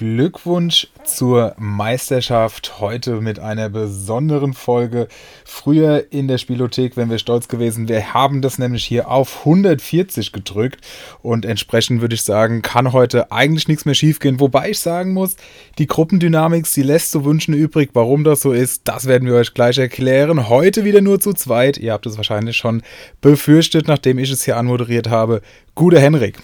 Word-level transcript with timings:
Glückwunsch 0.00 0.88
zur 1.04 1.54
Meisterschaft. 1.58 2.80
Heute 2.80 3.20
mit 3.20 3.38
einer 3.38 3.68
besonderen 3.68 4.54
Folge. 4.54 5.08
Früher 5.44 6.06
in 6.10 6.26
der 6.26 6.38
Spielothek 6.38 6.96
wären 6.96 7.10
wir 7.10 7.18
stolz 7.18 7.48
gewesen. 7.48 7.86
Wir 7.86 8.14
haben 8.14 8.40
das 8.40 8.58
nämlich 8.58 8.82
hier 8.82 9.10
auf 9.10 9.40
140 9.40 10.32
gedrückt. 10.32 10.80
Und 11.20 11.44
entsprechend 11.44 12.00
würde 12.00 12.14
ich 12.14 12.22
sagen, 12.22 12.62
kann 12.62 12.94
heute 12.94 13.30
eigentlich 13.30 13.68
nichts 13.68 13.84
mehr 13.84 13.94
schiefgehen. 13.94 14.40
Wobei 14.40 14.70
ich 14.70 14.78
sagen 14.78 15.12
muss, 15.12 15.36
die 15.76 15.86
Gruppendynamik, 15.86 16.66
sie 16.66 16.82
lässt 16.82 17.10
zu 17.10 17.26
wünschen 17.26 17.52
übrig. 17.52 17.90
Warum 17.92 18.24
das 18.24 18.40
so 18.40 18.52
ist, 18.52 18.88
das 18.88 19.04
werden 19.04 19.28
wir 19.28 19.34
euch 19.34 19.52
gleich 19.52 19.76
erklären. 19.76 20.48
Heute 20.48 20.82
wieder 20.82 21.02
nur 21.02 21.20
zu 21.20 21.34
zweit. 21.34 21.76
Ihr 21.76 21.92
habt 21.92 22.06
es 22.06 22.16
wahrscheinlich 22.16 22.56
schon 22.56 22.80
befürchtet, 23.20 23.86
nachdem 23.86 24.18
ich 24.18 24.30
es 24.30 24.46
hier 24.46 24.56
anmoderiert 24.56 25.10
habe. 25.10 25.42
Guter 25.74 26.00
Henrik. 26.00 26.38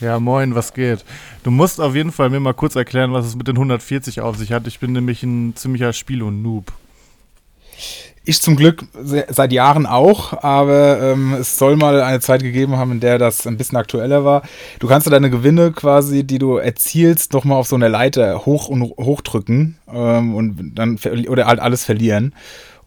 Ja, 0.00 0.18
moin, 0.18 0.54
was 0.54 0.72
geht? 0.72 1.04
Du 1.42 1.50
musst 1.50 1.78
auf 1.78 1.94
jeden 1.94 2.10
Fall 2.10 2.30
mir 2.30 2.40
mal 2.40 2.54
kurz 2.54 2.74
erklären, 2.74 3.12
was 3.12 3.26
es 3.26 3.36
mit 3.36 3.48
den 3.48 3.56
140 3.56 4.22
auf 4.22 4.36
sich 4.36 4.50
hat. 4.50 4.66
Ich 4.66 4.80
bin 4.80 4.92
nämlich 4.92 5.22
ein 5.22 5.54
ziemlicher 5.56 5.92
Spiel- 5.92 6.22
und 6.22 6.42
Noob. 6.42 6.72
Ich 8.24 8.40
zum 8.40 8.56
Glück 8.56 8.84
seit 8.94 9.52
Jahren 9.52 9.86
auch, 9.86 10.42
aber 10.42 11.00
ähm, 11.02 11.34
es 11.34 11.58
soll 11.58 11.76
mal 11.76 12.00
eine 12.02 12.20
Zeit 12.20 12.42
gegeben 12.42 12.76
haben, 12.76 12.92
in 12.92 13.00
der 13.00 13.18
das 13.18 13.46
ein 13.46 13.58
bisschen 13.58 13.76
aktueller 13.76 14.24
war. 14.24 14.42
Du 14.78 14.88
kannst 14.88 15.10
deine 15.10 15.30
Gewinne 15.30 15.72
quasi, 15.72 16.24
die 16.24 16.38
du 16.38 16.56
erzielst, 16.56 17.32
nochmal 17.32 17.58
auf 17.58 17.66
so 17.66 17.76
einer 17.76 17.88
Leiter 17.88 18.46
hoch 18.46 18.68
und 18.68 18.82
hochdrücken 18.82 19.78
ähm, 19.92 20.34
und 20.34 20.72
dann 20.74 20.98
oder 21.28 21.46
halt 21.46 21.60
alles 21.60 21.84
verlieren 21.84 22.34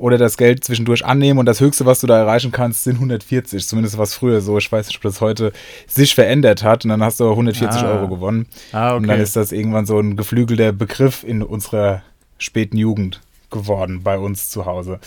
oder 0.03 0.17
das 0.17 0.35
Geld 0.35 0.65
zwischendurch 0.65 1.05
annehmen 1.05 1.39
und 1.39 1.45
das 1.45 1.61
Höchste, 1.61 1.85
was 1.85 2.01
du 2.01 2.07
da 2.07 2.17
erreichen 2.17 2.51
kannst, 2.51 2.83
sind 2.83 2.95
140. 2.95 3.65
Zumindest 3.65 3.97
was 3.97 4.13
früher 4.13 4.41
so. 4.41 4.57
Ich 4.57 4.69
weiß 4.69 4.87
nicht, 4.87 4.97
ob 4.97 5.03
das 5.03 5.21
heute 5.21 5.53
sich 5.87 6.13
verändert 6.13 6.61
hat 6.61 6.83
und 6.83 6.89
dann 6.89 7.01
hast 7.01 7.21
du 7.21 7.29
140 7.29 7.81
ah. 7.81 7.93
Euro 7.93 8.09
gewonnen. 8.09 8.47
Ah, 8.73 8.89
okay. 8.89 8.97
Und 8.97 9.07
dann 9.07 9.21
ist 9.21 9.37
das 9.37 9.53
irgendwann 9.53 9.85
so 9.85 9.97
ein 9.97 10.17
geflügelter 10.17 10.73
Begriff 10.73 11.23
in 11.23 11.41
unserer 11.41 12.01
späten 12.37 12.75
Jugend 12.75 13.21
geworden 13.49 14.03
bei 14.03 14.17
uns 14.17 14.49
zu 14.49 14.65
Hause. 14.65 14.99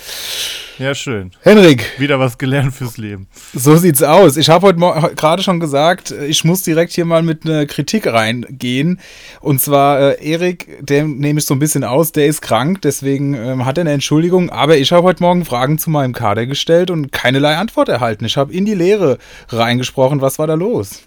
Ja, 0.78 0.94
schön. 0.94 1.30
Henrik. 1.40 1.98
Wieder 1.98 2.20
was 2.20 2.36
gelernt 2.36 2.74
fürs 2.74 2.98
Leben. 2.98 3.28
So 3.54 3.76
sieht's 3.76 4.02
aus. 4.02 4.36
Ich 4.36 4.50
habe 4.50 4.66
heute 4.66 5.14
gerade 5.14 5.42
schon 5.42 5.58
gesagt, 5.58 6.10
ich 6.10 6.44
muss 6.44 6.64
direkt 6.64 6.92
hier 6.92 7.06
mal 7.06 7.22
mit 7.22 7.46
einer 7.46 7.64
Kritik 7.64 8.06
reingehen. 8.06 9.00
Und 9.40 9.62
zwar 9.62 10.18
äh, 10.20 10.30
Erik, 10.30 10.84
der 10.84 11.04
nehme 11.04 11.38
ich 11.38 11.46
so 11.46 11.54
ein 11.54 11.60
bisschen 11.60 11.82
aus, 11.82 12.12
der 12.12 12.26
ist 12.26 12.42
krank, 12.42 12.82
deswegen 12.82 13.32
ähm, 13.32 13.64
hat 13.64 13.78
er 13.78 13.82
eine 13.82 13.92
Entschuldigung. 13.92 14.50
Aber 14.50 14.76
ich 14.76 14.92
habe 14.92 15.04
heute 15.04 15.22
Morgen 15.22 15.46
Fragen 15.46 15.78
zu 15.78 15.88
meinem 15.88 16.12
Kader 16.12 16.44
gestellt 16.44 16.90
und 16.90 17.10
keinerlei 17.10 17.56
Antwort 17.56 17.88
erhalten. 17.88 18.26
Ich 18.26 18.36
habe 18.36 18.52
in 18.52 18.66
die 18.66 18.74
Lehre 18.74 19.16
reingesprochen. 19.48 20.20
Was 20.20 20.38
war 20.38 20.46
da 20.46 20.54
los? 20.54 21.04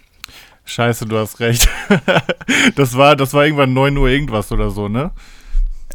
Scheiße, 0.64 1.06
du 1.06 1.16
hast 1.16 1.38
recht. 1.38 1.68
das 2.74 2.96
war, 2.96 3.14
das 3.14 3.34
war 3.34 3.44
irgendwann 3.44 3.72
9 3.72 3.96
Uhr 3.96 4.08
irgendwas 4.08 4.50
oder 4.50 4.70
so, 4.70 4.88
ne? 4.88 5.12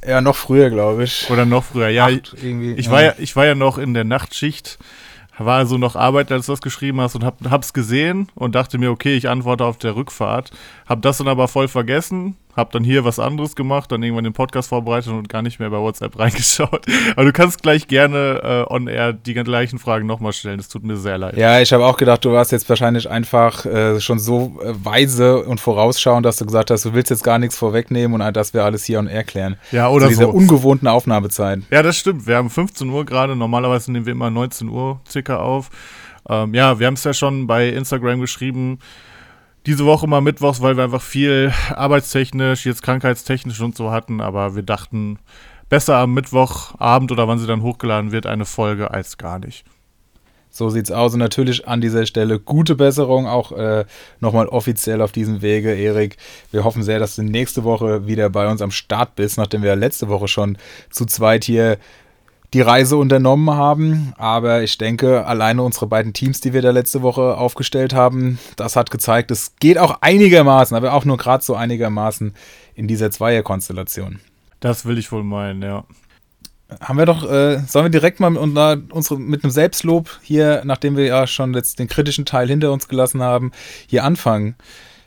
Ja, 0.08 0.22
noch 0.22 0.36
früher, 0.36 0.70
glaube 0.70 1.03
ich. 1.03 1.30
Oder 1.30 1.45
noch 1.45 1.64
früher, 1.64 1.89
ja. 1.89 2.06
Acht, 2.06 2.36
irgendwie, 2.42 2.73
ich, 2.73 2.88
ja. 2.88 2.92
War 2.92 3.03
ja, 3.03 3.14
ich 3.17 3.36
war 3.36 3.45
ja 3.45 3.56
noch 3.56 3.78
in 3.78 3.94
der 3.94 4.03
Nachtschicht, 4.03 4.78
war 5.38 5.58
also 5.58 5.78
noch 5.78 5.95
arbeiten, 5.95 6.34
als 6.34 6.45
du 6.45 6.53
das 6.53 6.61
geschrieben 6.61 7.02
hast 7.02 7.16
und 7.16 7.23
hab, 7.23 7.38
hab's 7.50 7.73
gesehen 7.73 8.30
und 8.36 8.56
dachte 8.56 8.78
mir, 8.78 8.92
okay, 8.92 9.16
ich 9.16 9.28
antworte 9.30 9.66
auf 9.66 9.78
der 9.78 9.95
Rückfahrt. 9.95 10.52
Hab 10.88 11.02
das 11.02 11.17
dann 11.17 11.28
aber 11.28 11.48
voll 11.48 11.67
vergessen 11.67 12.38
hab 12.56 12.72
dann 12.72 12.84
hier 12.84 13.03
was 13.03 13.20
anderes 13.20 13.56
gemacht, 13.56 13.92
dann 13.92 14.02
irgendwann 14.02 14.23
den 14.23 14.34
Podcast 14.34 14.70
vorbereitet 14.70 15.11
und 15.11 15.28
gar 15.28 15.42
nicht 15.42 15.59
mehr 15.59 15.70
bei 15.70 15.78
WhatsApp 15.78 16.17
reingeschaut. 16.20 16.86
Aber 17.16 17.26
du 17.26 17.33
kannst 17.33 17.61
gleich 17.61 17.88
gerne 17.88 18.66
äh, 18.70 18.73
on 18.73 18.88
air 18.88 19.14
die 19.14 19.33
gleichen 19.33 19.77
Fragen 19.77 20.08
nochmal 20.08 20.33
stellen. 20.33 20.60
Es 20.60 20.70
tut 20.70 20.83
mir 20.83 20.95
sehr 20.95 21.17
leid. 21.17 21.38
Ja, 21.38 21.60
ich 21.60 21.73
habe 21.73 21.86
auch 21.86 21.98
gedacht, 21.98 22.23
du 22.23 22.32
warst 22.32 22.52
jetzt 22.52 22.67
wahrscheinlich 22.70 23.10
einfach 23.10 23.65
äh, 23.65 23.99
schon 23.99 24.20
so 24.20 24.60
äh, 24.64 24.73
weise 24.83 25.44
und 25.44 25.60
vorausschauend, 25.60 26.26
dass 26.26 26.38
du 26.38 26.45
gesagt 26.45 26.71
hast, 26.71 26.86
du 26.86 26.94
willst 26.94 27.10
jetzt 27.10 27.23
gar 27.23 27.39
nichts 27.39 27.58
vorwegnehmen 27.58 28.21
und 28.21 28.36
dass 28.36 28.54
wir 28.54 28.64
alles 28.64 28.86
hier 28.86 28.99
on 28.99 29.08
air 29.08 29.23
klären. 29.23 29.58
Ja, 29.71 29.89
oder 29.89 30.05
Zu 30.05 30.10
dieser 30.10 30.23
so. 30.23 30.30
ungewohnten 30.30 30.88
Aufnahmezeit. 30.88 31.60
Ja, 31.71 31.83
das 31.83 31.98
stimmt. 31.98 32.26
Wir 32.26 32.38
haben 32.38 32.49
15 32.49 32.89
Uhr 32.89 33.05
gerade. 33.05 33.36
Normalerweise 33.36 33.92
nehmen 33.92 34.05
wir 34.05 34.14
immer 34.14 34.30
19 34.30 34.70
Uhr 34.70 35.02
circa 35.10 35.38
auf. 35.38 35.70
Ähm, 36.30 36.54
ja, 36.54 36.80
wir 36.80 36.88
haben 36.88 36.95
es 36.95 37.04
ja 37.04 37.14
schon 37.14 37.48
bei 37.48 37.70
Instagram 37.70 38.21
geschrieben 38.21 38.80
diese 39.65 39.86
Woche 39.86 40.08
mal 40.08 40.21
mittwochs, 40.21 40.61
weil 40.61 40.77
wir 40.77 40.83
einfach 40.83 41.02
viel 41.02 41.53
arbeitstechnisch, 41.70 42.65
jetzt 42.65 42.83
krankheitstechnisch 42.83 43.59
und 43.61 43.76
so 43.76 43.92
hatten, 43.92 44.21
aber 44.21 44.55
wir 44.55 44.64
dachten, 44.64 45.20
besser 45.70 45.98
am 45.98 46.14
Mittwochabend 46.14 47.11
oder 47.11 47.27
wann 47.27 47.39
sie 47.39 47.48
dann 47.48 47.64
hochgeladen 47.64 48.11
wird, 48.11 48.26
eine 48.27 48.45
Folge 48.45 48.92
als 48.92 49.17
gar 49.17 49.39
nicht. 49.39 49.65
So 50.55 50.70
sieht's 50.70 50.92
aus. 50.92 51.14
Und 51.14 51.20
natürlich 51.20 51.67
an 51.67 51.81
dieser 51.81 52.05
Stelle 52.05 52.39
gute 52.39 52.76
Besserung, 52.76 53.27
auch 53.27 53.52
äh, 53.52 53.83
nochmal 54.21 54.48
offiziell 54.48 55.02
auf 55.02 55.11
diesem 55.11 55.42
Wege, 55.42 55.76
Erik. 55.76 56.15
Wir 56.52 56.64
hoffen 56.64 56.82
sehr, 56.82 56.97
dass 56.97 57.17
du 57.17 57.23
nächste 57.23 57.65
Woche 57.65 58.08
wieder 58.08 58.30
bei 58.30 58.47
uns 58.47 58.61
am 58.61 58.71
Start 58.71 59.15
bist, 59.15 59.37
nachdem 59.37 59.64
wir 59.64 59.76
letzte 59.76 60.08
Woche 60.08 60.30
schon 60.30 60.58
zu 60.89 61.05
zweit 61.05 61.43
hier 61.43 61.77
die 62.55 62.61
Reise 62.61 62.95
unternommen 62.95 63.52
haben. 63.52 64.14
Aber 64.17 64.64
ich 64.64 64.77
denke, 64.77 65.26
alleine 65.27 65.61
unsere 65.61 65.88
beiden 65.88 66.14
Teams, 66.14 66.39
die 66.39 66.54
wir 66.54 66.61
da 66.61 66.71
letzte 66.71 67.02
Woche 67.02 67.36
aufgestellt 67.36 67.93
haben, 67.93 68.39
das 68.55 68.77
hat 68.77 68.92
gezeigt, 68.92 69.30
es 69.30 69.58
geht 69.60 69.77
auch 69.77 69.98
einigermaßen, 69.99 70.76
aber 70.76 70.94
auch 70.94 71.04
nur 71.04 71.17
gerade 71.17 71.44
so 71.44 71.55
einigermaßen 71.55 72.33
in 72.73 72.88
dieser 72.88 73.11
Zweierkonstellation. 73.11 74.21
Das 74.61 74.86
will 74.86 74.98
ich 74.98 75.11
wohl 75.11 75.26
meinen, 75.26 75.61
ja. 75.64 75.83
Haben 76.80 76.98
wir 76.98 77.05
doch, 77.05 77.30
äh, 77.30 77.60
sollen 77.67 77.86
wir 77.86 77.89
direkt 77.89 78.21
mal 78.21 78.30
mit, 78.30 78.39
unsere, 78.39 79.20
mit 79.20 79.44
einem 79.44 79.52
Selbstlob 79.52 80.10
hier, 80.23 80.61
nachdem 80.64 80.95
wir 80.95 81.05
ja 81.05 81.27
schon 81.27 81.54
jetzt 81.54 81.77
den 81.77 81.89
kritischen 81.89 82.26
Teil 82.26 82.48
hinter 82.48 82.71
uns 82.71 82.88
gelassen 82.88 83.21
haben, 83.21 83.52
hier 83.88 84.05
anfangen? 84.05 84.55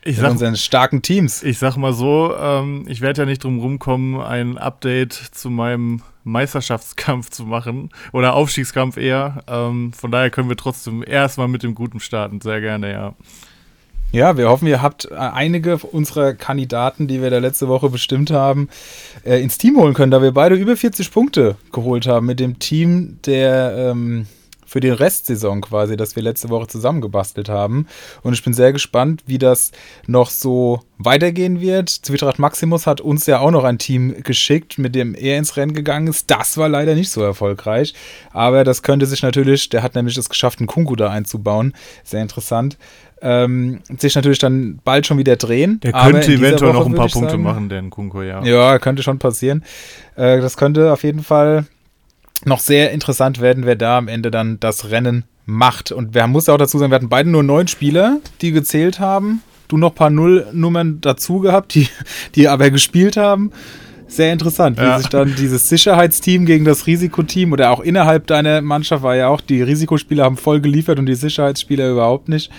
Ich 0.04 0.18
sag, 0.18 0.30
unseren 0.30 0.56
starken 0.56 1.00
Teams. 1.00 1.42
Ich 1.42 1.58
sag 1.58 1.76
mal 1.76 1.94
so, 1.94 2.34
ähm, 2.38 2.84
ich 2.88 3.00
werde 3.00 3.22
ja 3.22 3.26
nicht 3.26 3.42
drum 3.42 3.58
rumkommen, 3.58 4.20
ein 4.20 4.58
Update 4.58 5.14
zu 5.14 5.48
meinem 5.50 6.02
Meisterschaftskampf 6.30 7.30
zu 7.30 7.44
machen 7.44 7.90
oder 8.12 8.34
Aufstiegskampf 8.34 8.96
eher. 8.96 9.42
Ähm, 9.48 9.92
von 9.92 10.10
daher 10.10 10.30
können 10.30 10.48
wir 10.48 10.56
trotzdem 10.56 11.04
erstmal 11.06 11.48
mit 11.48 11.62
dem 11.62 11.74
Guten 11.74 12.00
starten. 12.00 12.40
Sehr 12.40 12.60
gerne, 12.60 12.92
ja. 12.92 13.14
Ja, 14.10 14.38
wir 14.38 14.48
hoffen, 14.48 14.66
ihr 14.66 14.80
habt 14.80 15.04
äh, 15.04 15.14
einige 15.16 15.76
unserer 15.76 16.32
Kandidaten, 16.32 17.08
die 17.08 17.20
wir 17.20 17.28
da 17.28 17.38
letzte 17.38 17.68
Woche 17.68 17.90
bestimmt 17.90 18.30
haben, 18.30 18.70
äh, 19.22 19.42
ins 19.42 19.58
Team 19.58 19.76
holen 19.76 19.92
können, 19.92 20.10
da 20.10 20.22
wir 20.22 20.32
beide 20.32 20.54
über 20.54 20.76
40 20.76 21.12
Punkte 21.12 21.56
geholt 21.72 22.06
haben 22.06 22.24
mit 22.24 22.40
dem 22.40 22.58
Team 22.58 23.18
der 23.26 23.74
ähm, 23.76 24.26
für 24.68 24.80
die 24.80 24.90
Restsaison 24.90 25.62
quasi, 25.62 25.96
das 25.96 26.14
wir 26.14 26.22
letzte 26.22 26.50
Woche 26.50 26.66
zusammengebastelt 26.66 27.48
haben. 27.48 27.86
Und 28.22 28.34
ich 28.34 28.44
bin 28.44 28.52
sehr 28.52 28.72
gespannt, 28.74 29.22
wie 29.26 29.38
das 29.38 29.72
noch 30.06 30.28
so 30.28 30.82
weitergehen 30.98 31.60
wird. 31.60 31.88
Zwitrat 31.88 32.38
Maximus 32.38 32.86
hat 32.86 33.00
uns 33.00 33.24
ja 33.24 33.38
auch 33.38 33.50
noch 33.50 33.64
ein 33.64 33.78
Team 33.78 34.22
geschickt, 34.22 34.78
mit 34.78 34.94
dem 34.94 35.14
er 35.14 35.38
ins 35.38 35.56
Rennen 35.56 35.72
gegangen 35.72 36.08
ist. 36.08 36.30
Das 36.30 36.58
war 36.58 36.68
leider 36.68 36.94
nicht 36.94 37.10
so 37.10 37.22
erfolgreich. 37.22 37.94
Aber 38.30 38.62
das 38.62 38.82
könnte 38.82 39.06
sich 39.06 39.22
natürlich, 39.22 39.70
der 39.70 39.82
hat 39.82 39.94
nämlich 39.94 40.18
es 40.18 40.28
geschafft, 40.28 40.58
einen 40.58 40.66
Kunku 40.66 40.96
da 40.96 41.08
einzubauen. 41.08 41.72
Sehr 42.04 42.20
interessant. 42.20 42.76
Ähm, 43.22 43.80
sich 43.98 44.14
natürlich 44.14 44.38
dann 44.38 44.80
bald 44.84 45.06
schon 45.06 45.18
wieder 45.18 45.36
drehen. 45.36 45.80
Der 45.80 45.92
könnte 45.92 46.30
eventuell 46.30 46.74
Woche, 46.74 46.78
noch 46.78 46.86
ein 46.86 46.94
paar 46.94 47.08
Punkte 47.08 47.30
sagen, 47.30 47.42
machen, 47.42 47.68
der 47.70 47.82
Kunku, 47.84 48.20
ja. 48.20 48.44
Ja, 48.44 48.78
könnte 48.78 49.02
schon 49.02 49.18
passieren. 49.18 49.64
Äh, 50.14 50.40
das 50.40 50.56
könnte 50.56 50.92
auf 50.92 51.02
jeden 51.02 51.22
Fall 51.22 51.66
noch 52.44 52.60
sehr 52.60 52.92
interessant 52.92 53.40
werden, 53.40 53.66
wer 53.66 53.76
da 53.76 53.98
am 53.98 54.08
Ende 54.08 54.30
dann 54.30 54.60
das 54.60 54.90
Rennen 54.90 55.24
macht. 55.46 55.92
Und 55.92 56.14
wir 56.14 56.26
muss 56.26 56.48
auch 56.48 56.58
dazu 56.58 56.78
sagen, 56.78 56.90
wir 56.90 56.96
hatten 56.96 57.08
beide 57.08 57.30
nur 57.30 57.42
neun 57.42 57.68
Spieler, 57.68 58.20
die 58.40 58.52
gezählt 58.52 59.00
haben. 59.00 59.42
Du 59.66 59.76
noch 59.76 59.90
ein 59.90 59.94
paar 59.94 60.10
Nullnummern 60.10 61.00
dazu 61.00 61.40
gehabt, 61.40 61.74
die, 61.74 61.88
die 62.34 62.48
aber 62.48 62.70
gespielt 62.70 63.16
haben. 63.16 63.52
Sehr 64.06 64.32
interessant, 64.32 64.78
ja. 64.78 64.96
wie 64.96 65.02
sich 65.02 65.10
dann 65.10 65.34
dieses 65.36 65.68
Sicherheitsteam 65.68 66.46
gegen 66.46 66.64
das 66.64 66.86
Risikoteam 66.86 67.52
oder 67.52 67.70
auch 67.70 67.80
innerhalb 67.80 68.26
deiner 68.26 68.62
Mannschaft 68.62 69.02
war 69.02 69.14
ja 69.16 69.28
auch, 69.28 69.42
die 69.42 69.60
Risikospieler 69.60 70.24
haben 70.24 70.38
voll 70.38 70.62
geliefert 70.62 70.98
und 70.98 71.04
die 71.04 71.14
Sicherheitsspieler 71.14 71.90
überhaupt 71.90 72.30
nicht. 72.30 72.50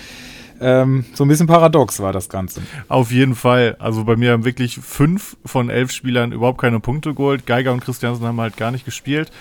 Ähm, 0.62 1.06
so 1.14 1.24
ein 1.24 1.28
bisschen 1.28 1.48
paradox 1.48 2.00
war 2.00 2.12
das 2.12 2.30
Ganze. 2.30 2.62
Auf 2.88 3.12
jeden 3.12 3.36
Fall. 3.36 3.76
Also 3.80 4.04
bei 4.04 4.16
mir 4.16 4.34
haben 4.34 4.46
wirklich 4.46 4.76
fünf 4.76 5.38
von 5.46 5.70
elf 5.70 5.92
Spielern 5.92 6.32
überhaupt 6.32 6.60
keine 6.60 6.80
Punkte 6.80 7.14
geholt. 7.14 7.46
Geiger 7.46 7.72
und 7.72 7.82
Christiansen 7.82 8.26
haben 8.26 8.40
halt 8.42 8.58
gar 8.58 8.72
nicht 8.72 8.86
gespielt. 8.86 9.32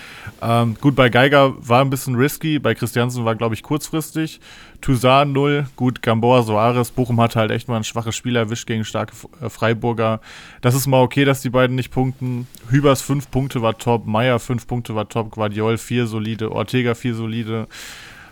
Ähm, 0.41 0.77
gut, 0.81 0.95
bei 0.95 1.09
Geiger 1.09 1.55
war 1.59 1.81
ein 1.81 1.91
bisschen 1.91 2.15
risky, 2.15 2.59
bei 2.59 2.75
Christiansen 2.75 3.25
war, 3.25 3.35
glaube 3.35 3.55
ich, 3.55 3.63
kurzfristig. 3.63 4.41
Toussaint 4.81 5.33
0, 5.33 5.67
gut, 5.75 6.03
Gamboa, 6.03 6.43
Soares, 6.43 6.93
Bochum 6.93 7.21
hat 7.21 7.35
halt 7.35 7.51
echt 7.51 7.69
mal 7.69 7.77
ein 7.77 7.85
schwaches 7.85 8.15
Spiel 8.15 8.37
erwischt 8.37 8.67
gegen 8.67 8.85
starke 8.85 9.13
äh, 9.41 9.49
Freiburger. 9.49 10.21
Das 10.61 10.75
ist 10.75 10.87
mal 10.87 11.03
okay, 11.03 11.25
dass 11.25 11.43
die 11.43 11.51
beiden 11.51 11.75
nicht 11.75 11.91
punkten. 11.91 12.47
Hübers 12.71 13.03
5 13.03 13.31
Punkte 13.31 13.61
war 13.61 13.77
top, 13.77 14.07
Meier 14.07 14.39
5 14.39 14.67
Punkte 14.67 14.95
war 14.95 15.09
top, 15.09 15.33
Guardiol 15.33 15.79
4 15.79 16.07
solide, 16.07 16.53
Ortega 16.53 16.95
4 16.95 17.15
solide. 17.15 17.67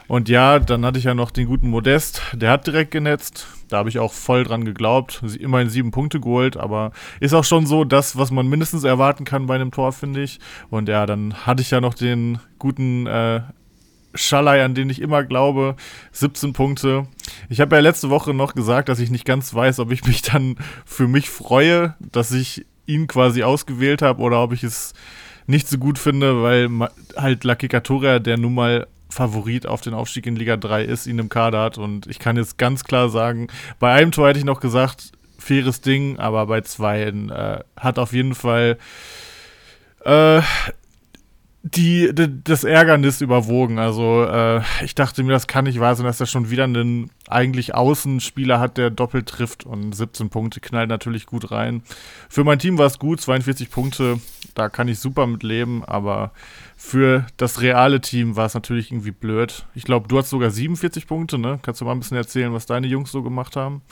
Und 0.09 0.29
ja, 0.29 0.59
dann 0.59 0.85
hatte 0.85 0.99
ich 0.99 1.05
ja 1.05 1.15
noch 1.15 1.31
den 1.31 1.47
guten 1.47 1.69
Modest, 1.69 2.23
der 2.33 2.51
hat 2.51 2.67
direkt 2.67 2.93
genetzt. 2.93 3.47
Da 3.69 3.79
habe 3.79 3.89
ich 3.89 3.99
auch 3.99 4.13
voll 4.13 4.45
dran 4.45 4.65
geglaubt. 4.65 5.23
Immerhin 5.41 5.69
sieben 5.69 5.91
Punkte 5.91 6.21
geholt, 6.21 6.57
aber 6.57 6.93
ist 7.19 7.35
auch 7.35 7.45
schon 7.45 7.67
so 7.67 7.85
das, 7.85 8.17
was 8.17 8.31
man 8.31 8.47
mindestens 8.47 8.85
erwarten 8.85 9.25
kann 9.25 9.47
bei 9.47 9.57
einem 9.57 9.73
Tor, 9.73 9.93
finde 9.93 10.23
ich. 10.23 10.39
Und 10.71 10.89
ja, 10.89 11.07
dann 11.07 11.35
hatte 11.47 11.63
ich 11.63 11.73
ja 11.73 11.81
noch 11.81 11.95
den 11.95 12.39
guten 12.59 13.07
äh, 13.09 13.41
Schalai, 14.15 14.65
an 14.65 14.75
den 14.75 14.89
ich 14.91 15.01
immer 15.01 15.25
glaube. 15.25 15.75
17 16.13 16.53
Punkte. 16.53 17.07
Ich 17.49 17.61
habe 17.61 17.75
ja 17.75 17.83
letzte 17.83 18.09
Woche 18.09 18.33
noch 18.35 18.55
gesagt, 18.55 18.89
dass 18.89 19.01
ich 19.01 19.11
nicht 19.11 19.25
ganz 19.25 19.53
weiß, 19.53 19.81
ob 19.81 19.91
ich 19.91 20.05
mich 20.05 20.23
dann 20.23 20.57
für 20.85 21.09
mich 21.09 21.29
freue, 21.29 21.95
dass 21.99 22.31
ich 22.31 22.65
ihn 22.87 23.09
quasi 23.09 23.43
ausgewählt 23.43 24.03
habe 24.03 24.23
oder 24.23 24.43
ob 24.43 24.53
ich 24.53 24.63
es 24.63 24.95
nicht 25.49 25.69
so 25.69 25.79
gut 25.79 25.99
finde, 25.99 26.43
weil 26.43 26.69
halt 27.17 27.45
Lucky 27.45 27.69
Katoria, 27.69 28.19
der 28.19 28.37
nun 28.39 28.55
mal 28.55 28.87
Favorit 29.17 29.67
auf 29.67 29.81
den 29.81 29.95
Aufstieg 29.95 30.27
in 30.27 30.37
Liga 30.37 30.57
3 30.57 30.85
ist, 30.85 31.07
ihn 31.07 31.19
im 31.19 31.29
Kader 31.29 31.63
hat. 31.63 31.79
Und 31.79 32.07
ich 32.07 32.19
kann 32.19 32.37
jetzt 32.37 32.59
ganz 32.59 32.85
klar 32.85 33.09
sagen, 33.09 33.49
bei 33.79 33.93
einem 33.93 34.13
Tor 34.13 34.29
hätte 34.29 34.39
ich 34.39 34.45
noch 34.45 34.61
gesagt, 34.61 35.13
faires 35.39 35.81
Ding, 35.81 36.19
aber 36.19 36.47
bei 36.47 36.61
zwei 36.61 37.03
äh, 37.03 37.61
hat 37.77 37.99
auf 37.99 38.13
jeden 38.13 38.35
Fall 38.35 38.79
äh, 40.05 40.43
die, 41.63 42.15
die, 42.15 42.45
das 42.45 42.63
Ärgernis 42.63 43.21
überwogen. 43.21 43.79
Also 43.79 44.25
äh, 44.25 44.63
ich 44.85 44.95
dachte 44.95 45.23
mir, 45.23 45.33
das 45.33 45.47
kann 45.47 45.65
nicht 45.65 45.81
wahr 45.81 45.97
sein, 45.97 46.07
dass 46.07 46.21
er 46.21 46.27
schon 46.27 46.51
wieder 46.51 46.65
einen 46.65 47.11
eigentlich 47.27 47.75
Außenspieler 47.75 48.61
hat, 48.61 48.77
der 48.77 48.91
doppelt 48.91 49.27
trifft 49.29 49.65
und 49.65 49.93
17 49.93 50.31
Punkte 50.31 50.61
knallt 50.61 50.89
natürlich 50.89 51.27
gut 51.27 51.51
rein. 51.51 51.83
Für 52.29 52.45
mein 52.45 52.59
Team 52.59 52.79
war 52.79 52.87
es 52.87 52.99
gut, 52.99 53.21
42 53.21 53.71
Punkte, 53.71 54.21
da 54.55 54.69
kann 54.69 54.89
ich 54.89 55.01
super 55.01 55.27
mit 55.27 55.43
leben, 55.43 55.85
aber 55.85 56.31
für 56.77 57.27
das 57.39 57.63
reale 57.63 58.01
Team 58.01 58.37
war 58.37 58.47
es 58.47 58.55
natürlich 58.55 58.93
irgendwie 58.93 59.11
blöd. 59.11 59.65
Ich 59.75 59.85
glaube, 59.85 60.09
du 60.09 60.19
hast 60.19 60.31
sogar 60.31 60.51
47 60.51 61.07
Punkte, 61.07 61.39
ne? 61.39 61.59
Kannst 61.63 61.81
du 61.81 61.87
mal 61.87 61.93
ein 61.93 62.01
bisschen 62.01 62.19
erzählen, 62.19 62.53
was 62.53 62.67
deine 62.67 62.87
Jungs 62.87 63.11
so 63.11 63.23
gemacht 63.23 63.57
haben? 63.57 63.83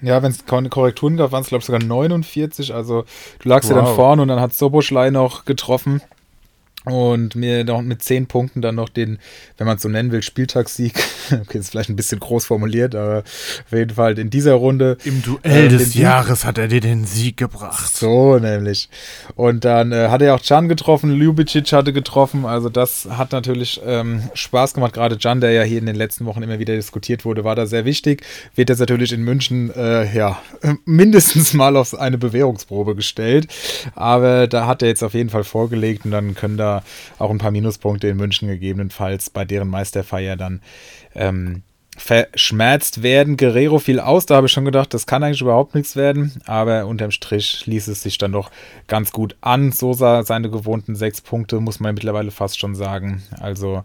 Ja, 0.00 0.22
wenn 0.22 0.30
es 0.30 0.46
keine 0.46 0.68
Korrekturen 0.68 1.16
gab, 1.16 1.32
waren 1.32 1.42
es, 1.42 1.48
glaube 1.48 1.60
ich, 1.60 1.66
sogar 1.66 1.82
49. 1.82 2.72
Also 2.72 3.04
du 3.40 3.48
lagst 3.48 3.68
wow. 3.68 3.76
ja 3.76 3.82
dann 3.82 3.94
vorne 3.96 4.22
und 4.22 4.28
dann 4.28 4.40
hat 4.40 4.54
Soboschlei 4.54 5.10
noch 5.10 5.44
getroffen 5.44 6.00
und 6.90 7.34
mir 7.34 7.64
noch 7.64 7.82
mit 7.82 8.02
zehn 8.02 8.26
Punkten 8.26 8.62
dann 8.62 8.74
noch 8.74 8.88
den, 8.88 9.18
wenn 9.56 9.66
man 9.66 9.76
es 9.76 9.82
so 9.82 9.88
nennen 9.88 10.12
will, 10.12 10.22
Spieltagssieg. 10.22 10.94
Okay, 11.30 11.58
ist 11.58 11.70
vielleicht 11.70 11.90
ein 11.90 11.96
bisschen 11.96 12.20
groß 12.20 12.46
formuliert, 12.46 12.94
aber 12.94 13.18
auf 13.18 13.72
jeden 13.72 13.94
Fall 13.94 14.18
in 14.18 14.30
dieser 14.30 14.54
Runde. 14.54 14.96
Im 15.04 15.22
Duell 15.22 15.66
äh, 15.66 15.68
des 15.68 15.94
Jahres 15.94 16.46
hat 16.46 16.56
er 16.56 16.68
dir 16.68 16.80
den 16.80 17.04
Sieg 17.04 17.36
gebracht. 17.36 17.94
So 17.94 18.38
nämlich. 18.38 18.88
Und 19.34 19.66
dann 19.66 19.92
äh, 19.92 20.08
hat 20.08 20.22
er 20.22 20.34
auch 20.34 20.42
Can 20.42 20.70
getroffen, 20.70 21.12
Ljubicic 21.12 21.70
hatte 21.72 21.92
getroffen. 21.92 22.46
Also 22.46 22.70
das 22.70 23.06
hat 23.10 23.32
natürlich 23.32 23.78
ähm, 23.84 24.22
Spaß 24.32 24.72
gemacht. 24.72 24.94
Gerade 24.94 25.18
Can, 25.18 25.42
der 25.42 25.52
ja 25.52 25.64
hier 25.64 25.78
in 25.78 25.86
den 25.86 25.96
letzten 25.96 26.24
Wochen 26.24 26.42
immer 26.42 26.58
wieder 26.58 26.74
diskutiert 26.74 27.26
wurde, 27.26 27.44
war 27.44 27.54
da 27.54 27.66
sehr 27.66 27.84
wichtig. 27.84 28.24
Wird 28.54 28.70
jetzt 28.70 28.78
natürlich 28.78 29.12
in 29.12 29.22
München 29.22 29.70
äh, 29.74 30.10
ja 30.16 30.40
mindestens 30.86 31.52
mal 31.52 31.76
auf 31.76 31.98
eine 31.98 32.16
Bewährungsprobe 32.16 32.94
gestellt. 32.94 33.48
Aber 33.94 34.46
da 34.46 34.66
hat 34.66 34.82
er 34.82 34.88
jetzt 34.88 35.02
auf 35.02 35.14
jeden 35.14 35.30
Fall 35.30 35.44
vorgelegt 35.44 36.04
und 36.04 36.10
dann 36.10 36.34
können 36.34 36.56
da 36.56 36.77
auch 37.18 37.30
ein 37.30 37.38
paar 37.38 37.50
Minuspunkte 37.50 38.08
in 38.08 38.16
München 38.16 38.48
gegebenenfalls 38.48 39.30
bei 39.30 39.44
deren 39.44 39.68
Meisterfeier 39.68 40.36
dann 40.36 40.60
ähm, 41.14 41.62
verschmerzt 41.96 43.02
werden. 43.02 43.36
Guerrero 43.36 43.78
fiel 43.78 44.00
aus, 44.00 44.26
da 44.26 44.36
habe 44.36 44.46
ich 44.46 44.52
schon 44.52 44.64
gedacht, 44.64 44.94
das 44.94 45.06
kann 45.06 45.22
eigentlich 45.22 45.40
überhaupt 45.40 45.74
nichts 45.74 45.96
werden, 45.96 46.40
aber 46.46 46.86
unterm 46.86 47.10
Strich 47.10 47.66
ließ 47.66 47.88
es 47.88 48.02
sich 48.02 48.18
dann 48.18 48.32
doch 48.32 48.50
ganz 48.86 49.12
gut 49.12 49.36
an. 49.40 49.72
Sosa 49.72 50.22
seine 50.22 50.50
gewohnten 50.50 50.94
sechs 50.94 51.20
Punkte, 51.20 51.60
muss 51.60 51.80
man 51.80 51.94
mittlerweile 51.94 52.30
fast 52.30 52.58
schon 52.58 52.74
sagen. 52.74 53.22
Also 53.40 53.82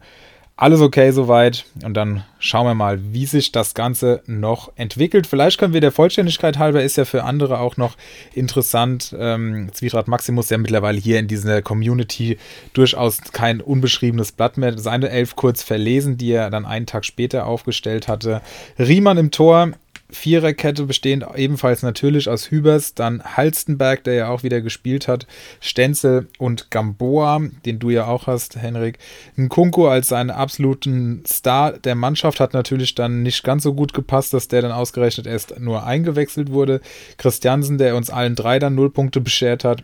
alles 0.56 0.82
okay 0.82 1.12
soweit. 1.12 1.66
Und 1.84 1.96
dann 1.96 2.24
schauen 2.40 2.68
wir 2.68 2.76
mal, 2.76 3.00
wie 3.14 3.26
sich 3.26 3.52
das 3.52 3.74
Ganze 3.74 4.22
noch 4.28 4.72
entwickelt. 4.76 5.26
Vielleicht 5.26 5.60
können 5.60 5.74
wir 5.74 5.82
der 5.82 5.92
Vollständigkeit 5.92 6.58
halber, 6.60 6.84
ist 6.84 6.96
ja 6.96 7.06
für 7.06 7.24
andere 7.24 7.60
auch 7.60 7.78
noch 7.78 7.96
interessant. 8.34 9.16
Ähm, 9.18 9.70
Zwietracht 9.74 10.08
Maximus 10.08 10.50
ja 10.50 10.58
mittlerweile 10.58 11.00
hier 11.00 11.20
in 11.20 11.28
dieser 11.28 11.62
Community 11.62 12.38
durchaus 12.74 13.20
kein 13.32 13.62
unbeschriebenes 13.62 14.32
Blatt 14.32 14.58
mehr. 14.58 14.78
Seine 14.78 15.10
elf 15.10 15.36
kurz 15.36 15.64
verlesen, 15.64 16.18
die 16.18 16.32
er 16.32 16.50
dann 16.50 16.66
einen 16.66 16.86
Tag 16.86 17.06
später 17.06 17.48
aufgestellt 17.48 18.08
hatte. 18.08 18.42
Riemann 18.78 19.18
im 19.18 19.32
Tor, 19.32 19.72
Viererkette 20.14 20.86
bestehend 20.86 21.26
ebenfalls 21.36 21.82
natürlich 21.82 22.30
aus 22.30 22.52
Hübers, 22.52 22.94
dann 22.94 23.24
Halstenberg, 23.24 24.04
der 24.04 24.14
ja 24.14 24.28
auch 24.30 24.44
wieder 24.44 24.62
gespielt 24.62 25.08
hat, 25.08 25.28
Stenzel 25.60 26.28
und 26.38 26.72
Gamboa, 26.72 27.42
den 27.66 27.80
du 27.80 27.90
ja 27.90 28.08
auch 28.08 28.28
hast, 28.28 28.56
Henrik. 28.56 29.00
Nkunku 29.38 29.88
als 29.88 30.08
seinen 30.10 30.30
absoluten 30.30 31.24
Star 31.28 31.74
der 31.74 31.96
Mannschaft 31.96 32.40
hat 32.40 32.54
natürlich 32.54 32.96
dann 32.96 33.24
nicht 33.24 33.44
ganz 33.44 33.64
so 33.64 33.74
gut 33.74 33.94
gepasst, 33.94 34.34
dass 34.34 34.48
der 34.48 34.62
dann 34.62 34.72
ausgerechnet 34.72 35.28
erst 35.28 35.60
nur 35.60 35.86
eingewechselt 35.86 36.52
wurde. 36.52 36.82
Christiansen, 37.18 37.78
der 37.78 37.96
uns 37.96 38.10
allen 38.10 38.36
drei 38.36 38.60
dann 38.60 38.76
null 38.76 38.92
Punkte 38.92 39.20
beschert 39.20 39.64
hat. 39.64 39.84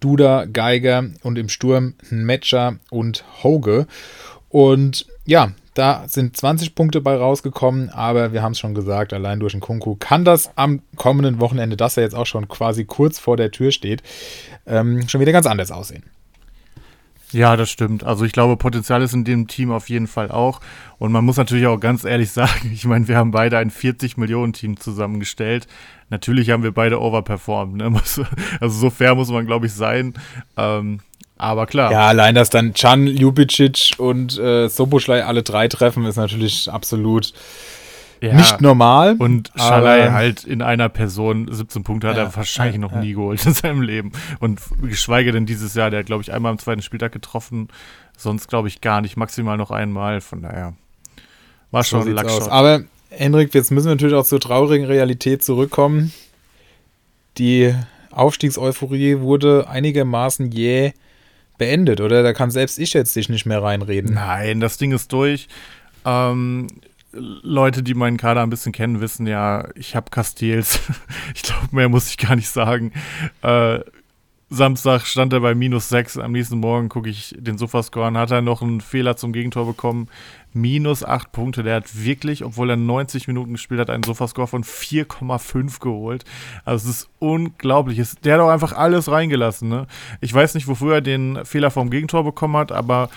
Duda, 0.00 0.44
Geiger 0.44 1.06
und 1.22 1.38
im 1.38 1.48
Sturm 1.48 1.94
Metscher 2.10 2.76
und 2.90 3.24
Hoge. 3.42 3.86
Und 4.50 5.06
ja, 5.24 5.52
da 5.78 6.04
sind 6.08 6.36
20 6.36 6.74
Punkte 6.74 7.00
bei 7.00 7.16
rausgekommen, 7.16 7.90
aber 7.90 8.32
wir 8.32 8.42
haben 8.42 8.52
es 8.52 8.58
schon 8.58 8.74
gesagt, 8.74 9.12
allein 9.12 9.38
durch 9.40 9.52
den 9.52 9.60
Kunku 9.60 9.96
kann 9.96 10.24
das 10.24 10.50
am 10.56 10.82
kommenden 10.96 11.40
Wochenende, 11.40 11.76
das 11.76 11.96
er 11.96 12.02
jetzt 12.02 12.14
auch 12.14 12.26
schon 12.26 12.48
quasi 12.48 12.84
kurz 12.84 13.18
vor 13.18 13.36
der 13.36 13.50
Tür 13.50 13.70
steht, 13.70 14.02
ähm, 14.66 15.08
schon 15.08 15.20
wieder 15.20 15.32
ganz 15.32 15.46
anders 15.46 15.70
aussehen. 15.70 16.02
Ja, 17.30 17.56
das 17.56 17.70
stimmt. 17.70 18.04
Also 18.04 18.24
ich 18.24 18.32
glaube, 18.32 18.56
Potenzial 18.56 19.02
ist 19.02 19.12
in 19.12 19.24
dem 19.24 19.48
Team 19.48 19.70
auf 19.70 19.90
jeden 19.90 20.06
Fall 20.06 20.30
auch. 20.30 20.60
Und 20.98 21.12
man 21.12 21.24
muss 21.24 21.36
natürlich 21.36 21.66
auch 21.66 21.78
ganz 21.78 22.04
ehrlich 22.04 22.32
sagen, 22.32 22.70
ich 22.72 22.84
meine, 22.84 23.06
wir 23.06 23.16
haben 23.16 23.30
beide 23.30 23.58
ein 23.58 23.70
40-Millionen-Team 23.70 24.80
zusammengestellt. 24.80 25.66
Natürlich 26.08 26.50
haben 26.50 26.62
wir 26.62 26.72
beide 26.72 27.00
overperformed. 27.00 27.76
Ne? 27.76 27.92
Also 28.60 28.78
so 28.78 28.90
fair 28.90 29.14
muss 29.14 29.30
man, 29.30 29.46
glaube 29.46 29.66
ich, 29.66 29.74
sein. 29.74 30.14
Ähm, 30.56 31.00
aber 31.38 31.66
klar. 31.66 31.92
Ja, 31.92 32.08
allein, 32.08 32.34
dass 32.34 32.50
dann 32.50 32.74
Can, 32.74 33.06
Ljubicic 33.06 33.94
und 33.98 34.36
äh, 34.38 34.68
Soboschlei 34.68 35.24
alle 35.24 35.42
drei 35.42 35.68
treffen, 35.68 36.04
ist 36.04 36.16
natürlich 36.16 36.70
absolut 36.70 37.32
ja. 38.20 38.34
nicht 38.34 38.60
normal. 38.60 39.16
Und 39.18 39.52
Schalai 39.56 40.10
halt 40.10 40.44
in 40.44 40.62
einer 40.62 40.88
Person 40.88 41.48
17 41.50 41.84
Punkte 41.84 42.08
hat 42.08 42.16
ja, 42.16 42.24
er 42.24 42.36
wahrscheinlich 42.36 42.74
ja, 42.74 42.80
noch 42.80 42.92
nie 42.92 43.14
geholt 43.14 43.44
in 43.46 43.54
seinem 43.54 43.82
Leben. 43.82 44.12
Und 44.40 44.60
geschweige 44.82 45.32
denn 45.32 45.46
dieses 45.46 45.74
Jahr, 45.74 45.90
der 45.90 46.00
hat, 46.00 46.06
glaube 46.06 46.22
ich, 46.22 46.32
einmal 46.32 46.52
am 46.52 46.58
zweiten 46.58 46.82
Spieltag 46.82 47.12
getroffen. 47.12 47.68
Sonst, 48.16 48.48
glaube 48.48 48.68
ich, 48.68 48.80
gar 48.80 49.00
nicht. 49.00 49.16
Maximal 49.16 49.56
noch 49.56 49.70
einmal. 49.70 50.20
Von 50.20 50.42
daher 50.42 50.74
war 51.70 51.84
schon 51.84 52.02
so 52.02 52.10
Lackshot. 52.10 52.48
Aber, 52.48 52.82
Hendrik, 53.10 53.54
jetzt 53.54 53.70
müssen 53.70 53.86
wir 53.86 53.94
natürlich 53.94 54.16
auch 54.16 54.26
zur 54.26 54.40
traurigen 54.40 54.86
Realität 54.86 55.44
zurückkommen. 55.44 56.12
Die 57.38 57.74
Aufstiegseuphorie 58.10 59.20
wurde 59.20 59.68
einigermaßen 59.68 60.50
jäh. 60.50 60.92
Beendet, 61.58 62.00
oder? 62.00 62.22
Da 62.22 62.32
kann 62.32 62.50
selbst 62.50 62.78
ich 62.78 62.94
jetzt 62.94 63.14
dich 63.16 63.28
nicht 63.28 63.46
mehr 63.46 63.62
reinreden. 63.62 64.14
Nein, 64.14 64.60
das 64.60 64.78
Ding 64.78 64.92
ist 64.92 65.12
durch. 65.12 65.48
Ähm, 66.04 66.68
Leute, 67.12 67.82
die 67.82 67.94
meinen 67.94 68.16
Kader 68.16 68.42
ein 68.42 68.50
bisschen 68.50 68.72
kennen, 68.72 69.00
wissen 69.00 69.26
ja, 69.26 69.68
ich 69.74 69.96
habe 69.96 70.10
Castells. 70.10 70.80
ich 71.34 71.42
glaube, 71.42 71.68
mehr 71.72 71.88
muss 71.88 72.08
ich 72.10 72.18
gar 72.18 72.36
nicht 72.36 72.48
sagen. 72.48 72.92
Äh, 73.42 73.80
Samstag 74.50 75.04
stand 75.04 75.34
er 75.34 75.40
bei 75.40 75.54
minus 75.54 75.90
6. 75.90 76.16
Am 76.16 76.32
nächsten 76.32 76.58
Morgen 76.58 76.88
gucke 76.88 77.10
ich 77.10 77.34
den 77.38 77.58
Sofascore 77.58 78.06
an. 78.06 78.16
Hat 78.16 78.30
er 78.30 78.40
noch 78.40 78.62
einen 78.62 78.80
Fehler 78.80 79.14
zum 79.16 79.34
Gegentor 79.34 79.66
bekommen. 79.66 80.08
Minus 80.54 81.04
8 81.04 81.32
Punkte. 81.32 81.62
Der 81.62 81.76
hat 81.76 82.02
wirklich, 82.02 82.42
obwohl 82.44 82.70
er 82.70 82.76
90 82.76 83.28
Minuten 83.28 83.52
gespielt 83.52 83.78
hat, 83.78 83.90
einen 83.90 84.04
Sofascore 84.04 84.46
von 84.46 84.64
4,5 84.64 85.80
geholt. 85.80 86.24
Also 86.64 86.88
es 86.88 87.00
ist 87.00 87.10
unglaublich. 87.18 88.00
Der 88.24 88.34
hat 88.34 88.40
auch 88.40 88.48
einfach 88.48 88.72
alles 88.72 89.10
reingelassen. 89.10 89.68
Ne? 89.68 89.86
Ich 90.22 90.32
weiß 90.32 90.54
nicht, 90.54 90.66
wofür 90.66 90.94
er 90.94 91.00
den 91.02 91.44
Fehler 91.44 91.70
vom 91.70 91.90
Gegentor 91.90 92.24
bekommen 92.24 92.56
hat, 92.56 92.72
aber 92.72 93.10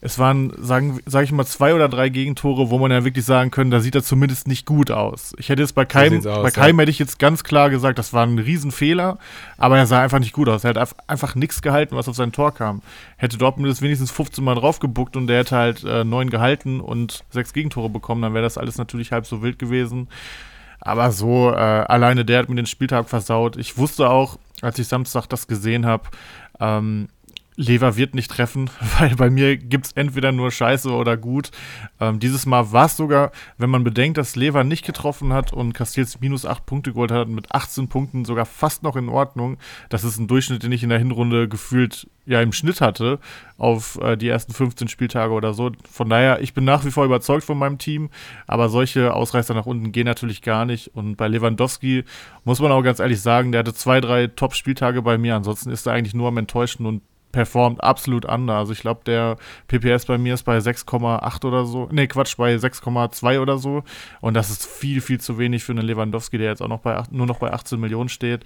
es 0.00 0.18
waren, 0.18 0.52
sagen 0.58 1.00
sag 1.06 1.24
ich 1.24 1.32
mal, 1.32 1.44
zwei 1.44 1.74
oder 1.74 1.88
drei 1.88 2.08
Gegentore, 2.08 2.70
wo 2.70 2.78
man 2.78 2.92
ja 2.92 3.04
wirklich 3.04 3.24
sagen 3.24 3.50
können, 3.50 3.72
da 3.72 3.80
sieht 3.80 3.96
er 3.96 4.04
zumindest 4.04 4.46
nicht 4.46 4.64
gut 4.64 4.92
aus. 4.92 5.32
Ich 5.38 5.48
hätte 5.48 5.62
jetzt 5.62 5.74
bei 5.74 5.84
keinem, 5.84 6.24
aus, 6.24 6.42
bei 6.42 6.50
keinem 6.52 6.76
ja. 6.76 6.82
hätte 6.82 6.90
ich 6.92 7.00
jetzt 7.00 7.18
ganz 7.18 7.42
klar 7.42 7.68
gesagt, 7.68 7.98
das 7.98 8.12
war 8.12 8.24
ein 8.24 8.38
Riesenfehler, 8.38 9.18
aber 9.56 9.76
er 9.76 9.86
sah 9.86 10.00
einfach 10.00 10.20
nicht 10.20 10.32
gut 10.32 10.48
aus. 10.48 10.62
Er 10.62 10.74
hat 10.74 10.94
einfach 11.08 11.34
nichts 11.34 11.62
gehalten, 11.62 11.96
was 11.96 12.08
auf 12.08 12.14
sein 12.14 12.30
Tor 12.30 12.54
kam. 12.54 12.80
Hätte 13.16 13.38
Dortmund 13.38 13.68
das 13.68 13.82
wenigstens 13.82 14.12
15 14.12 14.44
Mal 14.44 14.54
draufgebuckt 14.54 15.16
und 15.16 15.26
der 15.26 15.38
hätte 15.38 15.56
halt 15.56 15.82
äh, 15.82 16.04
neun 16.04 16.30
gehalten 16.30 16.80
und 16.80 17.24
sechs 17.30 17.52
Gegentore 17.52 17.90
bekommen, 17.90 18.22
dann 18.22 18.34
wäre 18.34 18.44
das 18.44 18.56
alles 18.56 18.78
natürlich 18.78 19.10
halb 19.10 19.26
so 19.26 19.42
wild 19.42 19.58
gewesen. 19.58 20.08
Aber 20.80 21.10
so, 21.10 21.50
äh, 21.50 21.56
alleine 21.56 22.24
der 22.24 22.38
hat 22.38 22.48
mir 22.48 22.54
den 22.54 22.66
Spieltag 22.66 23.08
versaut. 23.08 23.56
Ich 23.56 23.76
wusste 23.78 24.08
auch, 24.10 24.38
als 24.62 24.78
ich 24.78 24.86
Samstag 24.86 25.26
das 25.26 25.48
gesehen 25.48 25.86
habe, 25.86 26.04
ähm, 26.60 27.08
Lever 27.58 27.96
wird 27.96 28.14
nicht 28.14 28.30
treffen, 28.30 28.70
weil 28.98 29.16
bei 29.16 29.30
mir 29.30 29.56
gibt 29.56 29.86
es 29.86 29.92
entweder 29.92 30.30
nur 30.30 30.52
Scheiße 30.52 30.90
oder 30.90 31.16
gut. 31.16 31.50
Ähm, 32.00 32.20
dieses 32.20 32.46
Mal 32.46 32.70
war 32.72 32.86
es 32.86 32.96
sogar, 32.96 33.32
wenn 33.58 33.68
man 33.68 33.82
bedenkt, 33.82 34.16
dass 34.16 34.36
Lever 34.36 34.62
nicht 34.62 34.86
getroffen 34.86 35.32
hat 35.32 35.52
und 35.52 35.72
Castells 35.72 36.20
minus 36.20 36.46
8 36.46 36.64
Punkte 36.64 36.92
geholt 36.92 37.10
hat, 37.10 37.28
mit 37.28 37.52
18 37.52 37.88
Punkten 37.88 38.24
sogar 38.24 38.46
fast 38.46 38.84
noch 38.84 38.94
in 38.94 39.08
Ordnung. 39.08 39.58
Das 39.88 40.04
ist 40.04 40.18
ein 40.18 40.28
Durchschnitt, 40.28 40.62
den 40.62 40.70
ich 40.70 40.84
in 40.84 40.88
der 40.88 41.00
Hinrunde 41.00 41.48
gefühlt 41.48 42.06
ja 42.26 42.42
im 42.42 42.52
Schnitt 42.52 42.80
hatte 42.80 43.18
auf 43.56 43.98
äh, 44.02 44.16
die 44.16 44.28
ersten 44.28 44.52
15 44.52 44.86
Spieltage 44.86 45.32
oder 45.32 45.52
so. 45.52 45.72
Von 45.90 46.08
daher, 46.08 46.40
ich 46.40 46.54
bin 46.54 46.64
nach 46.64 46.84
wie 46.84 46.90
vor 46.92 47.06
überzeugt 47.06 47.42
von 47.42 47.58
meinem 47.58 47.78
Team, 47.78 48.10
aber 48.46 48.68
solche 48.68 49.14
Ausreißer 49.14 49.54
nach 49.54 49.66
unten 49.66 49.90
gehen 49.90 50.04
natürlich 50.04 50.42
gar 50.42 50.64
nicht. 50.64 50.94
Und 50.94 51.16
bei 51.16 51.26
Lewandowski 51.26 52.04
muss 52.44 52.60
man 52.60 52.70
auch 52.70 52.82
ganz 52.82 53.00
ehrlich 53.00 53.20
sagen, 53.20 53.50
der 53.50 53.60
hatte 53.60 53.74
zwei, 53.74 54.00
drei 54.00 54.28
Top-Spieltage 54.28 55.02
bei 55.02 55.18
mir. 55.18 55.34
Ansonsten 55.34 55.70
ist 55.70 55.86
er 55.86 55.94
eigentlich 55.94 56.14
nur 56.14 56.28
am 56.28 56.36
Enttäuschen 56.36 56.86
und 56.86 57.02
performt 57.32 57.82
absolut 57.82 58.26
anders. 58.26 58.58
Also 58.58 58.72
ich 58.72 58.80
glaube, 58.80 59.00
der 59.04 59.36
PPS 59.68 60.06
bei 60.06 60.18
mir 60.18 60.34
ist 60.34 60.44
bei 60.44 60.58
6,8 60.58 61.44
oder 61.44 61.66
so. 61.66 61.88
Ne, 61.90 62.08
Quatsch, 62.08 62.36
bei 62.36 62.54
6,2 62.54 63.40
oder 63.40 63.58
so. 63.58 63.82
Und 64.20 64.34
das 64.34 64.50
ist 64.50 64.66
viel, 64.66 65.00
viel 65.00 65.20
zu 65.20 65.38
wenig 65.38 65.64
für 65.64 65.72
einen 65.72 65.86
Lewandowski, 65.86 66.38
der 66.38 66.48
jetzt 66.48 66.62
auch 66.62 66.68
noch 66.68 66.80
bei 66.80 67.02
nur 67.10 67.26
noch 67.26 67.38
bei 67.38 67.52
18 67.52 67.78
Millionen 67.78 68.08
steht. 68.08 68.44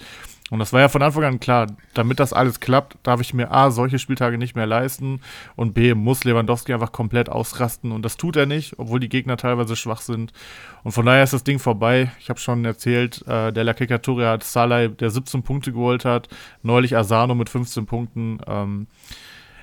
Und 0.53 0.59
das 0.59 0.75
war 0.75 0.81
ja 0.81 0.91
von 0.91 1.01
Anfang 1.01 1.25
an 1.25 1.41
klar, 1.41 1.67
damit 1.95 2.21
das 2.21 2.35
alles 2.35 2.61
klappt, 2.61 2.99
darf 3.05 3.23
ich 3.23 3.33
mir 3.33 3.51
A, 3.53 3.71
solche 3.71 3.99
Spieltage 3.99 4.37
nicht 4.37 4.55
mehr 4.55 4.67
leisten 4.67 5.23
und 5.57 5.73
B, 5.73 5.95
muss 5.95 6.25
Lewandowski 6.25 6.75
einfach 6.75 6.93
komplett 6.93 7.31
ausrasten. 7.31 7.91
Und 7.91 8.03
das 8.03 8.19
tut 8.19 8.37
er 8.37 8.45
nicht, 8.45 8.79
obwohl 8.79 9.01
die 9.01 9.09
Gegner 9.09 9.39
teilweise 9.39 9.77
schwach 9.77 10.03
sind. 10.03 10.35
Und 10.83 10.93
von 10.93 11.07
daher 11.07 11.25
ist 11.25 11.33
das 11.33 11.45
Ding 11.45 11.59
vorbei. 11.59 12.13
Ich 12.21 12.29
habe 12.29 12.39
schon 12.39 12.67
erzählt, 12.67 13.27
äh, 13.27 13.51
der 13.51 13.65
La 13.65 13.73
Kikatoria 13.73 14.33
hat 14.33 14.45
Salai, 14.45 14.89
der 14.89 15.09
17 15.09 15.43
Punkte 15.43 15.73
geholt 15.73 16.05
hat, 16.05 16.29
neulich 16.63 16.95
Asano 16.99 17.35
mit 17.35 17.49
15 17.49 17.87
Punkten. 17.87 18.39
Ähm, 18.47 18.72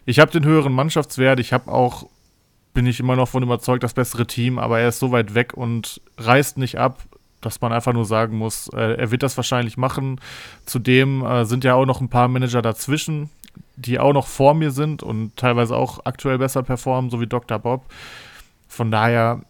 ich 0.06 0.20
habe 0.20 0.32
den 0.32 0.46
höheren 0.46 0.74
Mannschaftswert, 0.74 1.40
ich 1.40 1.54
habe 1.54 1.72
auch 1.72 2.08
bin 2.74 2.86
ich 2.86 3.00
immer 3.00 3.16
noch 3.16 3.28
von 3.28 3.44
überzeugt, 3.44 3.84
das 3.84 3.96
bessere 3.96 4.28
Team, 4.28 4.60
aber 4.60 4.80
er 4.80 4.90
ist 4.90 5.00
so 5.00 5.12
weit 5.12 5.34
weg 5.34 5.54
und 5.56 6.02
reißt 6.18 6.58
nicht 6.58 6.78
ab 6.78 7.04
dass 7.42 7.62
man 7.62 7.72
einfach 7.72 7.94
nur 7.94 8.06
sagen 8.06 8.38
muss, 8.38 8.68
äh, 8.74 8.96
er 8.96 9.12
wird 9.12 9.24
das 9.24 9.38
wahrscheinlich 9.38 9.78
machen. 9.78 10.20
Zudem 10.66 11.24
äh, 11.26 11.46
sind 11.46 11.64
ja 11.64 11.76
auch 11.76 11.86
noch 11.86 12.02
ein 12.02 12.10
paar 12.10 12.28
Manager 12.28 12.62
dazwischen, 12.62 13.30
die 13.76 14.00
auch 14.00 14.14
noch 14.14 14.28
vor 14.28 14.54
mir 14.54 14.72
sind 14.72 15.04
und 15.04 15.36
teilweise 15.38 15.76
auch 15.76 16.02
aktuell 16.06 16.38
besser 16.38 16.64
performen, 16.64 17.10
so 17.10 17.22
wie 17.22 17.28
Dr. 17.28 17.60
Bob. 17.60 17.86
Von 18.68 18.92
daher 18.92 19.42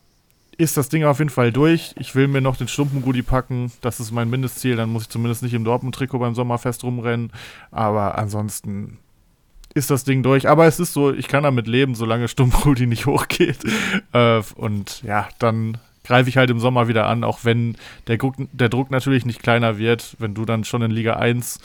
ist 0.58 0.78
das 0.78 0.90
Ding 0.90 1.04
auf 1.04 1.20
jeden 1.20 1.30
Fall 1.30 1.52
durch. 1.52 1.96
Ich 1.98 2.16
will 2.16 2.28
mir 2.28 2.42
noch 2.42 2.58
den 2.58 2.68
Stumpenrudi 2.68 3.22
packen. 3.22 3.72
Das 3.82 4.00
ist 4.00 4.12
mein 4.12 4.30
Mindestziel. 4.30 4.76
Dann 4.76 4.90
muss 4.90 5.04
ich 5.04 5.10
zumindest 5.10 5.42
nicht 5.42 5.54
im 5.54 5.64
Dortmund-Trikot 5.64 6.20
beim 6.20 6.36
Sommerfest 6.36 6.84
rumrennen. 6.84 7.32
Aber 7.72 8.18
ansonsten 8.18 8.98
ist 9.74 9.90
das 9.90 10.04
Ding 10.04 10.24
durch. 10.24 10.48
Aber 10.48 10.66
es 10.66 10.80
ist 10.80 10.94
so, 10.94 11.14
ich 11.14 11.28
kann 11.28 11.44
damit 11.44 11.68
leben, 11.68 11.96
solange 11.96 12.28
Stumpenrudi 12.28 12.86
nicht 12.88 13.06
hochgeht. 13.06 13.60
Äh, 14.14 14.42
und 14.56 15.02
ja, 15.04 15.28
dann 15.40 15.78
greife 16.04 16.30
ich 16.30 16.38
halt 16.38 16.50
im 16.50 16.60
Sommer 16.60 16.88
wieder 16.88 17.08
an, 17.08 17.24
auch 17.24 17.40
wenn 17.44 17.76
der 18.08 18.18
Druck, 18.18 18.36
der 18.52 18.70
Druck 18.70 18.90
natürlich 18.90 19.26
nicht 19.26 19.44
kleiner 19.44 19.78
wird, 19.78 20.16
wenn 20.20 20.34
du 20.34 20.46
dann 20.46 20.64
schon 20.64 20.82
in 20.82 20.92
Liga 20.92 21.18
1 21.18 21.60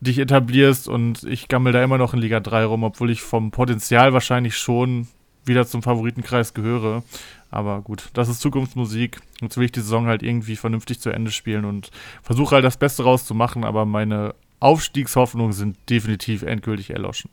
dich 0.00 0.18
etablierst 0.18 0.88
und 0.88 1.22
ich 1.24 1.48
gammel 1.48 1.72
da 1.72 1.82
immer 1.82 1.96
noch 1.96 2.12
in 2.12 2.20
Liga 2.20 2.40
3 2.40 2.64
rum, 2.64 2.82
obwohl 2.82 3.10
ich 3.10 3.22
vom 3.22 3.50
Potenzial 3.50 4.12
wahrscheinlich 4.12 4.56
schon 4.56 5.08
wieder 5.44 5.66
zum 5.66 5.82
Favoritenkreis 5.82 6.54
gehöre. 6.54 7.02
Aber 7.50 7.82
gut, 7.82 8.10
das 8.14 8.28
ist 8.28 8.40
Zukunftsmusik. 8.40 9.20
Jetzt 9.40 9.56
will 9.56 9.64
ich 9.64 9.72
die 9.72 9.80
Saison 9.80 10.06
halt 10.06 10.22
irgendwie 10.22 10.56
vernünftig 10.56 11.00
zu 11.00 11.10
Ende 11.10 11.30
spielen 11.30 11.64
und 11.64 11.90
versuche 12.22 12.54
halt 12.54 12.64
das 12.64 12.76
Beste 12.78 13.04
rauszumachen, 13.04 13.64
aber 13.64 13.84
meine 13.84 14.34
Aufstiegshoffnungen 14.62 15.52
sind 15.52 15.76
definitiv 15.90 16.42
endgültig 16.42 16.90
erloschen. 16.90 17.30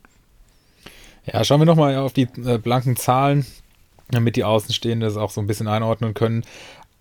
Ja, 1.25 1.43
schauen 1.43 1.61
wir 1.61 1.65
nochmal 1.65 1.95
auf 1.97 2.13
die 2.13 2.27
äh, 2.45 2.57
blanken 2.57 2.95
Zahlen 2.95 3.45
damit 4.11 4.35
die 4.35 4.43
Außenstehenden 4.43 5.07
das 5.07 5.17
auch 5.17 5.31
so 5.31 5.41
ein 5.41 5.47
bisschen 5.47 5.67
einordnen 5.67 6.13
können. 6.13 6.43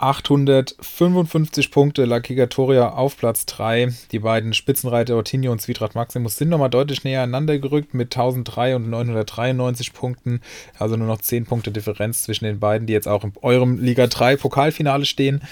855 0.00 1.72
Punkte 1.72 2.04
La 2.04 2.20
Gigatoria 2.20 2.90
auf 2.90 3.16
Platz 3.16 3.46
3. 3.46 3.92
Die 4.12 4.20
beiden 4.20 4.54
Spitzenreiter 4.54 5.16
Ortinho 5.16 5.50
und 5.50 5.60
Zwietracht 5.60 5.96
Maximus 5.96 6.36
sind 6.36 6.50
nochmal 6.50 6.70
deutlich 6.70 7.02
näher 7.02 7.22
aneinander 7.22 7.58
gerückt 7.58 7.94
mit 7.94 8.14
1003 8.14 8.76
und 8.76 8.90
993 8.90 9.92
Punkten. 9.92 10.40
Also 10.78 10.96
nur 10.96 11.08
noch 11.08 11.20
10 11.20 11.46
Punkte 11.46 11.72
Differenz 11.72 12.22
zwischen 12.22 12.44
den 12.44 12.60
beiden, 12.60 12.86
die 12.86 12.92
jetzt 12.92 13.08
auch 13.08 13.24
in 13.24 13.32
eurem 13.42 13.80
Liga 13.80 14.06
3 14.06 14.36
Pokalfinale 14.36 15.04
stehen. 15.04 15.42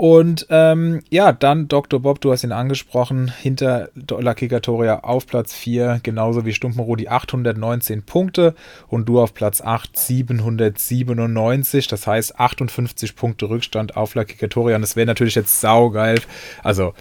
Und 0.00 0.46
ähm, 0.48 1.02
ja, 1.10 1.30
dann 1.30 1.68
Dr. 1.68 2.00
Bob, 2.00 2.22
du 2.22 2.32
hast 2.32 2.42
ihn 2.42 2.52
angesprochen, 2.52 3.30
hinter 3.38 3.90
La 3.94 4.32
Kikatoria 4.32 5.00
auf 5.00 5.26
Platz 5.26 5.52
4, 5.52 6.00
genauso 6.02 6.46
wie 6.46 6.54
Stumpenrudi 6.54 7.08
819 7.08 8.04
Punkte 8.04 8.54
und 8.88 9.10
du 9.10 9.20
auf 9.20 9.34
Platz 9.34 9.60
8 9.60 9.94
797, 9.94 11.86
das 11.86 12.06
heißt 12.06 12.40
58 12.40 13.14
Punkte 13.14 13.50
Rückstand 13.50 13.98
auf 13.98 14.14
La 14.14 14.24
Kikatoria 14.24 14.76
und 14.76 14.80
das 14.80 14.96
wäre 14.96 15.06
natürlich 15.06 15.34
jetzt 15.34 15.60
saugeil, 15.60 16.22
also 16.62 16.94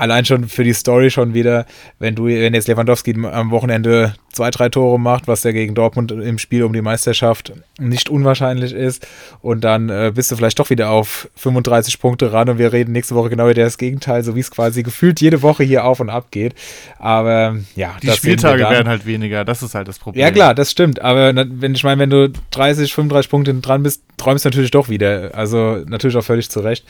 allein 0.00 0.24
schon 0.24 0.48
für 0.48 0.64
die 0.64 0.72
Story 0.72 1.10
schon 1.10 1.34
wieder, 1.34 1.66
wenn 1.98 2.14
du, 2.14 2.24
wenn 2.24 2.54
jetzt 2.54 2.68
Lewandowski 2.68 3.14
am 3.30 3.50
Wochenende 3.50 4.14
zwei, 4.32 4.50
drei 4.50 4.70
Tore 4.70 4.98
macht, 4.98 5.28
was 5.28 5.44
ja 5.44 5.52
gegen 5.52 5.74
Dortmund 5.74 6.10
im 6.10 6.38
Spiel 6.38 6.64
um 6.64 6.72
die 6.72 6.80
Meisterschaft 6.80 7.52
nicht 7.78 8.08
unwahrscheinlich 8.08 8.72
ist, 8.72 9.06
und 9.42 9.62
dann 9.62 9.90
äh, 9.90 10.10
bist 10.14 10.30
du 10.30 10.36
vielleicht 10.36 10.58
doch 10.58 10.70
wieder 10.70 10.90
auf 10.90 11.28
35 11.36 12.00
Punkte 12.00 12.32
ran 12.32 12.48
und 12.48 12.58
wir 12.58 12.72
reden 12.72 12.92
nächste 12.92 13.14
Woche 13.14 13.28
genau 13.28 13.44
über 13.44 13.54
das 13.54 13.76
Gegenteil, 13.76 14.24
so 14.24 14.34
wie 14.34 14.40
es 14.40 14.50
quasi 14.50 14.82
gefühlt 14.82 15.20
jede 15.20 15.42
Woche 15.42 15.64
hier 15.64 15.84
auf 15.84 16.00
und 16.00 16.08
ab 16.08 16.30
geht. 16.30 16.54
Aber 16.98 17.58
ja, 17.76 17.96
die 18.02 18.10
Spieltage 18.10 18.62
werden 18.62 18.88
halt 18.88 19.04
weniger, 19.04 19.44
das 19.44 19.62
ist 19.62 19.74
halt 19.74 19.86
das 19.86 19.98
Problem. 19.98 20.24
Ja 20.24 20.30
klar, 20.30 20.54
das 20.54 20.70
stimmt, 20.70 21.02
aber 21.02 21.34
wenn 21.34 21.74
ich 21.74 21.84
meine, 21.84 22.00
wenn 22.00 22.10
du 22.10 22.32
30, 22.52 22.94
35 22.94 23.30
Punkte 23.30 23.54
dran 23.54 23.82
bist, 23.82 24.02
träumst 24.16 24.46
du 24.46 24.48
natürlich 24.48 24.70
doch 24.70 24.88
wieder. 24.88 25.32
Also 25.34 25.82
natürlich 25.86 26.16
auch 26.16 26.24
völlig 26.24 26.48
zu 26.48 26.60
Recht. 26.60 26.86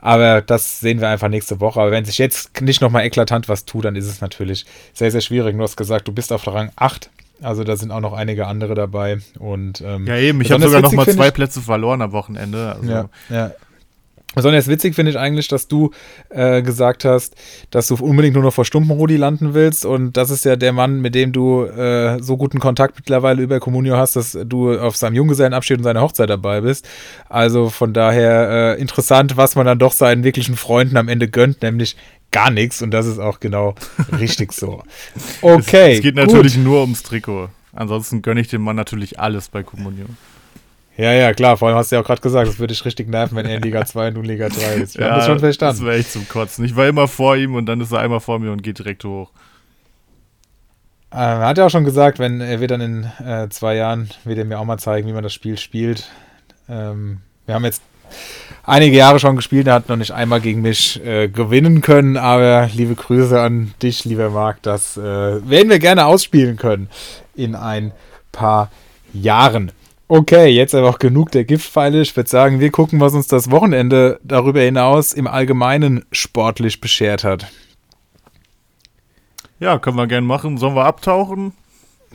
Aber 0.00 0.40
das 0.40 0.80
sehen 0.80 1.00
wir 1.00 1.08
einfach 1.08 1.28
nächste 1.28 1.60
Woche. 1.60 1.80
Aber 1.80 1.90
wenn 1.90 2.04
sich 2.04 2.18
jetzt 2.18 2.60
nicht 2.60 2.80
nochmal 2.80 3.04
eklatant 3.04 3.48
was 3.48 3.64
tut, 3.64 3.84
dann 3.84 3.96
ist 3.96 4.06
es 4.06 4.20
natürlich 4.20 4.66
sehr, 4.94 5.10
sehr 5.10 5.20
schwierig. 5.20 5.56
Du 5.56 5.62
hast 5.62 5.76
gesagt, 5.76 6.08
du 6.08 6.12
bist 6.12 6.32
auf 6.32 6.46
Rang 6.46 6.70
8. 6.76 7.10
Also 7.42 7.64
da 7.64 7.76
sind 7.76 7.90
auch 7.90 8.00
noch 8.00 8.12
einige 8.12 8.46
andere 8.46 8.74
dabei. 8.74 9.18
Und, 9.38 9.80
ähm, 9.80 10.06
ja, 10.06 10.16
eben, 10.16 10.40
ich 10.40 10.52
habe 10.52 10.62
sogar 10.62 10.82
noch 10.82 10.92
mal 10.92 11.08
zwei 11.08 11.30
Plätze 11.30 11.60
verloren 11.60 12.02
am 12.02 12.12
Wochenende. 12.12 12.74
Also. 12.76 12.90
Ja, 12.90 13.08
ja. 13.30 13.52
Besonders 14.34 14.68
witzig 14.68 14.94
finde 14.94 15.10
ich 15.10 15.18
eigentlich, 15.18 15.48
dass 15.48 15.66
du 15.66 15.90
äh, 16.28 16.62
gesagt 16.62 17.04
hast, 17.04 17.34
dass 17.70 17.88
du 17.88 17.96
unbedingt 17.96 18.34
nur 18.34 18.44
noch 18.44 18.52
vor 18.52 18.64
Stumpenrudi 18.64 19.16
landen 19.16 19.54
willst. 19.54 19.84
Und 19.84 20.16
das 20.16 20.30
ist 20.30 20.44
ja 20.44 20.54
der 20.54 20.72
Mann, 20.72 21.00
mit 21.00 21.16
dem 21.16 21.32
du 21.32 21.64
äh, 21.64 22.22
so 22.22 22.36
guten 22.36 22.60
Kontakt 22.60 22.94
mittlerweile 22.96 23.42
über 23.42 23.58
Communio 23.58 23.96
hast, 23.96 24.14
dass 24.14 24.38
du 24.44 24.78
auf 24.78 24.96
seinem 24.96 25.14
Junggesellenabschied 25.14 25.78
und 25.78 25.84
seiner 25.84 26.02
Hochzeit 26.02 26.30
dabei 26.30 26.60
bist. 26.60 26.88
Also 27.28 27.70
von 27.70 27.92
daher 27.92 28.76
äh, 28.76 28.80
interessant, 28.80 29.36
was 29.36 29.56
man 29.56 29.66
dann 29.66 29.80
doch 29.80 29.92
seinen 29.92 30.22
wirklichen 30.22 30.54
Freunden 30.54 30.96
am 30.96 31.08
Ende 31.08 31.26
gönnt, 31.26 31.62
nämlich 31.62 31.96
gar 32.30 32.52
nichts. 32.52 32.82
Und 32.82 32.92
das 32.92 33.06
ist 33.06 33.18
auch 33.18 33.40
genau 33.40 33.74
richtig 34.18 34.52
so. 34.52 34.82
Okay. 35.42 35.60
Es, 35.90 35.96
es 35.96 36.02
geht 36.02 36.16
gut. 36.16 36.26
natürlich 36.26 36.56
nur 36.56 36.82
ums 36.82 37.02
Trikot. 37.02 37.48
Ansonsten 37.72 38.22
gönne 38.22 38.40
ich 38.40 38.48
dem 38.48 38.62
Mann 38.62 38.76
natürlich 38.76 39.18
alles 39.18 39.48
bei 39.48 39.62
Communio. 39.62 40.06
Ja, 41.00 41.14
ja, 41.14 41.32
klar. 41.32 41.56
Vor 41.56 41.68
allem 41.68 41.78
hast 41.78 41.90
du 41.90 41.96
ja 41.96 42.02
auch 42.02 42.06
gerade 42.06 42.20
gesagt, 42.20 42.46
es 42.46 42.58
würde 42.58 42.74
dich 42.74 42.84
richtig 42.84 43.08
nerven, 43.08 43.34
wenn 43.34 43.46
er 43.46 43.56
in 43.56 43.62
Liga 43.62 43.86
2 43.86 44.08
und 44.08 44.14
du 44.14 44.20
in 44.20 44.26
Liga 44.26 44.50
3 44.50 44.80
bist. 44.80 44.98
Wir 44.98 45.06
ja, 45.06 45.12
haben 45.12 45.18
das 45.18 45.26
schon 45.26 45.38
verstanden. 45.38 45.78
Das 45.78 45.86
wäre 45.86 45.96
echt 45.96 46.12
zum 46.12 46.28
Kotzen. 46.28 46.62
Ich 46.62 46.76
war 46.76 46.86
immer 46.86 47.08
vor 47.08 47.36
ihm 47.36 47.54
und 47.54 47.64
dann 47.64 47.80
ist 47.80 47.90
er 47.90 48.00
einmal 48.00 48.20
vor 48.20 48.38
mir 48.38 48.52
und 48.52 48.62
geht 48.62 48.78
direkt 48.78 49.02
hoch. 49.04 49.30
Äh, 51.10 51.16
er 51.16 51.46
hat 51.46 51.56
ja 51.56 51.64
auch 51.64 51.70
schon 51.70 51.86
gesagt, 51.86 52.18
wenn 52.18 52.42
er 52.42 52.60
wird 52.60 52.70
dann 52.70 52.82
in 52.82 53.04
äh, 53.26 53.48
zwei 53.48 53.76
Jahren, 53.76 54.10
wird 54.24 54.38
er 54.38 54.44
mir 54.44 54.58
auch 54.58 54.66
mal 54.66 54.76
zeigen, 54.76 55.08
wie 55.08 55.14
man 55.14 55.22
das 55.22 55.32
Spiel 55.32 55.56
spielt. 55.56 56.10
Ähm, 56.68 57.22
wir 57.46 57.54
haben 57.54 57.64
jetzt 57.64 57.80
einige 58.64 58.98
Jahre 58.98 59.20
schon 59.20 59.36
gespielt, 59.36 59.68
er 59.68 59.74
hat 59.74 59.88
noch 59.88 59.96
nicht 59.96 60.12
einmal 60.12 60.42
gegen 60.42 60.60
mich 60.60 61.02
äh, 61.02 61.28
gewinnen 61.28 61.80
können, 61.80 62.18
aber 62.18 62.68
liebe 62.74 62.94
Grüße 62.94 63.40
an 63.40 63.72
dich, 63.80 64.04
lieber 64.04 64.28
Marc, 64.28 64.60
das 64.62 64.98
äh, 64.98 65.00
werden 65.00 65.70
wir 65.70 65.78
gerne 65.78 66.04
ausspielen 66.04 66.58
können 66.58 66.90
in 67.34 67.54
ein 67.54 67.92
paar 68.32 68.70
Jahren. 69.14 69.72
Okay, 70.12 70.48
jetzt 70.48 70.74
aber 70.74 70.88
auch 70.88 70.98
genug 70.98 71.30
der 71.30 71.44
Giftpfeile. 71.44 72.00
Ich 72.00 72.16
würde 72.16 72.28
sagen, 72.28 72.58
wir 72.58 72.72
gucken, 72.72 72.98
was 72.98 73.14
uns 73.14 73.28
das 73.28 73.48
Wochenende 73.52 74.18
darüber 74.24 74.60
hinaus 74.60 75.12
im 75.12 75.28
Allgemeinen 75.28 76.04
sportlich 76.10 76.80
beschert 76.80 77.22
hat. 77.22 77.46
Ja, 79.60 79.78
können 79.78 79.96
wir 79.96 80.08
gerne 80.08 80.26
machen. 80.26 80.58
Sollen 80.58 80.74
wir 80.74 80.84
abtauchen? 80.84 81.52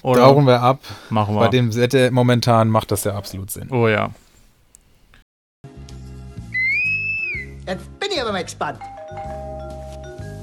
Oder? 0.01 0.23
Tauchen 0.23 0.45
wir 0.45 0.61
ab. 0.61 0.81
Machen 1.09 1.35
wir. 1.35 1.39
Bei 1.39 1.47
dem 1.47 1.73
Wetter 1.73 2.11
momentan 2.11 2.67
macht 2.67 2.91
das 2.91 3.05
ja 3.05 3.15
absolut 3.15 3.49
Sinn. 3.49 3.69
Oh 3.71 3.87
ja. 3.87 4.09
Jetzt 7.65 7.99
bin 8.01 8.09
ich 8.11 8.21
aber 8.21 8.33
mal 8.33 8.43
gespannt. 8.43 8.79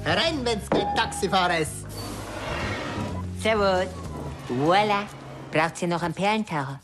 Herein, 0.05 0.39
wenn's 0.45 0.71
kein 0.71 0.97
Taxifahrer 0.97 1.59
ist. 1.59 1.85
Servus. 3.41 3.89
Voila. 4.49 5.03
Braucht 5.51 5.83
ihr 5.83 5.89
noch 5.89 6.03
einen 6.03 6.15
Perlentaucher? 6.15 6.81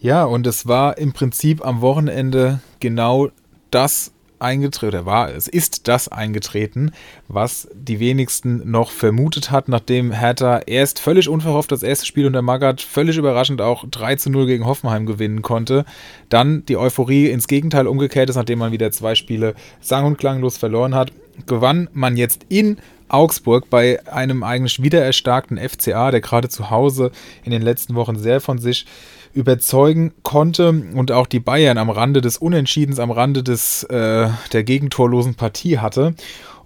Ja, 0.00 0.24
und 0.24 0.46
es 0.46 0.68
war 0.68 0.96
im 0.98 1.12
Prinzip 1.12 1.66
am 1.66 1.80
Wochenende 1.80 2.60
genau 2.78 3.30
das 3.72 4.12
eingetreten, 4.38 4.94
oder 4.94 5.06
war 5.06 5.34
es, 5.34 5.48
ist 5.48 5.88
das 5.88 6.06
eingetreten, 6.06 6.92
was 7.26 7.66
die 7.74 7.98
wenigsten 7.98 8.70
noch 8.70 8.92
vermutet 8.92 9.50
hat, 9.50 9.68
nachdem 9.68 10.12
Hertha 10.12 10.60
erst 10.66 11.00
völlig 11.00 11.28
unverhofft 11.28 11.72
das 11.72 11.82
erste 11.82 12.06
Spiel 12.06 12.26
unter 12.26 12.42
Magath 12.42 12.80
völlig 12.80 13.16
überraschend 13.16 13.60
auch 13.60 13.84
3 13.90 14.14
zu 14.14 14.30
0 14.30 14.46
gegen 14.46 14.66
Hoffenheim 14.66 15.06
gewinnen 15.06 15.42
konnte. 15.42 15.84
Dann 16.28 16.64
die 16.66 16.76
Euphorie 16.76 17.30
ins 17.30 17.48
Gegenteil 17.48 17.88
umgekehrt 17.88 18.30
ist, 18.30 18.36
nachdem 18.36 18.60
man 18.60 18.70
wieder 18.70 18.92
zwei 18.92 19.16
Spiele 19.16 19.56
sang- 19.80 20.04
und 20.04 20.18
klanglos 20.18 20.56
verloren 20.56 20.94
hat, 20.94 21.12
gewann 21.46 21.88
man 21.92 22.16
jetzt 22.16 22.46
in 22.48 22.78
Augsburg 23.08 23.70
bei 23.70 24.06
einem 24.06 24.42
eigentlich 24.42 24.82
wieder 24.82 25.02
erstarkten 25.02 25.58
FCA, 25.58 26.10
der 26.10 26.20
gerade 26.20 26.48
zu 26.48 26.70
Hause 26.70 27.10
in 27.42 27.50
den 27.50 27.62
letzten 27.62 27.94
Wochen 27.94 28.16
sehr 28.16 28.40
von 28.40 28.58
sich 28.58 28.86
überzeugen 29.32 30.12
konnte 30.22 30.70
und 30.70 31.12
auch 31.12 31.26
die 31.26 31.40
Bayern 31.40 31.78
am 31.78 31.90
Rande 31.90 32.20
des 32.20 32.38
Unentschiedens, 32.38 32.98
am 32.98 33.10
Rande 33.10 33.42
des, 33.42 33.84
äh, 33.84 34.28
der 34.52 34.64
gegentorlosen 34.64 35.34
Partie 35.34 35.78
hatte. 35.78 36.14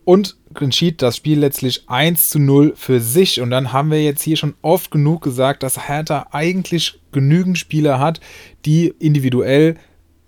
und 0.05 0.37
entschied 0.59 1.01
das 1.01 1.17
Spiel 1.17 1.39
letztlich 1.39 1.85
1 1.89 2.29
zu 2.29 2.39
0 2.39 2.75
für 2.77 3.01
sich. 3.01 3.41
Und 3.41 3.51
dann 3.51 3.73
haben 3.73 3.91
wir 3.91 4.03
jetzt 4.03 4.23
hier 4.23 4.37
schon 4.37 4.55
oft 4.61 4.91
genug 4.91 5.23
gesagt, 5.23 5.63
dass 5.63 5.89
Hertha 5.89 6.27
eigentlich 6.33 7.01
genügend 7.13 7.59
Spieler 7.59 7.99
hat, 7.99 8.21
die 8.65 8.93
individuell 8.99 9.77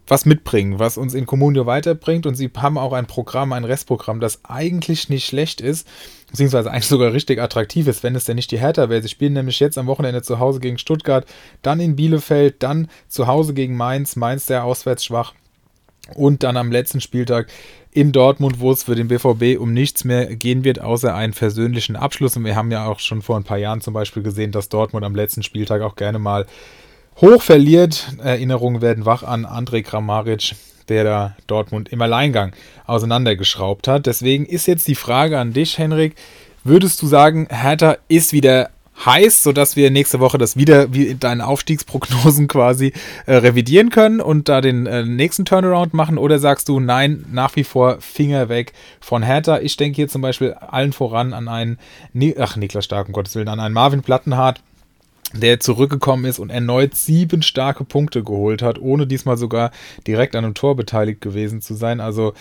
was 0.06 0.26
mitbringen, 0.26 0.78
was 0.78 0.96
uns 0.98 1.14
in 1.14 1.26
Comunio 1.26 1.66
weiterbringt. 1.66 2.26
Und 2.26 2.34
sie 2.34 2.50
haben 2.56 2.78
auch 2.78 2.92
ein 2.92 3.06
Programm, 3.06 3.52
ein 3.52 3.64
Restprogramm, 3.64 4.20
das 4.20 4.44
eigentlich 4.44 5.08
nicht 5.08 5.26
schlecht 5.26 5.60
ist, 5.60 5.88
beziehungsweise 6.34 6.72
eigentlich 6.72 6.86
sogar 6.88 7.12
richtig 7.12 7.40
attraktiv 7.40 7.86
ist, 7.86 8.02
wenn 8.02 8.16
es 8.16 8.24
denn 8.24 8.34
nicht 8.34 8.50
die 8.50 8.58
Hertha 8.58 8.88
wäre. 8.88 9.00
Sie 9.00 9.08
spielen 9.08 9.34
nämlich 9.34 9.60
jetzt 9.60 9.78
am 9.78 9.86
Wochenende 9.86 10.20
zu 10.20 10.40
Hause 10.40 10.58
gegen 10.58 10.78
Stuttgart, 10.78 11.24
dann 11.62 11.78
in 11.78 11.94
Bielefeld, 11.94 12.60
dann 12.64 12.88
zu 13.06 13.28
Hause 13.28 13.54
gegen 13.54 13.76
Mainz, 13.76 14.16
Mainz 14.16 14.46
der 14.46 14.64
auswärts 14.64 15.04
schwach. 15.04 15.32
Und 16.16 16.42
dann 16.42 16.56
am 16.56 16.72
letzten 16.72 17.00
Spieltag 17.00 17.46
in 17.92 18.10
Dortmund, 18.10 18.58
wo 18.58 18.72
es 18.72 18.82
für 18.82 18.96
den 18.96 19.06
BVB 19.06 19.60
um 19.60 19.72
nichts 19.72 20.02
mehr 20.02 20.34
gehen 20.34 20.64
wird, 20.64 20.80
außer 20.80 21.14
einen 21.14 21.34
versöhnlichen 21.34 21.94
Abschluss. 21.94 22.36
Und 22.36 22.44
wir 22.44 22.56
haben 22.56 22.72
ja 22.72 22.84
auch 22.84 22.98
schon 22.98 23.22
vor 23.22 23.36
ein 23.36 23.44
paar 23.44 23.58
Jahren 23.58 23.80
zum 23.80 23.94
Beispiel 23.94 24.24
gesehen, 24.24 24.50
dass 24.50 24.68
Dortmund 24.68 25.04
am 25.04 25.14
letzten 25.14 25.44
Spieltag 25.44 25.82
auch 25.82 25.94
gerne 25.94 26.18
mal 26.18 26.46
hoch 27.20 27.42
verliert. 27.42 28.08
Erinnerungen 28.18 28.82
werden 28.82 29.06
wach 29.06 29.22
an 29.22 29.44
Andrej 29.44 29.84
Kramaric, 29.84 30.56
der 30.88 31.04
da 31.04 31.36
Dortmund 31.46 31.90
im 31.90 32.00
Alleingang 32.02 32.52
auseinandergeschraubt 32.86 33.88
hat. 33.88 34.06
Deswegen 34.06 34.46
ist 34.46 34.66
jetzt 34.66 34.88
die 34.88 34.94
Frage 34.94 35.38
an 35.38 35.52
dich, 35.52 35.78
Henrik. 35.78 36.14
Würdest 36.62 37.02
du 37.02 37.06
sagen, 37.06 37.46
Hertha 37.50 37.96
ist 38.08 38.32
wieder 38.32 38.70
heiß, 39.04 39.42
sodass 39.42 39.76
wir 39.76 39.90
nächste 39.90 40.20
Woche 40.20 40.38
das 40.38 40.56
wieder 40.56 40.92
wie 40.92 41.14
deine 41.14 41.46
Aufstiegsprognosen 41.46 42.48
quasi 42.48 42.92
äh, 43.26 43.34
revidieren 43.34 43.90
können 43.90 44.20
und 44.20 44.48
da 44.48 44.60
den 44.60 44.86
äh, 44.86 45.04
nächsten 45.04 45.44
Turnaround 45.44 45.94
machen? 45.94 46.18
Oder 46.18 46.38
sagst 46.38 46.68
du, 46.68 46.80
nein, 46.80 47.24
nach 47.30 47.56
wie 47.56 47.64
vor 47.64 48.00
Finger 48.00 48.48
weg 48.48 48.72
von 49.00 49.22
Hertha? 49.22 49.58
Ich 49.58 49.76
denke 49.76 49.96
hier 49.96 50.08
zum 50.08 50.22
Beispiel 50.22 50.54
allen 50.54 50.92
voran 50.92 51.32
an 51.32 51.48
einen, 51.48 51.78
ach 52.38 52.56
Niklas 52.56 52.84
Stark, 52.84 53.08
um 53.08 53.12
Gottes 53.12 53.34
Willen, 53.34 53.48
an 53.48 53.60
einen 53.60 53.74
Marvin 53.74 54.02
Plattenhardt, 54.02 54.60
der 55.40 55.60
zurückgekommen 55.60 56.24
ist 56.24 56.38
und 56.38 56.50
erneut 56.50 56.94
sieben 56.94 57.42
starke 57.42 57.84
Punkte 57.84 58.22
geholt 58.22 58.62
hat, 58.62 58.78
ohne 58.80 59.06
diesmal 59.06 59.36
sogar 59.36 59.70
direkt 60.06 60.36
an 60.36 60.44
einem 60.44 60.54
Tor 60.54 60.76
beteiligt 60.76 61.20
gewesen 61.20 61.60
zu 61.60 61.74
sein. 61.74 62.00
Also 62.00 62.34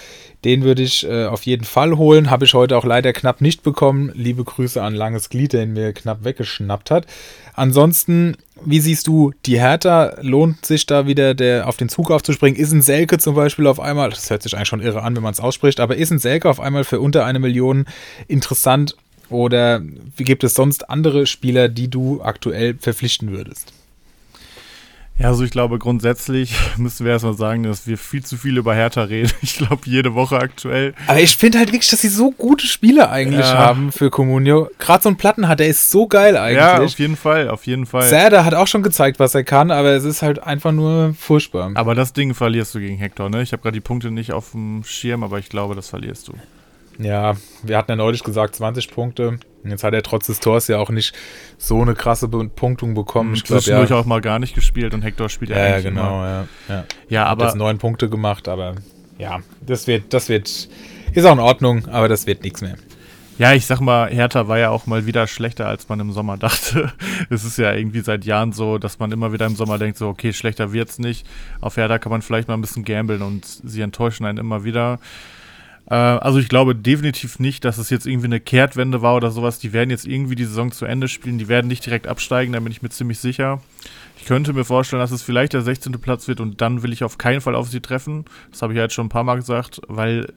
den 0.46 0.64
würde 0.64 0.84
ich 0.84 1.08
äh, 1.08 1.26
auf 1.26 1.44
jeden 1.44 1.64
Fall 1.64 1.98
holen. 1.98 2.30
Habe 2.30 2.46
ich 2.46 2.54
heute 2.54 2.78
auch 2.78 2.86
leider 2.86 3.14
knapp 3.14 3.42
nicht 3.42 3.64
bekommen. 3.64 4.12
Liebe 4.14 4.44
Grüße 4.44 4.82
an 4.82 4.96
Langes 4.96 5.30
Glied, 5.30 5.54
der 5.54 5.64
ihn 5.64 5.74
mir 5.74 5.94
knapp 5.94 6.24
weggeschnappt 6.24 6.92
hat. 6.92 7.08
Ansonsten, 7.56 8.36
wie 8.66 8.80
siehst 8.80 9.08
du 9.08 9.32
die 9.46 9.60
Hertha? 9.60 10.16
Lohnt 10.22 10.66
sich 10.66 10.86
da 10.86 11.06
wieder 11.06 11.36
der 11.36 11.68
auf 11.68 11.78
den 11.78 11.90
Zug 11.90 12.10
aufzuspringen? 12.10 12.60
Ist 12.60 12.72
ein 12.72 12.82
Selke 12.82 13.20
zum 13.20 13.36
Beispiel 13.36 13.68
auf 13.68 13.80
einmal, 13.80 14.10
das 14.10 14.30
hört 14.30 14.42
sich 14.42 14.56
eigentlich 14.56 14.70
schon 14.70 14.82
irre 14.82 15.04
an, 15.04 15.16
wenn 15.16 15.24
man 15.24 15.34
es 15.34 15.40
ausspricht, 15.40 15.80
aber 15.80 15.96
ist 15.96 16.12
ein 16.12 16.20
Selke 16.20 16.50
auf 16.50 16.60
einmal 16.60 16.84
für 16.84 17.00
unter 17.00 17.26
eine 17.26 17.40
Million 17.40 17.86
interessant 18.28 18.96
oder 19.34 19.82
wie 20.16 20.24
gibt 20.24 20.44
es 20.44 20.54
sonst 20.54 20.90
andere 20.90 21.26
Spieler, 21.26 21.68
die 21.70 21.90
du 21.90 22.22
aktuell 22.22 22.76
verpflichten 22.80 23.32
würdest? 23.32 23.74
Ja, 25.20 25.28
also 25.28 25.44
ich 25.44 25.52
glaube, 25.52 25.78
grundsätzlich 25.78 26.56
müssen 26.78 27.06
wir 27.06 27.14
erstmal 27.14 27.36
sagen, 27.36 27.64
dass 27.64 27.86
wir 27.86 27.98
viel 27.98 28.24
zu 28.26 28.36
viel 28.36 28.58
über 28.58 28.74
Hertha 28.74 29.04
reden. 29.04 29.32
Ich 29.44 29.58
glaube, 29.58 29.82
jede 29.86 30.16
Woche 30.16 30.38
aktuell. 30.38 30.94
Aber 31.06 31.20
ich 31.20 31.38
finde 31.38 31.60
halt 31.60 31.72
wirklich, 31.72 31.90
dass 31.90 32.02
sie 32.02 32.08
so 32.08 32.32
gute 32.32 32.66
Spiele 32.66 33.10
eigentlich 33.10 33.46
ja. 33.46 33.58
haben 33.58 33.92
für 33.92 34.10
Comunio. 34.10 34.70
Gerade 34.80 35.04
so 35.04 35.10
ein 35.10 35.18
Platten 35.18 35.48
hat, 35.48 35.60
der 35.60 35.68
ist 35.68 35.92
so 35.92 36.08
geil 36.08 36.36
eigentlich. 36.36 36.58
Ja, 36.58 36.82
auf 36.82 36.98
jeden 36.98 37.16
Fall, 37.16 37.50
auf 37.50 37.68
jeden 37.68 37.86
Fall. 37.86 38.04
Serda 38.04 38.46
hat 38.46 38.56
auch 38.56 38.68
schon 38.68 38.82
gezeigt, 38.82 39.20
was 39.20 39.36
er 39.36 39.44
kann, 39.44 39.70
aber 39.70 39.90
es 39.90 40.06
ist 40.06 40.22
halt 40.22 40.42
einfach 40.42 40.72
nur 40.72 41.14
furchtbar. 41.20 41.72
Aber 41.76 41.94
das 41.94 42.14
Ding 42.14 42.34
verlierst 42.34 42.74
du 42.74 42.80
gegen 42.80 42.98
Hector, 42.98 43.30
ne? 43.30 43.44
Ich 43.44 43.52
habe 43.52 43.62
gerade 43.62 43.76
die 43.76 43.82
Punkte 43.82 44.10
nicht 44.10 44.32
auf 44.32 44.52
dem 44.52 44.84
Schirm, 44.84 45.24
aber 45.24 45.38
ich 45.38 45.50
glaube, 45.50 45.76
das 45.76 45.90
verlierst 45.90 46.30
du. 46.30 46.34
Ja, 47.00 47.36
wir 47.64 47.78
hatten 47.78 47.92
ja 47.92 47.96
neulich 47.96 48.24
gesagt 48.24 48.56
20 48.56 48.92
Punkte. 48.92 49.40
Jetzt 49.64 49.84
hat 49.84 49.94
er 49.94 50.04
trotz 50.04 50.28
des 50.28 50.40
Tors 50.40 50.68
ja 50.68 50.78
auch 50.78 50.90
nicht 50.90 51.16
so 51.58 51.82
eine 51.82 51.94
krasse 51.94 52.28
Punktung 52.28 52.94
bekommen. 52.94 53.30
Mhm, 53.30 53.36
ich 53.36 53.44
glaube, 53.44 53.64
ja. 53.66 53.96
auch 53.98 54.06
mal 54.06 54.22
gar 54.22 54.40
nicht 54.40 54.56
gespielt 54.56 54.94
und 54.94 55.02
Hector 55.02 55.30
spielt 55.30 55.52
ja, 55.52 55.70
ja 55.70 55.82
genau, 55.82 56.24
immer. 56.24 56.28
ja, 56.28 56.76
ja. 56.76 56.84
Ja, 57.10 57.26
aber 57.26 57.46
hat 57.46 57.52
jetzt 57.52 57.58
neun 57.58 57.78
Punkte 57.78 58.10
gemacht, 58.10 58.48
aber 58.48 58.76
ja, 59.18 59.40
das 59.66 59.88
wird, 59.88 60.14
das 60.14 60.30
wird, 60.30 60.48
ist 61.14 61.26
auch 61.26 61.34
in 61.34 61.40
Ordnung, 61.40 61.88
aber 61.88 62.10
das 62.10 62.28
wird 62.28 62.44
nichts 62.44 62.62
mehr. 62.62 62.76
Ja, 63.40 63.54
ich 63.54 63.66
sag 63.66 63.80
mal, 63.80 64.10
Hertha 64.10 64.48
war 64.48 64.60
ja 64.60 64.70
auch 64.70 64.86
mal 64.86 65.08
wieder 65.08 65.26
schlechter, 65.26 65.68
als 65.68 65.90
man 65.90 66.00
im 66.00 66.12
Sommer 66.12 66.38
dachte. 66.40 66.92
es 67.30 67.44
ist 67.44 67.58
ja 67.58 67.74
irgendwie 67.74 68.02
seit 68.02 68.26
Jahren 68.26 68.52
so, 68.52 68.78
dass 68.78 69.00
man 69.00 69.12
immer 69.12 69.34
wieder 69.34 69.46
im 69.46 69.56
Sommer 69.56 69.80
denkt, 69.80 69.98
so, 69.98 70.08
okay, 70.10 70.34
schlechter 70.34 70.72
wird's 70.72 71.00
nicht. 71.00 71.26
Auf 71.60 71.78
Hertha 71.78 71.98
kann 71.98 72.12
man 72.12 72.22
vielleicht 72.22 72.48
mal 72.48 72.54
ein 72.54 72.62
bisschen 72.62 72.84
gambeln 72.84 73.22
und 73.22 73.46
sie 73.46 73.82
enttäuschen 73.82 74.26
einen 74.26 74.38
immer 74.38 74.64
wieder. 74.64 75.00
Äh, 75.90 75.96
also 75.96 76.40
ich 76.40 76.50
glaube 76.50 76.76
definitiv 76.76 77.40
nicht, 77.40 77.66
dass 77.66 77.78
es 77.78 77.90
jetzt 77.90 78.06
irgendwie 78.06 78.28
eine 78.28 78.40
Kehrtwende 78.40 79.02
war 79.02 79.16
oder 79.16 79.32
sowas. 79.32 79.60
Die 79.60 79.74
werden 79.74 79.90
jetzt 79.90 80.08
irgendwie 80.08 80.36
die 80.36 80.46
Saison 80.46 80.72
zu 80.72 80.86
Ende 80.86 81.08
spielen. 81.08 81.38
Die 81.38 81.48
werden 81.48 81.68
nicht 81.68 81.86
direkt 81.86 82.08
absteigen, 82.08 82.54
da 82.54 82.60
bin 82.60 82.72
ich 82.72 82.82
mir 82.82 82.90
ziemlich 82.90 83.20
sicher. 83.20 83.62
Ich 84.18 84.26
könnte 84.26 84.54
mir 84.54 84.64
vorstellen, 84.64 85.02
dass 85.02 85.12
es 85.12 85.22
vielleicht 85.22 85.54
der 85.54 85.62
16. 85.62 85.94
Platz 85.94 86.28
wird 86.28 86.40
und 86.40 86.62
dann 86.62 86.84
will 86.84 86.94
ich 86.94 87.04
auf 87.04 87.18
keinen 87.18 87.42
Fall 87.42 87.56
auf 87.56 87.68
sie 87.70 87.82
treffen. 87.82 88.26
Das 88.52 88.62
habe 88.62 88.74
ich 88.74 88.78
ja 88.78 88.84
jetzt 88.84 88.94
schon 88.94 89.08
ein 89.08 89.10
paar 89.10 89.24
Mal 89.24 89.36
gesagt, 89.36 89.82
weil, 89.88 90.32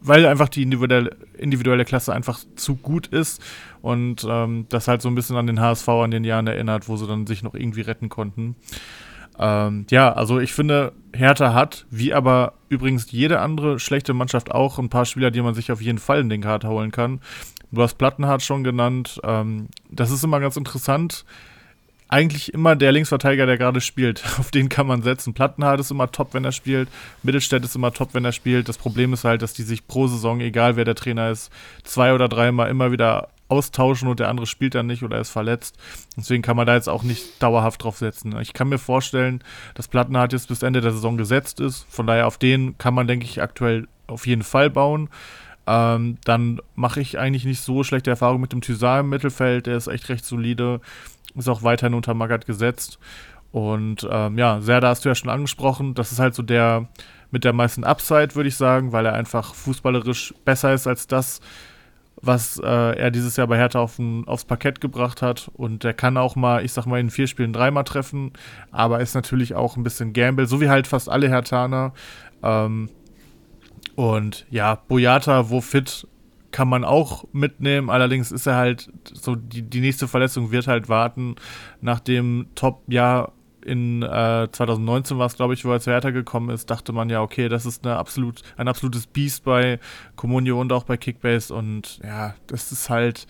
weil 0.00 0.26
einfach 0.26 0.48
die 0.48 0.62
individuelle, 0.62 1.16
individuelle 1.36 1.84
Klasse 1.84 2.14
einfach 2.14 2.38
zu 2.54 2.76
gut 2.76 3.08
ist 3.08 3.42
und 3.82 4.24
ähm, 4.28 4.66
das 4.68 4.86
halt 4.86 5.02
so 5.02 5.08
ein 5.08 5.16
bisschen 5.16 5.36
an 5.36 5.46
den 5.48 5.60
HSV 5.60 5.88
an 5.88 6.12
den 6.12 6.22
Jahren 6.22 6.46
erinnert, 6.46 6.88
wo 6.88 6.96
sie 6.96 7.06
dann 7.08 7.26
sich 7.26 7.42
noch 7.42 7.54
irgendwie 7.54 7.80
retten 7.80 8.08
konnten. 8.08 8.54
Ähm, 9.38 9.86
ja, 9.90 10.12
also 10.12 10.38
ich 10.38 10.52
finde, 10.52 10.92
Hertha 11.14 11.52
hat, 11.52 11.86
wie 11.90 12.14
aber 12.14 12.54
übrigens 12.68 13.10
jede 13.10 13.40
andere 13.40 13.78
schlechte 13.78 14.14
Mannschaft 14.14 14.52
auch, 14.52 14.78
ein 14.78 14.90
paar 14.90 15.04
Spieler, 15.04 15.30
die 15.30 15.42
man 15.42 15.54
sich 15.54 15.72
auf 15.72 15.80
jeden 15.80 15.98
Fall 15.98 16.20
in 16.20 16.28
den 16.28 16.42
Kader 16.42 16.68
holen 16.68 16.90
kann. 16.90 17.20
Du 17.70 17.82
hast 17.82 17.94
Plattenhardt 17.94 18.42
schon 18.42 18.64
genannt. 18.64 19.20
Ähm, 19.24 19.68
das 19.90 20.10
ist 20.10 20.22
immer 20.22 20.40
ganz 20.40 20.56
interessant. 20.56 21.24
Eigentlich 22.08 22.54
immer 22.54 22.76
der 22.76 22.92
Linksverteidiger, 22.92 23.46
der 23.46 23.58
gerade 23.58 23.80
spielt. 23.80 24.22
Auf 24.38 24.50
den 24.50 24.68
kann 24.68 24.86
man 24.86 25.02
setzen. 25.02 25.34
Plattenhardt 25.34 25.80
ist 25.80 25.90
immer 25.90 26.10
top, 26.12 26.34
wenn 26.34 26.44
er 26.44 26.52
spielt. 26.52 26.88
Mittelstädt 27.22 27.64
ist 27.64 27.74
immer 27.74 27.92
top, 27.92 28.14
wenn 28.14 28.24
er 28.24 28.32
spielt. 28.32 28.68
Das 28.68 28.78
Problem 28.78 29.12
ist 29.12 29.24
halt, 29.24 29.42
dass 29.42 29.54
die 29.54 29.62
sich 29.62 29.88
pro 29.88 30.06
Saison, 30.06 30.40
egal 30.40 30.76
wer 30.76 30.84
der 30.84 30.94
Trainer 30.94 31.30
ist, 31.30 31.50
zwei 31.82 32.14
oder 32.14 32.28
dreimal 32.28 32.70
immer 32.70 32.92
wieder 32.92 33.28
austauschen 33.54 34.08
und 34.08 34.20
der 34.20 34.28
andere 34.28 34.46
spielt 34.46 34.74
dann 34.74 34.86
nicht 34.86 35.02
oder 35.02 35.20
ist 35.20 35.30
verletzt. 35.30 35.76
Deswegen 36.16 36.42
kann 36.42 36.56
man 36.56 36.66
da 36.66 36.74
jetzt 36.74 36.88
auch 36.88 37.02
nicht 37.02 37.42
dauerhaft 37.42 37.82
drauf 37.82 37.98
setzen. 37.98 38.38
Ich 38.40 38.52
kann 38.52 38.68
mir 38.68 38.78
vorstellen, 38.78 39.42
dass 39.74 39.88
Plattenhardt 39.88 40.32
jetzt 40.32 40.48
bis 40.48 40.62
Ende 40.62 40.80
der 40.80 40.92
Saison 40.92 41.16
gesetzt 41.16 41.60
ist. 41.60 41.86
Von 41.88 42.06
daher 42.06 42.26
auf 42.26 42.38
den 42.38 42.76
kann 42.78 42.94
man, 42.94 43.06
denke 43.06 43.26
ich, 43.26 43.40
aktuell 43.40 43.86
auf 44.06 44.26
jeden 44.26 44.42
Fall 44.42 44.70
bauen. 44.70 45.08
Ähm, 45.66 46.18
dann 46.24 46.60
mache 46.74 47.00
ich 47.00 47.18
eigentlich 47.18 47.44
nicht 47.44 47.60
so 47.60 47.84
schlechte 47.84 48.10
Erfahrungen 48.10 48.42
mit 48.42 48.52
dem 48.52 48.60
Thysar 48.60 49.00
im 49.00 49.08
Mittelfeld. 49.08 49.66
Der 49.66 49.76
ist 49.76 49.86
echt 49.86 50.08
recht 50.08 50.24
solide. 50.24 50.80
Ist 51.34 51.48
auch 51.48 51.62
weiterhin 51.62 51.94
unter 51.94 52.14
Magath 52.14 52.46
gesetzt. 52.46 52.98
Und 53.50 54.06
ähm, 54.10 54.36
ja, 54.36 54.60
Serda 54.60 54.88
hast 54.88 55.04
du 55.04 55.08
ja 55.08 55.14
schon 55.14 55.30
angesprochen. 55.30 55.94
Das 55.94 56.12
ist 56.12 56.18
halt 56.18 56.34
so 56.34 56.42
der 56.42 56.88
mit 57.34 57.44
der 57.44 57.52
meisten 57.52 57.82
Upside, 57.82 58.36
würde 58.36 58.48
ich 58.48 58.56
sagen, 58.56 58.92
weil 58.92 59.04
er 59.06 59.12
einfach 59.12 59.54
fußballerisch 59.54 60.34
besser 60.44 60.72
ist 60.72 60.86
als 60.86 61.08
das, 61.08 61.40
was 62.26 62.58
äh, 62.58 62.66
er 62.66 63.10
dieses 63.10 63.36
Jahr 63.36 63.46
bei 63.46 63.56
Hertha 63.56 63.80
auf 63.80 63.98
ein, 63.98 64.26
aufs 64.26 64.44
Parkett 64.44 64.80
gebracht 64.80 65.22
hat. 65.22 65.50
Und 65.54 65.84
der 65.84 65.94
kann 65.94 66.16
auch 66.16 66.36
mal, 66.36 66.64
ich 66.64 66.72
sag 66.72 66.86
mal, 66.86 67.00
in 67.00 67.10
vier 67.10 67.26
Spielen 67.26 67.52
dreimal 67.52 67.84
treffen, 67.84 68.32
aber 68.70 69.00
ist 69.00 69.14
natürlich 69.14 69.54
auch 69.54 69.76
ein 69.76 69.82
bisschen 69.82 70.12
Gamble, 70.12 70.46
so 70.46 70.60
wie 70.60 70.68
halt 70.68 70.86
fast 70.86 71.08
alle 71.08 71.28
Hertaner. 71.28 71.92
Ähm, 72.42 72.90
und 73.96 74.46
ja, 74.50 74.76
Boyata, 74.88 75.50
wo 75.50 75.60
fit, 75.60 76.06
kann 76.50 76.68
man 76.68 76.84
auch 76.84 77.24
mitnehmen. 77.32 77.90
Allerdings 77.90 78.30
ist 78.30 78.46
er 78.46 78.54
halt 78.54 78.88
so, 79.12 79.34
die, 79.34 79.62
die 79.62 79.80
nächste 79.80 80.06
Verletzung 80.06 80.52
wird 80.52 80.68
halt 80.68 80.88
warten 80.88 81.34
nach 81.80 82.00
dem 82.00 82.46
Top-Jahr 82.54 83.32
in 83.64 84.02
äh, 84.02 84.48
2019 84.50 85.18
war 85.18 85.26
es, 85.26 85.36
glaube 85.36 85.54
ich, 85.54 85.64
wo 85.64 85.72
er 85.72 85.80
zu 85.80 85.90
Hertha 85.90 86.10
gekommen 86.10 86.50
ist, 86.50 86.70
dachte 86.70 86.92
man 86.92 87.08
ja, 87.08 87.22
okay, 87.22 87.48
das 87.48 87.66
ist 87.66 87.84
eine 87.84 87.96
absolut, 87.96 88.42
ein 88.56 88.68
absolutes 88.68 89.06
Biest 89.06 89.44
bei 89.44 89.80
Comunio 90.16 90.60
und 90.60 90.72
auch 90.72 90.84
bei 90.84 90.96
Kickbase 90.96 91.54
und 91.54 91.98
ja, 92.04 92.34
das 92.46 92.72
ist 92.72 92.90
halt, 92.90 93.26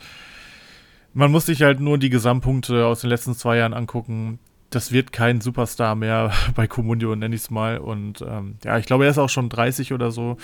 man 1.13 1.31
muss 1.31 1.47
sich 1.47 1.63
halt 1.63 1.81
nur 1.81 1.99
die 1.99 2.11
Gesamtpunkte 2.11 2.87
aus 2.87 3.01
den 3.01 3.11
letzten 3.11 3.35
zwei 3.35 3.59
Jahren 3.59 3.75
angucken. 3.75 4.41
Das 4.71 4.91
wird 4.91 5.13
kein 5.13 5.41
Superstar 5.41 5.95
mehr 5.95 6.33
bei 6.57 6.67
Comunio, 6.67 7.15
nenne 7.15 7.35
ich 7.35 7.43
es 7.43 7.51
mal. 7.51 7.79
Und 7.79 8.23
ähm, 8.23 8.57
ja, 8.65 8.79
ich 8.79 8.87
glaube, 8.87 9.05
er 9.05 9.11
ist 9.11 9.19
auch 9.19 9.29
schon 9.29 9.49
30 9.49 9.93
oder 9.93 10.11
so 10.11 10.37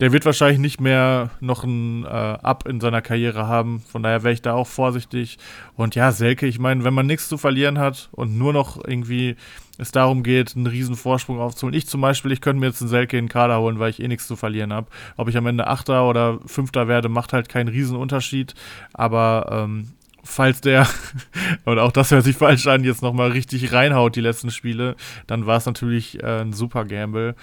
der 0.00 0.12
wird 0.12 0.24
wahrscheinlich 0.24 0.58
nicht 0.58 0.80
mehr 0.80 1.30
noch 1.40 1.64
ein 1.64 2.04
äh, 2.04 2.08
Up 2.08 2.68
in 2.68 2.80
seiner 2.80 3.02
Karriere 3.02 3.46
haben. 3.46 3.80
Von 3.80 4.02
daher 4.02 4.22
wäre 4.22 4.34
ich 4.34 4.42
da 4.42 4.54
auch 4.54 4.66
vorsichtig. 4.66 5.38
Und 5.74 5.94
ja, 5.94 6.12
Selke, 6.12 6.46
ich 6.46 6.58
meine, 6.58 6.84
wenn 6.84 6.94
man 6.94 7.06
nichts 7.06 7.28
zu 7.28 7.38
verlieren 7.38 7.78
hat 7.78 8.08
und 8.12 8.38
nur 8.38 8.52
noch 8.52 8.82
irgendwie 8.84 9.36
es 9.78 9.92
darum 9.92 10.24
geht, 10.24 10.56
einen 10.56 10.66
riesen 10.66 10.96
Vorsprung 10.96 11.38
aufzuholen. 11.38 11.76
Ich 11.76 11.86
zum 11.86 12.00
Beispiel, 12.00 12.32
ich 12.32 12.40
könnte 12.40 12.60
mir 12.60 12.66
jetzt 12.66 12.82
einen 12.82 12.90
Selke 12.90 13.16
in 13.16 13.26
den 13.26 13.30
Kader 13.30 13.60
holen, 13.60 13.78
weil 13.78 13.90
ich 13.90 14.02
eh 14.02 14.08
nichts 14.08 14.26
zu 14.26 14.34
verlieren 14.34 14.72
habe. 14.72 14.88
Ob 15.16 15.28
ich 15.28 15.36
am 15.36 15.46
Ende 15.46 15.68
Achter 15.68 16.08
oder 16.08 16.40
Fünfter 16.46 16.88
werde, 16.88 17.08
macht 17.08 17.32
halt 17.32 17.48
keinen 17.48 17.68
riesen 17.68 17.96
Unterschied. 17.96 18.54
Aber 18.92 19.46
ähm, 19.50 19.92
falls 20.24 20.60
der, 20.60 20.86
und 21.64 21.78
auch 21.78 21.92
das 21.92 22.10
hört 22.10 22.24
sich 22.24 22.36
falsch 22.36 22.66
an, 22.66 22.82
jetzt 22.82 23.02
nochmal 23.02 23.30
richtig 23.30 23.72
reinhaut, 23.72 24.16
die 24.16 24.20
letzten 24.20 24.50
Spiele, 24.50 24.96
dann 25.28 25.46
war 25.46 25.58
es 25.58 25.66
natürlich 25.66 26.22
äh, 26.22 26.40
ein 26.40 26.52
super 26.52 26.84
Gamble. 26.84 27.36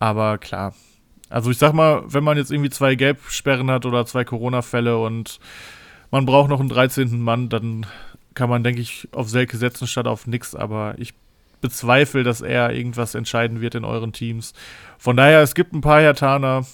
Aber 0.00 0.38
klar, 0.38 0.74
Also 1.28 1.50
ich 1.50 1.58
sag 1.58 1.72
mal, 1.72 2.02
wenn 2.06 2.24
man 2.24 2.36
jetzt 2.36 2.50
irgendwie 2.50 2.70
zwei 2.70 2.94
Gelbsperren 2.94 3.70
hat 3.70 3.84
oder 3.84 4.06
zwei 4.06 4.24
Corona-Fälle 4.24 4.98
und 4.98 5.40
man 6.10 6.24
braucht 6.24 6.48
noch 6.48 6.60
einen 6.60 6.68
13. 6.68 7.20
Mann, 7.20 7.48
dann 7.48 7.86
kann 8.34 8.48
man, 8.48 8.62
denke 8.62 8.80
ich, 8.80 9.08
auf 9.12 9.28
Selke 9.28 9.56
setzen 9.56 9.86
statt 9.86 10.06
auf 10.06 10.26
nix, 10.26 10.54
aber 10.54 10.94
ich 10.98 11.14
bezweifle, 11.60 12.22
dass 12.22 12.42
er 12.42 12.72
irgendwas 12.72 13.14
entscheiden 13.14 13.60
wird 13.60 13.74
in 13.74 13.84
euren 13.84 14.12
Teams. 14.12 14.52
Von 14.98 15.16
daher, 15.16 15.40
es 15.40 15.54
gibt 15.54 15.72
ein 15.72 15.80
paar 15.80 16.00
Hertaner, 16.00 16.64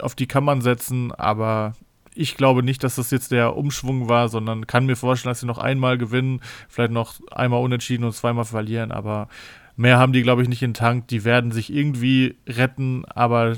auf 0.00 0.14
die 0.14 0.26
kann 0.26 0.44
man 0.44 0.60
setzen, 0.60 1.12
aber 1.12 1.74
ich 2.14 2.36
glaube 2.36 2.62
nicht, 2.62 2.84
dass 2.84 2.96
das 2.96 3.10
jetzt 3.10 3.32
der 3.32 3.56
Umschwung 3.56 4.08
war, 4.08 4.28
sondern 4.28 4.66
kann 4.66 4.84
mir 4.84 4.96
vorstellen, 4.96 5.30
dass 5.30 5.40
sie 5.40 5.46
noch 5.46 5.58
einmal 5.58 5.96
gewinnen, 5.96 6.40
vielleicht 6.68 6.92
noch 6.92 7.14
einmal 7.30 7.62
unentschieden 7.62 8.04
und 8.04 8.12
zweimal 8.12 8.44
verlieren, 8.44 8.92
aber 8.92 9.28
mehr 9.76 9.98
haben 9.98 10.12
die, 10.12 10.22
glaube 10.22 10.42
ich, 10.42 10.48
nicht 10.48 10.62
in 10.62 10.74
Tank. 10.74 11.08
Die 11.08 11.24
werden 11.24 11.52
sich 11.52 11.72
irgendwie 11.72 12.36
retten, 12.46 13.04
aber 13.06 13.56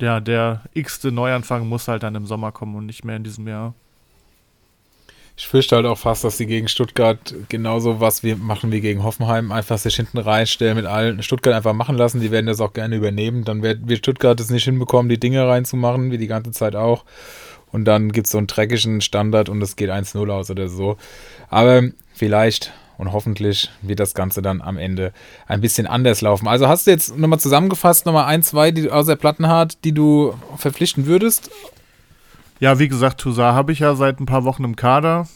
ja, 0.00 0.20
der 0.20 0.62
x-te 0.74 1.12
Neuanfang 1.12 1.68
muss 1.68 1.88
halt 1.88 2.02
dann 2.02 2.14
im 2.14 2.26
Sommer 2.26 2.52
kommen 2.52 2.76
und 2.76 2.86
nicht 2.86 3.04
mehr 3.04 3.16
in 3.16 3.24
diesem 3.24 3.48
Jahr. 3.48 3.74
Ich 5.36 5.46
fürchte 5.46 5.76
halt 5.76 5.86
auch 5.86 5.98
fast, 5.98 6.24
dass 6.24 6.36
sie 6.36 6.46
gegen 6.46 6.66
Stuttgart 6.66 7.32
genauso 7.48 8.00
was 8.00 8.24
wir 8.24 8.36
machen 8.36 8.72
wie 8.72 8.80
gegen 8.80 9.04
Hoffenheim, 9.04 9.52
einfach 9.52 9.78
sich 9.78 9.94
hinten 9.94 10.18
reinstellen, 10.18 10.76
mit 10.76 10.86
allen 10.86 11.22
Stuttgart 11.22 11.54
einfach 11.54 11.74
machen 11.74 11.96
lassen. 11.96 12.20
Die 12.20 12.32
werden 12.32 12.46
das 12.46 12.60
auch 12.60 12.72
gerne 12.72 12.96
übernehmen. 12.96 13.44
Dann 13.44 13.62
wird, 13.62 13.86
wird 13.88 14.00
Stuttgart 14.00 14.40
es 14.40 14.50
nicht 14.50 14.64
hinbekommen, 14.64 15.08
die 15.08 15.20
Dinge 15.20 15.46
reinzumachen, 15.46 16.10
wie 16.10 16.18
die 16.18 16.26
ganze 16.26 16.50
Zeit 16.50 16.74
auch. 16.74 17.04
Und 17.70 17.84
dann 17.84 18.10
gibt 18.10 18.26
es 18.26 18.32
so 18.32 18.38
einen 18.38 18.48
dreckigen 18.48 19.00
Standard 19.00 19.48
und 19.48 19.62
es 19.62 19.76
geht 19.76 19.90
1-0 19.90 20.28
aus 20.28 20.50
oder 20.50 20.68
so. 20.68 20.96
Aber 21.50 21.84
vielleicht 22.14 22.72
und 22.98 23.12
hoffentlich 23.12 23.70
wird 23.80 24.00
das 24.00 24.12
Ganze 24.12 24.42
dann 24.42 24.60
am 24.60 24.76
Ende 24.76 25.12
ein 25.46 25.60
bisschen 25.60 25.86
anders 25.86 26.20
laufen. 26.20 26.48
Also 26.48 26.68
hast 26.68 26.86
du 26.86 26.90
jetzt 26.90 27.16
nochmal 27.16 27.40
zusammengefasst, 27.40 28.04
nochmal 28.04 28.26
ein, 28.26 28.42
zwei 28.42 28.72
die, 28.72 28.90
außer 28.90 29.16
Plattenhardt, 29.16 29.82
die 29.84 29.92
du 29.92 30.34
verpflichten 30.56 31.06
würdest? 31.06 31.50
Ja, 32.60 32.78
wie 32.80 32.88
gesagt, 32.88 33.20
Toussaint 33.20 33.54
habe 33.54 33.72
ich 33.72 33.78
ja 33.78 33.94
seit 33.94 34.20
ein 34.20 34.26
paar 34.26 34.44
Wochen 34.44 34.64
im 34.64 34.76
Kader. 34.76 35.28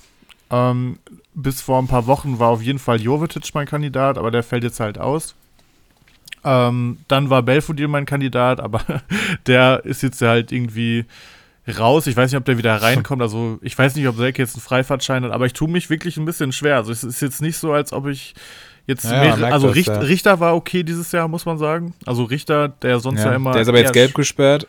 Ähm, 0.50 0.98
bis 1.34 1.62
vor 1.62 1.78
ein 1.78 1.86
paar 1.86 2.06
Wochen 2.06 2.38
war 2.38 2.48
auf 2.48 2.62
jeden 2.62 2.80
Fall 2.80 3.00
Jovetic 3.00 3.54
mein 3.54 3.66
Kandidat, 3.66 4.18
aber 4.18 4.30
der 4.30 4.42
fällt 4.42 4.64
jetzt 4.64 4.80
halt 4.80 4.98
aus. 4.98 5.34
Ähm, 6.44 6.98
dann 7.06 7.30
war 7.30 7.42
Belfodil 7.42 7.86
mein 7.86 8.06
Kandidat, 8.06 8.58
aber 8.58 8.82
der 9.46 9.84
ist 9.84 10.02
jetzt 10.02 10.20
halt 10.20 10.50
irgendwie 10.50 11.06
raus. 11.68 12.06
Ich 12.06 12.16
weiß 12.16 12.30
nicht, 12.30 12.38
ob 12.38 12.44
der 12.44 12.58
wieder 12.58 12.74
reinkommt. 12.82 13.22
Also 13.22 13.58
ich 13.62 13.76
weiß 13.78 13.94
nicht, 13.96 14.06
ob 14.08 14.16
Selke 14.16 14.42
jetzt 14.42 14.54
einen 14.54 14.62
Freifahrtschein 14.62 15.24
hat, 15.24 15.32
aber 15.32 15.46
ich 15.46 15.52
tue 15.52 15.68
mich 15.68 15.90
wirklich 15.90 16.16
ein 16.16 16.24
bisschen 16.24 16.52
schwer. 16.52 16.76
Also 16.76 16.92
es 16.92 17.04
ist 17.04 17.20
jetzt 17.22 17.40
nicht 17.40 17.56
so, 17.56 17.72
als 17.72 17.92
ob 17.92 18.06
ich 18.06 18.34
jetzt 18.86 19.04
Ja, 19.04 19.20
mehrere, 19.20 19.52
also 19.52 19.68
das, 19.68 19.76
Richter, 19.76 19.94
ja. 19.94 20.00
Richter 20.00 20.40
war 20.40 20.54
okay 20.54 20.82
dieses 20.82 21.12
Jahr, 21.12 21.28
muss 21.28 21.46
man 21.46 21.58
sagen. 21.58 21.94
Also 22.04 22.24
Richter, 22.24 22.68
der 22.68 22.98
sonst 22.98 23.22
ja, 23.22 23.34
immer. 23.34 23.52
der 23.52 23.62
ist 23.62 23.68
aber 23.68 23.78
jetzt 23.78 23.92
gelb 23.92 24.14
gesperrt. 24.14 24.66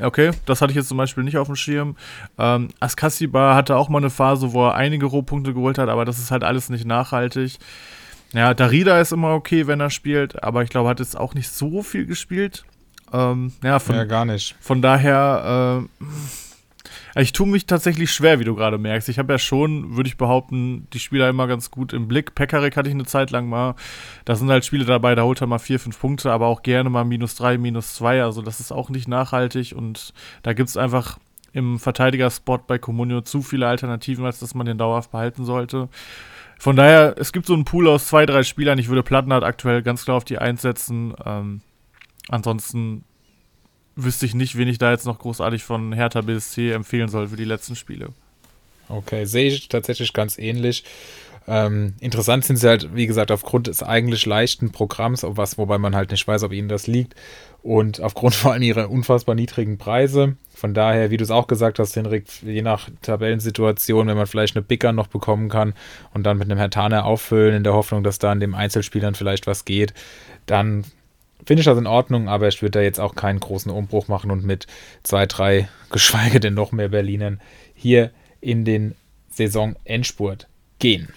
Okay, 0.00 0.30
das 0.46 0.62
hatte 0.62 0.70
ich 0.70 0.76
jetzt 0.76 0.88
zum 0.88 0.96
Beispiel 0.96 1.24
nicht 1.24 1.38
auf 1.38 1.48
dem 1.48 1.56
Schirm. 1.56 1.96
Ähm, 2.38 2.68
Askasiba 2.78 3.56
hatte 3.56 3.76
auch 3.76 3.88
mal 3.88 3.98
eine 3.98 4.10
Phase, 4.10 4.52
wo 4.52 4.66
er 4.66 4.74
einige 4.74 5.06
Rohpunkte 5.06 5.54
geholt 5.54 5.76
hat, 5.76 5.88
aber 5.88 6.04
das 6.04 6.20
ist 6.20 6.30
halt 6.30 6.44
alles 6.44 6.68
nicht 6.68 6.86
nachhaltig. 6.86 7.58
Ja, 8.32 8.54
Darida 8.54 9.00
ist 9.00 9.12
immer 9.12 9.34
okay, 9.34 9.66
wenn 9.66 9.80
er 9.80 9.90
spielt, 9.90 10.42
aber 10.42 10.62
ich 10.62 10.70
glaube, 10.70 10.88
hat 10.88 11.00
jetzt 11.00 11.18
auch 11.18 11.34
nicht 11.34 11.50
so 11.50 11.82
viel 11.82 12.06
gespielt. 12.06 12.64
Ähm, 13.12 13.52
ja, 13.62 13.78
von, 13.78 13.94
Ja, 13.94 14.04
gar 14.04 14.24
nicht. 14.24 14.56
von 14.60 14.82
daher, 14.82 15.86
äh, 17.16 17.20
ich 17.20 17.32
tue 17.32 17.48
mich 17.48 17.66
tatsächlich 17.66 18.12
schwer, 18.12 18.38
wie 18.38 18.44
du 18.44 18.54
gerade 18.54 18.78
merkst. 18.78 19.08
Ich 19.08 19.18
habe 19.18 19.32
ja 19.32 19.38
schon, 19.38 19.96
würde 19.96 20.08
ich 20.08 20.16
behaupten, 20.16 20.86
die 20.92 21.00
Spieler 21.00 21.28
immer 21.28 21.46
ganz 21.46 21.70
gut 21.70 21.92
im 21.92 22.06
Blick. 22.06 22.34
Pekarik 22.34 22.76
hatte 22.76 22.88
ich 22.88 22.94
eine 22.94 23.06
Zeit 23.06 23.30
lang 23.30 23.48
mal. 23.48 23.74
Da 24.24 24.36
sind 24.36 24.50
halt 24.50 24.64
Spiele 24.64 24.84
dabei, 24.84 25.14
da 25.14 25.22
holt 25.24 25.40
er 25.40 25.46
mal 25.46 25.58
vier, 25.58 25.80
fünf 25.80 25.98
Punkte, 25.98 26.30
aber 26.30 26.46
auch 26.46 26.62
gerne 26.62 26.90
mal 26.90 27.04
minus 27.04 27.34
drei, 27.34 27.58
minus 27.58 27.94
zwei. 27.94 28.22
Also 28.22 28.42
das 28.42 28.60
ist 28.60 28.72
auch 28.72 28.88
nicht 28.88 29.08
nachhaltig 29.08 29.74
und 29.76 30.12
da 30.42 30.52
gibt 30.52 30.68
es 30.68 30.76
einfach 30.76 31.18
im 31.52 31.78
Verteidigerspot 31.78 32.66
bei 32.66 32.78
Comunio 32.78 33.22
zu 33.22 33.42
viele 33.42 33.66
Alternativen, 33.66 34.24
als 34.24 34.38
dass 34.38 34.54
man 34.54 34.66
den 34.66 34.78
dauerhaft 34.78 35.10
behalten 35.10 35.44
sollte. 35.44 35.88
Von 36.58 36.76
daher, 36.76 37.14
es 37.18 37.32
gibt 37.32 37.46
so 37.46 37.54
einen 37.54 37.64
Pool 37.64 37.88
aus 37.88 38.08
zwei, 38.08 38.26
drei 38.26 38.42
Spielern. 38.42 38.78
Ich 38.78 38.88
würde 38.88 39.02
Plattenhardt 39.02 39.44
aktuell 39.44 39.82
ganz 39.82 40.04
klar 40.04 40.16
auf 40.16 40.24
die 40.24 40.38
Eins 40.38 40.62
setzen. 40.62 41.14
Ähm, 41.24 41.62
ansonsten 42.28 43.04
wüsste 43.96 44.26
ich 44.26 44.34
nicht, 44.34 44.56
wen 44.56 44.68
ich 44.68 44.78
da 44.78 44.92
jetzt 44.92 45.06
noch 45.06 45.18
großartig 45.18 45.64
von 45.64 45.92
Hertha 45.92 46.20
BSC 46.20 46.70
empfehlen 46.70 47.08
soll 47.08 47.28
für 47.28 47.36
die 47.36 47.44
letzten 47.44 47.74
Spiele. 47.74 48.10
Okay, 48.88 49.24
sehe 49.24 49.48
ich 49.48 49.68
tatsächlich 49.68 50.12
ganz 50.12 50.38
ähnlich. 50.38 50.84
Ähm, 51.48 51.94
interessant 52.00 52.44
sind 52.44 52.56
sie 52.56 52.68
halt, 52.68 52.94
wie 52.94 53.06
gesagt, 53.06 53.30
aufgrund 53.30 53.68
des 53.68 53.82
eigentlich 53.82 54.26
leichten 54.26 54.70
Programms, 54.70 55.24
was, 55.26 55.56
wobei 55.56 55.78
man 55.78 55.96
halt 55.96 56.10
nicht 56.10 56.28
weiß, 56.28 56.42
ob 56.42 56.52
ihnen 56.52 56.68
das 56.68 56.86
liegt. 56.86 57.14
Und 57.62 58.00
aufgrund 58.00 58.34
vor 58.34 58.52
allem 58.52 58.62
ihrer 58.62 58.90
unfassbar 58.90 59.34
niedrigen 59.34 59.78
Preise. 59.78 60.36
Von 60.54 60.74
daher, 60.74 61.10
wie 61.10 61.16
du 61.16 61.24
es 61.24 61.30
auch 61.30 61.46
gesagt 61.46 61.78
hast, 61.78 61.96
Henrik, 61.96 62.26
je 62.42 62.62
nach 62.62 62.90
Tabellensituation, 63.00 64.06
wenn 64.06 64.16
man 64.16 64.26
vielleicht 64.26 64.56
eine 64.56 64.62
Bicker 64.62 64.92
noch 64.92 65.06
bekommen 65.06 65.48
kann 65.48 65.72
und 66.12 66.24
dann 66.24 66.36
mit 66.36 66.50
einem 66.50 66.58
Hertaner 66.58 67.06
auffüllen, 67.06 67.54
in 67.54 67.64
der 67.64 67.72
Hoffnung, 67.74 68.04
dass 68.04 68.18
da 68.18 68.30
an 68.30 68.40
dem 68.40 68.54
Einzelspielern 68.54 69.14
vielleicht 69.14 69.46
was 69.46 69.64
geht, 69.64 69.94
dann 70.46 70.84
finde 71.48 71.62
ich 71.62 71.64
das 71.64 71.78
in 71.78 71.86
Ordnung, 71.86 72.28
aber 72.28 72.46
ich 72.46 72.60
würde 72.60 72.72
da 72.72 72.80
jetzt 72.82 73.00
auch 73.00 73.14
keinen 73.14 73.40
großen 73.40 73.72
Umbruch 73.72 74.06
machen 74.06 74.30
und 74.30 74.44
mit 74.44 74.66
zwei, 75.02 75.24
drei, 75.24 75.66
geschweige 75.90 76.40
denn 76.40 76.52
noch 76.52 76.72
mehr 76.72 76.90
Berlinern 76.90 77.40
hier 77.74 78.10
in 78.42 78.66
den 78.66 78.94
Saisonendspurt 79.30 80.46
gehen. 80.78 81.08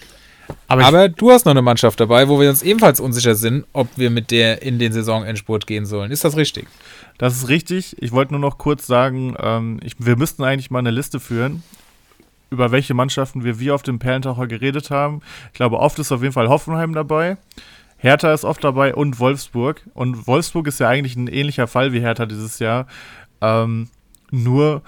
Aber, 0.68 0.84
Aber 0.86 1.08
du 1.10 1.30
hast 1.30 1.44
noch 1.44 1.50
eine 1.50 1.60
Mannschaft 1.60 2.00
dabei, 2.00 2.28
wo 2.28 2.40
wir 2.40 2.48
uns 2.48 2.62
ebenfalls 2.62 2.98
unsicher 2.98 3.34
sind, 3.34 3.66
ob 3.74 3.88
wir 3.96 4.08
mit 4.08 4.30
der 4.30 4.62
in 4.62 4.78
den 4.78 4.92
Saisonendspurt 4.92 5.66
gehen 5.66 5.84
sollen. 5.84 6.10
Ist 6.10 6.24
das 6.24 6.34
richtig? 6.34 6.64
ich, 6.64 7.18
das 7.18 7.36
ist 7.36 7.48
richtig. 7.48 7.96
Ich 8.00 8.12
wollte 8.12 8.32
nur 8.32 8.40
noch 8.40 8.56
kurz 8.56 8.86
sagen, 8.86 9.36
ähm, 9.38 9.80
ich, 9.82 9.96
wir 9.98 10.16
müssten 10.16 10.44
eigentlich 10.44 10.70
mal 10.70 10.78
eine 10.78 10.90
Liste 10.90 11.20
führen, 11.20 11.62
über 12.48 12.72
welche 12.72 12.94
Mannschaften 12.94 13.44
wir 13.44 13.60
wie 13.60 13.70
auf 13.70 13.82
dem 13.82 13.98
Perlentaucher 13.98 14.46
geredet 14.46 14.90
haben. 14.90 15.20
Ich 15.48 15.54
glaube, 15.54 15.78
oft 15.78 15.98
ist 15.98 16.10
auf 16.10 16.22
jeden 16.22 16.32
Fall 16.32 16.48
Hoffenheim 16.48 16.94
dabei. 16.94 17.36
Hertha 18.02 18.32
ist 18.32 18.44
oft 18.44 18.64
dabei 18.64 18.96
und 18.96 19.20
Wolfsburg. 19.20 19.82
Und 19.94 20.26
Wolfsburg 20.26 20.66
ist 20.66 20.80
ja 20.80 20.88
eigentlich 20.88 21.14
ein 21.14 21.28
ähnlicher 21.28 21.68
Fall 21.68 21.92
wie 21.92 22.00
Hertha 22.00 22.26
dieses 22.26 22.58
Jahr. 22.58 22.88
Ähm, 23.40 23.88
nur, 24.32 24.82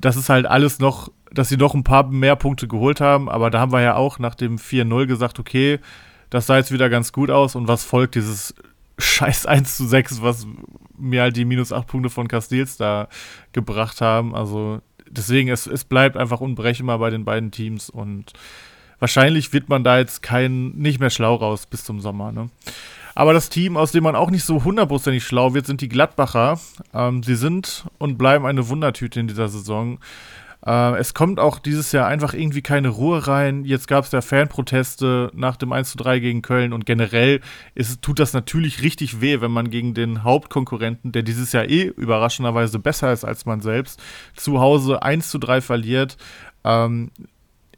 das 0.00 0.16
ist 0.16 0.28
halt 0.28 0.46
alles 0.46 0.80
noch, 0.80 1.12
dass 1.30 1.48
sie 1.48 1.56
noch 1.56 1.74
ein 1.74 1.84
paar 1.84 2.08
mehr 2.08 2.34
Punkte 2.34 2.66
geholt 2.66 3.00
haben. 3.00 3.28
Aber 3.30 3.50
da 3.50 3.60
haben 3.60 3.72
wir 3.72 3.82
ja 3.82 3.94
auch 3.94 4.18
nach 4.18 4.34
dem 4.34 4.56
4-0 4.56 5.06
gesagt, 5.06 5.38
okay, 5.38 5.78
das 6.28 6.46
sah 6.46 6.56
jetzt 6.56 6.72
wieder 6.72 6.90
ganz 6.90 7.12
gut 7.12 7.30
aus. 7.30 7.54
Und 7.54 7.68
was 7.68 7.84
folgt 7.84 8.16
dieses 8.16 8.52
scheiß 8.98 9.46
1 9.46 9.76
zu 9.76 9.86
6, 9.86 10.22
was 10.22 10.48
mir 10.98 11.22
halt 11.22 11.36
die 11.36 11.44
minus 11.44 11.72
8 11.72 11.86
Punkte 11.86 12.10
von 12.10 12.26
Castils 12.26 12.78
da 12.78 13.06
gebracht 13.52 14.00
haben. 14.00 14.34
Also 14.34 14.80
deswegen, 15.08 15.50
es, 15.50 15.68
es 15.68 15.84
bleibt 15.84 16.16
einfach 16.16 16.40
unberechenbar 16.40 16.98
bei 16.98 17.10
den 17.10 17.24
beiden 17.24 17.52
Teams 17.52 17.90
und 17.90 18.32
wahrscheinlich 18.98 19.52
wird 19.52 19.68
man 19.68 19.84
da 19.84 19.98
jetzt 19.98 20.22
kein, 20.22 20.70
nicht 20.70 21.00
mehr 21.00 21.10
schlau 21.10 21.34
raus 21.34 21.66
bis 21.66 21.84
zum 21.84 22.00
Sommer. 22.00 22.32
Ne? 22.32 22.48
Aber 23.14 23.32
das 23.32 23.48
Team, 23.48 23.76
aus 23.76 23.92
dem 23.92 24.04
man 24.04 24.14
auch 24.14 24.30
nicht 24.30 24.44
so 24.44 24.62
hundertprozentig 24.64 25.24
schlau 25.24 25.54
wird, 25.54 25.66
sind 25.66 25.80
die 25.80 25.88
Gladbacher. 25.88 26.60
Ähm, 26.92 27.22
sie 27.22 27.34
sind 27.34 27.86
und 27.98 28.18
bleiben 28.18 28.44
eine 28.44 28.68
Wundertüte 28.68 29.20
in 29.20 29.26
dieser 29.26 29.48
Saison. 29.48 29.98
Äh, 30.66 30.98
es 30.98 31.14
kommt 31.14 31.38
auch 31.40 31.58
dieses 31.58 31.92
Jahr 31.92 32.08
einfach 32.08 32.34
irgendwie 32.34 32.60
keine 32.60 32.88
Ruhe 32.88 33.26
rein. 33.26 33.64
Jetzt 33.64 33.88
gab 33.88 34.04
es 34.04 34.12
ja 34.12 34.20
Fanproteste 34.20 35.30
nach 35.32 35.56
dem 35.56 35.72
1 35.72 35.92
zu 35.92 35.96
3 35.96 36.18
gegen 36.18 36.42
Köln 36.42 36.72
und 36.72 36.84
generell 36.84 37.40
ist, 37.74 38.02
tut 38.02 38.18
das 38.18 38.32
natürlich 38.32 38.82
richtig 38.82 39.20
weh, 39.20 39.40
wenn 39.40 39.52
man 39.52 39.70
gegen 39.70 39.94
den 39.94 40.24
Hauptkonkurrenten, 40.24 41.12
der 41.12 41.22
dieses 41.22 41.52
Jahr 41.52 41.68
eh 41.68 41.84
überraschenderweise 41.84 42.78
besser 42.78 43.12
ist 43.12 43.24
als 43.24 43.46
man 43.46 43.60
selbst, 43.60 44.02
zu 44.34 44.60
Hause 44.60 45.02
1 45.02 45.30
zu 45.30 45.38
3 45.38 45.60
verliert. 45.60 46.16
Ähm, 46.64 47.12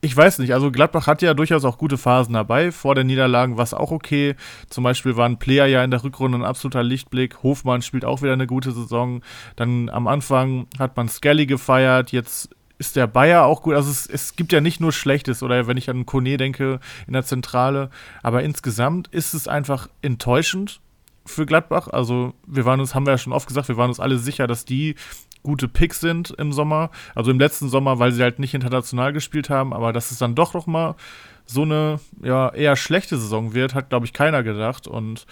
ich 0.00 0.16
weiß 0.16 0.38
nicht, 0.38 0.52
also 0.54 0.70
Gladbach 0.70 1.06
hat 1.06 1.22
ja 1.22 1.34
durchaus 1.34 1.64
auch 1.64 1.76
gute 1.76 1.98
Phasen 1.98 2.34
dabei. 2.34 2.70
Vor 2.70 2.94
der 2.94 3.04
Niederlagen 3.04 3.56
war 3.56 3.64
es 3.64 3.74
auch 3.74 3.90
okay. 3.90 4.36
Zum 4.68 4.84
Beispiel 4.84 5.16
waren 5.16 5.38
Player 5.38 5.66
ja 5.66 5.82
in 5.82 5.90
der 5.90 6.04
Rückrunde 6.04 6.38
ein 6.38 6.44
absoluter 6.44 6.84
Lichtblick. 6.84 7.42
Hofmann 7.42 7.82
spielt 7.82 8.04
auch 8.04 8.22
wieder 8.22 8.32
eine 8.32 8.46
gute 8.46 8.70
Saison. 8.70 9.22
Dann 9.56 9.88
am 9.88 10.06
Anfang 10.06 10.68
hat 10.78 10.96
man 10.96 11.08
Skelly 11.08 11.46
gefeiert. 11.46 12.12
Jetzt 12.12 12.50
ist 12.78 12.94
der 12.94 13.08
Bayer 13.08 13.44
auch 13.44 13.62
gut. 13.62 13.74
Also 13.74 13.90
es, 13.90 14.06
es 14.06 14.36
gibt 14.36 14.52
ja 14.52 14.60
nicht 14.60 14.80
nur 14.80 14.92
Schlechtes 14.92 15.42
oder 15.42 15.66
wenn 15.66 15.76
ich 15.76 15.90
an 15.90 16.06
Kone 16.06 16.36
denke 16.36 16.78
in 17.08 17.12
der 17.12 17.24
Zentrale. 17.24 17.90
Aber 18.22 18.44
insgesamt 18.44 19.08
ist 19.08 19.34
es 19.34 19.48
einfach 19.48 19.88
enttäuschend 20.00 20.80
für 21.28 21.46
Gladbach. 21.46 21.88
Also 21.88 22.34
wir 22.46 22.64
waren 22.64 22.80
uns, 22.80 22.94
haben 22.94 23.06
wir 23.06 23.12
ja 23.12 23.18
schon 23.18 23.32
oft 23.32 23.46
gesagt, 23.46 23.68
wir 23.68 23.76
waren 23.76 23.90
uns 23.90 24.00
alle 24.00 24.18
sicher, 24.18 24.46
dass 24.46 24.64
die 24.64 24.94
gute 25.42 25.68
Picks 25.68 26.00
sind 26.00 26.30
im 26.38 26.52
Sommer. 26.52 26.90
Also 27.14 27.30
im 27.30 27.38
letzten 27.38 27.68
Sommer, 27.68 27.98
weil 27.98 28.12
sie 28.12 28.22
halt 28.22 28.38
nicht 28.38 28.54
international 28.54 29.12
gespielt 29.12 29.50
haben, 29.50 29.72
aber 29.72 29.92
dass 29.92 30.10
es 30.10 30.18
dann 30.18 30.34
doch 30.34 30.54
noch 30.54 30.66
mal 30.66 30.96
so 31.46 31.62
eine 31.62 31.98
ja, 32.22 32.50
eher 32.50 32.76
schlechte 32.76 33.16
Saison 33.16 33.54
wird, 33.54 33.74
hat, 33.74 33.88
glaube 33.88 34.04
ich, 34.04 34.12
keiner 34.12 34.42
gedacht. 34.42 34.86
Und 34.86 35.26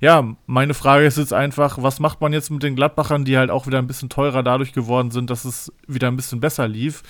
ja, 0.00 0.34
meine 0.46 0.74
Frage 0.74 1.06
ist 1.06 1.16
jetzt 1.16 1.32
einfach, 1.32 1.80
was 1.80 2.00
macht 2.00 2.20
man 2.20 2.32
jetzt 2.32 2.50
mit 2.50 2.62
den 2.62 2.74
Gladbachern, 2.74 3.24
die 3.24 3.38
halt 3.38 3.50
auch 3.50 3.66
wieder 3.66 3.78
ein 3.78 3.86
bisschen 3.86 4.08
teurer 4.08 4.42
dadurch 4.42 4.72
geworden 4.72 5.12
sind, 5.12 5.30
dass 5.30 5.44
es 5.44 5.72
wieder 5.86 6.08
ein 6.08 6.16
bisschen 6.16 6.40
besser 6.40 6.66
lief? 6.66 7.02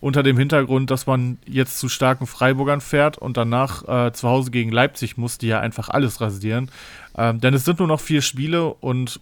Unter 0.00 0.22
dem 0.22 0.36
Hintergrund, 0.36 0.90
dass 0.90 1.06
man 1.06 1.38
jetzt 1.46 1.78
zu 1.78 1.88
starken 1.88 2.26
Freiburgern 2.26 2.80
fährt 2.80 3.18
und 3.18 3.36
danach 3.36 4.06
äh, 4.06 4.12
zu 4.12 4.28
Hause 4.28 4.50
gegen 4.50 4.70
Leipzig 4.70 5.16
muss, 5.16 5.38
die 5.38 5.48
ja 5.48 5.60
einfach 5.60 5.88
alles 5.88 6.20
rasieren. 6.20 6.70
Ähm, 7.16 7.40
denn 7.40 7.54
es 7.54 7.64
sind 7.64 7.78
nur 7.78 7.88
noch 7.88 8.00
vier 8.00 8.22
Spiele 8.22 8.74
und 8.74 9.20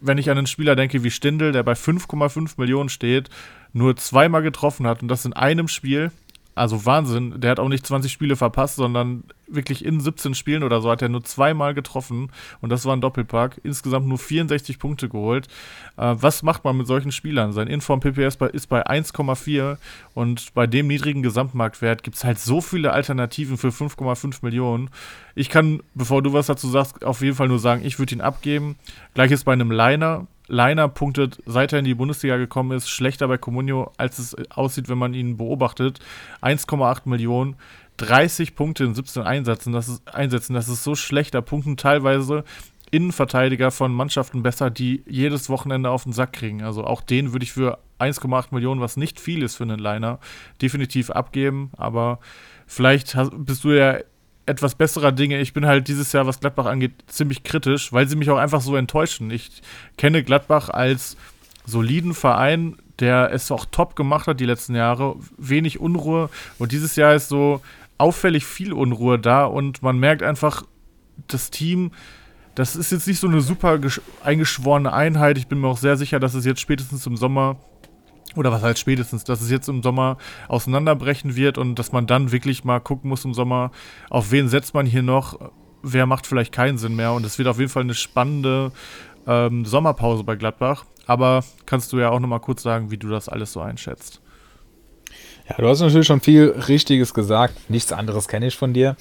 wenn 0.00 0.18
ich 0.18 0.30
an 0.30 0.36
einen 0.36 0.46
Spieler 0.46 0.76
denke 0.76 1.02
wie 1.02 1.10
Stindl, 1.10 1.52
der 1.52 1.62
bei 1.62 1.72
5,5 1.72 2.54
Millionen 2.58 2.88
steht, 2.88 3.30
nur 3.72 3.96
zweimal 3.96 4.42
getroffen 4.42 4.86
hat 4.86 5.02
und 5.02 5.08
das 5.08 5.24
in 5.24 5.32
einem 5.32 5.68
Spiel, 5.68 6.10
also 6.54 6.86
Wahnsinn. 6.86 7.40
Der 7.40 7.50
hat 7.50 7.60
auch 7.60 7.68
nicht 7.68 7.86
20 7.86 8.12
Spiele 8.12 8.36
verpasst, 8.36 8.76
sondern 8.76 9.24
wirklich 9.46 9.84
in 9.84 10.00
17 10.00 10.34
Spielen 10.34 10.62
oder 10.62 10.80
so 10.80 10.90
hat 10.90 11.02
er 11.02 11.08
nur 11.08 11.24
zweimal 11.24 11.74
getroffen 11.74 12.30
und 12.60 12.70
das 12.70 12.84
war 12.84 12.96
ein 12.96 13.00
Doppelpack. 13.00 13.60
Insgesamt 13.62 14.06
nur 14.06 14.18
64 14.18 14.78
Punkte 14.78 15.08
geholt. 15.08 15.48
Äh, 15.96 16.14
was 16.18 16.42
macht 16.42 16.64
man 16.64 16.76
mit 16.76 16.86
solchen 16.86 17.12
Spielern? 17.12 17.52
Sein 17.52 17.68
Inform 17.68 18.00
PPS 18.00 18.36
ist 18.52 18.68
bei 18.68 18.86
1,4 18.86 19.76
und 20.14 20.54
bei 20.54 20.66
dem 20.66 20.86
niedrigen 20.86 21.22
Gesamtmarktwert 21.22 22.02
gibt 22.02 22.16
es 22.16 22.24
halt 22.24 22.38
so 22.38 22.60
viele 22.60 22.92
Alternativen 22.92 23.58
für 23.58 23.68
5,5 23.68 24.38
Millionen. 24.42 24.90
Ich 25.34 25.50
kann, 25.50 25.82
bevor 25.94 26.22
du 26.22 26.32
was 26.32 26.46
dazu 26.46 26.68
sagst, 26.68 27.04
auf 27.04 27.20
jeden 27.20 27.36
Fall 27.36 27.48
nur 27.48 27.58
sagen, 27.58 27.84
ich 27.84 27.98
würde 27.98 28.14
ihn 28.14 28.20
abgeben. 28.20 28.76
Gleiches 29.14 29.44
bei 29.44 29.52
einem 29.52 29.70
Liner. 29.70 30.26
Liner 30.46 30.88
punktet, 30.88 31.42
seit 31.46 31.72
er 31.72 31.78
in 31.78 31.84
die 31.84 31.94
Bundesliga 31.94 32.36
gekommen 32.36 32.76
ist, 32.76 32.88
schlechter 32.88 33.28
bei 33.28 33.38
Comunio, 33.38 33.92
als 33.96 34.18
es 34.18 34.36
aussieht, 34.50 34.88
wenn 34.88 34.98
man 34.98 35.14
ihn 35.14 35.36
beobachtet. 35.36 36.00
1,8 36.42 37.08
Millionen, 37.08 37.56
30 37.96 38.54
Punkte 38.54 38.84
in 38.84 38.94
17 38.94 39.22
Einsätzen, 39.22 39.72
das 39.72 39.88
ist, 39.88 40.14
Einsätzen, 40.14 40.54
das 40.54 40.68
ist 40.68 40.84
so 40.84 40.94
schlecht. 40.94 41.34
Da 41.34 41.40
punkten 41.40 41.76
teilweise 41.76 42.44
Innenverteidiger 42.90 43.70
von 43.70 43.92
Mannschaften 43.92 44.42
besser, 44.42 44.70
die 44.70 45.02
jedes 45.08 45.48
Wochenende 45.48 45.90
auf 45.90 46.04
den 46.04 46.12
Sack 46.12 46.34
kriegen. 46.34 46.62
Also 46.62 46.84
auch 46.84 47.00
den 47.00 47.32
würde 47.32 47.44
ich 47.44 47.52
für 47.52 47.78
1,8 47.98 48.48
Millionen, 48.50 48.80
was 48.80 48.96
nicht 48.96 49.20
viel 49.20 49.42
ist 49.42 49.56
für 49.56 49.64
einen 49.64 49.78
Liner, 49.78 50.18
definitiv 50.60 51.10
abgeben. 51.10 51.70
Aber 51.76 52.20
vielleicht 52.66 53.14
hast, 53.14 53.32
bist 53.34 53.64
du 53.64 53.70
ja 53.70 53.98
etwas 54.46 54.74
besserer 54.74 55.12
Dinge. 55.12 55.40
Ich 55.40 55.52
bin 55.52 55.66
halt 55.66 55.88
dieses 55.88 56.12
Jahr, 56.12 56.26
was 56.26 56.40
Gladbach 56.40 56.66
angeht, 56.66 56.92
ziemlich 57.06 57.42
kritisch, 57.44 57.92
weil 57.92 58.08
sie 58.08 58.16
mich 58.16 58.30
auch 58.30 58.38
einfach 58.38 58.60
so 58.60 58.76
enttäuschen. 58.76 59.30
Ich 59.30 59.62
kenne 59.96 60.22
Gladbach 60.22 60.68
als 60.68 61.16
soliden 61.64 62.14
Verein, 62.14 62.76
der 62.98 63.32
es 63.32 63.50
auch 63.50 63.64
top 63.64 63.96
gemacht 63.96 64.26
hat 64.26 64.40
die 64.40 64.46
letzten 64.46 64.74
Jahre. 64.74 65.16
Wenig 65.38 65.80
Unruhe. 65.80 66.28
Und 66.58 66.72
dieses 66.72 66.96
Jahr 66.96 67.14
ist 67.14 67.28
so 67.28 67.62
auffällig 67.98 68.44
viel 68.44 68.72
Unruhe 68.72 69.18
da 69.18 69.44
und 69.44 69.82
man 69.82 69.98
merkt 69.98 70.22
einfach, 70.22 70.64
das 71.28 71.50
Team, 71.50 71.92
das 72.54 72.76
ist 72.76 72.92
jetzt 72.92 73.06
nicht 73.06 73.20
so 73.20 73.28
eine 73.28 73.40
super 73.40 73.78
eingeschworene 74.22 74.92
Einheit. 74.92 75.38
Ich 75.38 75.46
bin 75.46 75.60
mir 75.60 75.68
auch 75.68 75.78
sehr 75.78 75.96
sicher, 75.96 76.20
dass 76.20 76.34
es 76.34 76.44
jetzt 76.44 76.60
spätestens 76.60 77.06
im 77.06 77.16
Sommer 77.16 77.56
oder 78.36 78.52
was 78.52 78.62
heißt 78.62 78.78
spätestens, 78.78 79.24
dass 79.24 79.40
es 79.40 79.50
jetzt 79.50 79.68
im 79.68 79.82
Sommer 79.82 80.18
auseinanderbrechen 80.48 81.36
wird 81.36 81.58
und 81.58 81.78
dass 81.78 81.92
man 81.92 82.06
dann 82.06 82.32
wirklich 82.32 82.64
mal 82.64 82.80
gucken 82.80 83.08
muss 83.10 83.24
im 83.24 83.34
Sommer, 83.34 83.70
auf 84.10 84.30
wen 84.30 84.48
setzt 84.48 84.74
man 84.74 84.86
hier 84.86 85.02
noch, 85.02 85.38
wer 85.82 86.06
macht 86.06 86.26
vielleicht 86.26 86.52
keinen 86.52 86.78
Sinn 86.78 86.96
mehr. 86.96 87.12
Und 87.12 87.24
es 87.24 87.38
wird 87.38 87.48
auf 87.48 87.58
jeden 87.58 87.70
Fall 87.70 87.82
eine 87.82 87.94
spannende 87.94 88.72
ähm, 89.26 89.64
Sommerpause 89.64 90.24
bei 90.24 90.36
Gladbach. 90.36 90.84
Aber 91.06 91.44
kannst 91.66 91.92
du 91.92 91.98
ja 91.98 92.10
auch 92.10 92.20
nochmal 92.20 92.40
kurz 92.40 92.62
sagen, 92.62 92.90
wie 92.90 92.96
du 92.96 93.08
das 93.08 93.28
alles 93.28 93.52
so 93.52 93.60
einschätzt. 93.60 94.20
Ja, 95.48 95.56
du 95.58 95.68
hast 95.68 95.80
natürlich 95.80 96.06
schon 96.06 96.22
viel 96.22 96.54
Richtiges 96.68 97.12
gesagt. 97.12 97.68
Nichts 97.68 97.92
anderes 97.92 98.28
kenne 98.28 98.46
ich 98.46 98.56
von 98.56 98.72
dir. 98.72 98.96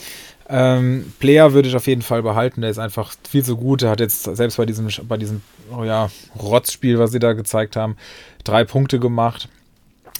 Ähm, 0.49 1.13
Player 1.19 1.53
würde 1.53 1.69
ich 1.69 1.75
auf 1.75 1.87
jeden 1.87 2.01
Fall 2.01 2.21
behalten. 2.21 2.61
Der 2.61 2.69
ist 2.69 2.79
einfach 2.79 3.13
viel 3.27 3.43
zu 3.43 3.55
gut. 3.57 3.81
Er 3.81 3.91
hat 3.91 3.99
jetzt 3.99 4.23
selbst 4.23 4.57
bei 4.57 4.65
diesem, 4.65 4.87
bei 5.07 5.17
diesem 5.17 5.41
oh 5.75 5.83
ja, 5.83 6.09
Rotzspiel, 6.39 6.99
was 6.99 7.11
sie 7.11 7.19
da 7.19 7.33
gezeigt 7.33 7.75
haben, 7.75 7.97
drei 8.43 8.63
Punkte 8.63 8.99
gemacht. 8.99 9.49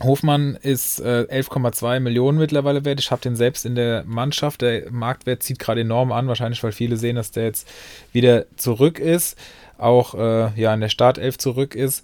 Hofmann 0.02 0.58
ist 0.62 1.00
äh, 1.00 1.28
11,2 1.30 2.00
Millionen 2.00 2.38
mittlerweile 2.38 2.84
wert. 2.84 3.00
Ich 3.00 3.12
habe 3.12 3.22
den 3.22 3.36
selbst 3.36 3.66
in 3.66 3.76
der 3.76 4.04
Mannschaft. 4.06 4.62
Der 4.62 4.92
Marktwert 4.92 5.44
zieht 5.44 5.60
gerade 5.60 5.82
enorm 5.82 6.12
an, 6.12 6.28
wahrscheinlich 6.28 6.64
weil 6.64 6.72
viele 6.72 6.98
sehen, 6.98 7.16
dass 7.16 7.32
der 7.32 7.44
jetzt 7.44 7.68
wieder 8.12 8.46
zurück 8.58 9.00
ist, 9.00 9.38
auch 9.78 10.16
äh, 10.16 10.60
ja 10.60 10.74
in 10.74 10.82
der 10.82 10.90
Startelf 10.90 11.38
zurück 11.38 11.76
ist 11.76 12.04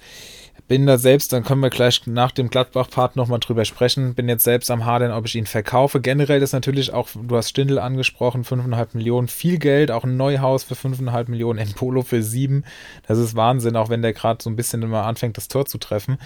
bin 0.70 0.86
da 0.86 1.00
selbst, 1.00 1.34
dann 1.34 1.44
können 1.44 1.62
wir 1.62 1.72
gleich 1.72 2.06
nach 2.06 2.32
dem 2.32 2.52
Gladbach-Part 2.52 3.16
nochmal 3.16 3.40
drüber 3.40 3.66
sprechen. 3.66 4.14
Bin 4.14 4.30
jetzt 4.30 4.44
selbst 4.44 4.70
am 4.70 4.86
Hadern, 4.86 5.12
ob 5.12 5.26
ich 5.26 5.36
ihn 5.36 5.48
verkaufe. 5.48 6.00
Generell 6.00 6.44
ist 6.44 6.54
natürlich 6.54 6.94
auch, 6.94 7.10
du 7.16 7.36
hast 7.36 7.50
Stindel 7.50 7.80
angesprochen, 7.80 8.46
5,5 8.46 8.90
Millionen, 8.94 9.28
viel 9.28 9.58
Geld, 9.58 9.90
auch 9.90 10.04
ein 10.04 10.16
Neuhaus 10.16 10.64
für 10.64 10.76
5,5 10.76 11.32
Millionen, 11.32 11.58
ein 11.58 11.74
Polo 11.74 12.04
für 12.04 12.22
7. 12.22 12.64
Das 13.08 13.18
ist 13.18 13.36
Wahnsinn, 13.36 13.76
auch 13.76 13.90
wenn 13.90 14.04
der 14.04 14.14
gerade 14.14 14.44
so 14.44 14.50
ein 14.50 14.56
bisschen 14.56 14.84
immer 14.84 15.06
anfängt, 15.06 15.38
das 15.38 15.48
Tor 15.48 15.66
zu 15.66 15.80
treffen. 15.80 16.20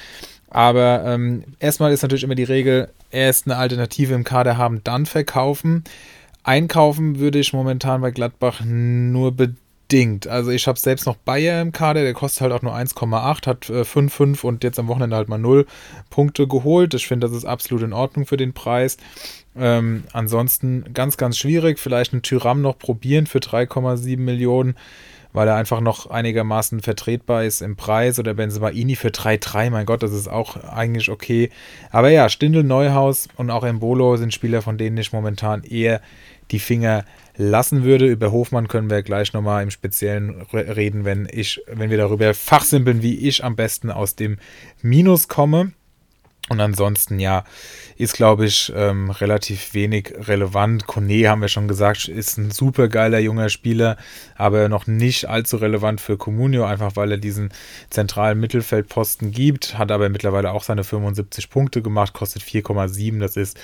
Aber 0.50 1.06
ähm, 1.06 1.46
erstmal 1.60 1.94
ist 1.94 2.02
natürlich 2.02 2.26
immer 2.26 2.36
die 2.36 2.44
Regel, 2.44 2.90
erst 3.12 3.48
eine 3.48 3.56
Alternative 3.56 4.14
im 4.14 4.26
Kader 4.26 4.58
haben, 4.58 4.84
dann 4.84 5.06
verkaufen. 5.06 5.86
Einkaufen 6.44 7.20
würde 7.20 7.40
ich 7.40 7.54
momentan 7.54 8.02
bei 8.02 8.12
Gladbach 8.12 8.60
nur 8.66 9.32
bedingt 9.32 9.63
bedingt. 9.94 10.28
Also 10.28 10.50
ich 10.50 10.68
habe 10.68 10.80
selbst 10.80 11.06
noch 11.06 11.18
Bayer 11.18 11.62
im 11.62 11.72
Kader, 11.72 12.02
der 12.02 12.14
kostet 12.14 12.42
halt 12.42 12.52
auch 12.52 12.64
nur 12.64 12.76
1,8, 12.76 13.46
hat 13.46 13.66
5,5 13.66 14.44
äh, 14.44 14.48
und 14.48 14.64
jetzt 14.64 14.80
am 14.80 14.88
Wochenende 14.88 15.16
halt 15.16 15.30
mal 15.30 15.38
0 15.38 15.68
Punkte 16.10 16.48
geholt. 16.48 16.96
Ich 16.96 17.08
finde, 17.08 17.28
das 17.28 17.38
ist 17.38 17.46
absolut 17.46 17.84
in 17.84 17.94
Ordnung 17.94 18.26
für 18.26 18.38
den 18.38 18.54
Preis. 18.54 18.98
Ähm, 19.56 20.06
ansonsten 20.12 20.86
ganz, 20.94 21.18
ganz 21.18 21.38
schwierig. 21.38 21.78
Vielleicht 21.78 22.14
einen 22.14 22.24
Tyram 22.24 22.64
noch 22.64 22.80
probieren 22.80 23.28
für 23.28 23.38
3,7 23.38 24.18
Millionen, 24.18 24.74
weil 25.32 25.48
er 25.48 25.56
einfach 25.56 25.80
noch 25.80 26.10
einigermaßen 26.10 26.80
vertretbar 26.80 27.44
ist 27.44 27.62
im 27.62 27.76
Preis. 27.76 28.18
Oder 28.18 28.34
Benzemaini 28.34 28.96
für 28.96 29.10
3,3. 29.10 29.70
Mein 29.70 29.86
Gott, 29.86 30.02
das 30.02 30.12
ist 30.12 30.28
auch 30.28 30.56
eigentlich 30.64 31.10
okay. 31.10 31.52
Aber 31.92 32.10
ja, 32.10 32.30
Stindel, 32.30 32.64
Neuhaus 32.64 33.28
und 33.38 33.52
auch 33.52 33.64
Embolo 33.64 34.18
sind 34.18 34.34
Spieler, 34.34 34.64
von 34.64 34.80
denen 34.80 34.98
ich 34.98 35.14
momentan 35.14 35.64
eher 35.64 36.02
die 36.52 36.60
Finger 36.60 37.06
lassen 37.36 37.84
würde. 37.84 38.08
Über 38.08 38.32
Hofmann 38.32 38.68
können 38.68 38.90
wir 38.90 39.04
gleich 39.04 39.34
nochmal 39.34 39.64
im 39.64 39.72
Speziellen 39.72 40.42
reden, 40.54 41.06
wenn 41.06 41.28
ich, 41.32 41.62
wenn 41.68 41.90
wir 41.90 41.98
darüber 41.98 42.34
fachsimpeln, 42.34 43.02
wie 43.02 43.28
ich 43.28 43.44
am 43.44 43.56
besten 43.56 43.92
aus 43.92 44.16
dem 44.16 44.38
Minus 44.82 45.28
komme. 45.28 45.74
Und 46.50 46.60
ansonsten, 46.60 47.20
ja, 47.20 47.46
ist, 47.96 48.16
glaube 48.16 48.46
ich, 48.46 48.72
ähm, 48.76 49.12
relativ 49.12 49.74
wenig 49.74 50.14
relevant. 50.28 50.88
Kone, 50.88 51.30
haben 51.30 51.42
wir 51.42 51.48
schon 51.48 51.70
gesagt, 51.70 52.10
ist 52.10 52.38
ein 52.38 52.52
super 52.52 52.90
geiler 52.90 53.20
junger 53.20 53.48
Spieler, 53.48 53.96
aber 54.36 54.68
noch 54.68 54.86
nicht 54.86 55.30
allzu 55.30 55.56
relevant 55.56 56.02
für 56.02 56.18
Comunio, 56.18 56.66
einfach 56.66 56.98
weil 56.98 57.12
er 57.12 57.18
diesen 57.18 57.54
zentralen 57.90 58.42
Mittelfeldposten 58.42 59.32
gibt, 59.32 59.78
hat 59.78 59.90
aber 59.90 60.10
mittlerweile 60.10 60.52
auch 60.52 60.64
seine 60.64 60.84
75 60.84 61.50
Punkte 61.50 61.82
gemacht, 61.82 62.12
kostet 62.12 62.44
4,7. 62.44 63.20
Das 63.20 63.38
ist 63.38 63.58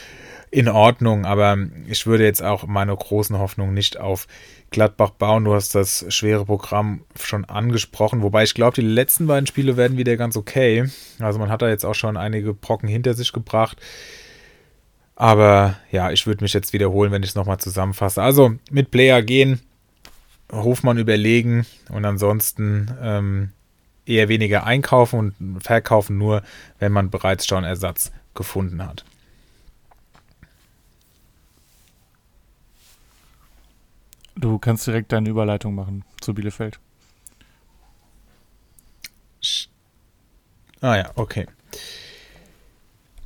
in 0.52 0.68
Ordnung, 0.68 1.26
aber 1.26 1.58
ich 1.88 2.08
würde 2.08 2.24
jetzt 2.24 2.42
auch 2.42 2.66
meine 2.66 2.96
großen 2.96 3.38
Hoffnungen 3.38 3.74
nicht 3.74 4.00
auf 4.00 4.28
Gladbach 4.72 5.12
bauen. 5.12 5.46
Du 5.46 5.54
hast 5.54 5.76
das 5.76 6.06
schwere 6.10 6.46
Programm 6.46 7.02
schon 7.20 7.46
angesprochen, 7.46 8.22
wobei 8.22 8.44
ich 8.44 8.54
glaube, 8.54 8.76
die 8.76 8.88
letzten 8.88 9.28
beiden 9.28 9.48
Spiele 9.48 9.78
werden 9.78 9.98
wieder 9.98 10.18
ganz 10.18 10.36
okay. 10.38 10.90
Also 11.20 11.40
man 11.40 11.50
hat 11.50 11.62
da 11.62 11.70
jetzt 11.70 11.86
auch 11.86 11.94
schon 11.94 12.18
einige 12.18 12.54
Brocken 12.54 12.90
hinter 12.90 13.14
sich 13.14 13.32
gebracht. 13.32 13.78
Aber 15.16 15.78
ja, 15.92 16.12
ich 16.12 16.26
würde 16.26 16.44
mich 16.44 16.54
jetzt 16.54 16.74
wiederholen, 16.74 17.12
wenn 17.12 17.24
ich 17.24 17.30
es 17.30 17.36
nochmal 17.36 17.60
zusammenfasse. 17.60 18.22
Also 18.22 18.54
mit 18.72 18.90
Player 18.90 19.22
gehen, 19.22 19.60
Hofmann 20.52 20.98
überlegen 20.98 21.66
und 21.90 22.06
ansonsten 22.06 22.90
ähm, 23.02 23.52
eher 24.06 24.30
weniger 24.30 24.66
einkaufen 24.66 25.36
und 25.40 25.62
verkaufen, 25.62 26.18
nur 26.18 26.42
wenn 26.80 26.92
man 26.92 27.10
bereits 27.10 27.46
schon 27.46 27.64
Ersatz 27.64 28.12
gefunden 28.34 28.86
hat. 28.86 29.04
Du 34.40 34.58
kannst 34.58 34.88
direkt 34.88 35.12
deine 35.12 35.28
Überleitung 35.30 35.76
machen 35.76 36.06
zu 36.22 36.34
Bielefeld. 36.34 36.80
Ah 40.80 40.96
ja, 40.96 41.12
okay. 41.16 41.46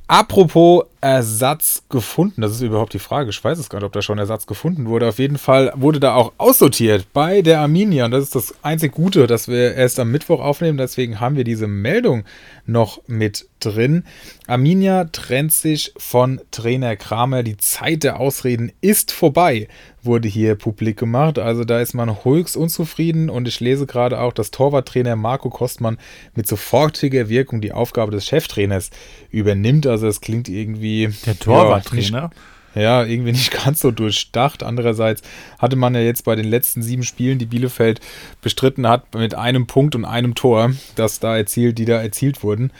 Apropos 0.08 0.86
Ersatz 1.04 1.82
gefunden, 1.90 2.40
das 2.40 2.52
ist 2.52 2.62
überhaupt 2.62 2.94
die 2.94 2.98
Frage. 2.98 3.28
Ich 3.28 3.44
weiß 3.44 3.58
es 3.58 3.68
gar 3.68 3.78
nicht, 3.78 3.84
ob 3.84 3.92
da 3.92 4.00
schon 4.00 4.16
Ersatz 4.16 4.46
gefunden 4.46 4.86
wurde. 4.86 5.06
Auf 5.06 5.18
jeden 5.18 5.36
Fall 5.36 5.70
wurde 5.76 6.00
da 6.00 6.14
auch 6.14 6.32
aussortiert 6.38 7.08
bei 7.12 7.42
der 7.42 7.60
Arminia. 7.60 8.06
Und 8.06 8.12
das 8.12 8.24
ist 8.24 8.34
das 8.34 8.54
einzig 8.62 8.92
Gute, 8.92 9.26
dass 9.26 9.46
wir 9.46 9.74
erst 9.74 10.00
am 10.00 10.10
Mittwoch 10.10 10.40
aufnehmen. 10.40 10.78
Deswegen 10.78 11.20
haben 11.20 11.36
wir 11.36 11.44
diese 11.44 11.66
Meldung 11.66 12.24
noch 12.64 13.02
mit 13.06 13.46
drin. 13.60 14.04
Arminia 14.46 15.04
trennt 15.04 15.52
sich 15.52 15.92
von 15.98 16.40
Trainer 16.50 16.96
Kramer. 16.96 17.42
Die 17.42 17.58
Zeit 17.58 18.02
der 18.02 18.18
Ausreden 18.18 18.72
ist 18.80 19.12
vorbei, 19.12 19.68
wurde 20.02 20.28
hier 20.28 20.54
publik 20.54 20.96
gemacht. 20.98 21.38
Also 21.38 21.64
da 21.64 21.80
ist 21.80 21.92
man 21.92 22.24
höchst 22.24 22.56
unzufrieden. 22.56 23.28
Und 23.28 23.46
ich 23.46 23.60
lese 23.60 23.84
gerade 23.84 24.20
auch, 24.20 24.32
dass 24.32 24.50
Torwarttrainer 24.52 25.16
Marco 25.16 25.50
Kostmann 25.50 25.98
mit 26.34 26.46
sofortiger 26.46 27.28
Wirkung 27.28 27.60
die 27.60 27.72
Aufgabe 27.72 28.10
des 28.10 28.24
Cheftrainers 28.24 28.88
übernimmt. 29.30 29.86
Also 29.86 30.06
es 30.06 30.22
klingt 30.22 30.48
irgendwie. 30.48 30.93
Der 31.26 31.38
Torwarttrainer? 31.38 32.30
Ja, 32.30 32.30
ja, 32.74 33.04
irgendwie 33.04 33.32
nicht 33.32 33.52
ganz 33.64 33.80
so 33.80 33.90
durchdacht. 33.90 34.62
Andererseits 34.62 35.22
hatte 35.58 35.76
man 35.76 35.94
ja 35.94 36.00
jetzt 36.00 36.24
bei 36.24 36.34
den 36.34 36.46
letzten 36.46 36.82
sieben 36.82 37.04
Spielen, 37.04 37.38
die 37.38 37.46
Bielefeld 37.46 38.00
bestritten 38.42 38.88
hat, 38.88 39.14
mit 39.14 39.34
einem 39.34 39.66
Punkt 39.66 39.94
und 39.94 40.04
einem 40.04 40.34
Tor, 40.34 40.72
das 40.96 41.20
da 41.20 41.36
erzielt, 41.36 41.78
die 41.78 41.84
da 41.84 42.02
erzielt 42.02 42.42
wurden, 42.42 42.72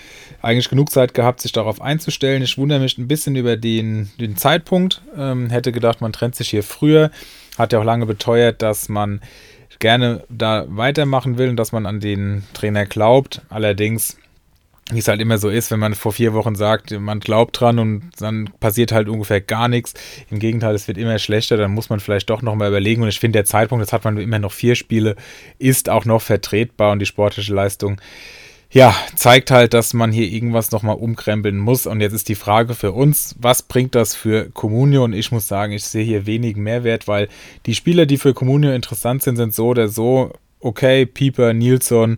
eigentlich 0.42 0.68
genug 0.68 0.90
Zeit 0.90 1.14
gehabt, 1.14 1.40
sich 1.40 1.52
darauf 1.52 1.80
einzustellen. 1.80 2.42
Ich 2.42 2.58
wundere 2.58 2.80
mich 2.80 2.98
ein 2.98 3.08
bisschen 3.08 3.36
über 3.36 3.56
den, 3.56 4.10
den 4.18 4.36
Zeitpunkt. 4.36 5.02
Ähm, 5.16 5.50
hätte 5.50 5.72
gedacht, 5.72 6.00
man 6.00 6.12
trennt 6.12 6.34
sich 6.34 6.50
hier 6.50 6.62
früher. 6.62 7.10
Hat 7.56 7.72
ja 7.72 7.78
auch 7.78 7.84
lange 7.84 8.06
beteuert, 8.06 8.62
dass 8.62 8.88
man 8.88 9.20
gerne 9.78 10.24
da 10.28 10.64
weitermachen 10.68 11.38
will 11.38 11.50
und 11.50 11.56
dass 11.56 11.72
man 11.72 11.86
an 11.86 12.00
den 12.00 12.44
Trainer 12.52 12.84
glaubt. 12.86 13.42
Allerdings 13.48 14.16
wie 14.90 14.98
es 14.98 15.08
halt 15.08 15.20
immer 15.20 15.38
so 15.38 15.48
ist, 15.48 15.70
wenn 15.70 15.80
man 15.80 15.94
vor 15.94 16.12
vier 16.12 16.34
Wochen 16.34 16.54
sagt, 16.54 16.90
man 16.98 17.20
glaubt 17.20 17.58
dran 17.58 17.78
und 17.78 18.10
dann 18.18 18.50
passiert 18.60 18.92
halt 18.92 19.08
ungefähr 19.08 19.40
gar 19.40 19.68
nichts. 19.68 19.94
Im 20.30 20.38
Gegenteil, 20.38 20.74
es 20.74 20.88
wird 20.88 20.98
immer 20.98 21.18
schlechter, 21.18 21.56
dann 21.56 21.72
muss 21.72 21.88
man 21.88 22.00
vielleicht 22.00 22.28
doch 22.28 22.42
nochmal 22.42 22.68
überlegen. 22.68 23.02
Und 23.02 23.08
ich 23.08 23.18
finde, 23.18 23.38
der 23.38 23.46
Zeitpunkt, 23.46 23.82
das 23.82 23.92
hat 23.92 24.04
man 24.04 24.18
immer 24.18 24.38
noch 24.38 24.52
vier 24.52 24.74
Spiele, 24.74 25.16
ist 25.58 25.88
auch 25.88 26.04
noch 26.04 26.20
vertretbar 26.20 26.92
und 26.92 26.98
die 26.98 27.06
sportliche 27.06 27.54
Leistung, 27.54 27.98
ja, 28.70 28.94
zeigt 29.14 29.52
halt, 29.52 29.72
dass 29.72 29.94
man 29.94 30.10
hier 30.10 30.26
irgendwas 30.26 30.72
nochmal 30.72 30.96
umkrempeln 30.96 31.58
muss. 31.58 31.86
Und 31.86 32.00
jetzt 32.00 32.12
ist 32.12 32.28
die 32.28 32.34
Frage 32.34 32.74
für 32.74 32.92
uns, 32.92 33.36
was 33.38 33.62
bringt 33.62 33.94
das 33.94 34.16
für 34.16 34.50
Comunio? 34.50 35.04
Und 35.04 35.12
ich 35.12 35.30
muss 35.30 35.46
sagen, 35.46 35.72
ich 35.72 35.84
sehe 35.84 36.04
hier 36.04 36.26
wenig 36.26 36.56
Mehrwert, 36.56 37.06
weil 37.06 37.28
die 37.66 37.74
Spieler, 37.74 38.04
die 38.04 38.18
für 38.18 38.34
Comunio 38.34 38.72
interessant 38.72 39.22
sind, 39.22 39.36
sind 39.36 39.54
so 39.54 39.68
oder 39.68 39.88
so 39.88 40.32
okay. 40.58 41.06
Pieper, 41.06 41.52
Nilsson, 41.52 42.16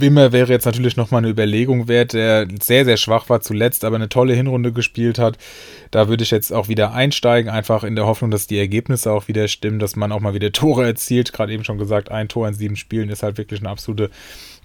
Wimmer 0.00 0.32
wäre 0.32 0.50
jetzt 0.50 0.64
natürlich 0.64 0.96
nochmal 0.96 1.18
eine 1.18 1.28
Überlegung 1.28 1.88
wert, 1.88 2.12
der 2.12 2.48
sehr, 2.62 2.84
sehr 2.84 2.96
schwach 2.96 3.28
war 3.28 3.40
zuletzt, 3.40 3.84
aber 3.84 3.96
eine 3.96 4.08
tolle 4.08 4.34
Hinrunde 4.34 4.72
gespielt 4.72 5.18
hat. 5.18 5.38
Da 5.90 6.08
würde 6.08 6.24
ich 6.24 6.30
jetzt 6.30 6.52
auch 6.52 6.68
wieder 6.68 6.92
einsteigen, 6.92 7.50
einfach 7.50 7.84
in 7.84 7.96
der 7.96 8.06
Hoffnung, 8.06 8.30
dass 8.30 8.46
die 8.46 8.58
Ergebnisse 8.58 9.12
auch 9.12 9.28
wieder 9.28 9.48
stimmen, 9.48 9.78
dass 9.78 9.96
man 9.96 10.12
auch 10.12 10.20
mal 10.20 10.34
wieder 10.34 10.52
Tore 10.52 10.86
erzielt. 10.86 11.32
Gerade 11.32 11.52
eben 11.52 11.64
schon 11.64 11.78
gesagt, 11.78 12.10
ein 12.10 12.28
Tor 12.28 12.48
in 12.48 12.54
sieben 12.54 12.76
Spielen 12.76 13.10
ist 13.10 13.22
halt 13.22 13.38
wirklich 13.38 13.60
eine 13.60 13.70
absolute 13.70 14.10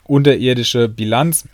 unterirdische 0.06 0.88
Bilanz. 0.88 1.48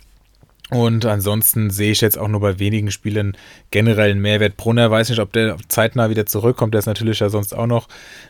Und 0.70 1.04
ansonsten 1.04 1.68
sehe 1.68 1.92
ich 1.92 2.00
jetzt 2.00 2.18
auch 2.18 2.28
nur 2.28 2.40
bei 2.40 2.58
wenigen 2.58 2.90
Spielen 2.90 3.36
generell 3.70 4.10
einen 4.10 4.22
Mehrwert. 4.22 4.56
Brunner 4.56 4.90
weiß 4.90 5.10
nicht, 5.10 5.20
ob 5.20 5.32
der 5.32 5.56
zeitnah 5.68 6.08
wieder 6.08 6.24
zurückkommt. 6.24 6.72
Der 6.72 6.78
ist 6.78 6.86
natürlich 6.86 7.20
ja 7.20 7.28
sonst 7.28 7.52
auch 7.52 7.66
noch 7.66 7.86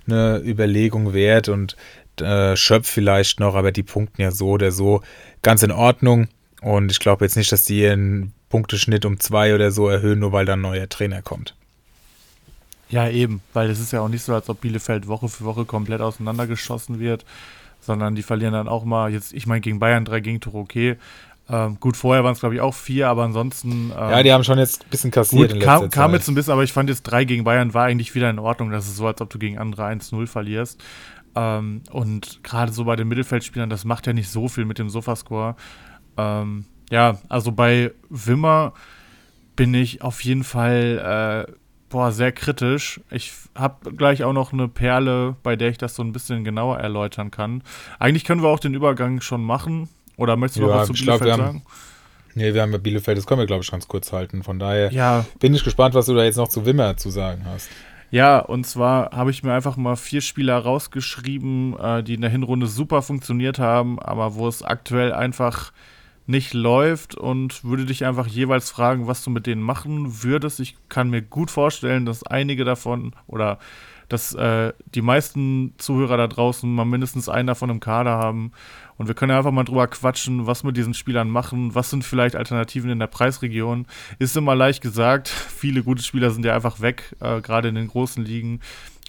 eine 0.06 0.42
Überlegung 0.44 1.14
wert. 1.14 1.48
Und 1.48 1.76
äh, 2.20 2.56
Schöpf 2.56 2.88
vielleicht 2.88 3.40
noch, 3.40 3.54
aber 3.54 3.72
die 3.72 3.82
punkten 3.82 4.22
ja 4.22 4.30
so 4.30 4.50
oder 4.50 4.70
so 4.72 5.02
ganz 5.42 5.62
in 5.62 5.70
Ordnung. 5.72 6.28
Und 6.60 6.90
ich 6.90 6.98
glaube 6.98 7.24
jetzt 7.24 7.36
nicht, 7.36 7.52
dass 7.52 7.64
die 7.64 7.80
ihren 7.80 8.32
Punkteschnitt 8.48 9.04
um 9.04 9.20
zwei 9.20 9.54
oder 9.54 9.70
so 9.70 9.88
erhöhen, 9.88 10.20
nur 10.20 10.32
weil 10.32 10.46
da 10.46 10.54
ein 10.54 10.60
neuer 10.60 10.88
Trainer 10.88 11.22
kommt. 11.22 11.54
Ja, 12.88 13.08
eben, 13.08 13.40
weil 13.52 13.70
es 13.70 13.80
ist 13.80 13.92
ja 13.92 14.00
auch 14.00 14.08
nicht 14.08 14.22
so, 14.22 14.34
als 14.34 14.48
ob 14.48 14.60
Bielefeld 14.60 15.08
Woche 15.08 15.28
für 15.28 15.44
Woche 15.44 15.64
komplett 15.64 16.00
auseinandergeschossen 16.00 17.00
wird, 17.00 17.24
sondern 17.80 18.14
die 18.14 18.22
verlieren 18.22 18.52
dann 18.52 18.68
auch 18.68 18.84
mal, 18.84 19.10
jetzt, 19.10 19.32
ich 19.32 19.46
meine, 19.46 19.60
gegen 19.60 19.78
Bayern 19.78 20.04
drei 20.04 20.20
Gegentore 20.20 20.58
okay. 20.58 20.96
Ähm, 21.50 21.78
gut, 21.78 21.96
vorher 21.96 22.24
waren 22.24 22.32
es, 22.32 22.40
glaube 22.40 22.54
ich, 22.54 22.60
auch 22.62 22.72
vier, 22.72 23.08
aber 23.08 23.24
ansonsten. 23.24 23.90
Ähm, 23.90 24.10
ja, 24.10 24.22
die 24.22 24.32
haben 24.32 24.44
schon 24.44 24.58
jetzt 24.58 24.84
ein 24.84 24.90
bisschen 24.90 25.10
kassiert. 25.10 25.52
Gut, 25.52 25.60
kam, 25.60 25.90
kam 25.90 26.14
jetzt 26.14 26.28
ein 26.28 26.34
bisschen, 26.34 26.52
aber 26.54 26.62
ich 26.62 26.72
fand 26.72 26.88
jetzt 26.88 27.02
drei 27.02 27.24
gegen 27.24 27.44
Bayern 27.44 27.74
war 27.74 27.84
eigentlich 27.84 28.14
wieder 28.14 28.30
in 28.30 28.38
Ordnung. 28.38 28.70
Das 28.70 28.86
ist 28.86 28.96
so, 28.96 29.06
als 29.06 29.20
ob 29.20 29.28
du 29.28 29.38
gegen 29.38 29.58
andere 29.58 29.84
1-0 29.84 30.26
verlierst. 30.26 30.82
Ähm, 31.36 31.82
und 31.90 32.42
gerade 32.42 32.72
so 32.72 32.84
bei 32.84 32.96
den 32.96 33.08
Mittelfeldspielern, 33.08 33.70
das 33.70 33.84
macht 33.84 34.06
ja 34.06 34.12
nicht 34.12 34.28
so 34.28 34.48
viel 34.48 34.64
mit 34.64 34.78
dem 34.78 34.88
Sofascore. 34.88 35.56
Ähm, 36.16 36.66
ja, 36.90 37.18
also 37.28 37.52
bei 37.52 37.92
Wimmer 38.08 38.72
bin 39.56 39.74
ich 39.74 40.02
auf 40.02 40.22
jeden 40.22 40.44
Fall 40.44 41.46
äh, 41.48 41.52
boah, 41.94 42.10
sehr 42.10 42.32
kritisch. 42.32 43.00
Ich 43.12 43.32
habe 43.54 43.92
gleich 43.92 44.24
auch 44.24 44.32
noch 44.32 44.52
eine 44.52 44.66
Perle, 44.66 45.36
bei 45.44 45.54
der 45.54 45.68
ich 45.68 45.78
das 45.78 45.94
so 45.94 46.02
ein 46.02 46.12
bisschen 46.12 46.42
genauer 46.42 46.78
erläutern 46.78 47.30
kann. 47.30 47.62
Eigentlich 48.00 48.24
können 48.24 48.42
wir 48.42 48.48
auch 48.48 48.58
den 48.58 48.74
Übergang 48.74 49.20
schon 49.20 49.44
machen. 49.44 49.88
Oder 50.16 50.36
möchtest 50.36 50.58
du 50.58 50.62
ja, 50.62 50.68
noch 50.68 50.80
was 50.80 50.86
zu 50.88 50.92
Bielefeld 50.92 51.22
glaub, 51.22 51.38
sagen? 51.38 51.62
Nee, 52.34 52.52
wir 52.52 52.62
haben 52.62 52.72
ja 52.72 52.78
Bielefeld, 52.78 53.16
das 53.16 53.26
können 53.26 53.38
wir, 53.38 53.46
glaube 53.46 53.62
ich, 53.62 53.70
ganz 53.70 53.86
kurz 53.86 54.12
halten. 54.12 54.42
Von 54.42 54.58
daher 54.58 54.92
ja. 54.92 55.24
bin 55.38 55.54
ich 55.54 55.62
gespannt, 55.62 55.94
was 55.94 56.06
du 56.06 56.14
da 56.14 56.24
jetzt 56.24 56.36
noch 56.36 56.48
zu 56.48 56.66
Wimmer 56.66 56.96
zu 56.96 57.10
sagen 57.10 57.44
hast. 57.46 57.68
Ja, 58.10 58.38
und 58.38 58.64
zwar 58.66 59.10
habe 59.10 59.30
ich 59.30 59.42
mir 59.42 59.52
einfach 59.52 59.76
mal 59.76 59.96
vier 59.96 60.20
Spieler 60.20 60.58
rausgeschrieben, 60.58 61.78
äh, 61.78 62.02
die 62.02 62.14
in 62.14 62.20
der 62.20 62.30
Hinrunde 62.30 62.66
super 62.66 63.02
funktioniert 63.02 63.58
haben, 63.58 63.98
aber 63.98 64.34
wo 64.34 64.46
es 64.46 64.62
aktuell 64.62 65.12
einfach 65.12 65.72
nicht 66.26 66.54
läuft 66.54 67.14
und 67.14 67.64
würde 67.64 67.84
dich 67.84 68.04
einfach 68.04 68.26
jeweils 68.26 68.70
fragen, 68.70 69.06
was 69.06 69.22
du 69.24 69.30
mit 69.30 69.46
denen 69.46 69.60
machen 69.60 70.22
würdest. 70.22 70.60
Ich 70.60 70.76
kann 70.88 71.10
mir 71.10 71.22
gut 71.22 71.50
vorstellen, 71.50 72.06
dass 72.06 72.22
einige 72.24 72.64
davon 72.64 73.12
oder 73.26 73.58
dass 74.08 74.34
äh, 74.34 74.72
die 74.94 75.02
meisten 75.02 75.74
Zuhörer 75.78 76.16
da 76.16 76.26
draußen 76.26 76.72
mal 76.72 76.84
mindestens 76.84 77.28
einen 77.28 77.46
davon 77.46 77.70
im 77.70 77.80
Kader 77.80 78.12
haben. 78.12 78.52
Und 78.96 79.08
wir 79.08 79.14
können 79.14 79.36
einfach 79.36 79.50
mal 79.50 79.64
drüber 79.64 79.86
quatschen, 79.88 80.46
was 80.46 80.62
mit 80.62 80.76
diesen 80.76 80.94
Spielern 80.94 81.28
machen, 81.28 81.74
was 81.74 81.90
sind 81.90 82.04
vielleicht 82.04 82.36
Alternativen 82.36 82.90
in 82.90 82.98
der 82.98 83.06
Preisregion. 83.06 83.86
Ist 84.18 84.36
immer 84.36 84.54
leicht 84.54 84.82
gesagt. 84.82 85.28
Viele 85.56 85.82
gute 85.82 86.02
Spieler 86.02 86.30
sind 86.30 86.44
ja 86.44 86.54
einfach 86.54 86.80
weg, 86.80 87.16
äh, 87.20 87.40
gerade 87.40 87.68
in 87.68 87.74
den 87.74 87.88
großen 87.88 88.24
Ligen. 88.24 88.60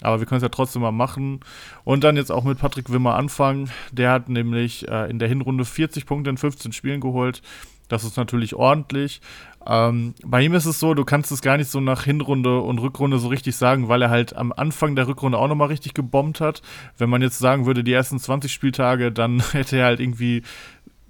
Aber 0.02 0.20
wir 0.20 0.26
können 0.26 0.38
es 0.38 0.44
ja 0.44 0.50
trotzdem 0.50 0.82
mal 0.82 0.92
machen. 0.92 1.40
Und 1.84 2.04
dann 2.04 2.18
jetzt 2.18 2.32
auch 2.32 2.44
mit 2.44 2.60
Patrick 2.60 2.92
Wimmer 2.92 3.16
anfangen. 3.16 3.70
Der 3.92 4.12
hat 4.12 4.28
nämlich 4.28 4.88
äh, 4.88 5.10
in 5.10 5.20
der 5.20 5.30
Hinrunde 5.30 5.66
40 5.66 6.06
Punkte 6.06 6.30
in 6.30 6.38
15 6.38 6.74
Spielen 6.74 7.00
geholt. 7.00 7.42
Das 7.88 8.04
ist 8.04 8.18
natürlich 8.18 8.56
ordentlich. 8.56 9.22
Ähm, 9.68 10.14
bei 10.24 10.42
ihm 10.42 10.54
ist 10.54 10.66
es 10.66 10.80
so, 10.80 10.94
du 10.94 11.06
kannst 11.06 11.32
es 11.32 11.42
gar 11.42 11.58
nicht 11.58 11.72
so 11.72 11.80
nach 11.80 12.04
Hinrunde 12.04 12.60
und 12.60 12.80
Rückrunde 12.80 13.18
so 13.18 13.30
richtig 13.30 13.56
sagen, 13.56 13.88
weil 13.88 14.02
er 14.02 14.10
halt 14.10 14.36
am 14.36 14.54
Anfang 14.54 14.96
der 14.96 15.08
Rückrunde 15.08 15.38
auch 15.38 15.48
nochmal 15.48 15.70
richtig 15.70 15.94
gebombt 15.94 16.40
hat. 16.40 16.62
Wenn 16.98 17.10
man 17.10 17.22
jetzt 17.22 17.40
sagen 17.40 17.66
würde, 17.66 17.84
die 17.84 17.94
ersten 17.94 18.20
20 18.20 18.52
Spieltage, 18.52 19.12
dann 19.12 19.40
hätte 19.52 19.78
er 19.78 19.86
halt 19.86 20.00
irgendwie 20.00 20.44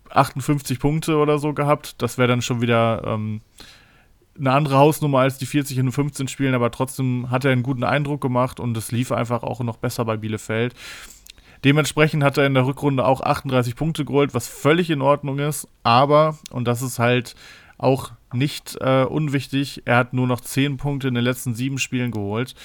58 0.10 0.80
Punkte 0.80 1.18
oder 1.18 1.38
so 1.38 1.54
gehabt. 1.54 2.02
Das 2.02 2.18
wäre 2.18 2.30
dann 2.30 2.41
schon 2.41 2.62
wieder 2.62 3.04
ähm, 3.06 3.41
eine 4.39 4.52
andere 4.52 4.78
Hausnummer 4.78 5.20
als 5.20 5.38
die 5.38 5.46
40 5.46 5.78
in 5.78 5.91
15 5.91 6.28
Spielen, 6.28 6.54
aber 6.54 6.72
trotzdem 6.72 7.30
hat 7.32 7.46
er 7.46 7.52
einen 7.52 7.63
guten 7.63 7.84
Eindruck 7.84 8.22
gemacht 8.22 8.60
und 8.60 8.76
es 8.78 8.91
lief 8.91 9.12
einfach 9.12 9.44
auch 9.44 9.60
noch 9.62 9.78
besser 9.78 10.06
bei 10.06 10.18
Bielefeld. 10.18 10.74
Dementsprechend 11.63 12.24
hat 12.24 12.38
er 12.38 12.46
in 12.46 12.54
der 12.54 12.65
Rückrunde 12.68 13.06
auch 13.06 13.22
38 13.22 13.76
Punkte 13.76 14.06
geholt, 14.06 14.34
was 14.34 14.48
völlig 14.48 14.89
in 14.89 15.02
Ordnung 15.02 15.39
ist, 15.39 15.68
aber, 15.84 16.38
und 16.52 16.68
das 16.68 16.82
ist 16.82 17.00
halt 17.00 17.36
auch 17.78 18.12
nicht 18.34 18.78
äh, 18.82 19.04
unwichtig. 19.04 19.84
Er 19.86 19.98
hat 19.98 20.14
nur 20.14 20.28
noch 20.28 20.42
10 20.42 20.78
Punkte 20.78 21.08
in 21.08 21.16
den 21.16 21.24
letzten 21.24 21.54
sieben 21.54 21.78
Spielen 21.78 22.12
geholt. 22.12 22.56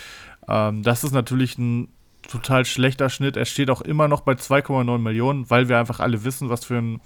Ähm, 0.49 0.83
das 0.83 1.05
ist 1.05 1.13
natürlich 1.13 1.59
ein 1.59 1.89
total 2.29 2.65
schlechter 2.65 3.09
Schnitt. 3.09 3.37
Er 3.37 3.45
steht 3.45 3.71
auch 3.71 3.81
immer 3.81 4.09
noch 4.09 4.21
bei 4.21 4.33
2,9 4.33 4.99
Millionen, 4.99 5.51
weil 5.51 5.69
wir 5.69 5.79
einfach 5.79 6.01
alle 6.01 6.25
wissen, 6.25 6.49
was 6.49 6.65
für 6.65 6.79
ein 6.79 7.01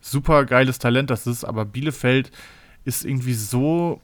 super 0.00 0.44
geiles 0.44 0.78
Talent 0.78 1.10
das 1.10 1.26
ist. 1.26 1.44
Aber 1.44 1.64
Bielefeld 1.64 2.30
ist 2.84 3.04
irgendwie 3.04 3.34
so 3.34 4.00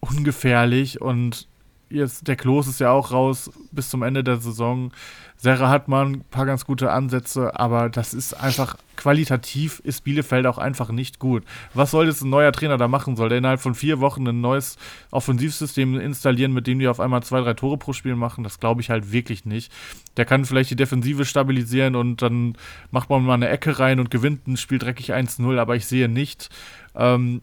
ungefährlich 0.00 1.00
und 1.00 1.48
jetzt 1.92 2.28
der 2.28 2.36
Klos 2.36 2.66
ist 2.66 2.80
ja 2.80 2.90
auch 2.90 3.12
raus 3.12 3.50
bis 3.70 3.90
zum 3.90 4.02
Ende 4.02 4.24
der 4.24 4.38
Saison. 4.38 4.92
Serra 5.36 5.70
hat 5.70 5.88
mal 5.88 6.06
ein 6.06 6.20
paar 6.20 6.46
ganz 6.46 6.64
gute 6.64 6.92
Ansätze, 6.92 7.58
aber 7.58 7.88
das 7.88 8.14
ist 8.14 8.34
einfach 8.34 8.76
qualitativ 8.94 9.80
ist 9.80 10.04
Bielefeld 10.04 10.46
auch 10.46 10.58
einfach 10.58 10.90
nicht 10.90 11.18
gut. 11.18 11.42
Was 11.74 11.90
soll 11.90 12.06
jetzt 12.06 12.22
ein 12.22 12.30
neuer 12.30 12.52
Trainer 12.52 12.78
da 12.78 12.86
machen? 12.86 13.16
Soll 13.16 13.28
der 13.28 13.38
innerhalb 13.38 13.60
von 13.60 13.74
vier 13.74 13.98
Wochen 13.98 14.24
ein 14.28 14.40
neues 14.40 14.76
Offensivsystem 15.10 15.98
installieren, 15.98 16.52
mit 16.52 16.68
dem 16.68 16.78
die 16.78 16.86
auf 16.86 17.00
einmal 17.00 17.24
zwei, 17.24 17.40
drei 17.40 17.54
Tore 17.54 17.76
pro 17.76 17.92
Spiel 17.92 18.14
machen? 18.14 18.44
Das 18.44 18.60
glaube 18.60 18.82
ich 18.82 18.90
halt 18.90 19.10
wirklich 19.10 19.44
nicht. 19.44 19.72
Der 20.16 20.26
kann 20.26 20.44
vielleicht 20.44 20.70
die 20.70 20.76
Defensive 20.76 21.24
stabilisieren 21.24 21.96
und 21.96 22.22
dann 22.22 22.54
macht 22.92 23.10
man 23.10 23.24
mal 23.24 23.34
eine 23.34 23.48
Ecke 23.48 23.80
rein 23.80 23.98
und 23.98 24.12
gewinnt 24.12 24.46
ein 24.46 24.56
Spiel 24.56 24.78
dreckig 24.78 25.12
1-0, 25.12 25.58
aber 25.58 25.74
ich 25.74 25.86
sehe 25.86 26.08
nicht, 26.08 26.50
ähm, 26.94 27.40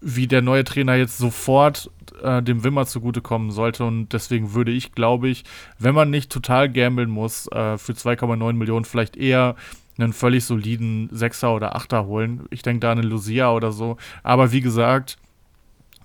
wie 0.00 0.26
der 0.26 0.42
neue 0.42 0.64
Trainer 0.64 0.94
jetzt 0.94 1.18
sofort 1.18 1.90
äh, 2.22 2.42
dem 2.42 2.64
Wimmer 2.64 2.86
zugutekommen 2.86 3.50
sollte. 3.50 3.84
Und 3.84 4.12
deswegen 4.12 4.54
würde 4.54 4.70
ich, 4.70 4.92
glaube 4.92 5.28
ich, 5.28 5.44
wenn 5.78 5.94
man 5.94 6.10
nicht 6.10 6.30
total 6.30 6.70
gambeln 6.70 7.10
muss, 7.10 7.46
äh, 7.48 7.78
für 7.78 7.92
2,9 7.92 8.52
Millionen 8.54 8.84
vielleicht 8.84 9.16
eher 9.16 9.56
einen 9.98 10.12
völlig 10.12 10.44
soliden 10.44 11.08
Sechser 11.12 11.54
oder 11.54 11.76
Achter 11.76 12.06
holen. 12.06 12.46
Ich 12.50 12.62
denke 12.62 12.80
da 12.80 12.92
an 12.92 12.98
einen 12.98 13.10
Lucia 13.10 13.52
oder 13.52 13.72
so. 13.72 13.96
Aber 14.22 14.52
wie 14.52 14.60
gesagt, 14.60 15.18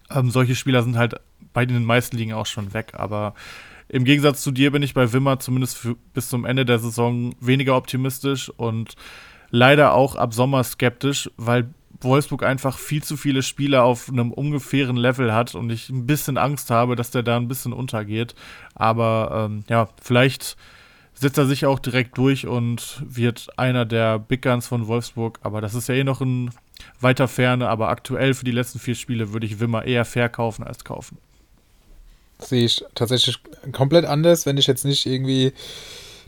ähm, 0.09 0.29
solche 0.29 0.55
Spieler 0.55 0.83
sind 0.83 0.97
halt 0.97 1.15
bei 1.53 1.65
den 1.65 1.85
meisten 1.85 2.17
Ligen 2.17 2.33
auch 2.33 2.45
schon 2.45 2.73
weg. 2.73 2.93
Aber 2.93 3.33
im 3.87 4.03
Gegensatz 4.03 4.41
zu 4.41 4.51
dir 4.51 4.71
bin 4.71 4.83
ich 4.83 4.93
bei 4.93 5.13
Wimmer 5.13 5.39
zumindest 5.39 5.77
für, 5.77 5.95
bis 6.13 6.29
zum 6.29 6.45
Ende 6.45 6.65
der 6.65 6.79
Saison 6.79 7.35
weniger 7.39 7.77
optimistisch 7.77 8.49
und 8.49 8.95
leider 9.51 9.93
auch 9.93 10.15
ab 10.15 10.33
Sommer 10.33 10.63
skeptisch, 10.63 11.29
weil 11.37 11.69
Wolfsburg 12.05 12.43
einfach 12.43 12.77
viel 12.77 13.03
zu 13.03 13.17
viele 13.17 13.43
Spieler 13.43 13.83
auf 13.83 14.07
einem 14.07 14.31
ungefähren 14.31 14.95
Level 14.95 15.33
hat 15.33 15.55
und 15.55 15.69
ich 15.69 15.89
ein 15.89 16.05
bisschen 16.05 16.37
Angst 16.37 16.71
habe, 16.71 16.95
dass 16.95 17.11
der 17.11 17.23
da 17.23 17.35
ein 17.35 17.49
bisschen 17.49 17.73
untergeht. 17.73 18.35
Aber 18.75 19.49
ähm, 19.49 19.65
ja, 19.67 19.89
vielleicht 20.01 20.55
setzt 21.13 21.37
er 21.37 21.45
sich 21.45 21.65
auch 21.65 21.79
direkt 21.79 22.17
durch 22.17 22.47
und 22.47 23.01
wird 23.05 23.47
einer 23.57 23.85
der 23.85 24.19
Big 24.19 24.41
Guns 24.41 24.67
von 24.67 24.87
Wolfsburg. 24.87 25.39
Aber 25.41 25.61
das 25.61 25.73
ist 25.73 25.89
ja 25.89 25.95
eh 25.95 26.03
noch 26.03 26.21
in 26.21 26.51
weiter 26.99 27.27
Ferne. 27.27 27.69
Aber 27.69 27.89
aktuell 27.89 28.33
für 28.33 28.45
die 28.45 28.51
letzten 28.51 28.79
vier 28.79 28.95
Spiele 28.95 29.33
würde 29.33 29.45
ich 29.45 29.59
Wimmer 29.59 29.85
eher 29.85 30.05
verkaufen 30.05 30.63
als 30.63 30.83
kaufen. 30.83 31.17
Sehe 32.39 32.65
ich 32.65 32.83
tatsächlich 32.95 33.39
komplett 33.71 34.05
anders, 34.05 34.45
wenn 34.45 34.57
ich 34.57 34.67
jetzt 34.67 34.83
nicht 34.83 35.05
irgendwie 35.05 35.53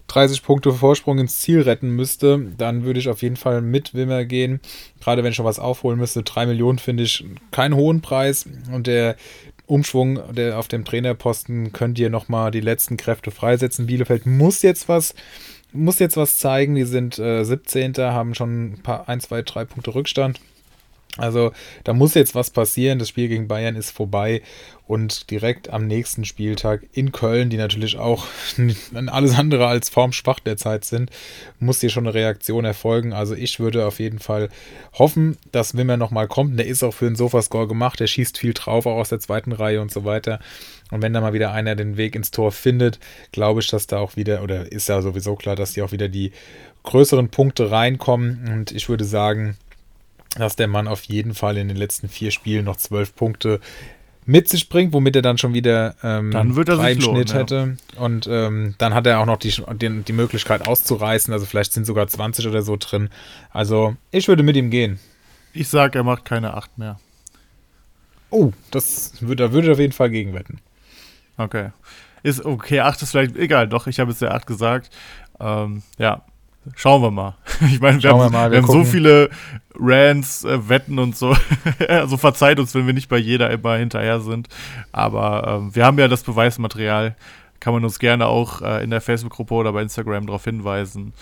30 0.07 0.43
Punkte 0.43 0.71
Vorsprung 0.71 1.19
ins 1.19 1.39
Ziel 1.39 1.61
retten 1.61 1.89
müsste, 1.89 2.39
dann 2.57 2.83
würde 2.83 2.99
ich 2.99 3.09
auf 3.09 3.21
jeden 3.21 3.35
Fall 3.35 3.61
mit 3.61 3.93
Wimmer 3.93 4.25
gehen. 4.25 4.61
Gerade 5.01 5.23
wenn 5.23 5.31
ich 5.31 5.35
schon 5.35 5.45
was 5.45 5.59
aufholen 5.59 5.99
müsste. 5.99 6.23
3 6.23 6.45
Millionen 6.45 6.79
finde 6.79 7.03
ich 7.03 7.25
keinen 7.51 7.75
hohen 7.75 8.01
Preis. 8.01 8.45
Und 8.71 8.87
der 8.87 9.15
Umschwung 9.65 10.19
der 10.33 10.57
auf 10.57 10.69
dem 10.69 10.85
Trainerposten 10.85 11.73
könnt 11.73 11.99
ihr 11.99 12.09
nochmal 12.09 12.51
die 12.51 12.61
letzten 12.61 12.95
Kräfte 12.95 13.31
freisetzen. 13.31 13.85
Bielefeld 13.85 14.25
muss 14.25 14.61
jetzt 14.61 14.87
was 14.87 15.13
muss 15.73 15.99
jetzt 15.99 16.17
was 16.17 16.37
zeigen. 16.37 16.75
Die 16.75 16.85
sind 16.85 17.19
äh, 17.19 17.43
17. 17.43 17.95
haben 17.97 18.33
schon 18.35 18.73
ein 18.73 18.83
paar, 18.83 19.09
ein, 19.09 19.19
zwei, 19.19 19.41
drei 19.41 19.65
Punkte 19.65 19.93
Rückstand. 19.93 20.39
Also 21.17 21.51
da 21.83 21.93
muss 21.93 22.13
jetzt 22.13 22.35
was 22.35 22.49
passieren. 22.49 22.99
Das 22.99 23.09
Spiel 23.09 23.27
gegen 23.27 23.47
Bayern 23.47 23.75
ist 23.75 23.91
vorbei 23.91 24.41
und 24.87 25.29
direkt 25.31 25.69
am 25.69 25.85
nächsten 25.85 26.23
Spieltag 26.23 26.83
in 26.93 27.11
Köln, 27.11 27.49
die 27.49 27.57
natürlich 27.57 27.97
auch 27.97 28.25
alles 29.07 29.37
andere 29.37 29.67
als 29.67 29.89
formschwach 29.89 30.39
derzeit 30.39 30.85
sind, 30.85 31.11
muss 31.59 31.81
hier 31.81 31.89
schon 31.89 32.07
eine 32.07 32.13
Reaktion 32.13 32.63
erfolgen. 32.63 33.11
Also 33.11 33.35
ich 33.35 33.59
würde 33.59 33.85
auf 33.85 33.99
jeden 33.99 34.19
Fall 34.19 34.49
hoffen, 34.93 35.37
dass 35.51 35.75
Wimmer 35.75 35.97
nochmal 35.97 36.27
kommt. 36.27 36.57
Der 36.57 36.67
ist 36.67 36.83
auch 36.83 36.93
für 36.93 37.05
den 37.05 37.15
Sofascore 37.15 37.67
gemacht. 37.67 37.99
Der 37.99 38.07
schießt 38.07 38.37
viel 38.37 38.53
drauf, 38.53 38.85
auch 38.85 38.97
aus 38.97 39.09
der 39.09 39.19
zweiten 39.19 39.51
Reihe 39.51 39.81
und 39.81 39.91
so 39.91 40.05
weiter. 40.05 40.39
Und 40.89 41.01
wenn 41.01 41.11
da 41.11 41.19
mal 41.19 41.33
wieder 41.33 41.51
einer 41.51 41.75
den 41.75 41.97
Weg 41.97 42.15
ins 42.15 42.31
Tor 42.31 42.53
findet, 42.53 42.99
glaube 43.33 43.59
ich, 43.59 43.67
dass 43.67 43.87
da 43.87 43.97
auch 43.97 44.15
wieder, 44.15 44.41
oder 44.41 44.71
ist 44.71 44.87
ja 44.87 45.01
sowieso 45.01 45.35
klar, 45.35 45.57
dass 45.57 45.73
die 45.73 45.81
auch 45.81 45.91
wieder 45.91 46.07
die 46.07 46.31
größeren 46.83 47.27
Punkte 47.27 47.71
reinkommen. 47.71 48.49
Und 48.53 48.71
ich 48.71 48.87
würde 48.87 49.03
sagen, 49.03 49.57
dass 50.35 50.55
der 50.55 50.67
Mann 50.67 50.87
auf 50.87 51.03
jeden 51.03 51.33
Fall 51.33 51.57
in 51.57 51.67
den 51.67 51.77
letzten 51.77 52.09
vier 52.09 52.31
Spielen 52.31 52.65
noch 52.65 52.77
zwölf 52.77 53.15
Punkte 53.15 53.59
mit 54.27 54.49
sich 54.49 54.67
bringt, 54.67 54.91
womit 54.93 55.15
er 55.15 55.21
dann 55.21 55.37
schon 55.37 55.53
wieder 55.53 55.95
ähm, 56.03 56.31
dann 56.31 56.55
wird 56.55 56.67
er 56.67 56.75
drei 56.75 56.91
im 56.91 56.99
lohnen, 56.99 57.27
Schnitt 57.27 57.33
hätte. 57.33 57.77
Und 57.95 58.27
ähm, 58.27 58.75
dann 58.77 58.93
hat 58.93 59.07
er 59.07 59.19
auch 59.19 59.25
noch 59.25 59.37
die, 59.37 59.53
die, 59.75 60.03
die 60.03 60.13
Möglichkeit 60.13 60.67
auszureißen. 60.67 61.33
Also 61.33 61.45
vielleicht 61.45 61.71
sind 61.71 61.85
sogar 61.85 62.07
20 62.07 62.45
oder 62.45 62.61
so 62.61 62.75
drin. 62.77 63.09
Also 63.51 63.95
ich 64.11 64.27
würde 64.27 64.43
mit 64.43 64.57
ihm 64.57 64.69
gehen. 64.69 64.99
Ich 65.53 65.69
sage, 65.69 65.99
er 65.99 66.03
macht 66.03 66.25
keine 66.25 66.55
8 66.55 66.77
mehr. 66.77 66.99
Oh, 68.29 68.51
das 68.71 69.13
würde, 69.21 69.45
da 69.45 69.53
würde 69.53 69.67
ich 69.67 69.73
auf 69.73 69.79
jeden 69.79 69.93
Fall 69.93 70.09
gegenwetten. 70.09 70.59
Okay. 71.37 71.71
Ist 72.21 72.43
okay, 72.43 72.81
8 72.81 73.01
ist 73.01 73.11
vielleicht 73.11 73.37
egal, 73.37 73.69
doch, 73.69 73.87
ich 73.87 73.99
habe 74.01 74.11
jetzt 74.11 74.21
ja 74.21 74.31
8 74.31 74.45
gesagt. 74.45 74.89
Ähm, 75.39 75.83
ja, 75.97 76.25
Schauen 76.75 77.01
wir 77.01 77.11
mal. 77.11 77.35
Ich 77.71 77.79
meine, 77.79 78.01
wir, 78.01 78.09
haben, 78.11 78.19
wir, 78.19 78.29
mal, 78.29 78.51
wir, 78.51 78.61
wir 78.61 78.67
haben 78.67 78.71
so 78.71 78.83
viele 78.83 79.29
Rants, 79.79 80.43
äh, 80.43 80.69
Wetten 80.69 80.99
und 80.99 81.15
so. 81.15 81.35
also 81.87 82.17
verzeiht 82.17 82.59
uns, 82.59 82.73
wenn 82.75 82.85
wir 82.85 82.93
nicht 82.93 83.09
bei 83.09 83.17
jeder 83.17 83.49
immer 83.49 83.75
hinterher 83.75 84.19
sind. 84.19 84.47
Aber 84.91 85.59
ähm, 85.61 85.75
wir 85.75 85.85
haben 85.85 85.97
ja 85.97 86.07
das 86.07 86.23
Beweismaterial. 86.23 87.15
Kann 87.59 87.73
man 87.73 87.83
uns 87.83 87.97
gerne 87.99 88.27
auch 88.27 88.61
äh, 88.61 88.83
in 88.83 88.91
der 88.91 89.01
Facebook-Gruppe 89.01 89.53
oder 89.53 89.73
bei 89.73 89.81
Instagram 89.81 90.27
darauf 90.27 90.43
hinweisen. 90.43 91.13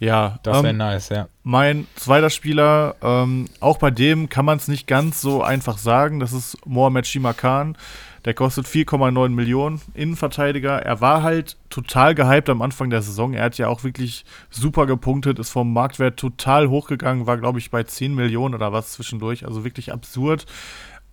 Ja, 0.00 0.38
das 0.42 0.62
wäre 0.62 0.70
ähm, 0.70 0.76
nice, 0.76 1.08
ja. 1.08 1.28
Mein 1.42 1.86
zweiter 1.96 2.30
Spieler, 2.30 2.94
ähm, 3.02 3.46
auch 3.60 3.78
bei 3.78 3.90
dem 3.90 4.28
kann 4.28 4.44
man 4.44 4.58
es 4.58 4.68
nicht 4.68 4.86
ganz 4.86 5.20
so 5.20 5.42
einfach 5.42 5.76
sagen. 5.78 6.20
Das 6.20 6.32
ist 6.32 6.56
Mohamed 6.64 7.06
Shimakan. 7.06 7.76
Der 8.24 8.34
kostet 8.34 8.66
4,9 8.66 9.28
Millionen 9.30 9.80
Innenverteidiger. 9.94 10.82
Er 10.82 11.00
war 11.00 11.22
halt 11.22 11.56
total 11.70 12.14
gehypt 12.14 12.50
am 12.50 12.62
Anfang 12.62 12.90
der 12.90 13.02
Saison. 13.02 13.34
Er 13.34 13.44
hat 13.44 13.58
ja 13.58 13.68
auch 13.68 13.84
wirklich 13.84 14.24
super 14.50 14.86
gepunktet, 14.86 15.38
ist 15.38 15.50
vom 15.50 15.72
Marktwert 15.72 16.18
total 16.18 16.68
hochgegangen, 16.68 17.26
war 17.26 17.38
glaube 17.38 17.58
ich 17.58 17.70
bei 17.70 17.82
10 17.82 18.14
Millionen 18.14 18.54
oder 18.54 18.72
was 18.72 18.92
zwischendurch. 18.92 19.46
Also 19.46 19.64
wirklich 19.64 19.92
absurd. 19.92 20.46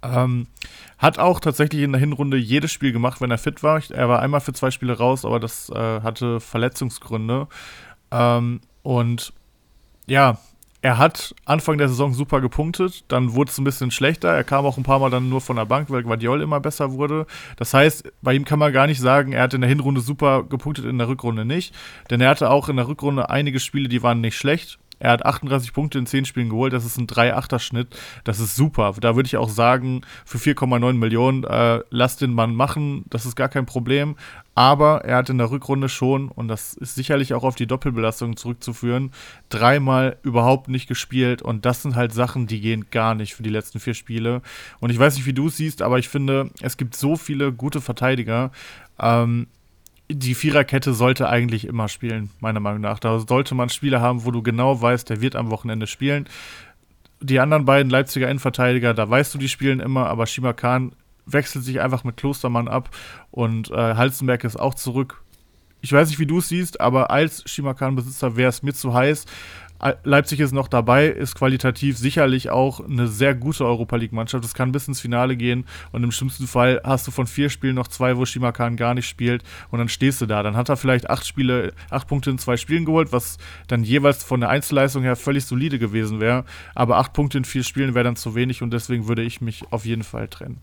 Ähm, 0.01 0.47
hat 0.97 1.19
auch 1.19 1.39
tatsächlich 1.39 1.81
in 1.81 1.91
der 1.91 1.99
Hinrunde 1.99 2.37
jedes 2.37 2.71
Spiel 2.71 2.91
gemacht, 2.91 3.21
wenn 3.21 3.31
er 3.31 3.37
fit 3.37 3.63
war. 3.63 3.81
Er 3.89 4.09
war 4.09 4.21
einmal 4.21 4.41
für 4.41 4.53
zwei 4.53 4.71
Spiele 4.71 4.97
raus, 4.97 5.25
aber 5.25 5.39
das 5.39 5.69
äh, 5.69 6.01
hatte 6.01 6.39
Verletzungsgründe. 6.39 7.47
Ähm, 8.11 8.61
und 8.83 9.33
ja, 10.05 10.37
er 10.85 10.99
hat 10.99 11.33
Anfang 11.45 11.79
der 11.79 11.89
Saison 11.89 12.13
super 12.13 12.41
gepunktet, 12.41 13.05
dann 13.07 13.33
wurde 13.33 13.49
es 13.49 13.57
ein 13.57 13.63
bisschen 13.63 13.89
schlechter. 13.89 14.29
Er 14.29 14.43
kam 14.43 14.67
auch 14.67 14.77
ein 14.77 14.83
paar 14.83 14.99
Mal 14.99 15.09
dann 15.09 15.29
nur 15.29 15.41
von 15.41 15.55
der 15.55 15.65
Bank, 15.65 15.89
weil 15.89 16.03
Guardiol 16.03 16.43
immer 16.43 16.59
besser 16.59 16.91
wurde. 16.91 17.25
Das 17.57 17.73
heißt, 17.73 18.13
bei 18.21 18.35
ihm 18.35 18.45
kann 18.45 18.59
man 18.59 18.71
gar 18.71 18.85
nicht 18.85 19.01
sagen, 19.01 19.31
er 19.31 19.41
hat 19.41 19.55
in 19.55 19.61
der 19.61 19.67
Hinrunde 19.67 19.99
super 19.99 20.43
gepunktet, 20.43 20.85
in 20.85 20.99
der 20.99 21.07
Rückrunde 21.07 21.43
nicht. 21.43 21.73
Denn 22.11 22.21
er 22.21 22.29
hatte 22.29 22.51
auch 22.51 22.69
in 22.69 22.75
der 22.75 22.87
Rückrunde 22.87 23.31
einige 23.31 23.59
Spiele, 23.59 23.89
die 23.89 24.03
waren 24.03 24.21
nicht 24.21 24.37
schlecht. 24.37 24.77
Er 24.99 25.11
hat 25.11 25.25
38 25.25 25.73
Punkte 25.73 25.99
in 25.99 26.05
10 26.05 26.25
Spielen 26.25 26.49
geholt. 26.49 26.73
Das 26.73 26.85
ist 26.85 26.97
ein 26.97 27.07
3-8er-Schnitt. 27.07 27.95
Das 28.23 28.39
ist 28.39 28.55
super. 28.55 28.93
Da 28.99 29.15
würde 29.15 29.27
ich 29.27 29.37
auch 29.37 29.49
sagen, 29.49 30.01
für 30.25 30.37
4,9 30.37 30.93
Millionen, 30.93 31.43
äh, 31.43 31.81
lass 31.89 32.17
den 32.17 32.33
Mann 32.33 32.55
machen. 32.55 33.05
Das 33.09 33.25
ist 33.25 33.35
gar 33.35 33.49
kein 33.49 33.65
Problem. 33.65 34.15
Aber 34.55 35.03
er 35.03 35.17
hat 35.17 35.29
in 35.29 35.37
der 35.37 35.51
Rückrunde 35.51 35.89
schon, 35.89 36.29
und 36.29 36.47
das 36.47 36.75
ist 36.75 36.95
sicherlich 36.95 37.33
auch 37.33 37.43
auf 37.43 37.55
die 37.55 37.67
Doppelbelastung 37.67 38.37
zurückzuführen, 38.37 39.11
dreimal 39.49 40.17
überhaupt 40.23 40.69
nicht 40.69 40.87
gespielt. 40.87 41.41
Und 41.41 41.65
das 41.65 41.81
sind 41.81 41.95
halt 41.95 42.13
Sachen, 42.13 42.47
die 42.47 42.61
gehen 42.61 42.85
gar 42.89 43.15
nicht 43.15 43.35
für 43.35 43.43
die 43.43 43.49
letzten 43.49 43.81
vier 43.81 43.93
Spiele. 43.93 44.41
Und 44.79 44.91
ich 44.91 44.99
weiß 44.99 45.17
nicht, 45.17 45.25
wie 45.25 45.33
du 45.33 45.47
es 45.47 45.57
siehst, 45.57 45.81
aber 45.81 45.99
ich 45.99 46.07
finde, 46.07 46.51
es 46.61 46.77
gibt 46.77 46.95
so 46.95 47.17
viele 47.17 47.51
gute 47.51 47.81
Verteidiger. 47.81 48.51
Ähm, 48.97 49.47
die 50.09 50.35
Viererkette 50.35 50.93
sollte 50.93 51.29
eigentlich 51.29 51.65
immer 51.65 51.87
spielen, 51.87 52.29
meiner 52.39 52.59
Meinung 52.59 52.81
nach. 52.81 52.99
Da 52.99 53.19
sollte 53.19 53.55
man 53.55 53.69
Spieler 53.69 54.01
haben, 54.01 54.25
wo 54.25 54.31
du 54.31 54.43
genau 54.43 54.81
weißt, 54.81 55.09
der 55.09 55.21
wird 55.21 55.35
am 55.35 55.49
Wochenende 55.49 55.87
spielen. 55.87 56.27
Die 57.21 57.39
anderen 57.39 57.65
beiden 57.65 57.89
Leipziger 57.89 58.27
Innenverteidiger, 58.29 58.93
da 58.93 59.09
weißt 59.09 59.33
du, 59.33 59.37
die 59.37 59.49
spielen 59.49 59.79
immer, 59.79 60.07
aber 60.07 60.27
Shima 60.27 60.53
Khan 60.53 60.91
wechselt 61.25 61.63
sich 61.63 61.81
einfach 61.81 62.03
mit 62.03 62.17
Klostermann 62.17 62.67
ab 62.67 62.89
und 63.31 63.71
äh, 63.71 63.95
Halzenberg 63.95 64.43
ist 64.43 64.57
auch 64.57 64.75
zurück. 64.75 65.23
Ich 65.81 65.91
weiß 65.91 66.09
nicht, 66.09 66.19
wie 66.19 66.25
du 66.25 66.39
es 66.39 66.49
siehst, 66.49 66.81
aber 66.81 67.11
als 67.11 67.43
Shima 67.49 67.73
Khan-Besitzer 67.73 68.35
wäre 68.35 68.49
es 68.49 68.63
mir 68.63 68.73
zu 68.73 68.93
heiß. 68.93 69.25
Leipzig 70.03 70.39
ist 70.39 70.51
noch 70.51 70.67
dabei, 70.67 71.07
ist 71.07 71.35
qualitativ 71.35 71.97
sicherlich 71.97 72.49
auch 72.49 72.79
eine 72.79 73.07
sehr 73.07 73.35
gute 73.35 73.65
Europa 73.65 73.95
League-Mannschaft. 73.95 74.43
Es 74.43 74.53
kann 74.53 74.71
bis 74.71 74.87
ins 74.87 74.99
Finale 74.99 75.35
gehen 75.35 75.65
und 75.91 76.03
im 76.03 76.11
schlimmsten 76.11 76.47
Fall 76.47 76.81
hast 76.83 77.05
du 77.05 77.11
von 77.11 77.27
vier 77.27 77.49
Spielen 77.49 77.75
noch 77.75 77.87
zwei, 77.87 78.17
wo 78.17 78.25
Shimakan 78.25 78.77
gar 78.77 78.93
nicht 78.93 79.07
spielt 79.07 79.43
und 79.69 79.79
dann 79.79 79.89
stehst 79.89 80.21
du 80.21 80.25
da. 80.25 80.41
Dann 80.43 80.55
hat 80.55 80.69
er 80.69 80.77
vielleicht 80.77 81.09
acht 81.09 81.27
Spiele, 81.27 81.73
acht 81.89 82.07
Punkte 82.07 82.31
in 82.31 82.37
zwei 82.37 82.57
Spielen 82.57 82.85
geholt, 82.85 83.11
was 83.11 83.37
dann 83.67 83.83
jeweils 83.83 84.23
von 84.23 84.39
der 84.39 84.49
Einzelleistung 84.49 85.03
her 85.03 85.15
völlig 85.15 85.45
solide 85.45 85.77
gewesen 85.77 86.19
wäre. 86.19 86.45
Aber 86.73 86.97
acht 86.97 87.13
Punkte 87.13 87.37
in 87.37 87.45
vier 87.45 87.63
Spielen 87.63 87.93
wäre 87.93 88.05
dann 88.05 88.15
zu 88.15 88.33
wenig 88.33 88.61
und 88.61 88.71
deswegen 88.71 89.07
würde 89.07 89.21
ich 89.21 89.41
mich 89.41 89.63
auf 89.71 89.85
jeden 89.85 90.03
Fall 90.03 90.27
trennen. 90.27 90.61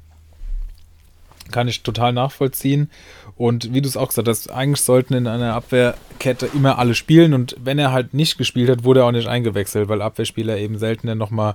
Kann 1.50 1.68
ich 1.68 1.82
total 1.82 2.12
nachvollziehen. 2.12 2.90
Und 3.36 3.72
wie 3.74 3.80
du 3.80 3.88
es 3.88 3.96
auch 3.96 4.08
gesagt 4.08 4.28
hast, 4.28 4.50
eigentlich 4.50 4.82
sollten 4.82 5.14
in 5.14 5.26
einer 5.26 5.54
Abwehrkette 5.54 6.48
immer 6.54 6.78
alle 6.78 6.94
spielen. 6.94 7.34
Und 7.34 7.56
wenn 7.58 7.78
er 7.78 7.92
halt 7.92 8.14
nicht 8.14 8.38
gespielt 8.38 8.70
hat, 8.70 8.84
wurde 8.84 9.00
er 9.00 9.06
auch 9.06 9.12
nicht 9.12 9.28
eingewechselt, 9.28 9.88
weil 9.88 10.02
Abwehrspieler 10.02 10.58
eben 10.58 10.78
seltener 10.78 11.14
nochmal 11.14 11.54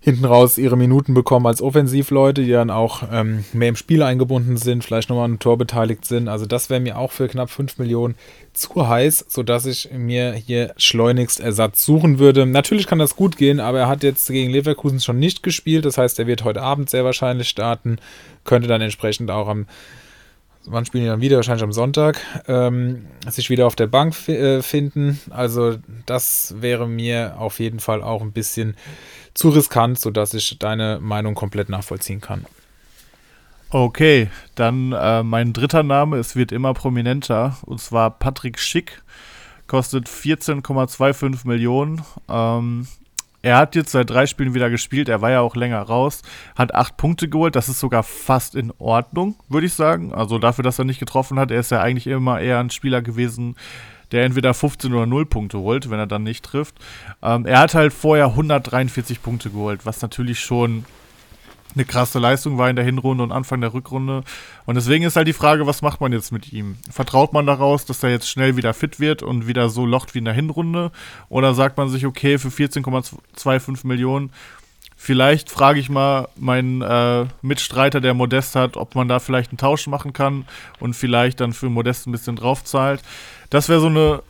hinten 0.00 0.24
raus 0.24 0.58
ihre 0.58 0.76
Minuten 0.76 1.12
bekommen 1.12 1.46
als 1.46 1.60
Offensivleute, 1.60 2.44
die 2.44 2.52
dann 2.52 2.70
auch 2.70 3.02
ähm, 3.12 3.44
mehr 3.52 3.68
im 3.68 3.76
Spiel 3.76 4.02
eingebunden 4.02 4.56
sind, 4.56 4.84
vielleicht 4.84 5.08
nochmal 5.08 5.24
an 5.24 5.32
einem 5.32 5.38
Tor 5.40 5.58
beteiligt 5.58 6.04
sind. 6.04 6.28
Also 6.28 6.46
das 6.46 6.70
wäre 6.70 6.80
mir 6.80 6.98
auch 6.98 7.10
für 7.10 7.26
knapp 7.26 7.50
5 7.50 7.78
Millionen 7.78 8.14
zu 8.52 8.88
heiß, 8.88 9.26
sodass 9.28 9.66
ich 9.66 9.90
mir 9.92 10.32
hier 10.32 10.72
schleunigst 10.76 11.40
Ersatz 11.40 11.84
suchen 11.84 12.18
würde. 12.18 12.46
Natürlich 12.46 12.86
kann 12.86 13.00
das 13.00 13.16
gut 13.16 13.36
gehen, 13.36 13.58
aber 13.58 13.80
er 13.80 13.88
hat 13.88 14.04
jetzt 14.04 14.28
gegen 14.28 14.50
Leverkusen 14.50 15.00
schon 15.00 15.18
nicht 15.18 15.42
gespielt. 15.42 15.84
Das 15.84 15.98
heißt, 15.98 16.18
er 16.18 16.28
wird 16.28 16.44
heute 16.44 16.62
Abend 16.62 16.88
sehr 16.88 17.04
wahrscheinlich 17.04 17.48
starten, 17.48 17.98
könnte 18.44 18.68
dann 18.68 18.80
entsprechend 18.80 19.30
auch 19.30 19.48
am 19.48 19.66
wann 20.64 20.84
spielen 20.84 21.04
die 21.04 21.10
dann 21.10 21.20
wieder? 21.20 21.36
Wahrscheinlich 21.36 21.64
am 21.64 21.72
Sonntag. 21.72 22.20
Ähm, 22.46 23.06
sich 23.28 23.50
wieder 23.50 23.66
auf 23.66 23.76
der 23.76 23.86
Bank 23.86 24.28
äh, 24.28 24.62
finden. 24.62 25.20
Also, 25.30 25.76
das 26.06 26.54
wäre 26.60 26.88
mir 26.88 27.36
auf 27.38 27.60
jeden 27.60 27.80
Fall 27.80 28.02
auch 28.02 28.22
ein 28.22 28.32
bisschen 28.32 28.76
zu 29.34 29.50
riskant, 29.50 29.98
sodass 29.98 30.34
ich 30.34 30.58
deine 30.58 30.98
Meinung 31.00 31.34
komplett 31.34 31.68
nachvollziehen 31.68 32.20
kann. 32.20 32.44
Okay, 33.70 34.30
dann 34.54 34.92
äh, 34.92 35.22
mein 35.22 35.52
dritter 35.52 35.82
Name, 35.82 36.16
es 36.16 36.36
wird 36.36 36.52
immer 36.52 36.72
prominenter, 36.72 37.58
und 37.66 37.80
zwar 37.80 38.18
Patrick 38.18 38.58
Schick, 38.58 39.02
kostet 39.66 40.08
14,25 40.08 41.46
Millionen. 41.46 42.02
Ähm, 42.30 42.88
er 43.42 43.56
hat 43.56 43.74
jetzt 43.74 43.92
seit 43.92 44.10
drei 44.10 44.26
Spielen 44.26 44.54
wieder 44.54 44.70
gespielt, 44.70 45.08
er 45.08 45.22
war 45.22 45.30
ja 45.30 45.40
auch 45.40 45.54
länger 45.54 45.80
raus, 45.80 46.22
hat 46.56 46.74
acht 46.74 46.96
Punkte 46.96 47.28
geholt, 47.28 47.56
das 47.56 47.68
ist 47.68 47.80
sogar 47.80 48.02
fast 48.02 48.54
in 48.54 48.72
Ordnung, 48.78 49.36
würde 49.48 49.66
ich 49.66 49.74
sagen. 49.74 50.12
Also 50.12 50.38
dafür, 50.38 50.64
dass 50.64 50.78
er 50.78 50.84
nicht 50.84 50.98
getroffen 50.98 51.38
hat, 51.38 51.50
er 51.50 51.60
ist 51.60 51.70
ja 51.70 51.80
eigentlich 51.80 52.06
immer 52.06 52.40
eher 52.40 52.58
ein 52.58 52.70
Spieler 52.70 53.02
gewesen, 53.02 53.56
der 54.10 54.24
entweder 54.24 54.54
15 54.54 54.92
oder 54.92 55.06
0 55.06 55.26
Punkte 55.26 55.58
holt, 55.58 55.90
wenn 55.90 55.98
er 55.98 56.06
dann 56.06 56.22
nicht 56.22 56.44
trifft. 56.44 56.76
Ähm, 57.22 57.46
er 57.46 57.60
hat 57.60 57.74
halt 57.74 57.92
vorher 57.92 58.26
143 58.26 59.22
Punkte 59.22 59.50
geholt, 59.50 59.84
was 59.84 60.02
natürlich 60.02 60.40
schon 60.40 60.84
eine 61.74 61.84
krasse 61.84 62.18
Leistung 62.18 62.58
war 62.58 62.70
in 62.70 62.76
der 62.76 62.84
Hinrunde 62.84 63.22
und 63.22 63.32
Anfang 63.32 63.60
der 63.60 63.74
Rückrunde. 63.74 64.22
Und 64.66 64.74
deswegen 64.74 65.04
ist 65.04 65.16
halt 65.16 65.28
die 65.28 65.32
Frage, 65.32 65.66
was 65.66 65.82
macht 65.82 66.00
man 66.00 66.12
jetzt 66.12 66.32
mit 66.32 66.52
ihm? 66.52 66.76
Vertraut 66.90 67.32
man 67.32 67.46
daraus, 67.46 67.84
dass 67.84 68.02
er 68.02 68.10
jetzt 68.10 68.28
schnell 68.28 68.56
wieder 68.56 68.74
fit 68.74 69.00
wird 69.00 69.22
und 69.22 69.46
wieder 69.46 69.68
so 69.68 69.86
locht 69.86 70.14
wie 70.14 70.18
in 70.18 70.24
der 70.24 70.34
Hinrunde? 70.34 70.90
Oder 71.28 71.54
sagt 71.54 71.76
man 71.76 71.88
sich, 71.88 72.06
okay, 72.06 72.38
für 72.38 72.48
14,25 72.48 73.86
Millionen, 73.86 74.30
vielleicht 74.96 75.50
frage 75.50 75.78
ich 75.78 75.88
mal 75.88 76.28
meinen 76.36 76.82
äh, 76.82 77.26
Mitstreiter, 77.42 78.00
der 78.00 78.14
Modest 78.14 78.56
hat, 78.56 78.76
ob 78.76 78.94
man 78.94 79.08
da 79.08 79.20
vielleicht 79.20 79.52
einen 79.52 79.58
Tausch 79.58 79.86
machen 79.86 80.12
kann 80.12 80.46
und 80.80 80.94
vielleicht 80.94 81.40
dann 81.40 81.52
für 81.52 81.68
Modest 81.68 82.06
ein 82.06 82.12
bisschen 82.12 82.36
draufzahlt. 82.36 83.02
Das 83.50 83.68
wäre 83.68 83.80
so 83.80 83.86
eine, 83.86 84.22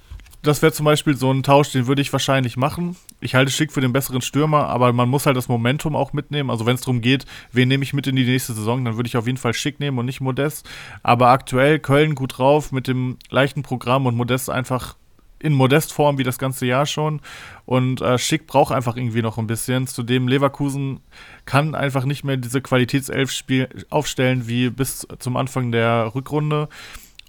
das 0.42 0.62
wäre 0.62 0.72
zum 0.72 0.84
Beispiel 0.84 1.16
so 1.16 1.32
ein 1.32 1.42
Tausch, 1.42 1.72
den 1.72 1.86
würde 1.86 2.00
ich 2.00 2.12
wahrscheinlich 2.12 2.56
machen. 2.56 2.96
Ich 3.20 3.34
halte 3.34 3.50
Schick 3.50 3.72
für 3.72 3.80
den 3.80 3.92
besseren 3.92 4.20
Stürmer, 4.20 4.66
aber 4.68 4.92
man 4.92 5.08
muss 5.08 5.26
halt 5.26 5.36
das 5.36 5.48
Momentum 5.48 5.96
auch 5.96 6.12
mitnehmen. 6.12 6.50
Also 6.50 6.64
wenn 6.64 6.76
es 6.76 6.82
darum 6.82 7.00
geht, 7.00 7.26
wen 7.52 7.68
nehme 7.68 7.82
ich 7.82 7.92
mit 7.92 8.06
in 8.06 8.16
die 8.16 8.24
nächste 8.24 8.52
Saison, 8.52 8.84
dann 8.84 8.96
würde 8.96 9.08
ich 9.08 9.16
auf 9.16 9.26
jeden 9.26 9.38
Fall 9.38 9.54
Schick 9.54 9.80
nehmen 9.80 9.98
und 9.98 10.06
nicht 10.06 10.20
Modest. 10.20 10.68
Aber 11.02 11.28
aktuell 11.28 11.80
Köln 11.80 12.14
gut 12.14 12.38
drauf 12.38 12.70
mit 12.70 12.86
dem 12.86 13.18
leichten 13.30 13.62
Programm 13.62 14.06
und 14.06 14.16
Modest 14.16 14.48
einfach 14.48 14.96
in 15.40 15.52
Modestform 15.52 16.18
wie 16.18 16.24
das 16.24 16.38
ganze 16.38 16.66
Jahr 16.66 16.86
schon. 16.86 17.20
Und 17.64 18.00
äh, 18.00 18.18
Schick 18.18 18.46
braucht 18.46 18.72
einfach 18.72 18.96
irgendwie 18.96 19.22
noch 19.22 19.38
ein 19.38 19.46
bisschen. 19.46 19.86
Zudem 19.86 20.28
Leverkusen 20.28 21.00
kann 21.44 21.74
einfach 21.74 22.04
nicht 22.04 22.24
mehr 22.24 22.36
diese 22.36 22.60
Qualitätself 22.60 23.44
aufstellen 23.90 24.48
wie 24.48 24.70
bis 24.70 25.06
zum 25.18 25.36
Anfang 25.36 25.72
der 25.72 26.12
Rückrunde. 26.14 26.68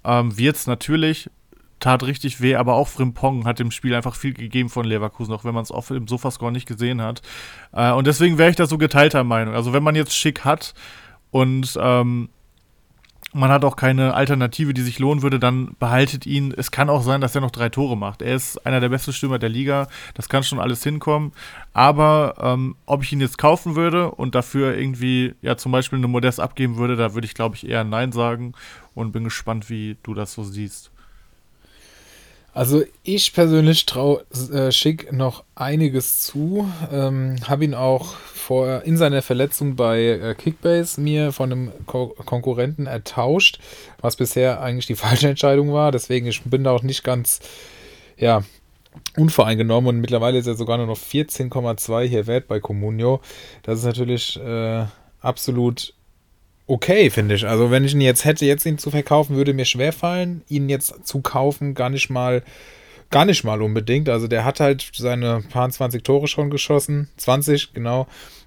Ähm, 0.04 0.32
es 0.38 0.66
natürlich, 0.66 1.30
tat 1.80 2.02
richtig 2.02 2.40
weh, 2.40 2.54
aber 2.54 2.74
auch 2.74 2.88
Frimpong 2.88 3.46
hat 3.46 3.58
dem 3.58 3.70
Spiel 3.70 3.94
einfach 3.94 4.14
viel 4.14 4.34
gegeben 4.34 4.68
von 4.68 4.84
Leverkusen, 4.84 5.34
auch 5.34 5.44
wenn 5.44 5.54
man 5.54 5.62
es 5.62 5.72
oft 5.72 5.90
im 5.90 6.06
Sofascore 6.06 6.52
nicht 6.52 6.68
gesehen 6.68 7.02
hat. 7.02 7.22
Äh, 7.72 7.92
und 7.92 8.06
deswegen 8.06 8.38
wäre 8.38 8.50
ich 8.50 8.56
da 8.56 8.66
so 8.66 8.78
geteilter 8.78 9.24
Meinung. 9.24 9.54
Also 9.54 9.72
wenn 9.72 9.82
man 9.82 9.96
jetzt 9.96 10.14
Schick 10.14 10.44
hat 10.44 10.74
und 11.30 11.78
ähm, 11.80 12.28
man 13.32 13.50
hat 13.50 13.64
auch 13.64 13.76
keine 13.76 14.14
Alternative, 14.14 14.74
die 14.74 14.82
sich 14.82 14.98
lohnen 14.98 15.22
würde, 15.22 15.38
dann 15.38 15.76
behaltet 15.78 16.26
ihn. 16.26 16.52
Es 16.56 16.70
kann 16.70 16.90
auch 16.90 17.02
sein, 17.02 17.20
dass 17.20 17.34
er 17.34 17.40
noch 17.40 17.52
drei 17.52 17.68
Tore 17.68 17.96
macht. 17.96 18.22
Er 18.22 18.34
ist 18.34 18.66
einer 18.66 18.80
der 18.80 18.88
besten 18.88 19.12
Stürmer 19.12 19.38
der 19.38 19.48
Liga. 19.48 19.86
Das 20.14 20.28
kann 20.28 20.42
schon 20.42 20.58
alles 20.58 20.82
hinkommen. 20.82 21.32
Aber 21.72 22.34
ähm, 22.40 22.74
ob 22.86 23.02
ich 23.04 23.12
ihn 23.12 23.20
jetzt 23.20 23.38
kaufen 23.38 23.76
würde 23.76 24.10
und 24.10 24.34
dafür 24.34 24.76
irgendwie, 24.76 25.34
ja, 25.42 25.56
zum 25.56 25.70
Beispiel 25.70 25.98
eine 25.98 26.08
Modest 26.08 26.40
abgeben 26.40 26.76
würde, 26.76 26.96
da 26.96 27.14
würde 27.14 27.26
ich, 27.26 27.34
glaube 27.34 27.54
ich, 27.54 27.68
eher 27.68 27.84
Nein 27.84 28.10
sagen 28.10 28.54
und 28.94 29.12
bin 29.12 29.24
gespannt, 29.24 29.70
wie 29.70 29.96
du 30.02 30.14
das 30.14 30.32
so 30.32 30.42
siehst. 30.42 30.90
Also 32.52 32.82
ich 33.04 33.32
persönlich 33.32 33.86
traue 33.86 34.24
äh, 34.52 34.72
Schick 34.72 35.12
noch 35.12 35.44
einiges 35.54 36.20
zu. 36.20 36.68
Ähm, 36.92 37.36
Habe 37.46 37.64
ihn 37.64 37.74
auch 37.74 38.14
vor, 38.14 38.82
in 38.82 38.96
seiner 38.96 39.22
Verletzung 39.22 39.76
bei 39.76 40.02
äh, 40.02 40.34
Kickbase 40.34 41.00
mir 41.00 41.30
von 41.30 41.52
einem 41.52 41.72
Ko 41.86 42.08
Konkurrenten 42.08 42.86
ertauscht, 42.86 43.60
was 44.00 44.16
bisher 44.16 44.60
eigentlich 44.60 44.86
die 44.86 44.94
falsche 44.96 45.28
Entscheidung 45.28 45.72
war. 45.72 45.92
Deswegen 45.92 46.26
ich 46.26 46.42
bin 46.42 46.64
da 46.64 46.72
auch 46.72 46.82
nicht 46.82 47.04
ganz 47.04 47.38
ja, 48.16 48.42
unvoreingenommen 49.16 49.88
und 49.88 50.00
mittlerweile 50.00 50.38
ist 50.38 50.46
er 50.46 50.54
sogar 50.54 50.76
nur 50.76 50.86
noch 50.86 50.98
14,2 50.98 52.02
hier 52.02 52.26
wert 52.26 52.48
bei 52.48 52.58
Comunio. 52.58 53.20
Das 53.62 53.78
ist 53.78 53.84
natürlich 53.84 54.38
äh, 54.40 54.84
absolut 55.20 55.94
okay, 56.70 57.10
finde 57.10 57.34
ich. 57.34 57.46
Also 57.46 57.70
wenn 57.70 57.84
ich 57.84 57.94
ihn 57.94 58.00
jetzt 58.00 58.24
hätte, 58.24 58.46
jetzt 58.46 58.64
ihn 58.64 58.78
zu 58.78 58.90
verkaufen, 58.90 59.36
würde 59.36 59.52
mir 59.52 59.64
schwer 59.64 59.92
fallen, 59.92 60.42
ihn 60.48 60.68
jetzt 60.68 61.06
zu 61.06 61.20
kaufen, 61.20 61.74
gar 61.74 61.90
nicht 61.90 62.10
mal, 62.10 62.42
gar 63.10 63.24
nicht 63.24 63.42
mal 63.42 63.60
unbedingt. 63.60 64.08
Also 64.08 64.28
der 64.28 64.44
hat 64.44 64.60
halt 64.60 64.88
seine 64.94 65.42
paar 65.50 65.68
20 65.68 66.04
Tore 66.04 66.28
schon 66.28 66.48
geschossen, 66.48 67.08
20 67.16 67.74
genau. 67.74 68.06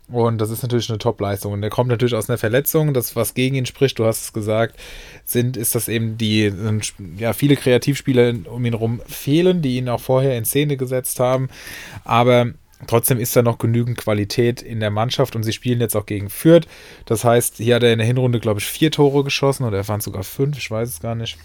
Und 0.09 0.39
das 0.39 0.49
ist 0.49 0.61
natürlich 0.63 0.89
eine 0.89 0.99
Top-Leistung. 0.99 1.53
Und 1.53 1.61
der 1.61 1.69
kommt 1.69 1.89
natürlich 1.89 2.13
aus 2.13 2.29
einer 2.29 2.37
Verletzung. 2.37 2.93
Das, 2.93 3.15
was 3.15 3.33
gegen 3.33 3.55
ihn 3.55 3.65
spricht, 3.65 3.99
du 3.99 4.05
hast 4.05 4.23
es 4.23 4.33
gesagt, 4.33 4.77
sind, 5.25 5.57
ist 5.57 5.75
das 5.75 5.87
eben 5.87 6.17
die, 6.17 6.51
ja, 7.17 7.33
viele 7.33 7.55
Kreativspieler 7.55 8.33
um 8.45 8.65
ihn 8.65 8.73
herum 8.73 9.01
fehlen, 9.05 9.61
die 9.61 9.77
ihn 9.77 9.89
auch 9.89 10.01
vorher 10.01 10.37
in 10.37 10.45
Szene 10.45 10.77
gesetzt 10.77 11.19
haben. 11.19 11.49
Aber 12.03 12.53
Trotzdem 12.87 13.19
ist 13.19 13.35
da 13.35 13.41
noch 13.41 13.57
genügend 13.57 13.97
Qualität 13.97 14.61
in 14.61 14.79
der 14.79 14.91
Mannschaft 14.91 15.35
und 15.35 15.43
sie 15.43 15.53
spielen 15.53 15.81
jetzt 15.81 15.95
auch 15.95 16.05
gegen 16.05 16.29
Fürth. 16.29 16.67
Das 17.05 17.23
heißt, 17.23 17.57
hier 17.57 17.75
hat 17.75 17.83
er 17.83 17.93
in 17.93 17.99
der 17.99 18.07
Hinrunde, 18.07 18.39
glaube 18.39 18.59
ich, 18.59 18.65
vier 18.65 18.91
Tore 18.91 19.23
geschossen 19.23 19.65
oder 19.65 19.77
er 19.77 19.87
waren 19.87 20.01
sogar 20.01 20.23
fünf, 20.23 20.57
ich 20.57 20.69
weiß 20.69 20.89
es 20.89 20.99
gar 20.99 21.15
nicht. 21.15 21.37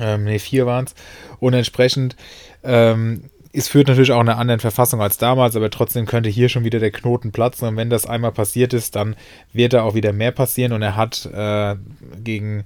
Ähm, 0.00 0.24
ne, 0.24 0.38
vier 0.38 0.66
waren 0.66 0.84
es. 0.86 0.94
Und 1.40 1.54
entsprechend 1.54 2.16
ähm, 2.62 3.24
ist 3.52 3.68
Fürth 3.68 3.88
natürlich 3.88 4.12
auch 4.12 4.20
in 4.20 4.28
einer 4.28 4.38
anderen 4.38 4.60
Verfassung 4.60 5.00
als 5.00 5.18
damals, 5.18 5.56
aber 5.56 5.70
trotzdem 5.70 6.06
könnte 6.06 6.28
hier 6.28 6.48
schon 6.48 6.64
wieder 6.64 6.78
der 6.78 6.90
Knoten 6.90 7.32
platzen. 7.32 7.68
Und 7.68 7.76
wenn 7.76 7.90
das 7.90 8.06
einmal 8.06 8.32
passiert 8.32 8.72
ist, 8.72 8.94
dann 8.96 9.16
wird 9.52 9.72
da 9.72 9.82
auch 9.82 9.94
wieder 9.94 10.12
mehr 10.12 10.32
passieren. 10.32 10.72
Und 10.72 10.82
er 10.82 10.96
hat 10.96 11.26
äh, 11.26 11.76
gegen 12.22 12.64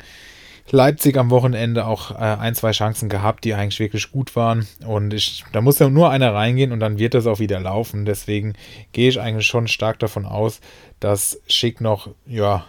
Leipzig 0.75 1.19
am 1.19 1.31
Wochenende 1.31 1.87
auch 1.87 2.13
äh, 2.13 2.15
ein, 2.15 2.55
zwei 2.55 2.71
Chancen 2.71 3.11
gehabt, 3.11 3.45
die 3.45 3.53
eigentlich 3.53 3.79
wirklich 3.79 4.11
gut 4.11 4.35
waren. 4.35 4.67
Und 4.87 5.13
ich, 5.13 5.45
da 5.53 5.61
muss 5.61 5.79
ja 5.79 5.91
nur 5.91 6.09
einer 6.09 6.33
reingehen 6.33 6.73
und 6.73 6.81
dann 6.81 6.99
wird 6.99 7.13
das 7.13 7.27
auch 7.27 7.39
wieder 7.39 7.61
laufen. 7.61 8.07
Deswegen 8.07 8.55
gehe 8.93 9.11
ich 9.11 9.21
eigentlich 9.21 9.47
schon 9.47 9.69
stark 9.69 9.99
davon 9.99 10.25
aus, 10.25 10.61
dass 10.99 11.41
Schick 11.47 11.83
noch, 11.83 12.09
ja, 12.27 12.65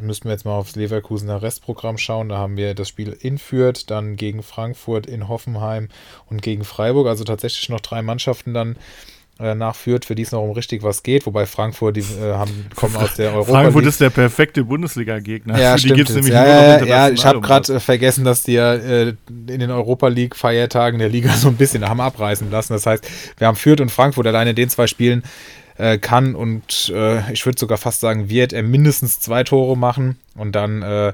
müssten 0.00 0.26
wir 0.26 0.32
jetzt 0.32 0.44
mal 0.44 0.56
aufs 0.56 0.76
Leverkusener 0.76 1.42
Restprogramm 1.42 1.98
schauen. 1.98 2.28
Da 2.28 2.38
haben 2.38 2.56
wir 2.56 2.74
das 2.74 2.88
Spiel 2.88 3.16
in 3.20 3.36
Fürth, 3.36 3.84
dann 3.88 4.14
gegen 4.14 4.44
Frankfurt, 4.44 5.06
in 5.06 5.26
Hoffenheim 5.26 5.88
und 6.26 6.42
gegen 6.42 6.62
Freiburg. 6.62 7.08
Also 7.08 7.24
tatsächlich 7.24 7.68
noch 7.68 7.80
drei 7.80 8.00
Mannschaften 8.00 8.54
dann 8.54 8.76
nachführt, 9.54 10.04
für 10.04 10.14
die 10.14 10.22
es 10.22 10.32
noch 10.32 10.42
um 10.42 10.50
richtig 10.50 10.82
was 10.82 11.02
geht, 11.02 11.26
wobei 11.26 11.46
Frankfurt, 11.46 11.96
die 11.96 12.00
äh, 12.00 12.34
haben, 12.34 12.66
kommen 12.74 12.96
aus 12.96 13.14
der 13.14 13.32
Europa 13.34 13.52
Frankfurt 13.52 13.86
ist 13.86 14.00
der 14.00 14.10
perfekte 14.10 14.64
Bundesliga-Gegner. 14.64 15.58
Ja, 15.58 15.72
für 15.78 15.78
stimmt. 15.78 16.08
Die 16.08 16.30
ja, 16.30 16.46
ja, 16.46 16.84
ja, 16.84 17.08
ich 17.08 17.24
habe 17.24 17.40
gerade 17.40 17.74
äh, 17.74 17.80
vergessen, 17.80 18.24
dass 18.24 18.42
die 18.42 18.52
ja 18.52 18.74
äh, 18.74 19.14
in 19.28 19.60
den 19.60 19.70
Europa 19.70 20.08
League-Feiertagen 20.08 20.98
der 20.98 21.08
Liga 21.08 21.32
so 21.36 21.48
ein 21.48 21.56
bisschen 21.56 21.88
haben 21.88 22.00
abreißen 22.00 22.50
lassen. 22.50 22.72
Das 22.72 22.86
heißt, 22.86 23.06
wir 23.38 23.46
haben 23.46 23.56
Fürth 23.56 23.80
und 23.80 23.90
Frankfurt 23.90 24.26
alleine 24.26 24.50
in 24.50 24.56
den 24.56 24.68
zwei 24.68 24.86
Spielen 24.86 25.22
äh, 25.78 25.98
kann 25.98 26.34
und 26.34 26.92
äh, 26.94 27.32
ich 27.32 27.46
würde 27.46 27.58
sogar 27.58 27.78
fast 27.78 28.00
sagen, 28.00 28.28
wird 28.28 28.52
er 28.52 28.62
mindestens 28.62 29.20
zwei 29.20 29.44
Tore 29.44 29.76
machen 29.76 30.18
und 30.36 30.54
dann 30.54 30.82
äh, 30.82 31.12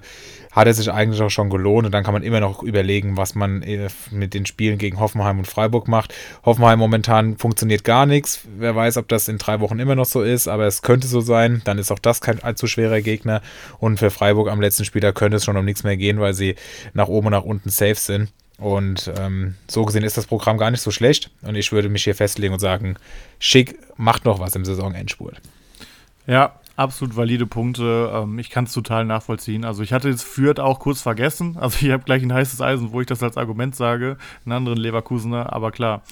hat 0.56 0.66
er 0.66 0.72
sich 0.72 0.90
eigentlich 0.90 1.20
auch 1.20 1.28
schon 1.28 1.50
gelohnt 1.50 1.84
und 1.84 1.92
dann 1.92 2.02
kann 2.02 2.14
man 2.14 2.22
immer 2.22 2.40
noch 2.40 2.62
überlegen, 2.62 3.18
was 3.18 3.34
man 3.34 3.62
äh, 3.62 3.88
mit 4.10 4.32
den 4.32 4.46
Spielen 4.46 4.78
gegen 4.78 4.98
Hoffenheim 4.98 5.38
und 5.38 5.46
Freiburg 5.46 5.86
macht. 5.86 6.14
Hoffenheim 6.46 6.78
momentan 6.78 7.36
funktioniert 7.36 7.84
gar 7.84 8.06
nichts. 8.06 8.40
Wer 8.56 8.74
weiß, 8.74 8.96
ob 8.96 9.06
das 9.08 9.28
in 9.28 9.36
drei 9.36 9.60
Wochen 9.60 9.78
immer 9.78 9.94
noch 9.94 10.06
so 10.06 10.22
ist, 10.22 10.48
aber 10.48 10.66
es 10.66 10.80
könnte 10.80 11.08
so 11.08 11.20
sein. 11.20 11.60
Dann 11.64 11.78
ist 11.78 11.92
auch 11.92 11.98
das 11.98 12.22
kein 12.22 12.42
allzu 12.42 12.66
schwerer 12.66 13.02
Gegner 13.02 13.42
und 13.78 13.98
für 13.98 14.10
Freiburg 14.10 14.48
am 14.48 14.62
letzten 14.62 14.86
Spieltag 14.86 15.14
könnte 15.14 15.36
es 15.36 15.44
schon 15.44 15.58
um 15.58 15.64
nichts 15.64 15.84
mehr 15.84 15.98
gehen, 15.98 16.20
weil 16.20 16.32
sie 16.32 16.54
nach 16.94 17.08
oben 17.08 17.26
und 17.26 17.32
nach 17.32 17.44
unten 17.44 17.68
safe 17.68 17.96
sind. 17.96 18.32
Und 18.58 19.12
ähm, 19.18 19.56
so 19.68 19.84
gesehen 19.84 20.04
ist 20.04 20.16
das 20.16 20.26
Programm 20.26 20.56
gar 20.56 20.70
nicht 20.70 20.80
so 20.80 20.90
schlecht. 20.90 21.30
Und 21.42 21.56
ich 21.56 21.70
würde 21.72 21.90
mich 21.90 22.04
hier 22.04 22.14
festlegen 22.14 22.54
und 22.54 22.60
sagen, 22.60 22.96
Schick 23.38 23.78
macht 23.98 24.24
noch 24.24 24.38
was 24.38 24.56
im 24.56 24.64
Saisonendspurt. 24.64 25.38
Ja, 26.26 26.58
absolut 26.76 27.16
valide 27.16 27.46
Punkte. 27.46 28.10
Ähm, 28.14 28.38
ich 28.38 28.50
kann 28.50 28.64
es 28.64 28.72
total 28.72 29.04
nachvollziehen. 29.04 29.64
Also 29.64 29.82
ich 29.82 29.92
hatte 29.92 30.08
jetzt 30.08 30.22
Fürth 30.22 30.60
auch 30.60 30.78
kurz 30.78 31.02
vergessen. 31.02 31.56
Also 31.66 31.84
ich 31.84 31.90
habe 31.90 32.04
gleich 32.04 32.22
ein 32.22 32.32
heißes 32.32 32.60
Eisen, 32.60 32.92
wo 32.92 33.00
ich 33.00 33.08
das 33.08 33.22
als 33.22 33.36
Argument 33.36 33.74
sage, 33.74 34.18
einen 34.44 34.52
anderen 34.52 34.78
Leverkusener. 34.78 35.52
Aber 35.52 35.72
klar, 35.72 36.02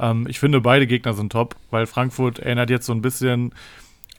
ähm, 0.00 0.26
ich 0.26 0.40
finde 0.40 0.60
beide 0.62 0.86
Gegner 0.86 1.12
sind 1.12 1.32
top, 1.32 1.56
weil 1.70 1.86
Frankfurt 1.86 2.38
erinnert 2.38 2.70
jetzt 2.70 2.86
so 2.86 2.92
ein 2.94 3.02
bisschen 3.02 3.52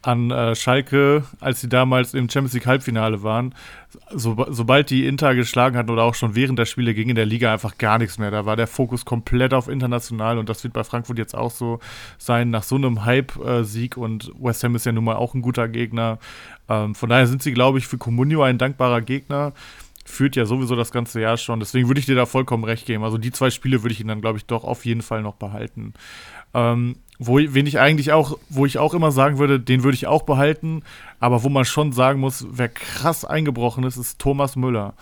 an 0.03 0.31
äh, 0.31 0.53
Schalke, 0.53 1.23
als 1.39 1.61
sie 1.61 1.69
damals 1.69 2.13
im 2.13 2.29
Champions 2.29 2.53
League 2.53 2.65
Halbfinale 2.65 3.23
waren. 3.23 3.55
So, 4.11 4.45
sobald 4.49 4.89
die 4.89 5.07
Inter 5.07 5.33
geschlagen 5.33 5.77
hatten 5.77 5.89
oder 5.89 6.03
auch 6.03 6.15
schon 6.15 6.35
während 6.35 6.59
der 6.59 6.65
Spiele 6.65 6.93
ging 6.93 7.09
in 7.09 7.15
der 7.15 7.25
Liga 7.25 7.53
einfach 7.53 7.77
gar 7.77 7.97
nichts 7.97 8.17
mehr. 8.17 8.29
Da 8.29 8.45
war 8.45 8.55
der 8.55 8.67
Fokus 8.67 9.05
komplett 9.05 9.53
auf 9.53 9.67
international 9.67 10.37
und 10.37 10.49
das 10.49 10.63
wird 10.63 10.73
bei 10.73 10.83
Frankfurt 10.83 11.17
jetzt 11.17 11.35
auch 11.35 11.51
so 11.51 11.79
sein 12.17 12.49
nach 12.49 12.63
so 12.63 12.75
einem 12.75 13.05
Hype-Sieg 13.05 13.95
und 13.95 14.31
West 14.39 14.63
Ham 14.63 14.75
ist 14.75 14.85
ja 14.85 14.91
nun 14.91 15.05
mal 15.05 15.15
auch 15.15 15.33
ein 15.35 15.41
guter 15.41 15.69
Gegner. 15.69 16.19
Ähm, 16.67 16.95
von 16.95 17.09
daher 17.09 17.27
sind 17.27 17.41
sie, 17.41 17.53
glaube 17.53 17.77
ich, 17.77 17.87
für 17.87 17.97
Comunio 17.97 18.43
ein 18.43 18.57
dankbarer 18.57 19.01
Gegner. 19.01 19.53
Führt 20.05 20.35
ja 20.35 20.45
sowieso 20.45 20.75
das 20.75 20.91
ganze 20.91 21.21
Jahr 21.21 21.37
schon. 21.37 21.61
Deswegen 21.61 21.87
würde 21.87 21.99
ich 21.99 22.05
dir 22.05 22.15
da 22.15 22.25
vollkommen 22.25 22.65
recht 22.65 22.85
geben. 22.85 23.05
Also 23.05 23.17
die 23.17 23.31
zwei 23.31 23.51
Spiele 23.51 23.83
würde 23.83 23.93
ich 23.93 24.01
ihn 24.01 24.09
dann, 24.09 24.19
glaube 24.19 24.37
ich, 24.37 24.45
doch 24.45 24.65
auf 24.65 24.83
jeden 24.83 25.01
Fall 25.01 25.21
noch 25.21 25.35
behalten. 25.35 25.93
Ähm, 26.53 26.97
wo, 27.19 27.37
wen 27.37 27.67
ich 27.67 27.79
eigentlich 27.79 28.11
auch, 28.11 28.37
wo 28.49 28.65
ich 28.65 28.77
auch 28.79 28.93
immer 28.93 29.11
sagen 29.11 29.37
würde, 29.37 29.59
den 29.59 29.83
würde 29.83 29.95
ich 29.95 30.07
auch 30.07 30.23
behalten, 30.23 30.83
aber 31.19 31.43
wo 31.43 31.49
man 31.49 31.65
schon 31.65 31.91
sagen 31.91 32.19
muss, 32.19 32.45
wer 32.49 32.69
krass 32.69 33.25
eingebrochen 33.25 33.83
ist, 33.83 33.97
ist 33.97 34.19
Thomas 34.19 34.55
Müller. 34.55 34.93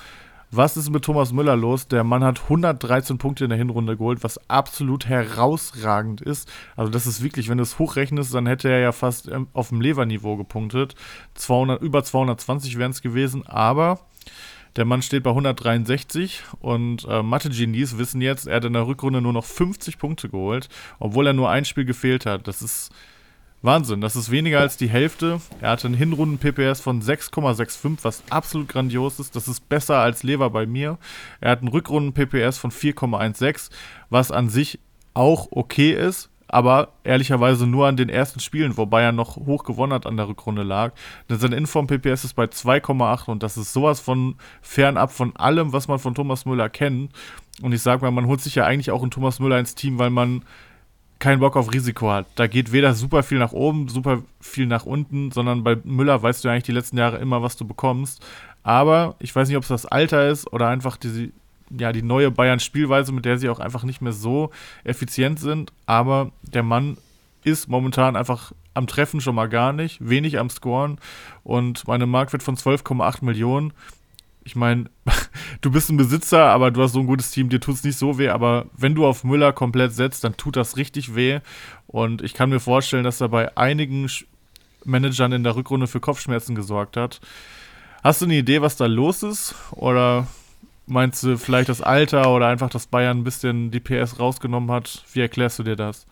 Was 0.54 0.76
ist 0.76 0.90
mit 0.90 1.06
Thomas 1.06 1.32
Müller 1.32 1.56
los? 1.56 1.88
Der 1.88 2.04
Mann 2.04 2.26
hat 2.26 2.44
113 2.44 3.18
Punkte 3.18 3.46
in 3.46 3.52
der 3.52 3.58
Hinrunde 3.58 3.96
geholt, 3.96 4.22
was 4.22 4.50
absolut 4.50 5.06
herausragend 5.06 6.20
ist. 6.20 6.52
Also 6.76 6.92
das 6.92 7.08
ist 7.08 7.24
wirklich, 7.24 7.48
wenn 7.48 7.58
du 7.58 7.64
es 7.64 7.80
hochrechnest, 7.80 8.34
dann 8.34 8.48
hätte 8.48 8.68
er 8.68 8.80
ja 8.80 8.92
fast 8.92 9.30
ähm, 9.30 9.48
auf 9.54 9.70
dem 9.70 9.80
Leverniveau 9.80 10.36
gepunktet. 10.36 10.96
200, 11.36 11.82
über 11.82 12.04
220 12.04 12.78
wären 12.78 12.92
es 12.92 13.02
gewesen, 13.02 13.48
aber 13.48 14.00
der 14.76 14.86
Mann 14.86 15.02
steht 15.02 15.24
bei 15.24 15.32
163 15.32 16.44
und 16.60 17.06
äh, 17.10 17.22
Mathe-Genies 17.22 17.98
wissen 17.98 18.22
jetzt, 18.22 18.48
er 18.48 18.58
hat 18.58 18.66
in 18.66 18.74
der 18.74 18.88
Rückrunde 18.88 19.22
nur 19.22 19.34
noch 19.34 19.46
50 19.46 19.98
Punkte 19.98 20.30
geholt, 20.30 20.70
obwohl 21.00 21.28
er 21.28 21.34
nur 21.34 21.50
ein 21.50 21.66
Spiel 21.66 21.86
gefehlt 21.86 22.26
hat. 22.26 22.48
Das 22.48 22.62
ist 22.62 22.92
Wahnsinn, 23.64 24.02
das 24.02 24.16
ist 24.16 24.32
weniger 24.32 24.60
als 24.60 24.78
die 24.78 24.90
Hälfte. 24.90 25.40
Er 25.60 25.72
hatte 25.72 25.88
einen 25.88 25.96
Hinrunden-PPS 25.96 26.82
von 26.82 27.02
6,65, 27.02 28.00
was 28.02 28.24
absolut 28.30 28.70
grandios 28.70 29.20
ist. 29.20 29.36
Das 29.36 29.48
ist 29.48 29.70
besser 29.70 29.98
als 29.98 30.24
Lever 30.24 30.50
bei 30.50 30.66
mir. 30.66 30.98
Er 31.42 31.52
hat 31.52 31.60
einen 31.60 31.68
Rückrunden-PPS 31.68 32.58
von 32.58 32.72
4,16, 32.72 33.70
was 34.10 34.32
an 34.32 34.50
sich 34.50 34.80
auch 35.14 35.50
okay 35.52 35.92
ist 35.92 36.31
aber 36.52 36.90
ehrlicherweise 37.06 37.66
nur 37.66 37.88
an 37.88 37.96
den 37.96 38.10
ersten 38.10 38.42
Spielen, 38.42 38.76
wobei 38.76 39.04
er 39.04 39.14
noch 39.14 39.38
hoch 39.38 39.64
gewonnen 39.64 39.94
hat 39.94 40.06
an 40.06 40.18
der 40.18 40.28
Rückrunde 40.28 40.64
lag. 40.64 40.92
Denn 41.30 41.40
sein 41.40 41.54
Inform-PPS 41.54 42.26
ist 42.26 42.34
bei 42.34 42.44
2,8 42.44 43.30
und 43.30 43.42
das 43.42 43.56
ist 43.56 43.72
sowas 43.72 44.02
von 44.02 44.36
fernab 44.62 45.14
von 45.14 45.34
allem, 45.38 45.72
was 45.72 45.88
man 45.88 45.98
von 45.98 46.14
Thomas 46.14 46.46
Müller 46.46 46.68
kennt. 46.68 47.14
Und 47.62 47.72
ich 47.72 47.82
sage 47.82 48.02
mal, 48.02 48.12
man 48.12 48.28
holt 48.28 48.42
sich 48.42 48.56
ja 48.56 48.66
eigentlich 48.66 48.92
auch 48.92 49.02
einen 49.02 49.12
Thomas 49.12 49.40
Müller 49.40 49.60
ins 49.60 49.76
Team, 49.76 49.98
weil 49.98 50.10
man 50.10 50.44
keinen 51.20 51.40
Bock 51.40 51.56
auf 51.56 51.72
Risiko 51.72 52.12
hat. 52.12 52.26
Da 52.36 52.48
geht 52.48 52.74
weder 52.74 52.96
super 52.96 53.24
viel 53.24 53.40
nach 53.40 53.54
oben, 53.54 53.88
super 53.88 54.22
viel 54.42 54.66
nach 54.66 54.86
unten, 54.86 55.32
sondern 55.32 55.64
bei 55.64 55.78
Müller 55.86 56.22
weißt 56.22 56.44
du 56.44 56.50
eigentlich 56.50 56.64
die 56.64 56.74
letzten 56.74 56.98
Jahre 56.98 57.20
immer, 57.20 57.42
was 57.42 57.56
du 57.56 57.66
bekommst. 57.66 58.26
Aber 58.62 59.16
ich 59.20 59.34
weiß 59.34 59.48
nicht, 59.48 59.56
ob 59.56 59.64
es 59.64 59.70
das 59.70 59.86
Alter 59.86 60.28
ist 60.28 60.52
oder 60.52 60.68
einfach 60.68 60.98
die, 60.98 61.32
ja, 61.78 61.92
die 61.92 62.02
neue 62.02 62.32
Bayern-Spielweise, 62.32 63.12
mit 63.12 63.26
der 63.26 63.38
sie 63.38 63.50
auch 63.50 63.60
einfach 63.60 63.84
nicht 63.84 64.02
mehr 64.02 64.14
so 64.14 64.52
effizient 64.84 65.40
sind. 65.40 65.72
Aber 65.86 66.32
der 66.42 66.64
Mann 66.64 66.98
ist 67.44 67.68
momentan 67.68 68.16
einfach 68.16 68.52
am 68.74 68.88
Treffen 68.88 69.22
schon 69.22 69.36
mal 69.36 69.50
gar 69.50 69.74
nicht, 69.74 69.98
wenig 70.08 70.40
am 70.40 70.50
Scoren 70.50 70.98
und 71.44 71.88
meine 71.88 72.06
Marktwert 72.06 72.44
von 72.44 72.56
12,8 72.56 73.26
Millionen. 73.26 73.74
Ich 74.44 74.56
meine, 74.56 74.90
du 75.62 75.72
bist 75.72 75.90
ein 75.90 75.98
Besitzer, 75.98 76.46
aber 76.46 76.72
du 76.72 76.82
hast 76.82 76.94
so 76.94 77.00
ein 77.00 77.08
gutes 77.08 77.32
Team, 77.32 77.50
dir 77.50 77.60
tut 77.60 77.76
es 77.76 77.84
nicht 77.84 77.98
so 77.98 78.18
weh, 78.18 78.30
aber 78.30 78.68
wenn 78.78 78.96
du 78.96 79.06
auf 79.06 79.24
Müller 79.24 79.54
komplett 79.54 79.94
setzt, 79.94 80.24
dann 80.24 80.38
tut 80.38 80.56
das 80.56 80.78
richtig 80.78 81.16
weh 81.16 81.40
und 81.88 82.22
ich 82.22 82.34
kann 82.34 82.50
mir 82.50 82.60
vorstellen, 82.60 83.04
dass 83.04 83.22
er 83.22 83.30
bei 83.30 83.56
einigen 83.58 84.10
Managern 84.86 85.32
in 85.34 85.44
der 85.44 85.56
Rückrunde 85.56 85.88
für 85.88 86.00
Kopfschmerzen 86.00 86.56
gesorgt 86.56 86.98
hat. 86.98 87.20
Hast 88.04 88.22
du 88.22 88.26
eine 88.26 88.38
Idee, 88.38 88.62
was 88.62 88.78
da 88.78 88.88
los 88.88 89.22
ist 89.22 89.54
oder 89.72 90.28
meinst 90.92 91.24
du 91.24 91.38
vielleicht 91.38 91.70
das 91.70 91.82
Alter 91.82 92.34
oder 92.34 92.48
einfach, 92.48 92.70
dass 92.70 92.88
Bayern 92.88 93.20
ein 93.20 93.24
bisschen 93.24 93.72
die 93.72 93.80
PS 93.80 94.20
rausgenommen 94.20 94.72
hat? 94.72 95.04
Wie 95.14 95.22
erklärst 95.22 95.60
du 95.60 95.64
dir 95.64 95.76
das? 95.76 96.06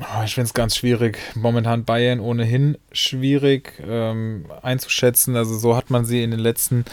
Oh, 0.00 0.24
ich 0.24 0.34
finde 0.34 0.46
es 0.46 0.54
ganz 0.54 0.76
schwierig. 0.76 1.18
Momentan 1.36 1.84
Bayern 1.84 2.18
ohnehin 2.18 2.76
schwierig 2.90 3.74
ähm, 3.86 4.46
einzuschätzen. 4.62 5.36
Also 5.36 5.56
so 5.56 5.76
hat 5.76 5.90
man 5.90 6.04
sie 6.04 6.24
in 6.24 6.32
den 6.32 6.40
letzten 6.40 6.84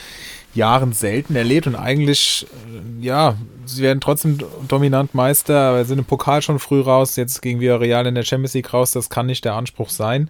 Jahren 0.54 0.94
selten 0.94 1.36
erlebt 1.36 1.66
und 1.66 1.76
eigentlich, 1.76 2.46
äh, 2.68 3.04
ja, 3.04 3.38
sie 3.66 3.82
werden 3.82 4.02
trotzdem 4.02 4.38
dominant 4.68 5.16
Meister, 5.16 5.60
aber 5.60 5.86
sind 5.86 5.98
im 5.98 6.06
Pokal 6.06 6.44
schon 6.44 6.60
früh 6.60 6.82
raus. 6.82 7.16
Jetzt 7.16 7.42
gegen 7.42 7.60
Villarreal 7.60 8.06
in 8.06 8.14
der 8.14 8.24
Champions 8.24 8.54
League 8.54 8.72
raus. 8.72 8.92
Das 8.92 9.10
kann 9.10 9.26
nicht 9.26 9.46
der 9.46 9.56
Anspruch 9.56 9.90
sein. 9.90 10.30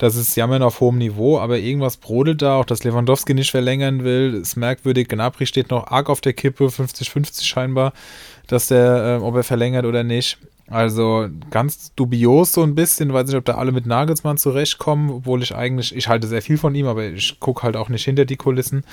Das 0.00 0.16
ist 0.16 0.34
Jammern 0.34 0.62
auf 0.62 0.80
hohem 0.80 0.96
Niveau, 0.96 1.38
aber 1.38 1.58
irgendwas 1.58 1.98
brodelt 1.98 2.40
da. 2.40 2.56
Auch 2.56 2.64
dass 2.64 2.84
Lewandowski 2.84 3.34
nicht 3.34 3.50
verlängern 3.50 4.02
will, 4.02 4.32
ist 4.32 4.56
merkwürdig. 4.56 5.08
Gnabry 5.08 5.44
steht 5.44 5.68
noch 5.68 5.88
arg 5.88 6.08
auf 6.08 6.22
der 6.22 6.32
Kippe, 6.32 6.68
50-50 6.68 7.44
scheinbar, 7.44 7.92
dass 8.46 8.68
der, 8.68 9.18
äh, 9.20 9.22
ob 9.22 9.36
er 9.36 9.44
verlängert 9.44 9.84
oder 9.84 10.02
nicht. 10.02 10.38
Also 10.68 11.28
ganz 11.50 11.92
dubios 11.96 12.54
so 12.54 12.62
ein 12.62 12.74
bisschen, 12.74 13.12
weiß 13.12 13.26
nicht, 13.26 13.36
ob 13.36 13.44
da 13.44 13.56
alle 13.56 13.72
mit 13.72 13.84
Nagelsmann 13.84 14.38
zurechtkommen, 14.38 15.10
obwohl 15.10 15.42
ich 15.42 15.54
eigentlich, 15.54 15.94
ich 15.94 16.08
halte 16.08 16.28
sehr 16.28 16.40
viel 16.40 16.56
von 16.56 16.74
ihm, 16.74 16.86
aber 16.86 17.04
ich 17.04 17.38
gucke 17.38 17.62
halt 17.62 17.76
auch 17.76 17.90
nicht 17.90 18.04
hinter 18.06 18.24
die 18.24 18.36
Kulissen. 18.36 18.84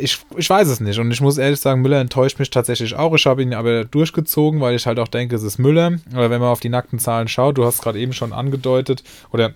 Ich, 0.00 0.18
ich 0.36 0.48
weiß 0.48 0.68
es 0.68 0.80
nicht 0.80 1.00
und 1.00 1.10
ich 1.10 1.20
muss 1.20 1.36
ehrlich 1.36 1.58
sagen, 1.58 1.82
Müller 1.82 2.00
enttäuscht 2.00 2.38
mich 2.38 2.50
tatsächlich 2.50 2.94
auch. 2.94 3.14
Ich 3.14 3.26
habe 3.26 3.42
ihn 3.42 3.52
aber 3.52 3.84
durchgezogen, 3.84 4.60
weil 4.60 4.76
ich 4.76 4.86
halt 4.86 5.00
auch 5.00 5.08
denke, 5.08 5.34
es 5.34 5.42
ist 5.42 5.58
Müller. 5.58 5.98
Aber 6.12 6.30
wenn 6.30 6.40
man 6.40 6.50
auf 6.50 6.60
die 6.60 6.68
nackten 6.68 7.00
Zahlen 7.00 7.26
schaut, 7.26 7.58
du 7.58 7.64
hast 7.64 7.82
gerade 7.82 7.98
eben 7.98 8.12
schon 8.12 8.32
angedeutet 8.32 9.02
oder 9.32 9.52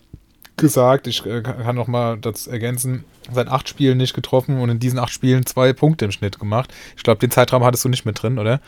gesagt, 0.56 1.06
ich 1.06 1.24
äh, 1.26 1.42
kann 1.42 1.76
noch 1.76 1.86
mal 1.86 2.16
das 2.18 2.46
ergänzen, 2.46 3.04
seit 3.32 3.48
acht 3.48 3.68
Spielen 3.68 3.98
nicht 3.98 4.14
getroffen 4.14 4.58
und 4.58 4.68
in 4.68 4.78
diesen 4.78 4.98
acht 4.98 5.12
Spielen 5.12 5.46
zwei 5.46 5.72
Punkte 5.72 6.04
im 6.04 6.12
Schnitt 6.12 6.38
gemacht. 6.38 6.72
Ich 6.96 7.02
glaube, 7.02 7.20
den 7.20 7.30
Zeitraum 7.30 7.64
hattest 7.64 7.84
du 7.84 7.88
nicht 7.88 8.04
mit 8.04 8.22
drin, 8.22 8.38
oder? 8.38 8.60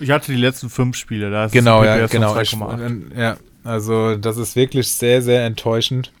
Ich 0.00 0.10
hatte 0.10 0.32
die 0.32 0.38
letzten 0.38 0.70
fünf 0.70 0.96
Spiele, 0.96 1.30
da 1.30 1.46
ist 1.46 1.52
genau, 1.52 1.84
ja, 1.84 2.06
genau. 2.06 2.38
Ich, 2.40 2.56
ja, 3.16 3.36
also 3.64 4.16
das 4.16 4.36
ist 4.36 4.56
wirklich 4.56 4.88
sehr, 4.88 5.20
sehr 5.20 5.44
enttäuschend. 5.44 6.12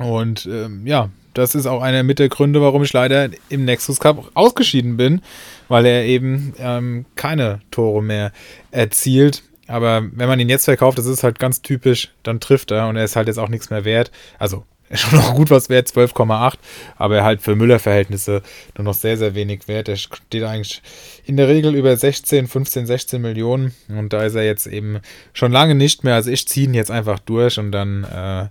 Und 0.00 0.46
ähm, 0.46 0.86
ja, 0.86 1.10
das 1.34 1.54
ist 1.54 1.66
auch 1.66 1.82
einer 1.82 2.02
mit 2.02 2.18
der 2.18 2.28
Gründe, 2.28 2.60
warum 2.60 2.82
ich 2.82 2.92
leider 2.92 3.28
im 3.48 3.64
Nexus 3.64 4.00
Cup 4.00 4.30
ausgeschieden 4.34 4.96
bin, 4.96 5.20
weil 5.68 5.84
er 5.84 6.04
eben 6.04 6.54
ähm, 6.58 7.04
keine 7.16 7.60
Tore 7.70 8.02
mehr 8.02 8.32
erzielt. 8.70 9.42
Aber 9.66 10.02
wenn 10.12 10.28
man 10.28 10.40
ihn 10.40 10.48
jetzt 10.48 10.64
verkauft, 10.64 10.98
das 10.98 11.06
ist 11.06 11.24
halt 11.24 11.38
ganz 11.38 11.62
typisch, 11.62 12.12
dann 12.22 12.40
trifft 12.40 12.70
er 12.70 12.88
und 12.88 12.96
er 12.96 13.04
ist 13.04 13.16
halt 13.16 13.28
jetzt 13.28 13.38
auch 13.38 13.48
nichts 13.48 13.70
mehr 13.70 13.84
wert. 13.84 14.10
Also 14.38 14.64
schon 14.92 15.18
noch 15.18 15.34
gut 15.34 15.50
was 15.50 15.68
wert, 15.70 15.88
12,8, 15.88 16.54
aber 16.96 17.24
halt 17.24 17.40
für 17.40 17.56
Müller-Verhältnisse 17.56 18.42
nur 18.76 18.84
noch 18.84 18.94
sehr, 18.94 19.16
sehr 19.16 19.34
wenig 19.34 19.66
wert. 19.66 19.88
Er 19.88 19.96
steht 19.96 20.42
eigentlich 20.42 20.82
in 21.24 21.36
der 21.36 21.48
Regel 21.48 21.74
über 21.74 21.96
16, 21.96 22.46
15, 22.46 22.86
16 22.86 23.20
Millionen 23.20 23.74
und 23.88 24.12
da 24.12 24.22
ist 24.24 24.34
er 24.34 24.44
jetzt 24.44 24.66
eben 24.66 25.00
schon 25.32 25.52
lange 25.52 25.74
nicht 25.74 26.04
mehr. 26.04 26.14
Also 26.14 26.30
ich 26.30 26.46
ziehe 26.46 26.66
ihn 26.66 26.74
jetzt 26.74 26.90
einfach 26.90 27.18
durch 27.18 27.58
und 27.58 27.72
dann, 27.72 28.04
äh, 28.04 28.48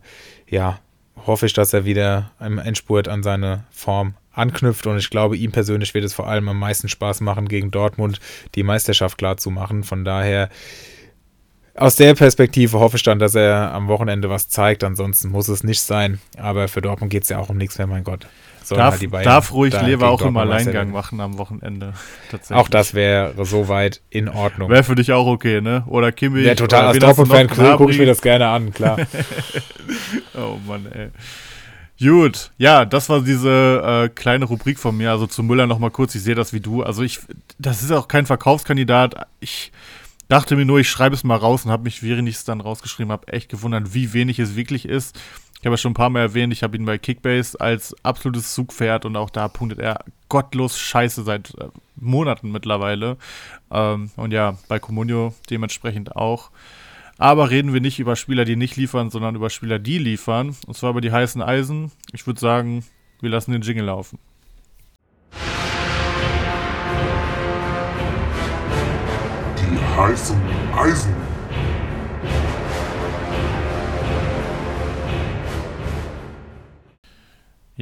ja, 0.53 0.79
hoffe 1.26 1.45
ich, 1.45 1.53
dass 1.53 1.74
er 1.74 1.86
wieder 1.86 2.32
im 2.39 2.57
Endspurt 2.57 3.07
an 3.07 3.24
seine 3.24 3.66
Form 3.72 4.16
anknüpft 4.32 4.88
und 4.88 4.97
ich 4.97 5.09
glaube, 5.09 5.38
ihm 5.38 5.51
persönlich 5.51 5.93
wird 5.93 6.03
es 6.03 6.14
vor 6.14 6.28
allem 6.28 6.49
am 6.49 6.59
meisten 6.59 6.89
Spaß 6.89 7.22
machen, 7.22 7.47
gegen 7.47 7.72
Dortmund 7.72 8.20
die 8.55 8.64
Meisterschaft 8.64 9.18
klar 9.18 9.38
zu 9.38 9.51
machen. 9.51 9.84
Von 9.84 10.03
daher 10.03 10.49
aus 11.76 11.95
der 11.95 12.14
Perspektive 12.14 12.80
hoffe 12.80 12.97
ich 12.97 13.03
dann, 13.03 13.20
dass 13.20 13.36
er 13.36 13.72
am 13.74 13.88
Wochenende 13.88 14.30
was 14.30 14.47
zeigt. 14.47 14.84
Ansonsten 14.84 15.30
muss 15.30 15.47
es 15.47 15.64
nicht 15.64 15.82
sein. 15.82 16.20
Aber 16.38 16.68
für 16.68 16.82
Dortmund 16.82 17.11
geht 17.11 17.24
es 17.24 17.30
ja 17.30 17.39
auch 17.39 17.49
um 17.49 17.57
nichts 17.57 17.78
mehr, 17.78 17.88
mein 17.88 18.03
Gott. 18.03 18.28
Darf, 18.70 18.99
halt 18.99 19.26
darf 19.26 19.51
ruhig 19.51 19.80
Lever 19.82 20.09
auch 20.09 20.22
im 20.22 20.38
Alleingang 20.38 20.91
machen 20.91 21.20
am 21.20 21.38
Wochenende. 21.38 21.93
Auch 22.49 22.68
das 22.68 22.93
wäre 22.93 23.34
soweit 23.45 24.01
in 24.09 24.30
Ordnung. 24.30 24.70
Wäre 24.70 24.84
für 24.84 24.95
dich 24.95 25.11
auch 25.11 25.28
okay, 25.28 25.61
ne? 25.61 25.84
Oder 25.88 26.11
Kimmich. 26.11 26.45
Ja, 26.45 26.55
total. 26.55 26.88
Als 26.88 26.99
Dortmund-Fan 26.99 27.47
gucke 27.78 27.91
ich 27.91 27.97
mir 27.97 28.05
das 28.05 28.22
gerne 28.22 28.47
an, 28.47 28.74
klar. 28.74 28.97
oh 30.36 30.57
Mann, 30.66 30.88
ey. 30.91 31.09
Gut, 31.99 32.51
ja, 32.57 32.86
das 32.86 33.07
war 33.09 33.22
diese 33.22 34.05
äh, 34.05 34.09
kleine 34.09 34.45
Rubrik 34.45 34.80
von 34.80 34.97
mir. 34.97 35.11
Also 35.11 35.28
zu 35.28 35.43
Müller 35.43 35.68
nochmal 35.68 35.91
kurz. 35.91 36.16
Ich 36.16 36.24
sehe 36.24 36.36
das 36.36 36.51
wie 36.51 36.59
du. 36.59 36.84
Also 36.84 37.03
ich, 37.03 37.20
das 37.59 37.84
ist 37.84 37.91
auch 37.91 38.07
kein 38.07 38.26
Verkaufskandidat. 38.26 39.28
Ich 39.39 39.72
dachte 40.28 40.55
mir 40.55 40.66
nur, 40.66 40.80
ich 40.80 40.89
schreibe 40.89 41.16
es 41.16 41.24
mal 41.24 41.36
raus 41.36 41.66
und 41.66 41.72
habe 41.72 41.84
mich, 41.84 42.01
während 42.03 42.28
ich 42.28 42.36
es 42.36 42.43
dann 42.43 42.61
rausgeschrieben 42.61 43.11
habe, 43.11 43.28
echt 43.32 43.49
gewundert, 43.49 43.93
wie 43.93 44.14
wenig 44.14 44.39
es 44.39 44.55
wirklich 44.55 44.86
ist. 44.86 45.18
Ich 45.64 45.66
habe 45.66 45.76
ja 45.76 45.78
schon 45.78 45.91
ein 45.91 45.95
paar 45.95 46.09
Mal 46.09 46.20
erwähnt, 46.20 46.51
ich 46.51 46.61
habe 46.61 46.76
ihn 46.76 46.84
bei 46.84 46.97
Kickbase 46.97 47.57
als 47.57 47.95
absolutes 48.03 48.53
Zugpferd 48.53 49.05
und 49.05 49.16
auch 49.16 49.30
da 49.30 49.47
punktet 49.47 49.80
er 49.80 50.03
gottlos 50.28 50.78
scheiße 50.78 51.24
seit 51.24 51.57
äh, 51.57 51.70
Monaten 51.95 52.51
mittlerweile. 52.51 53.16
Ähm, 53.72 54.11
und 54.18 54.34
ja, 54.34 54.57
bei 54.68 54.80
Comunio 54.80 55.34
dementsprechend 55.49 56.18
auch. 56.18 56.51
Aber 57.18 57.49
reden 57.49 57.72
wir 57.72 57.80
nicht 57.80 57.97
über 57.97 58.18
Spieler, 58.18 58.43
die 58.43 58.57
nicht 58.57 58.76
liefern, 58.76 59.09
sondern 59.09 59.36
über 59.36 59.49
Spieler, 59.49 59.80
die 59.80 59.99
liefern. 59.99 60.53
Und 60.68 60.76
zwar 60.76 60.89
über 60.89 60.99
die 60.99 61.14
heißen 61.14 61.41
Eisen. 61.41 61.93
Ich 62.11 62.28
würde 62.28 62.41
sagen, 62.41 62.84
wir 63.22 63.30
lassen 63.30 63.53
den 63.53 63.61
Jingle 63.61 63.86
laufen. 63.86 64.20
heißen 69.95 70.41
Eisen. 70.76 71.22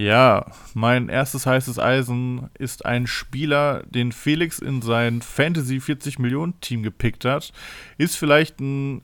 Ja, 0.02 0.48
mein 0.74 1.10
erstes 1.10 1.46
heißes 1.46 1.78
Eisen 1.78 2.50
ist 2.58 2.88
ein 2.88 3.06
Spieler, 3.06 3.84
den 3.84 4.12
Felix 4.12 4.58
in 4.58 4.82
sein 4.82 5.22
Fantasy 5.22 5.80
40 5.80 6.18
Millionen 6.18 6.60
Team 6.60 6.82
gepickt 6.82 7.24
hat. 7.24 7.54
Ist 8.00 8.18
vielleicht 8.18 8.60
ein 8.60 9.04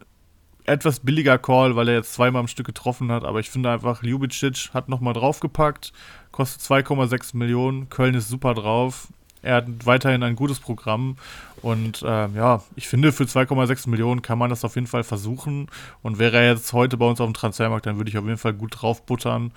etwas 0.65 1.01
billiger 1.01 1.37
Call, 1.37 1.75
weil 1.75 1.87
er 1.87 1.93
jetzt 1.93 2.15
zweimal 2.15 2.39
am 2.39 2.47
Stück 2.47 2.65
getroffen 2.65 3.11
hat, 3.11 3.25
aber 3.25 3.39
ich 3.39 3.51
finde 3.51 3.69
einfach, 3.69 4.01
Ljubicic 4.01 4.73
hat 4.73 4.89
nochmal 4.89 5.13
draufgepackt, 5.13 5.93
kostet 6.31 6.63
2,6 6.63 7.37
Millionen, 7.37 7.89
Köln 7.89 8.15
ist 8.15 8.27
super 8.27 8.55
drauf, 8.55 9.09
er 9.43 9.57
hat 9.57 9.85
weiterhin 9.85 10.23
ein 10.23 10.35
gutes 10.35 10.59
Programm 10.59 11.17
und 11.61 12.01
äh, 12.01 12.27
ja, 12.29 12.61
ich 12.75 12.87
finde, 12.87 13.11
für 13.11 13.23
2,6 13.23 13.89
Millionen 13.89 14.21
kann 14.21 14.37
man 14.37 14.49
das 14.49 14.63
auf 14.65 14.75
jeden 14.75 14.87
Fall 14.87 15.03
versuchen. 15.03 15.67
Und 16.03 16.19
wäre 16.19 16.37
er 16.37 16.51
jetzt 16.51 16.71
heute 16.73 16.97
bei 16.97 17.05
uns 17.05 17.19
auf 17.19 17.27
dem 17.27 17.33
Transfermarkt, 17.33 17.85
dann 17.85 17.97
würde 17.97 18.09
ich 18.09 18.17
auf 18.17 18.25
jeden 18.25 18.37
Fall 18.37 18.53
gut 18.53 18.81
drauf 18.81 19.05
buttern, 19.05 19.51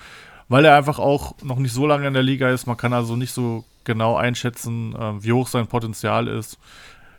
weil 0.50 0.64
er 0.64 0.76
einfach 0.76 0.98
auch 0.98 1.34
noch 1.42 1.58
nicht 1.58 1.72
so 1.72 1.86
lange 1.86 2.08
in 2.08 2.12
der 2.12 2.24
Liga 2.24 2.50
ist. 2.50 2.66
Man 2.66 2.76
kann 2.76 2.92
also 2.92 3.16
nicht 3.16 3.32
so 3.32 3.64
genau 3.84 4.16
einschätzen, 4.16 4.94
äh, 4.96 5.22
wie 5.22 5.32
hoch 5.32 5.46
sein 5.46 5.68
Potenzial 5.68 6.26
ist. 6.26 6.58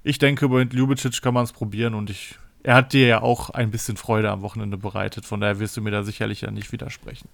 Ich 0.04 0.20
denke, 0.20 0.46
über 0.46 0.62
Ljubicic 0.64 1.22
kann 1.22 1.34
man 1.34 1.46
es 1.46 1.54
probieren 1.54 1.96
und 1.96 2.10
ich, 2.10 2.36
er 2.62 2.76
hat 2.76 2.92
dir 2.92 3.08
ja 3.08 3.22
auch 3.22 3.50
ein 3.50 3.72
bisschen 3.72 3.96
Freude 3.96 4.30
am 4.30 4.42
Wochenende 4.42 4.78
bereitet. 4.78 5.26
Von 5.26 5.40
daher 5.40 5.60
wirst 5.60 5.78
du 5.78 5.82
mir 5.82 5.92
da 5.92 6.04
sicherlich 6.04 6.42
ja 6.42 6.52
nicht 6.52 6.74
widersprechen. 6.74 7.30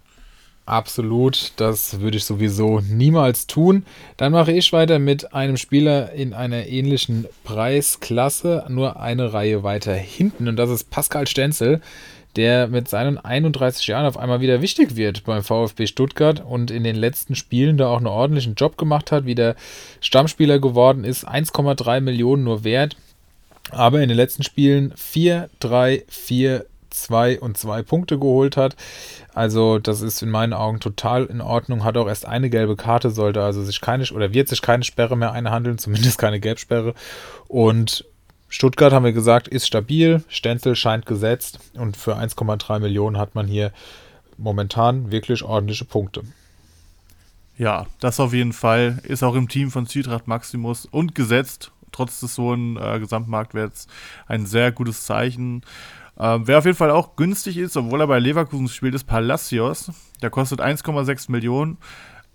Absolut, 0.68 1.54
das 1.56 2.02
würde 2.02 2.18
ich 2.18 2.26
sowieso 2.26 2.82
niemals 2.82 3.48
tun. 3.48 3.84
Dann 4.18 4.34
mache 4.34 4.52
ich 4.52 4.74
weiter 4.74 5.00
mit 5.00 5.34
einem 5.34 5.58
Spieler 5.58 6.12
in 6.12 6.34
einer 6.34 6.68
ähnlichen 6.68 7.26
Preisklasse, 7.44 8.66
nur 8.68 9.00
eine 9.00 9.34
Reihe 9.34 9.64
weiter 9.64 9.96
hinten. 9.96 10.48
Und 10.48 10.58
das 10.58 10.70
ist 10.70 10.92
Pascal 10.92 11.26
Stenzel, 11.26 11.82
der 12.38 12.68
mit 12.68 12.88
seinen 12.88 13.18
31 13.18 13.88
Jahren 13.88 14.06
auf 14.06 14.18
einmal 14.18 14.40
wieder 14.40 14.62
wichtig 14.62 14.96
wird 14.96 15.24
beim 15.26 15.44
VfB 15.44 15.88
Stuttgart 15.88 16.44
und 16.46 16.72
in 16.72 16.84
den 16.84 16.96
letzten 16.96 17.36
Spielen 17.36 17.78
da 17.78 17.88
auch 17.88 17.98
einen 17.98 18.08
ordentlichen 18.08 18.56
Job 18.56 18.78
gemacht 18.78 19.12
hat, 19.12 19.26
wieder 19.26 19.56
Stammspieler 20.00 20.60
geworden 20.60 21.04
ist, 21.04 21.28
1,3 21.28 22.00
Millionen 22.00 22.44
nur 22.44 22.64
wert. 22.64 22.96
Aber 23.72 24.02
in 24.02 24.08
den 24.08 24.16
letzten 24.16 24.44
Spielen 24.44 24.94
4, 24.96 25.50
3, 25.60 26.06
4, 26.08 26.66
2 26.90 27.40
und 27.40 27.58
2 27.58 27.82
Punkte 27.82 28.18
geholt 28.18 28.56
hat. 28.56 28.76
Also 29.34 29.78
das 29.78 30.02
ist 30.02 30.22
in 30.22 30.30
meinen 30.30 30.54
Augen 30.54 30.80
total 30.80 31.26
in 31.26 31.42
Ordnung. 31.42 31.84
Hat 31.84 31.98
auch 31.98 32.08
erst 32.08 32.26
eine 32.26 32.50
gelbe 32.50 32.76
Karte, 32.76 33.10
sollte 33.10 33.44
also 33.44 33.64
sich 33.64 33.82
keine 33.82 34.06
oder 34.12 34.34
wird 34.34 34.48
sich 34.48 34.62
keine 34.62 34.84
Sperre 34.84 35.18
mehr 35.18 35.32
einhandeln, 35.32 35.78
zumindest 35.78 36.18
keine 36.18 36.40
Gelbsperre. 36.40 36.94
Und 37.48 38.06
Stuttgart 38.50 38.94
haben 38.94 39.06
wir 39.06 39.14
gesagt, 39.14 39.48
ist 39.48 39.68
stabil. 39.68 40.24
Stenzel 40.30 40.76
scheint 40.76 41.06
gesetzt 41.06 41.60
und 41.74 41.98
für 41.98 42.18
1,3 42.18 42.80
Millionen 42.80 43.18
hat 43.18 43.36
man 43.36 43.48
hier 43.48 43.72
momentan 44.38 45.12
wirklich 45.12 45.44
ordentliche 45.44 45.86
Punkte. 45.86 46.24
Ja, 47.58 47.88
das 48.00 48.20
auf 48.20 48.34
jeden 48.34 48.54
Fall. 48.54 49.00
Ist 49.04 49.24
auch 49.24 49.36
im 49.36 49.50
Team 49.50 49.72
von 49.72 49.88
Zwietracht 49.88 50.28
Maximus 50.28 50.86
und 50.86 51.16
gesetzt, 51.16 51.72
trotz 51.92 52.20
des 52.20 52.38
hohen 52.38 52.78
äh, 52.78 53.00
Gesamtmarktwerts, 53.00 53.88
ein 54.28 54.46
sehr 54.46 54.72
gutes 54.72 55.06
Zeichen. 55.06 55.64
Ähm, 56.20 56.48
wer 56.48 56.60
auf 56.60 56.66
jeden 56.66 56.78
Fall 56.78 56.92
auch 56.92 57.16
günstig 57.16 57.58
ist, 57.58 57.76
obwohl 57.76 58.02
er 58.02 58.08
bei 58.08 58.20
Leverkusen 58.20 58.68
spielt, 58.70 58.96
ist 58.96 59.06
Palacios. 59.06 59.92
Der 60.22 60.30
kostet 60.30 60.62
1,6 60.62 61.32
Millionen. 61.32 61.78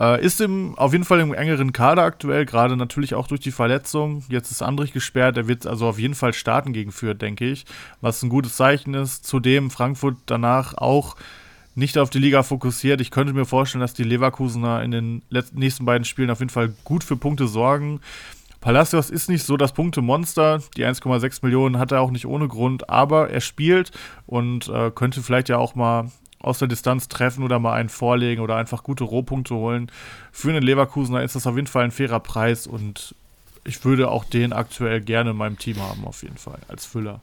Äh, 0.03 0.24
ist 0.24 0.40
im, 0.40 0.76
auf 0.76 0.92
jeden 0.92 1.05
Fall 1.05 1.20
im 1.20 1.32
engeren 1.32 1.72
Kader 1.72 2.03
aktuell, 2.03 2.44
gerade 2.44 2.76
natürlich 2.76 3.14
auch 3.14 3.28
durch 3.28 3.40
die 3.40 3.53
Verletzung. 3.53 4.24
Jetzt 4.28 4.50
ist 4.50 4.61
Andrich 4.61 4.92
gesperrt, 4.92 5.36
er 5.36 5.46
wird 5.46 5.64
also 5.64 5.86
auf 5.86 5.98
jeden 5.98 6.16
Fall 6.16 6.32
starten 6.32 6.72
gegen 6.72 6.90
Fürth, 6.90 7.22
denke 7.22 7.48
ich. 7.48 7.64
Was 8.00 8.20
ein 8.24 8.28
gutes 8.28 8.57
Zeichen 8.57 8.94
ist. 8.94 9.24
Zudem 9.24 9.70
Frankfurt 9.70 10.16
danach 10.26 10.74
auch 10.76 11.14
nicht 11.76 11.98
auf 11.98 12.11
die 12.11 12.18
Liga 12.18 12.42
fokussiert. 12.42 13.00
Ich 13.00 13.12
könnte 13.12 13.32
mir 13.32 13.44
vorstellen, 13.44 13.80
dass 13.80 13.94
die 13.94 14.03
Leverkusener 14.03 14.82
in 14.82 14.90
den 14.90 15.22
nächsten 15.53 15.84
beiden 15.84 16.05
Spielen 16.05 16.30
auf 16.30 16.40
jeden 16.40 16.50
Fall 16.50 16.74
gut 16.82 17.05
für 17.05 17.16
Punkte 17.16 17.46
sorgen. 17.46 18.00
Palacios 18.61 19.09
ist 19.09 19.28
nicht 19.28 19.44
so 19.44 19.57
das 19.57 19.72
Punktemonster. 19.72 20.62
Die 20.76 20.84
1,6 20.84 21.40
Millionen 21.42 21.78
hat 21.78 21.92
er 21.92 22.00
auch 22.00 22.11
nicht 22.11 22.26
ohne 22.26 22.48
Grund, 22.48 22.90
aber 22.90 23.30
er 23.30 23.40
spielt 23.40 23.92
und 24.26 24.68
äh, 24.68 24.90
könnte 24.90 25.22
vielleicht 25.22 25.48
ja 25.48 25.59
auch 25.59 25.76
mal 25.76 26.11
aus 26.43 26.59
der 26.59 26.68
Distanz 26.68 27.09
treffen 27.09 27.45
oder 27.45 27.59
mal 27.59 27.74
einen 27.74 27.88
vorlegen 27.88 28.43
oder 28.43 28.57
einfach 28.57 28.82
gute 28.82 29.05
Rohpunkte 29.05 29.55
holen. 29.55 29.90
Für 30.30 30.51
einen 30.51 30.62
Leverkusener 30.62 31.22
ist 31.22 31.34
das 31.36 31.47
auf 31.47 31.57
jeden 31.57 31.66
Fall 31.66 31.84
ein 31.84 31.90
fairer 31.90 32.20
Preis 32.20 32.66
und 32.66 33.14
ich 33.64 33.84
würde 33.84 34.11
auch 34.11 34.24
den 34.24 34.53
aktuell 34.53 35.01
gerne 35.01 35.30
in 35.30 35.36
meinem 35.36 35.59
Team 35.59 35.80
haben, 35.80 36.05
auf 36.05 36.22
jeden 36.22 36.36
Fall, 36.36 36.59
als 36.68 36.84
Füller. 36.84 37.20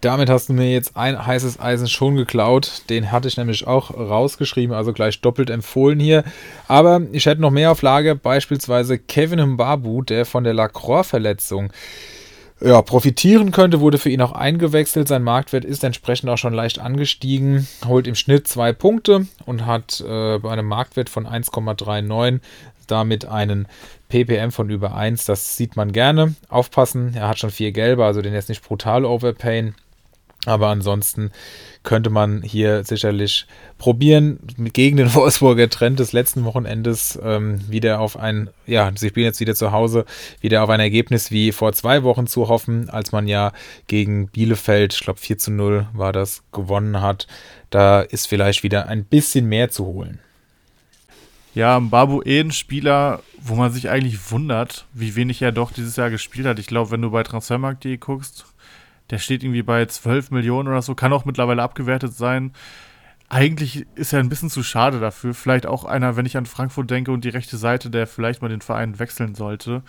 Damit 0.00 0.30
hast 0.30 0.48
du 0.48 0.52
mir 0.52 0.72
jetzt 0.72 0.96
ein 0.96 1.26
heißes 1.26 1.58
Eisen 1.58 1.88
schon 1.88 2.14
geklaut. 2.14 2.82
Den 2.88 3.10
hatte 3.10 3.26
ich 3.26 3.36
nämlich 3.36 3.66
auch 3.66 3.90
rausgeschrieben, 3.90 4.74
also 4.74 4.92
gleich 4.92 5.20
doppelt 5.20 5.50
empfohlen 5.50 5.98
hier. 5.98 6.22
Aber 6.68 7.02
ich 7.10 7.26
hätte 7.26 7.40
noch 7.40 7.50
mehr 7.50 7.72
auf 7.72 7.82
Lager, 7.82 8.14
beispielsweise 8.14 8.96
Kevin 8.98 9.54
Mbabu, 9.54 10.02
der 10.02 10.24
von 10.24 10.44
der 10.44 10.54
Lacroix-Verletzung 10.54 11.72
ja, 12.60 12.82
profitieren 12.82 13.52
könnte, 13.52 13.80
wurde 13.80 13.98
für 13.98 14.10
ihn 14.10 14.20
auch 14.20 14.32
eingewechselt. 14.32 15.08
Sein 15.08 15.22
Marktwert 15.22 15.64
ist 15.64 15.84
entsprechend 15.84 16.28
auch 16.30 16.38
schon 16.38 16.54
leicht 16.54 16.78
angestiegen, 16.78 17.68
holt 17.86 18.06
im 18.06 18.14
Schnitt 18.14 18.48
zwei 18.48 18.72
Punkte 18.72 19.26
und 19.46 19.64
hat 19.66 20.00
äh, 20.00 20.38
bei 20.38 20.50
einem 20.50 20.66
Marktwert 20.66 21.08
von 21.08 21.26
1,39 21.26 22.40
damit 22.88 23.26
einen 23.26 23.68
ppm 24.08 24.50
von 24.50 24.70
über 24.70 24.94
1. 24.94 25.26
Das 25.26 25.56
sieht 25.56 25.76
man 25.76 25.92
gerne. 25.92 26.34
Aufpassen, 26.48 27.14
er 27.14 27.28
hat 27.28 27.38
schon 27.38 27.50
vier 27.50 27.72
gelbe, 27.72 28.04
also 28.04 28.22
den 28.22 28.32
jetzt 28.32 28.48
nicht 28.48 28.64
brutal 28.64 29.04
overpayen. 29.04 29.74
Aber 30.46 30.68
ansonsten 30.68 31.30
könnte 31.88 32.10
man 32.10 32.42
hier 32.42 32.84
sicherlich 32.84 33.46
probieren, 33.78 34.40
gegen 34.74 34.98
den 34.98 35.14
Wolfsburger 35.14 35.70
Trend 35.70 35.98
des 35.98 36.12
letzten 36.12 36.44
Wochenendes 36.44 37.18
ähm, 37.24 37.62
wieder 37.66 38.00
auf 38.00 38.18
ein, 38.18 38.50
ja, 38.66 38.92
sie 38.94 39.08
spielen 39.08 39.24
jetzt 39.24 39.40
wieder 39.40 39.54
zu 39.54 39.72
Hause, 39.72 40.04
wieder 40.42 40.62
auf 40.62 40.68
ein 40.68 40.80
Ergebnis 40.80 41.30
wie 41.30 41.50
vor 41.50 41.72
zwei 41.72 42.02
Wochen 42.02 42.26
zu 42.26 42.48
hoffen, 42.48 42.90
als 42.90 43.10
man 43.12 43.26
ja 43.26 43.52
gegen 43.86 44.28
Bielefeld, 44.28 44.92
ich 44.92 45.00
glaube 45.00 45.18
4 45.18 45.38
zu 45.38 45.50
0 45.50 45.86
war 45.94 46.12
das, 46.12 46.42
gewonnen 46.52 47.00
hat. 47.00 47.26
Da 47.70 48.02
ist 48.02 48.28
vielleicht 48.28 48.62
wieder 48.62 48.86
ein 48.88 49.04
bisschen 49.04 49.46
mehr 49.46 49.70
zu 49.70 49.86
holen. 49.86 50.18
Ja, 51.54 51.78
Babu 51.78 52.20
eh 52.22 52.40
ein 52.40 52.52
Spieler, 52.52 53.22
wo 53.40 53.54
man 53.54 53.72
sich 53.72 53.88
eigentlich 53.88 54.30
wundert, 54.30 54.84
wie 54.92 55.16
wenig 55.16 55.40
er 55.40 55.52
doch 55.52 55.72
dieses 55.72 55.96
Jahr 55.96 56.10
gespielt 56.10 56.46
hat. 56.46 56.58
Ich 56.58 56.66
glaube, 56.66 56.90
wenn 56.90 57.00
du 57.00 57.10
bei 57.10 57.22
Transfermarkt.de 57.22 57.96
guckst, 57.96 58.44
der 59.10 59.18
steht 59.18 59.42
irgendwie 59.42 59.62
bei 59.62 59.84
12 59.86 60.30
Millionen 60.30 60.68
oder 60.68 60.82
so, 60.82 60.94
kann 60.94 61.12
auch 61.12 61.24
mittlerweile 61.24 61.62
abgewertet 61.62 62.14
sein. 62.14 62.52
Eigentlich 63.30 63.86
ist 63.94 64.12
er 64.12 64.20
ein 64.20 64.30
bisschen 64.30 64.48
zu 64.48 64.62
schade 64.62 65.00
dafür. 65.00 65.34
Vielleicht 65.34 65.66
auch 65.66 65.84
einer, 65.84 66.16
wenn 66.16 66.24
ich 66.24 66.36
an 66.36 66.46
Frankfurt 66.46 66.90
denke 66.90 67.12
und 67.12 67.24
die 67.24 67.28
rechte 67.28 67.58
Seite, 67.58 67.90
der 67.90 68.06
vielleicht 68.06 68.40
mal 68.40 68.48
den 68.48 68.62
Verein 68.62 68.98
wechseln 68.98 69.34
sollte. 69.34 69.82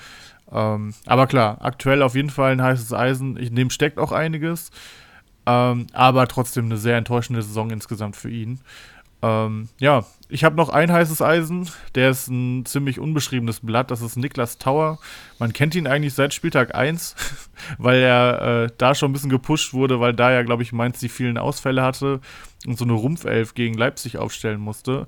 Ähm, 0.52 0.94
aber 1.06 1.28
klar, 1.28 1.58
aktuell 1.62 2.02
auf 2.02 2.16
jeden 2.16 2.30
Fall 2.30 2.52
ein 2.52 2.62
heißes 2.62 2.92
Eisen. 2.92 3.38
In 3.38 3.56
dem 3.56 3.70
steckt 3.70 3.98
auch 3.98 4.12
einiges. 4.12 4.72
Ähm, 5.46 5.88
aber 5.94 6.28
trotzdem 6.28 6.66
eine 6.66 6.78
sehr 6.78 6.98
enttäuschende 6.98 7.42
Saison 7.42 7.72
insgesamt 7.72 8.18
für 8.18 8.30
ihn. 8.30 8.60
Ähm, 9.22 9.70
ja, 9.80 10.06
ich 10.30 10.44
habe 10.44 10.56
noch 10.56 10.70
ein 10.70 10.92
heißes 10.92 11.22
Eisen. 11.22 11.70
Der 11.96 12.12
ist 12.12 12.28
ein 12.28 12.66
ziemlich 12.66 13.00
unbeschriebenes 13.00 13.62
Blatt. 13.62 13.92
Das 13.92 14.02
ist 14.02 14.16
Niklas 14.16 14.58
Tower. 14.58 15.00
Man 15.40 15.54
kennt 15.54 15.76
ihn 15.76 15.88
eigentlich 15.88 16.14
seit 16.14 16.34
Spieltag 16.34 16.76
1, 16.76 17.16
weil 17.78 18.00
er 18.00 18.64
äh, 18.66 18.72
da 18.78 18.96
schon 18.96 19.10
ein 19.10 19.14
bisschen 19.14 19.30
gepusht 19.30 19.74
wurde, 19.74 20.00
weil 20.00 20.14
da 20.14 20.32
ja, 20.32 20.44
glaube 20.44 20.64
ich, 20.64 20.72
Mainz 20.72 21.00
die 21.00 21.10
vielen 21.10 21.38
Ausfälle 21.38 21.82
hatte 21.82 22.22
und 22.66 22.78
so 22.78 22.86
eine 22.86 22.94
Rumpfelf 22.94 23.54
gegen 23.54 23.76
Leipzig 23.76 24.18
aufstellen 24.18 24.62
musste. 24.62 25.08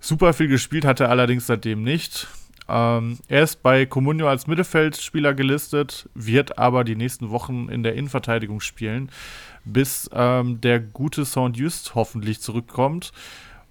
Super 0.00 0.32
viel 0.32 0.48
gespielt 0.48 0.84
hat 0.84 1.00
er 1.00 1.10
allerdings 1.10 1.46
seitdem 1.46 1.82
nicht. 1.82 2.28
Ähm, 2.68 3.18
er 3.28 3.42
ist 3.42 3.62
bei 3.62 3.86
Comunio 3.86 4.28
als 4.28 4.46
Mittelfeldspieler 4.46 5.34
gelistet, 5.34 6.08
wird 6.14 6.58
aber 6.58 6.84
die 6.84 6.96
nächsten 6.96 7.30
Wochen 7.30 7.68
in 7.68 7.82
der 7.82 7.94
Innenverteidigung 7.94 8.60
spielen 8.60 9.10
bis 9.64 10.08
ähm, 10.12 10.60
der 10.60 10.80
gute 10.80 11.24
Sound 11.24 11.56
Just 11.56 11.94
hoffentlich 11.94 12.40
zurückkommt. 12.40 13.12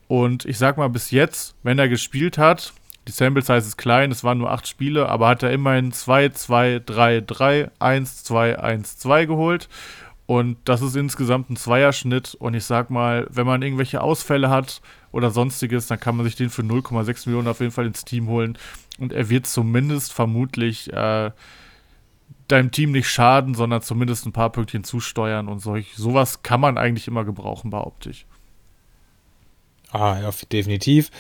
Und 0.08 0.46
ich 0.46 0.58
sag 0.58 0.78
mal, 0.78 0.90
bis 0.90 1.12
jetzt, 1.12 1.56
wenn 1.64 1.80
er 1.80 1.88
gespielt 1.88 2.38
hat, 2.38 2.74
die 3.08 3.12
Sample 3.12 3.42
Size 3.42 3.68
ist 3.68 3.78
klein, 3.78 4.12
es 4.12 4.24
waren 4.24 4.38
nur 4.38 4.52
acht 4.52 4.68
Spiele, 4.68 5.10
aber 5.10 5.28
hat 5.28 5.42
er 5.42 5.52
immerhin 5.52 5.92
2, 5.92 6.30
2, 6.30 6.82
3, 6.86 7.22
3, 7.22 7.72
1, 7.80 8.24
2, 8.24 8.60
1, 8.60 8.98
2 9.00 9.26
geholt. 9.26 9.70
Und 10.28 10.58
das 10.66 10.82
ist 10.82 10.96
insgesamt 10.96 11.50
ein 11.50 11.58
Zweierschnitt. 11.58 12.36
Und 12.36 12.54
ich 12.54 12.64
sag 12.64 12.90
mal, 12.90 13.28
wenn 13.30 13.48
man 13.48 13.62
irgendwelche 13.62 14.02
Ausfälle 14.02 14.50
hat 14.50 14.82
oder 15.12 15.32
sonstiges, 15.32 15.88
dann 15.88 16.00
kann 16.00 16.16
man 16.16 16.26
sich 16.26 16.36
den 16.36 16.50
für 16.50 16.62
0,6 16.62 17.28
Millionen 17.28 17.48
auf 17.48 17.60
jeden 17.60 17.72
Fall 17.74 17.86
ins 17.86 18.06
Team 18.06 18.28
holen. 18.28 18.58
Und 18.98 19.12
er 19.14 19.30
wird 19.30 19.48
zumindest 19.48 20.14
vermutlich 20.14 20.94
äh, 20.94 21.32
deinem 22.52 22.72
Team 22.72 22.92
nicht 22.92 23.10
schaden, 23.10 23.56
sondern 23.56 23.82
zumindest 23.82 24.26
ein 24.26 24.34
paar 24.34 24.52
Pünktchen 24.52 24.84
zusteuern 24.84 25.48
und 25.48 25.60
solch, 25.60 25.94
sowas 25.96 26.44
kann 26.44 26.60
man 26.60 26.78
eigentlich 26.78 27.08
immer 27.08 27.26
gebrauchen, 27.26 27.70
behaupte 27.70 28.10
ich. 28.10 28.26
Ah, 29.92 30.18
ja, 30.22 30.30
definitiv. 30.52 31.12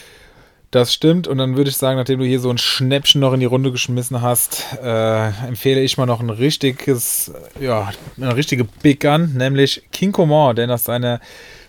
Das 0.72 0.94
stimmt. 0.94 1.28
Und 1.28 1.38
dann 1.38 1.58
würde 1.58 1.70
ich 1.70 1.76
sagen, 1.76 1.98
nachdem 1.98 2.20
du 2.20 2.26
hier 2.26 2.40
so 2.40 2.50
ein 2.50 2.58
Schnäppchen 2.58 3.20
noch 3.20 3.34
in 3.34 3.42
die 3.42 3.46
Runde 3.46 3.74
geschmissen 3.74 4.22
hast, 4.22 4.66
äh, 4.82 5.28
empfehle 5.46 5.82
ich 5.82 5.98
mal 5.98 6.06
noch 6.06 6.22
ein 6.22 6.30
richtiges, 6.30 7.34
ja, 7.60 7.92
eine 8.16 8.36
richtige 8.38 8.64
Big 8.64 9.02
Gun, 9.02 9.34
nämlich 9.34 9.84
King 9.92 10.14
Coman, 10.14 10.56
der 10.56 10.68
nach 10.68 10.80
seiner 10.80 11.20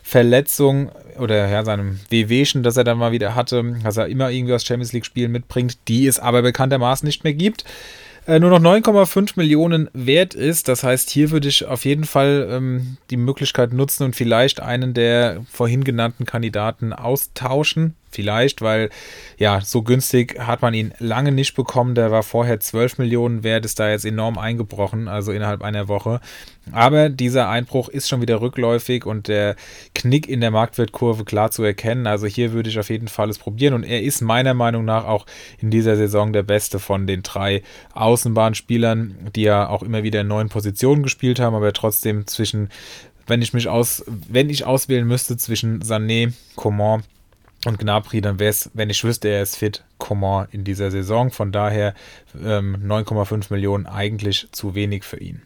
Verletzung 0.05 0.93
oder 1.19 1.49
ja, 1.49 1.65
seinem 1.65 1.99
Wehwehchen, 2.11 2.63
das 2.63 2.77
er 2.77 2.85
dann 2.85 2.99
mal 2.99 3.11
wieder 3.11 3.35
hatte, 3.35 3.77
dass 3.83 3.97
er 3.97 4.07
immer 4.07 4.31
irgendwie 4.31 4.53
das 4.53 4.65
Champions 4.65 4.93
League-Spiel 4.93 5.29
mitbringt, 5.29 5.79
die 5.89 6.07
es 6.07 6.21
aber 6.21 6.43
bekanntermaßen 6.43 7.05
nicht 7.05 7.25
mehr 7.25 7.35
gibt 7.35 7.65
äh, 8.27 8.39
nur 8.39 8.51
noch 8.51 8.61
9,5 8.61 9.33
Millionen 9.37 9.89
wert 9.93 10.35
ist. 10.35 10.69
Das 10.69 10.85
heißt, 10.85 11.11
hier 11.11 11.31
würde 11.31 11.49
ich 11.49 11.65
auf 11.67 11.85
jeden 11.85 12.05
Fall 12.05 12.49
ähm, 12.51 12.97
die 13.11 13.17
Möglichkeit 13.17 13.73
nutzen 13.73 14.05
und 14.05 14.17
vielleicht 14.17 14.61
einen 14.61 14.95
der 14.95 15.45
vorhin 15.51 15.85
genannten 15.85 16.25
Kandidaten 16.25 16.93
austauschen. 16.93 17.95
Vielleicht, 18.13 18.61
weil 18.61 18.91
ja, 19.39 19.61
so 19.63 19.83
günstig 19.83 20.39
hat 20.39 20.61
man 20.63 20.75
ihn 20.75 20.93
lange 20.99 21.33
nicht 21.33 21.55
bekommen. 21.55 21.95
Der 21.95 22.11
war 22.11 22.23
vorher 22.23 22.61
12 22.61 22.99
Millionen 22.99 23.43
wert, 23.43 23.65
ist 23.65 23.81
da 23.81 23.91
jetzt 23.91 24.05
enorm 24.05 24.39
eingebrochen, 24.39 25.09
also 25.09 25.33
innerhalb 25.33 25.63
einer 25.63 25.89
Woche. 25.89 26.21
Aber 26.71 27.09
dieser 27.09 27.49
Einbruch 27.49 27.89
ist 27.89 28.09
schon 28.09 28.21
wieder 28.21 28.41
rückläufig 28.41 29.05
und 29.05 29.27
der 29.27 29.57
Knick 29.95 30.29
in 30.29 30.41
der 30.41 30.51
Marktwertkurve 30.51 31.25
klar 31.25 31.51
zu 31.51 31.63
erkennen. 31.65 32.07
Also 32.07 32.27
hier 32.27 32.53
würde 32.53 32.69
ich 32.69 32.79
auf 32.79 32.91
jeden 32.91 33.09
Fall 33.09 33.31
es 33.31 33.39
probieren 33.39 33.75
und 33.75 33.83
er 33.83 34.03
ist 34.03 34.21
meiner 34.21 34.55
Meinung 34.55 34.85
nach 34.85 35.07
auch 35.07 35.27
in 35.59 35.71
dieser 35.71 35.97
Saison 35.97 36.33
der 36.33 36.45
beste 36.45 36.79
von 36.79 37.07
den 37.07 37.23
drei 37.23 37.63
Außenbahnspielern, 37.95 39.31
die 39.35 39.43
ja 39.43 39.69
auch 39.69 39.83
immer 39.83 40.03
wieder 40.03 40.21
in 40.21 40.29
neuen 40.29 40.51
Positionen 40.51 41.03
gespielt 41.03 41.41
haben, 41.41 41.57
aber 41.57 41.73
trotzdem 41.73 42.27
zwischen 42.27 42.69
wenn 43.27 43.43
ich 43.43 43.53
mich 43.53 43.69
aus, 43.69 44.05
wenn 44.07 44.51
ich 44.51 44.67
auswählen 44.67 45.07
müsste 45.07 45.37
zwischen 45.37 45.83
Sané, 45.83 46.33
Coman 46.57 47.03
und 47.65 47.79
Gnabry, 47.79 48.21
dann 48.21 48.39
wäre 48.39 48.51
es, 48.51 48.71
wenn 48.75 48.91
ich 48.91 49.05
wüsste, 49.05 49.29
er 49.29 49.43
ist 49.43 49.57
fit, 49.57 49.85
Coman 49.99 50.49
in 50.51 50.65
dieser 50.65 50.91
Saison. 50.91 51.31
Von 51.31 51.53
daher 51.53 51.95
ähm, 52.43 52.77
9,5 52.85 53.53
Millionen 53.53 53.87
eigentlich 53.87 54.49
zu 54.51 54.75
wenig 54.75 55.05
für 55.05 55.19
ihn. 55.19 55.43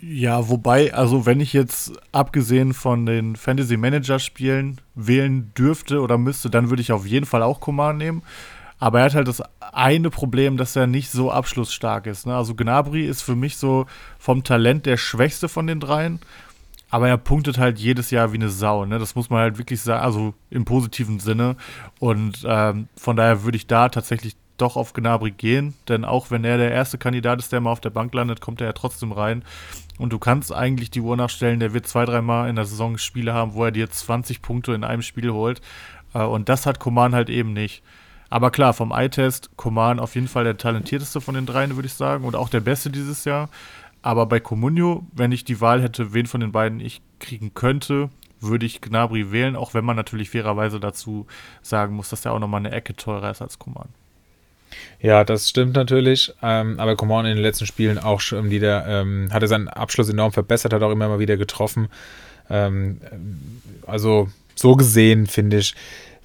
Ja, 0.00 0.48
wobei, 0.48 0.94
also 0.94 1.26
wenn 1.26 1.40
ich 1.40 1.52
jetzt 1.52 1.92
abgesehen 2.12 2.72
von 2.72 3.04
den 3.04 3.36
Fantasy 3.36 3.76
Manager 3.76 4.18
Spielen 4.18 4.80
wählen 4.94 5.52
dürfte 5.58 6.00
oder 6.00 6.18
müsste, 6.18 6.50
dann 6.50 6.70
würde 6.70 6.82
ich 6.82 6.92
auf 6.92 7.04
jeden 7.04 7.26
Fall 7.26 7.42
auch 7.42 7.60
Coman 7.60 7.96
nehmen. 7.96 8.22
Aber 8.78 9.00
er 9.00 9.06
hat 9.06 9.14
halt 9.14 9.28
das 9.28 9.42
eine 9.72 10.08
Problem, 10.08 10.56
dass 10.56 10.76
er 10.76 10.86
nicht 10.86 11.10
so 11.10 11.32
abschlussstark 11.32 12.06
ist. 12.06 12.26
Ne? 12.26 12.36
Also 12.36 12.54
Gnabry 12.54 13.06
ist 13.06 13.22
für 13.22 13.34
mich 13.34 13.56
so 13.56 13.86
vom 14.20 14.44
Talent 14.44 14.86
der 14.86 14.96
schwächste 14.96 15.48
von 15.48 15.66
den 15.66 15.80
dreien. 15.80 16.20
Aber 16.90 17.08
er 17.08 17.18
punktet 17.18 17.58
halt 17.58 17.78
jedes 17.78 18.10
Jahr 18.10 18.32
wie 18.32 18.36
eine 18.36 18.48
Sau, 18.48 18.86
ne? 18.86 18.98
Das 18.98 19.14
muss 19.14 19.28
man 19.28 19.40
halt 19.40 19.58
wirklich 19.58 19.80
sagen, 19.82 20.02
also 20.02 20.34
im 20.50 20.64
positiven 20.64 21.20
Sinne. 21.20 21.56
Und 21.98 22.44
ähm, 22.46 22.88
von 22.96 23.16
daher 23.16 23.44
würde 23.44 23.56
ich 23.56 23.66
da 23.66 23.88
tatsächlich 23.88 24.36
doch 24.56 24.76
auf 24.76 24.92
Gnabry 24.92 25.30
gehen, 25.30 25.74
denn 25.88 26.04
auch 26.04 26.30
wenn 26.30 26.44
er 26.44 26.58
der 26.58 26.72
erste 26.72 26.98
Kandidat 26.98 27.38
ist, 27.38 27.52
der 27.52 27.60
mal 27.60 27.70
auf 27.70 27.80
der 27.80 27.90
Bank 27.90 28.12
landet, 28.12 28.40
kommt 28.40 28.60
er 28.60 28.66
ja 28.66 28.72
trotzdem 28.72 29.12
rein. 29.12 29.44
Und 29.98 30.12
du 30.12 30.18
kannst 30.18 30.52
eigentlich 30.52 30.90
die 30.90 31.00
Uhr 31.00 31.16
nachstellen, 31.16 31.60
der 31.60 31.74
wird 31.74 31.86
zwei, 31.86 32.04
dreimal 32.04 32.48
in 32.48 32.56
der 32.56 32.64
Saison 32.64 32.98
Spiele 32.98 33.34
haben, 33.34 33.54
wo 33.54 33.64
er 33.64 33.70
dir 33.70 33.90
20 33.90 34.42
Punkte 34.42 34.72
in 34.72 34.84
einem 34.84 35.02
Spiel 35.02 35.30
holt. 35.30 35.60
Äh, 36.14 36.22
und 36.22 36.48
das 36.48 36.66
hat 36.66 36.80
Koman 36.80 37.14
halt 37.14 37.30
eben 37.30 37.52
nicht. 37.52 37.82
Aber 38.30 38.50
klar, 38.50 38.74
vom 38.74 38.92
Eye-Test, 38.92 39.50
Koman 39.56 39.98
auf 39.98 40.14
jeden 40.14 40.28
Fall 40.28 40.44
der 40.44 40.56
talentierteste 40.56 41.20
von 41.20 41.34
den 41.34 41.46
dreien, 41.46 41.76
würde 41.76 41.86
ich 41.86 41.94
sagen, 41.94 42.24
und 42.24 42.36
auch 42.36 42.48
der 42.48 42.60
beste 42.60 42.90
dieses 42.90 43.24
Jahr. 43.24 43.48
Aber 44.02 44.26
bei 44.26 44.40
Comunio, 44.40 45.06
wenn 45.12 45.32
ich 45.32 45.44
die 45.44 45.60
Wahl 45.60 45.82
hätte, 45.82 46.12
wen 46.14 46.26
von 46.26 46.40
den 46.40 46.52
beiden 46.52 46.80
ich 46.80 47.00
kriegen 47.18 47.54
könnte, 47.54 48.10
würde 48.40 48.66
ich 48.66 48.80
Gnabry 48.80 49.32
wählen, 49.32 49.56
auch 49.56 49.74
wenn 49.74 49.84
man 49.84 49.96
natürlich 49.96 50.30
fairerweise 50.30 50.78
dazu 50.78 51.26
sagen 51.62 51.94
muss, 51.94 52.08
dass 52.10 52.20
der 52.20 52.32
auch 52.32 52.38
nochmal 52.38 52.60
eine 52.60 52.70
Ecke 52.70 52.94
teurer 52.94 53.30
ist 53.30 53.42
als 53.42 53.58
Coman. 53.58 53.88
Ja, 55.00 55.24
das 55.24 55.48
stimmt 55.48 55.74
natürlich. 55.74 56.32
Ähm, 56.42 56.78
aber 56.78 56.96
Coman 56.96 57.26
in 57.26 57.36
den 57.36 57.42
letzten 57.42 57.66
Spielen 57.66 57.98
auch 57.98 58.20
schon 58.20 58.50
wieder, 58.50 58.86
ähm, 58.86 59.28
hat 59.32 59.42
er 59.42 59.48
seinen 59.48 59.68
Abschluss 59.68 60.08
enorm 60.08 60.32
verbessert, 60.32 60.72
hat 60.72 60.82
auch 60.82 60.92
immer 60.92 61.08
mal 61.08 61.18
wieder 61.18 61.36
getroffen. 61.36 61.88
Ähm, 62.50 63.00
also 63.86 64.28
so 64.54 64.74
gesehen, 64.76 65.26
finde 65.26 65.58
ich, 65.58 65.74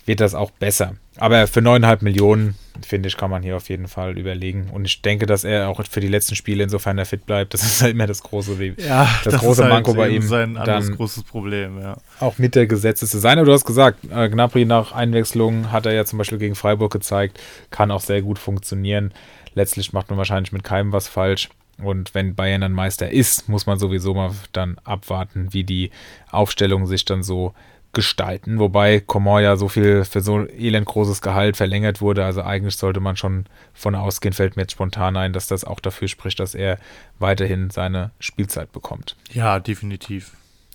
wird 0.06 0.20
das 0.20 0.36
auch 0.36 0.52
besser. 0.52 0.96
Aber 1.18 1.48
für 1.48 1.60
9,5 1.60 2.04
Millionen, 2.04 2.56
finde 2.86 3.08
ich, 3.08 3.18
kann 3.18 3.30
man 3.30 3.44
hier 3.44 3.56
auf 3.56 3.70
jeden 3.70 3.88
Fall 3.88 4.18
überlegen. 4.18 4.70
Und 4.74 4.86
ich 4.86 5.02
denke, 5.02 5.26
dass 5.26 5.44
er 5.44 5.70
auch 5.70 5.82
für 5.88 6.00
die 6.00 6.08
letzten 6.08 6.36
Spiele, 6.36 6.64
insofern 6.64 6.98
er 6.98 7.06
fit 7.06 7.26
bleibt, 7.26 7.54
das 7.54 7.64
ist 7.64 7.82
halt 7.82 7.94
immer 7.94 8.08
das 8.08 8.24
große, 8.24 8.58
ja, 8.78 9.08
das, 9.24 9.34
das 9.34 9.42
große 9.42 9.66
Manko 9.66 9.90
halt 9.90 9.98
bei 9.98 10.10
ihm. 10.10 10.24
Sein 10.24 10.58
anderes 10.58 10.88
dann 10.88 10.98
großes 10.98 11.24
Problem, 11.24 11.80
ja. 11.80 11.98
Auch 12.20 12.38
mit 12.38 12.56
der 12.56 12.68
Gesetze 12.68 13.08
zu 13.08 13.20
sein. 13.20 13.38
Aber 13.38 13.46
du 13.46 13.54
hast 13.54 13.66
gesagt, 13.66 14.00
äh, 14.12 14.30
Gnabry 14.30 14.66
nach 14.66 14.92
Einwechslung 14.92 15.72
hat 15.72 15.86
er 15.86 15.94
ja 15.94 16.06
zum 16.06 16.18
Beispiel 16.18 16.40
gegen 16.40 16.56
Freiburg 16.56 16.92
gezeigt, 16.92 17.40
kann 17.70 17.92
auch 17.92 18.02
sehr 18.02 18.22
gut 18.22 18.40
funktionieren. 18.40 19.14
Letztlich 19.54 19.94
macht 19.94 20.10
man 20.10 20.18
wahrscheinlich 20.18 20.52
mit 20.52 20.64
keinem 20.64 20.92
was 20.92 21.08
falsch. 21.08 21.50
Und 21.82 22.14
wenn 22.14 22.36
Bayern 22.36 22.62
dann 22.62 22.72
Meister 22.72 23.12
ist, 23.12 23.50
muss 23.50 23.66
man 23.66 23.80
sowieso 23.80 24.14
mal 24.14 24.32
dann 24.52 24.78
abwarten, 24.84 25.50
wie 25.52 25.64
die 25.64 25.92
Aufstellung 26.32 26.86
sich 26.86 27.06
dann 27.06 27.24
so 27.24 27.54
gestalten, 27.94 28.60
wobei 28.60 29.00
Coman 29.00 29.44
ja 29.44 29.56
so 29.56 29.68
viel 29.68 30.04
für 30.04 30.22
so 30.22 30.48
elend 30.48 30.88
großes 30.88 31.22
Gehalt 31.22 31.56
verlängert 31.58 32.02
wurde, 32.02 32.26
also 32.26 32.42
eigentlich 32.42 32.76
sollte 32.76 33.00
man 33.00 33.16
schon 33.16 33.46
von 33.74 33.96
ausgehen, 33.96 34.34
fällt 34.34 34.56
mir 34.56 34.64
jetzt 34.64 34.74
spontan 34.74 35.16
ein, 35.16 35.32
dass 35.32 35.48
das 35.48 35.64
auch 35.64 35.80
dafür 35.80 36.08
spricht, 36.08 36.40
dass 36.40 36.56
er 36.56 36.80
weiterhin 37.20 37.70
seine 37.70 38.12
Spielzeit 38.20 38.72
bekommt. 38.72 39.16
Ja, 39.32 39.60
definitiv. 39.60 40.32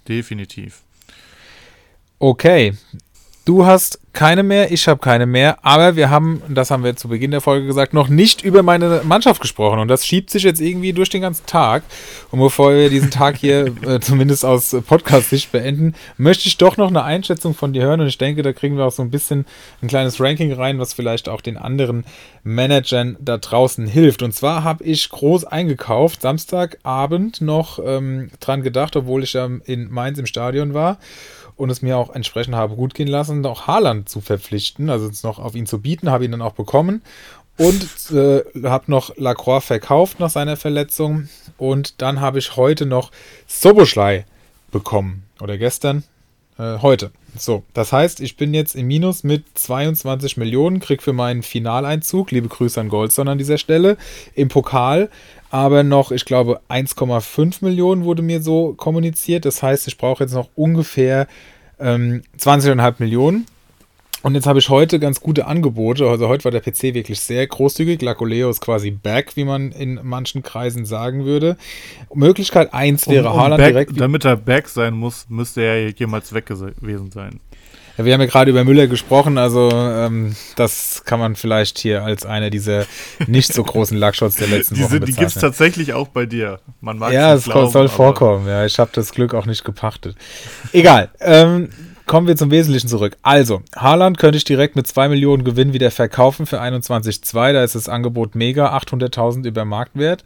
Definitiv. 0.09 0.83
Okay, 2.21 2.75
Du 3.49 3.65
hast 3.65 3.99
keine 4.13 4.43
mehr, 4.43 4.73
ich 4.73 4.87
habe 4.89 5.01
keine 5.01 5.25
mehr, 5.25 5.57
aber 5.63 5.97
wir 5.97 6.11
haben, 6.11 6.43
das 6.51 6.71
haben 6.71 6.85
wir 6.85 6.97
zu 6.97 7.09
Beginn 7.09 7.31
der 7.31 7.41
Folge 7.41 7.67
gesagt, 7.67 7.95
noch 7.95 8.09
nicht 8.11 8.43
über 8.43 8.63
meine 8.63 9.01
Mannschaft 9.05 9.41
gesprochen 9.41 9.79
und 9.79 9.89
das 9.89 10.05
schiebt 10.05 10.29
sich 10.29 10.43
jetzt 10.43 10.61
irgendwie 10.61 10.93
durch 10.93 11.09
den 11.09 11.23
ganzen 11.23 11.47
Tag. 11.47 11.83
Und 12.31 12.41
bevor 12.41 12.75
wir 12.75 12.91
diesen 12.91 13.11
Tag 13.11 13.39
hier 13.39 13.73
äh, 13.87 14.01
zumindest 14.01 14.45
aus 14.45 14.77
Podcast-Sicht 14.87 15.51
beenden, 15.51 15.95
möchte 16.19 16.47
ich 16.47 16.59
doch 16.59 16.77
noch 16.77 16.89
eine 16.89 17.05
Einschätzung 17.05 17.55
von 17.55 17.73
dir 17.73 17.85
hören 17.85 18.03
und 18.03 18.09
ich 18.09 18.19
denke, 18.19 18.43
da 18.43 18.53
kriegen 18.53 18.77
wir 18.77 18.85
auch 18.85 18.93
so 18.93 19.01
ein 19.01 19.11
bisschen 19.11 19.47
ein 19.81 19.89
kleines 19.89 20.21
Ranking 20.21 20.53
rein, 20.53 20.79
was 20.79 20.93
vielleicht 20.93 21.31
auch 21.31 21.41
den 21.41 21.57
anderen 21.57 22.05
Managern 22.43 23.17
da 23.19 23.39
draußen 23.39 23.87
hilft. 23.87 24.23
Und 24.23 24.35
zwar 24.35 24.63
habe 24.63 24.85
ich 24.85 25.09
groß 25.09 25.47
eingekauft, 25.47 26.21
Samstagabend 26.21 27.41
noch 27.41 27.79
ähm, 27.83 28.31
dran 28.41 28.63
gedacht, 28.63 28.95
obwohl 28.95 29.23
ich 29.23 29.33
ja 29.33 29.49
in 29.65 29.91
Mainz 29.91 30.19
im 30.19 30.27
Stadion 30.27 30.75
war 30.75 30.99
und 31.59 31.71
es 31.71 31.83
mir 31.83 31.99
auch 31.99 32.15
entsprechend 32.15 32.55
habe 32.55 32.77
gut 32.77 32.95
gehen 32.95 33.09
lassen, 33.09 33.45
auch 33.45 33.67
Haaland 33.67 34.09
zu 34.09 34.21
verpflichten, 34.21 34.89
also 34.89 35.09
es 35.09 35.23
noch 35.23 35.39
auf 35.39 35.55
ihn 35.55 35.67
zu 35.67 35.81
bieten, 35.81 36.11
habe 36.11 36.25
ihn 36.25 36.31
dann 36.31 36.43
auch 36.43 36.55
bekommen. 36.55 37.03
Und 37.57 38.13
äh, 38.13 38.45
habe 38.63 38.85
noch 38.87 39.17
Lacroix 39.17 39.65
verkauft 39.65 40.21
nach 40.21 40.31
seiner 40.31 40.57
Verletzung. 40.57 41.29
Und 41.57 42.01
dann 42.01 42.21
habe 42.21 42.39
ich 42.39 42.55
heute 42.57 42.87
noch 42.87 43.11
Soboschlei 43.49 44.27
bekommen. 44.71 45.25
Oder 45.41 45.59
gestern, 45.59 46.05
äh, 46.57 46.79
heute. 46.79 47.11
So, 47.37 47.65
das 47.75 47.93
heißt, 47.93 48.21
ich 48.21 48.37
bin 48.37 48.55
jetzt 48.55 48.77
im 48.77 48.87
Minus 48.87 49.25
mit 49.25 49.45
22 49.55 50.37
Millionen, 50.37 50.79
krieg 50.79 51.03
für 51.03 51.13
meinen 51.13 51.43
Finaleinzug, 51.43 52.31
liebe 52.31 52.49
Grüße 52.49 52.81
an 52.81 52.89
Goldson 52.89 53.29
an 53.29 53.39
dieser 53.39 53.59
Stelle, 53.59 53.97
im 54.35 54.49
Pokal 54.49 55.11
aber 55.51 55.83
noch, 55.83 56.11
ich 56.13 56.25
glaube, 56.25 56.61
1,5 56.69 57.65
Millionen 57.65 58.05
wurde 58.05 58.23
mir 58.23 58.43
so 58.43 58.75
kommuniziert. 58.75 59.45
Das 59.45 59.63
heißt, 59.63 59.89
ich 59.89 59.97
brauche 59.97 60.25
jetzt 60.25 60.35
noch 60.35 60.49
ungefähr 60.55 61.27
ähm, 61.79 62.23
20,5 62.39 62.95
Millionen. 62.99 63.47
Und 64.23 64.35
jetzt 64.35 64.47
habe 64.47 64.59
ich 64.59 64.69
heute 64.69 64.99
ganz 64.99 65.21
gute 65.21 65.47
Angebote. 65.47 66.09
Also 66.09 66.29
heute 66.29 66.45
war 66.45 66.51
der 66.51 66.61
PC 66.61 66.95
wirklich 66.95 67.21
sehr 67.21 67.47
großzügig. 67.47 68.03
Lacoleo 68.03 68.51
ist 68.51 68.61
quasi 68.61 68.91
back, 68.91 69.37
wie 69.37 69.45
man 69.45 69.71
in 69.71 70.01
manchen 70.03 70.43
Kreisen 70.43 70.85
sagen 70.85 71.25
würde. 71.25 71.57
Möglichkeit 72.13 72.75
1 72.75 73.09
wäre 73.09 73.31
um, 73.31 73.37
Haaland 73.39 73.59
back, 73.59 73.69
direkt. 73.69 74.01
Damit 74.01 74.25
er 74.25 74.37
back 74.37 74.69
sein 74.69 74.95
muss, 74.95 75.27
müsste 75.29 75.63
er 75.63 75.91
jemals 75.91 76.35
weg 76.35 76.47
gewesen 76.47 77.13
sein. 77.13 77.39
Ja, 77.99 78.05
wir 78.05 78.15
haben 78.15 78.21
ja 78.21 78.29
gerade 78.29 78.53
über 78.53 78.63
Müller 78.63 78.87
gesprochen, 78.87 79.39
also 79.39 79.71
ähm, 79.73 80.37
das 80.55 81.03
kann 81.05 81.19
man 81.19 81.35
vielleicht 81.35 81.79
hier 81.79 82.05
als 82.05 82.25
einer 82.25 82.49
dieser 82.49 82.87
nicht 83.27 83.53
so 83.53 83.65
großen 83.65 83.99
Luckshots 83.99 84.37
der 84.37 84.47
letzten 84.47 84.77
Diese, 84.77 84.87
Wochen 84.87 85.01
bezeichnen. 85.01 85.17
Die 85.17 85.21
gibt 85.21 85.35
es 85.35 85.41
tatsächlich 85.41 85.93
auch 85.95 86.07
bei 86.07 86.25
dir. 86.25 86.61
Man 86.81 86.99
mag 86.99 87.13
ja, 87.13 87.35
es 87.35 87.45
glauben, 87.45 87.73
soll 87.73 87.89
vorkommen. 87.89 88.47
Ja, 88.47 88.65
ich 88.65 88.79
habe 88.79 88.91
das 88.95 89.11
Glück 89.11 89.35
auch 89.35 89.47
nicht 89.47 89.65
gepachtet. 89.65 90.17
Egal. 90.73 91.11
Ähm, 91.19 91.71
kommen 92.07 92.29
wir 92.29 92.37
zum 92.37 92.53
Wesentlichen 92.53 92.87
zurück. 92.87 93.17
Also, 93.23 93.63
Haaland 93.75 94.17
könnte 94.17 94.39
ich 94.39 94.45
direkt 94.45 94.77
mit 94.77 94.87
2 94.87 95.09
Millionen 95.09 95.43
Gewinn 95.43 95.73
wieder 95.73 95.91
verkaufen 95.91 96.47
für 96.47 96.63
21,2. 96.63 97.53
Da 97.53 97.65
ist 97.65 97.75
das 97.75 97.89
Angebot 97.89 98.37
mega, 98.37 98.77
800.000 98.77 99.45
über 99.45 99.65
Marktwert. 99.65 100.23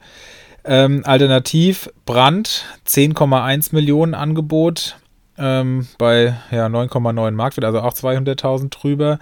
Ähm, 0.65 1.03
alternativ 1.07 1.89
Brand, 2.05 2.67
10,1 2.87 3.75
Millionen 3.75 4.13
Angebot 4.15 4.97
ähm, 5.43 5.87
bei 5.99 6.37
ja, 6.51 6.67
9,9 6.67 7.33
Marktwert, 7.33 7.65
also 7.65 7.81
auch 7.81 7.93
200.000 7.93 8.71
drüber. 8.71 9.19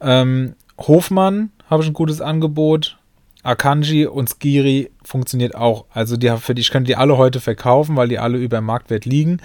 Ähm, 0.00 0.54
Hofmann 0.78 1.50
habe 1.70 1.82
ich 1.82 1.88
ein 1.88 1.94
gutes 1.94 2.20
Angebot. 2.20 2.98
Akanji 3.44 4.06
und 4.06 4.28
Skiri 4.28 4.90
funktioniert 5.04 5.54
auch. 5.54 5.86
Also 5.92 6.16
die, 6.16 6.30
für 6.36 6.54
die, 6.54 6.60
ich 6.60 6.70
könnte 6.70 6.88
die 6.88 6.96
alle 6.96 7.16
heute 7.16 7.40
verkaufen, 7.40 7.96
weil 7.96 8.08
die 8.08 8.18
alle 8.18 8.38
über 8.38 8.60
Marktwert 8.60 9.04
liegen. 9.04 9.40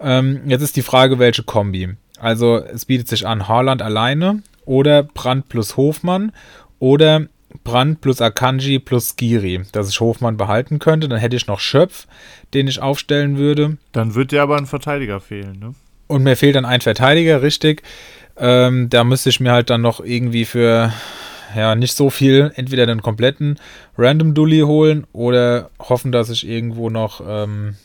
Ähm, 0.00 0.42
jetzt 0.46 0.62
ist 0.62 0.76
die 0.76 0.82
Frage, 0.82 1.18
welche 1.18 1.42
Kombi. 1.42 1.94
Also 2.18 2.56
es 2.58 2.84
bietet 2.84 3.08
sich 3.08 3.26
an 3.26 3.48
Haaland 3.48 3.82
alleine 3.82 4.42
oder 4.64 5.02
Brand 5.02 5.48
plus 5.48 5.76
Hofmann 5.76 6.32
oder 6.78 7.26
Brand 7.62 8.00
plus 8.00 8.20
Akanji 8.20 8.78
plus 8.78 9.16
Giri, 9.16 9.62
dass 9.72 9.88
ich 9.88 10.00
Hofmann 10.00 10.36
behalten 10.36 10.78
könnte. 10.78 11.08
Dann 11.08 11.18
hätte 11.18 11.36
ich 11.36 11.46
noch 11.46 11.60
Schöpf, 11.60 12.06
den 12.52 12.68
ich 12.68 12.80
aufstellen 12.80 13.38
würde. 13.38 13.78
Dann 13.92 14.14
wird 14.14 14.32
dir 14.32 14.42
aber 14.42 14.56
ein 14.56 14.66
Verteidiger 14.66 15.20
fehlen, 15.20 15.58
ne? 15.58 15.74
Und 16.06 16.22
mir 16.22 16.36
fehlt 16.36 16.56
dann 16.56 16.66
ein 16.66 16.80
Verteidiger, 16.82 17.42
richtig. 17.42 17.82
Ähm, 18.36 18.90
da 18.90 19.04
müsste 19.04 19.30
ich 19.30 19.40
mir 19.40 19.52
halt 19.52 19.70
dann 19.70 19.80
noch 19.80 20.00
irgendwie 20.00 20.44
für 20.44 20.92
ja 21.54 21.74
nicht 21.74 21.94
so 21.94 22.10
viel 22.10 22.52
entweder 22.56 22.86
den 22.86 23.00
kompletten 23.00 23.58
Random 23.96 24.34
Dully 24.34 24.60
holen 24.60 25.06
oder 25.12 25.70
hoffen, 25.78 26.12
dass 26.12 26.30
ich 26.30 26.46
irgendwo 26.46 26.90
noch 26.90 27.20
ähm, 27.20 27.76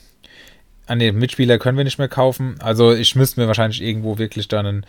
an 0.88 0.98
ah, 0.98 1.00
den 1.00 1.20
Mitspieler 1.20 1.60
können 1.60 1.78
wir 1.78 1.84
nicht 1.84 2.00
mehr 2.00 2.08
kaufen. 2.08 2.56
Also 2.62 2.94
ich 2.94 3.16
müsste 3.16 3.40
mir 3.40 3.48
wahrscheinlich 3.48 3.82
irgendwo 3.82 4.18
wirklich 4.18 4.48
dann 4.48 4.66
in, 4.66 4.86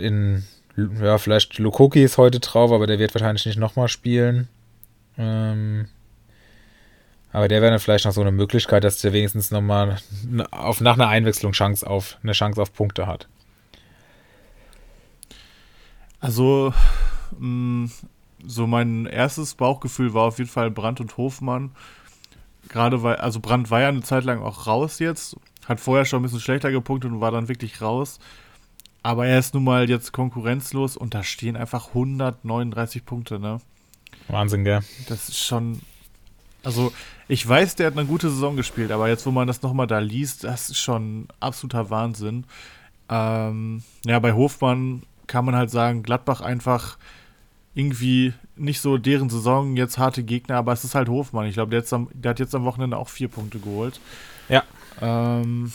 in 0.00 0.44
ja, 0.76 1.18
vielleicht 1.18 1.58
Lukoki 1.58 2.02
ist 2.02 2.18
heute 2.18 2.40
drauf, 2.40 2.70
aber 2.72 2.86
der 2.86 2.98
wird 2.98 3.14
wahrscheinlich 3.14 3.46
nicht 3.46 3.58
nochmal 3.58 3.88
spielen. 3.88 4.48
Ähm, 5.16 5.88
aber 7.32 7.48
der 7.48 7.60
wäre 7.60 7.70
dann 7.70 7.80
vielleicht 7.80 8.04
noch 8.04 8.12
so 8.12 8.20
eine 8.20 8.32
Möglichkeit, 8.32 8.84
dass 8.84 9.00
der 9.00 9.12
wenigstens 9.12 9.50
nochmal 9.50 9.98
auf, 10.50 10.80
nach 10.80 10.94
einer 10.94 11.08
Einwechslung 11.08 11.52
Chance 11.52 11.86
auf, 11.86 12.18
eine 12.22 12.32
Chance 12.32 12.60
auf 12.60 12.72
Punkte 12.72 13.06
hat. 13.06 13.28
Also, 16.20 16.72
mh, 17.38 17.86
mm, 17.86 17.90
so 18.46 18.66
mein 18.66 19.06
erstes 19.06 19.54
Bauchgefühl 19.54 20.14
war 20.14 20.24
auf 20.24 20.38
jeden 20.38 20.50
Fall 20.50 20.70
Brandt 20.70 21.00
und 21.00 21.16
Hofmann. 21.16 21.72
Gerade 22.68 23.02
weil, 23.02 23.16
also 23.16 23.40
Brandt 23.40 23.70
war 23.70 23.80
ja 23.80 23.88
eine 23.88 24.02
Zeit 24.02 24.24
lang 24.24 24.40
auch 24.42 24.66
raus 24.66 24.98
jetzt, 24.98 25.36
hat 25.66 25.80
vorher 25.80 26.04
schon 26.04 26.20
ein 26.20 26.22
bisschen 26.22 26.40
schlechter 26.40 26.70
gepunktet 26.70 27.10
und 27.10 27.20
war 27.20 27.30
dann 27.30 27.48
wirklich 27.48 27.80
raus. 27.80 28.18
Aber 29.06 29.28
er 29.28 29.38
ist 29.38 29.54
nun 29.54 29.62
mal 29.62 29.88
jetzt 29.88 30.10
konkurrenzlos 30.10 30.96
und 30.96 31.14
da 31.14 31.22
stehen 31.22 31.56
einfach 31.56 31.90
139 31.90 33.04
Punkte, 33.04 33.38
ne? 33.38 33.60
Wahnsinn, 34.26 34.64
gell? 34.64 34.80
Das 35.08 35.28
ist 35.28 35.38
schon. 35.38 35.80
Also, 36.64 36.92
ich 37.28 37.48
weiß, 37.48 37.76
der 37.76 37.86
hat 37.86 37.96
eine 37.96 38.06
gute 38.06 38.28
Saison 38.28 38.56
gespielt, 38.56 38.90
aber 38.90 39.06
jetzt, 39.08 39.24
wo 39.24 39.30
man 39.30 39.46
das 39.46 39.62
nochmal 39.62 39.86
da 39.86 40.00
liest, 40.00 40.42
das 40.42 40.70
ist 40.70 40.78
schon 40.78 41.28
absoluter 41.38 41.88
Wahnsinn. 41.88 42.46
Ähm, 43.08 43.84
ja, 44.04 44.18
bei 44.18 44.32
Hofmann 44.32 45.04
kann 45.28 45.44
man 45.44 45.54
halt 45.54 45.70
sagen, 45.70 46.02
Gladbach 46.02 46.40
einfach 46.40 46.98
irgendwie 47.76 48.34
nicht 48.56 48.80
so 48.80 48.98
deren 48.98 49.30
Saison, 49.30 49.76
jetzt 49.76 49.98
harte 49.98 50.24
Gegner, 50.24 50.56
aber 50.56 50.72
es 50.72 50.82
ist 50.82 50.96
halt 50.96 51.08
Hofmann. 51.08 51.46
Ich 51.46 51.54
glaube, 51.54 51.70
der, 51.70 51.84
der, 52.12 52.30
hat 52.30 52.40
jetzt 52.40 52.56
am 52.56 52.64
Wochenende 52.64 52.96
auch 52.96 53.08
vier 53.08 53.28
Punkte 53.28 53.60
geholt. 53.60 54.00
Ja. 54.48 54.64
Ähm, 55.00 55.70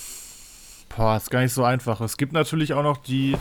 Boah, 0.96 1.18
ist 1.18 1.32
gar 1.32 1.42
nicht 1.42 1.54
so 1.54 1.64
einfach. 1.64 2.02
Es 2.02 2.18
gibt 2.18 2.34
natürlich 2.34 2.74
auch 2.74 2.84
noch 2.84 2.98
die 2.98 3.36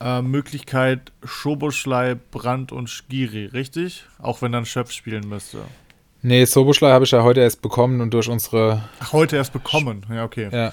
äh, 0.00 0.22
Möglichkeit 0.22 1.12
Schoboschlei, 1.24 2.16
Brand 2.30 2.72
und 2.72 2.88
Skiri, 2.88 3.46
richtig? 3.46 4.04
Auch 4.18 4.42
wenn 4.42 4.52
dann 4.52 4.66
Schöpf 4.66 4.92
spielen 4.92 5.28
müsste. 5.28 5.58
Nee, 6.22 6.44
Soboschlei 6.44 6.90
habe 6.90 7.04
ich 7.04 7.10
ja 7.12 7.22
heute 7.22 7.40
erst 7.40 7.62
bekommen 7.62 8.00
und 8.00 8.12
durch 8.12 8.28
unsere. 8.28 8.82
Ach, 9.00 9.12
heute 9.12 9.36
erst 9.36 9.52
bekommen, 9.52 10.04
ja, 10.10 10.24
okay. 10.24 10.48
Ja. 10.50 10.72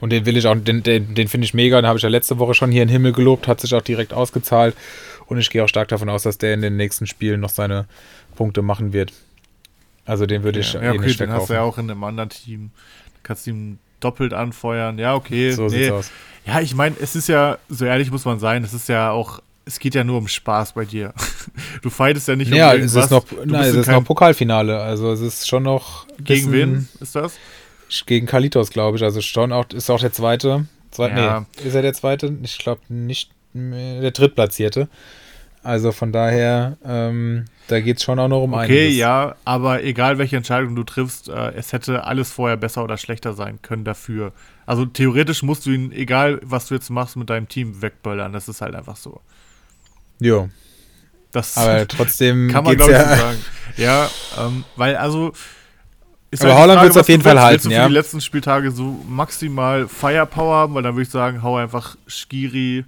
Und 0.00 0.10
den 0.10 0.26
will 0.26 0.36
ich 0.36 0.46
auch, 0.46 0.54
den, 0.54 0.82
den, 0.82 1.14
den 1.14 1.28
finde 1.28 1.46
ich 1.46 1.54
mega, 1.54 1.80
den 1.80 1.86
habe 1.86 1.98
ich 1.98 2.02
ja 2.02 2.08
letzte 2.08 2.38
Woche 2.38 2.54
schon 2.54 2.70
hier 2.70 2.82
in 2.82 2.88
den 2.88 2.92
Himmel 2.92 3.12
gelobt, 3.12 3.48
hat 3.48 3.60
sich 3.60 3.74
auch 3.74 3.82
direkt 3.82 4.12
ausgezahlt. 4.12 4.76
Und 5.26 5.38
ich 5.38 5.50
gehe 5.50 5.64
auch 5.64 5.68
stark 5.68 5.88
davon 5.88 6.08
aus, 6.08 6.22
dass 6.22 6.38
der 6.38 6.54
in 6.54 6.62
den 6.62 6.76
nächsten 6.76 7.06
Spielen 7.06 7.40
noch 7.40 7.50
seine 7.50 7.86
Punkte 8.36 8.62
machen 8.62 8.92
wird. 8.92 9.12
Also 10.04 10.26
den 10.26 10.44
würde 10.44 10.60
ich 10.60 10.72
ja, 10.72 10.80
eh 10.80 10.84
ja, 10.84 10.90
okay, 10.92 11.00
nicht 11.00 11.20
den 11.20 11.32
hast 11.32 11.50
du 11.50 11.54
ja 11.54 11.62
auch 11.62 11.78
in 11.78 11.90
einem 11.90 12.04
anderen 12.04 12.28
Team. 12.28 12.70
Du 13.16 13.20
kannst 13.22 13.46
ihn 13.46 13.78
doppelt 14.00 14.32
anfeuern. 14.32 14.98
Ja, 14.98 15.14
okay. 15.14 15.50
so 15.52 15.68
sieht's 15.68 15.90
aus. 15.90 16.10
Ja, 16.46 16.60
ich 16.60 16.74
meine, 16.74 16.94
es 17.00 17.16
ist 17.16 17.28
ja, 17.28 17.58
so 17.68 17.84
ehrlich 17.84 18.10
muss 18.10 18.24
man 18.24 18.38
sein, 18.38 18.62
es 18.62 18.72
ist 18.72 18.88
ja 18.88 19.10
auch, 19.10 19.40
es 19.64 19.78
geht 19.80 19.94
ja 19.96 20.04
nur 20.04 20.18
um 20.18 20.28
Spaß 20.28 20.72
bei 20.72 20.84
dir. 20.84 21.12
Du 21.82 21.90
fightest 21.90 22.28
ja 22.28 22.36
nicht 22.36 22.52
Ja, 22.52 22.72
um 22.72 22.80
es 22.80 22.94
irgendwas. 22.94 23.04
ist 23.04 23.10
noch, 23.10 23.24
nein, 23.46 23.64
es 23.64 23.74
ist 23.74 23.86
noch 23.88 24.04
Pokalfinale. 24.04 24.80
Also 24.80 25.12
es 25.12 25.20
ist 25.20 25.48
schon 25.48 25.62
noch 25.62 26.06
Gegen 26.20 26.50
wen 26.52 26.88
ist 27.00 27.14
das? 27.14 27.34
Gegen 28.06 28.26
Kalitos, 28.26 28.70
glaube 28.70 28.96
ich. 28.96 29.02
Also 29.04 29.20
schon 29.20 29.52
auch, 29.52 29.66
ist 29.70 29.88
auch 29.90 30.00
der 30.00 30.12
zweite. 30.12 30.66
Zwei, 30.90 31.10
Ja. 31.10 31.46
Nee, 31.62 31.68
ist 31.68 31.74
er 31.74 31.82
der 31.82 31.94
zweite? 31.94 32.36
Ich 32.42 32.58
glaube 32.58 32.80
nicht 32.88 33.30
mehr, 33.52 34.00
der 34.00 34.10
drittplatzierte. 34.10 34.88
Also 35.62 35.92
von 35.92 36.12
daher, 36.12 36.76
ähm, 36.84 37.44
da 37.68 37.80
geht 37.80 37.96
es 37.98 38.02
schon 38.04 38.18
auch 38.18 38.28
noch 38.28 38.42
um 38.42 38.54
Okay, 38.54 38.62
einiges. 38.86 38.96
ja, 38.96 39.34
aber 39.44 39.82
egal 39.84 40.18
welche 40.18 40.36
Entscheidung 40.36 40.76
du 40.76 40.84
triffst, 40.84 41.28
äh, 41.28 41.52
es 41.54 41.72
hätte 41.72 42.04
alles 42.04 42.30
vorher 42.30 42.56
besser 42.56 42.84
oder 42.84 42.96
schlechter 42.96 43.32
sein 43.34 43.60
können 43.62 43.84
dafür. 43.84 44.32
Also 44.66 44.84
theoretisch 44.86 45.42
musst 45.42 45.66
du 45.66 45.70
ihn, 45.70 45.92
egal 45.92 46.40
was 46.42 46.66
du 46.66 46.74
jetzt 46.74 46.90
machst, 46.90 47.16
mit 47.16 47.28
deinem 47.30 47.48
Team 47.48 47.82
wegböllern. 47.82 48.32
Das 48.32 48.48
ist 48.48 48.60
halt 48.60 48.74
einfach 48.74 48.96
so. 48.96 49.20
Jo, 50.20 50.48
Das 51.32 51.56
aber 51.56 51.86
trotzdem 51.88 52.48
kann 52.50 52.64
man 52.64 52.76
glaube 52.76 52.92
ich 52.92 52.98
ja. 52.98 53.16
sagen. 53.16 53.38
Ja, 53.76 54.10
ähm, 54.38 54.64
weil 54.76 54.96
also. 54.96 55.32
Ist 56.30 56.42
Aber 56.42 56.52
die 56.54 56.58
Holland 56.58 56.82
wird's 56.82 56.96
was 56.96 57.02
auf 57.02 57.08
jeden 57.08 57.22
Fall 57.22 57.34
willst. 57.34 57.44
halten, 57.44 57.54
Willst 57.54 57.66
du 57.66 57.70
für 57.70 57.74
ja. 57.76 57.86
die 57.88 57.94
letzten 57.94 58.20
Spieltage 58.20 58.70
so 58.72 59.00
maximal 59.08 59.86
Firepower 59.86 60.56
haben, 60.56 60.74
weil 60.74 60.82
dann 60.82 60.94
würde 60.94 61.02
ich 61.04 61.10
sagen, 61.10 61.42
hau 61.42 61.56
einfach 61.56 61.96
Skiri, 62.08 62.84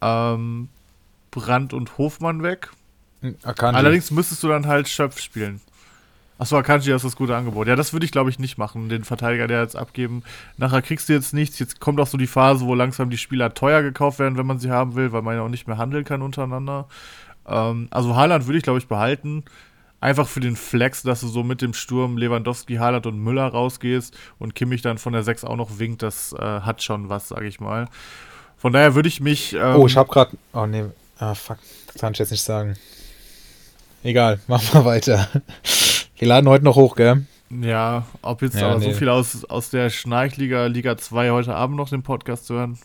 ähm, 0.00 0.68
Brandt 1.30 1.74
und 1.74 1.98
Hofmann 1.98 2.42
weg. 2.42 2.70
Akanji. 3.42 3.76
Allerdings 3.78 4.10
müsstest 4.10 4.42
du 4.42 4.48
dann 4.48 4.66
halt 4.66 4.88
Schöpf 4.88 5.20
spielen. 5.20 5.60
Achso, 6.38 6.56
Akanji 6.56 6.90
das 6.90 7.04
ist 7.04 7.12
das 7.12 7.16
gute 7.16 7.36
Angebot. 7.36 7.68
Ja, 7.68 7.76
das 7.76 7.92
würde 7.92 8.04
ich 8.04 8.10
glaube 8.12 8.30
ich 8.30 8.38
nicht 8.38 8.58
machen, 8.58 8.88
den 8.88 9.04
Verteidiger 9.04 9.46
der 9.46 9.62
jetzt 9.62 9.76
abgeben. 9.76 10.24
Nachher 10.56 10.82
kriegst 10.82 11.08
du 11.08 11.12
jetzt 11.12 11.32
nichts. 11.34 11.58
Jetzt 11.58 11.78
kommt 11.80 12.00
auch 12.00 12.06
so 12.06 12.18
die 12.18 12.26
Phase, 12.26 12.64
wo 12.64 12.74
langsam 12.74 13.10
die 13.10 13.18
Spieler 13.18 13.54
teuer 13.54 13.82
gekauft 13.82 14.18
werden, 14.18 14.36
wenn 14.36 14.46
man 14.46 14.58
sie 14.58 14.70
haben 14.70 14.94
will, 14.96 15.12
weil 15.12 15.22
man 15.22 15.36
ja 15.36 15.42
auch 15.42 15.48
nicht 15.48 15.68
mehr 15.68 15.78
handeln 15.78 16.04
kann 16.04 16.20
untereinander. 16.22 16.88
Ähm, 17.46 17.88
also 17.90 18.16
Haaland 18.16 18.46
würde 18.46 18.58
ich 18.58 18.64
glaube 18.64 18.78
ich 18.80 18.88
behalten. 18.88 19.44
Einfach 20.00 20.26
für 20.26 20.40
den 20.40 20.56
Flex, 20.56 21.04
dass 21.04 21.20
du 21.20 21.28
so 21.28 21.44
mit 21.44 21.62
dem 21.62 21.74
Sturm 21.74 22.16
Lewandowski, 22.16 22.74
Haaland 22.74 23.06
und 23.06 23.20
Müller 23.20 23.46
rausgehst 23.46 24.16
und 24.40 24.56
Kimmich 24.56 24.82
dann 24.82 24.98
von 24.98 25.12
der 25.12 25.22
6 25.22 25.44
auch 25.44 25.54
noch 25.54 25.78
winkt, 25.78 26.02
das 26.02 26.32
äh, 26.32 26.38
hat 26.40 26.82
schon 26.82 27.08
was, 27.08 27.28
sage 27.28 27.46
ich 27.46 27.60
mal. 27.60 27.86
Von 28.58 28.72
daher 28.72 28.96
würde 28.96 29.08
ich 29.08 29.20
mich. 29.20 29.52
Ähm, 29.52 29.76
Oh, 29.76 29.86
ich 29.86 29.96
habe 29.96 30.08
gerade. 30.08 30.36
Oh 30.54 30.66
nee. 30.66 30.86
Ah, 31.18 31.34
fuck. 31.34 31.58
Das 31.86 32.00
kann 32.00 32.14
ich 32.14 32.18
jetzt 32.18 32.32
nicht 32.32 32.42
sagen. 32.42 32.76
Egal, 34.02 34.40
machen 34.48 34.68
wir 34.72 34.84
weiter. 34.84 35.28
Wir 36.18 36.28
laden 36.28 36.48
heute 36.48 36.64
noch 36.64 36.76
hoch, 36.76 36.96
gell? 36.96 37.26
Ja, 37.50 38.06
ob 38.22 38.42
jetzt 38.42 38.56
Ja, 38.56 38.70
aber 38.70 38.78
nee. 38.78 38.86
so 38.86 38.98
viel 38.98 39.08
aus, 39.08 39.44
aus 39.44 39.70
der 39.70 39.90
Schnarchliga 39.90 40.66
Liga 40.66 40.96
2 40.96 41.30
heute 41.30 41.54
Abend 41.54 41.76
noch 41.76 41.90
den 41.90 42.02
Podcast 42.02 42.46
zu 42.46 42.54
hören. 42.54 42.78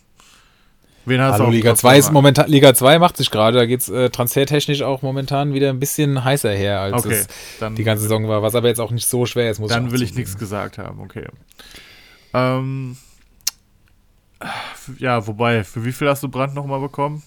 Wen 1.05 1.21
hast 1.21 1.39
du 1.39 1.43
Hallo, 1.43 1.51
Liga 1.51 1.69
Kopf 1.69 1.79
2 1.79 1.97
ist 1.99 2.11
momentan, 2.11 2.49
Liga 2.49 2.73
2 2.73 2.99
macht 2.99 3.15
sich 3.15 3.31
gerade, 3.31 3.57
da 3.57 3.65
geht 3.65 3.79
es 3.79 3.87
äh, 3.87 4.09
transfertechnisch 4.09 4.81
auch 4.81 5.01
momentan 5.01 5.53
wieder 5.53 5.69
ein 5.69 5.79
bisschen 5.79 6.21
heißer 6.21 6.51
her, 6.51 6.81
als 6.81 7.05
Okay, 7.05 7.13
es 7.13 7.27
dann, 7.61 7.75
die 7.75 7.85
ganze 7.85 8.03
Saison 8.03 8.27
war, 8.27 8.41
was 8.41 8.55
aber 8.55 8.67
jetzt 8.67 8.81
auch 8.81 8.91
nicht 8.91 9.07
so 9.07 9.25
schwer 9.25 9.49
ist, 9.49 9.59
muss 9.59 9.69
dann 9.69 9.87
auch 9.87 9.91
will 9.93 10.01
ich 10.01 10.13
nichts 10.15 10.37
gesagt 10.37 10.77
haben, 10.77 10.99
okay. 10.99 11.25
Ähm, 12.33 12.97
ja, 14.97 15.25
wobei, 15.25 15.63
für 15.63 15.85
wie 15.85 15.93
viel 15.93 16.09
hast 16.09 16.23
du 16.23 16.27
Brand 16.27 16.53
nochmal 16.53 16.81
bekommen? 16.81 17.23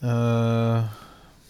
Äh, 0.00 0.80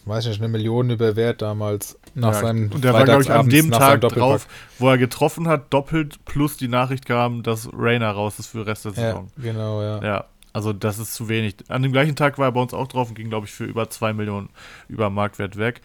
weiß 0.06 0.26
nicht, 0.26 0.38
eine 0.40 0.48
Million 0.48 0.90
über 0.90 1.16
Wert 1.16 1.42
damals. 1.42 1.98
Nach 2.14 2.32
ja, 2.32 2.40
seinem 2.40 2.70
und 2.72 2.82
der 2.84 2.94
war, 2.94 3.04
glaube 3.04 3.22
ich, 3.22 3.30
an 3.30 3.48
dem 3.48 3.70
Tag 3.70 4.00
drauf, 4.00 4.46
wo 4.78 4.88
er 4.88 4.98
getroffen 4.98 5.48
hat, 5.48 5.72
doppelt 5.72 6.24
plus 6.24 6.56
die 6.56 6.68
Nachricht 6.68 7.04
kam, 7.06 7.42
dass 7.42 7.68
Rainer 7.72 8.10
raus 8.12 8.38
ist 8.38 8.46
für 8.46 8.58
den 8.58 8.64
Rest 8.68 8.84
der 8.84 8.92
Ja, 8.92 8.96
Saison. 8.96 9.28
genau, 9.36 9.82
ja. 9.82 10.02
Ja, 10.02 10.24
also 10.52 10.72
das 10.72 10.98
ist 10.98 11.14
zu 11.14 11.28
wenig. 11.28 11.56
An 11.68 11.82
dem 11.82 11.92
gleichen 11.92 12.16
Tag 12.16 12.38
war 12.38 12.46
er 12.46 12.52
bei 12.52 12.60
uns 12.60 12.72
auch 12.72 12.88
drauf 12.88 13.08
und 13.08 13.14
ging, 13.14 13.28
glaube 13.28 13.46
ich, 13.46 13.52
für 13.52 13.64
über 13.64 13.90
2 13.90 14.12
Millionen 14.14 14.48
über 14.88 15.10
Marktwert 15.10 15.56
weg. 15.58 15.82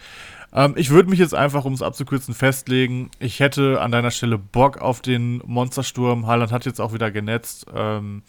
Ähm, 0.54 0.74
ich 0.78 0.90
würde 0.90 1.10
mich 1.10 1.20
jetzt 1.20 1.36
einfach, 1.36 1.66
um 1.66 1.74
es 1.74 1.82
abzukürzen, 1.82 2.34
festlegen. 2.34 3.10
Ich 3.20 3.40
hätte 3.40 3.82
an 3.82 3.92
deiner 3.92 4.12
Stelle 4.12 4.38
Bock 4.38 4.78
auf 4.80 5.02
den 5.02 5.42
Monstersturm. 5.46 6.28
Haaland 6.28 6.52
hat 6.52 6.66
jetzt 6.66 6.80
auch 6.80 6.94
wieder 6.94 7.12
genetzt. 7.12 7.66
Ähm, 7.74 8.24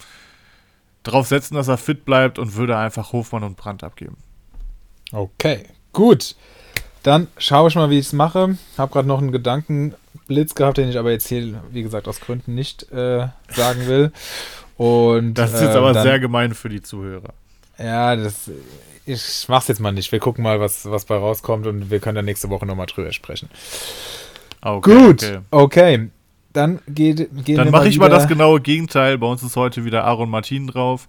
drauf 1.03 1.27
setzen, 1.27 1.55
dass 1.55 1.69
er 1.69 1.79
fit 1.79 2.05
bleibt 2.05 2.39
und 2.39 2.57
würde 2.57 2.77
einfach 2.77 3.13
Hofmann 3.13 3.43
und 3.45 3.57
Brandt 3.57 3.85
abgeben. 3.85 4.17
Okay, 5.11 5.65
gut. 5.93 6.35
Dann 7.03 7.27
schaue 7.37 7.69
ich 7.69 7.75
mal, 7.75 7.91
wie 7.91 7.99
ich 7.99 8.07
es 8.07 8.13
mache. 8.13 8.57
Habe 8.79 8.93
gerade 8.93 9.09
noch 9.09 9.19
einen 9.19 9.33
Gedankenblitz 9.33 10.55
gehabt, 10.55 10.79
den 10.79 10.89
ich 10.89 10.99
aber 10.99 11.11
jetzt 11.11 11.27
hier, 11.27 11.61
wie 11.73 11.83
gesagt, 11.83 12.07
aus 12.07 12.21
Gründen 12.21 12.55
nicht 12.55 12.91
äh, 12.93 13.27
sagen 13.49 13.87
will. 13.87 14.13
Und, 14.77 15.35
Das 15.35 15.53
ist 15.53 15.61
jetzt 15.63 15.75
äh, 15.75 15.79
aber 15.79 15.93
dann- 15.93 16.05
sehr 16.05 16.21
gemein 16.21 16.55
für 16.55 16.69
die 16.69 16.81
Zuhörer. 16.83 17.35
Ja, 17.79 18.15
das, 18.15 18.49
ich 19.07 19.47
mach's 19.49 19.67
jetzt 19.67 19.81
mal 19.81 19.91
nicht. 19.93 20.13
Wir 20.13 20.21
gucken 20.21 20.45
mal, 20.45 20.61
was, 20.61 20.89
was 20.89 21.05
bei 21.07 21.17
rauskommt 21.17 21.67
und 21.67 21.91
wir 21.91 21.99
können 21.99 22.15
dann 22.15 22.25
nächste 22.25 22.49
Woche 22.51 22.67
nochmal 22.67 22.87
drüber 22.87 23.13
sprechen. 23.13 23.49
Ah, 24.61 24.75
Okay, 24.75 24.95
Gut, 24.95 25.23
okay. 25.25 25.39
okay. 25.51 26.11
Dann 26.53 26.81
geht, 26.87 27.31
gehen 27.45 27.57
Dann 27.57 27.71
mache 27.71 27.89
ich 27.89 27.99
mal 27.99 28.11
das 28.11 28.29
genaue 28.29 28.61
Gegenteil. 28.61 29.17
Bei 29.19 29.27
uns 29.27 29.43
ist 29.43 29.57
heute 29.57 29.85
wieder 29.87 30.05
Aaron 30.05 30.29
Martin 30.31 30.67
drauf. 30.69 31.09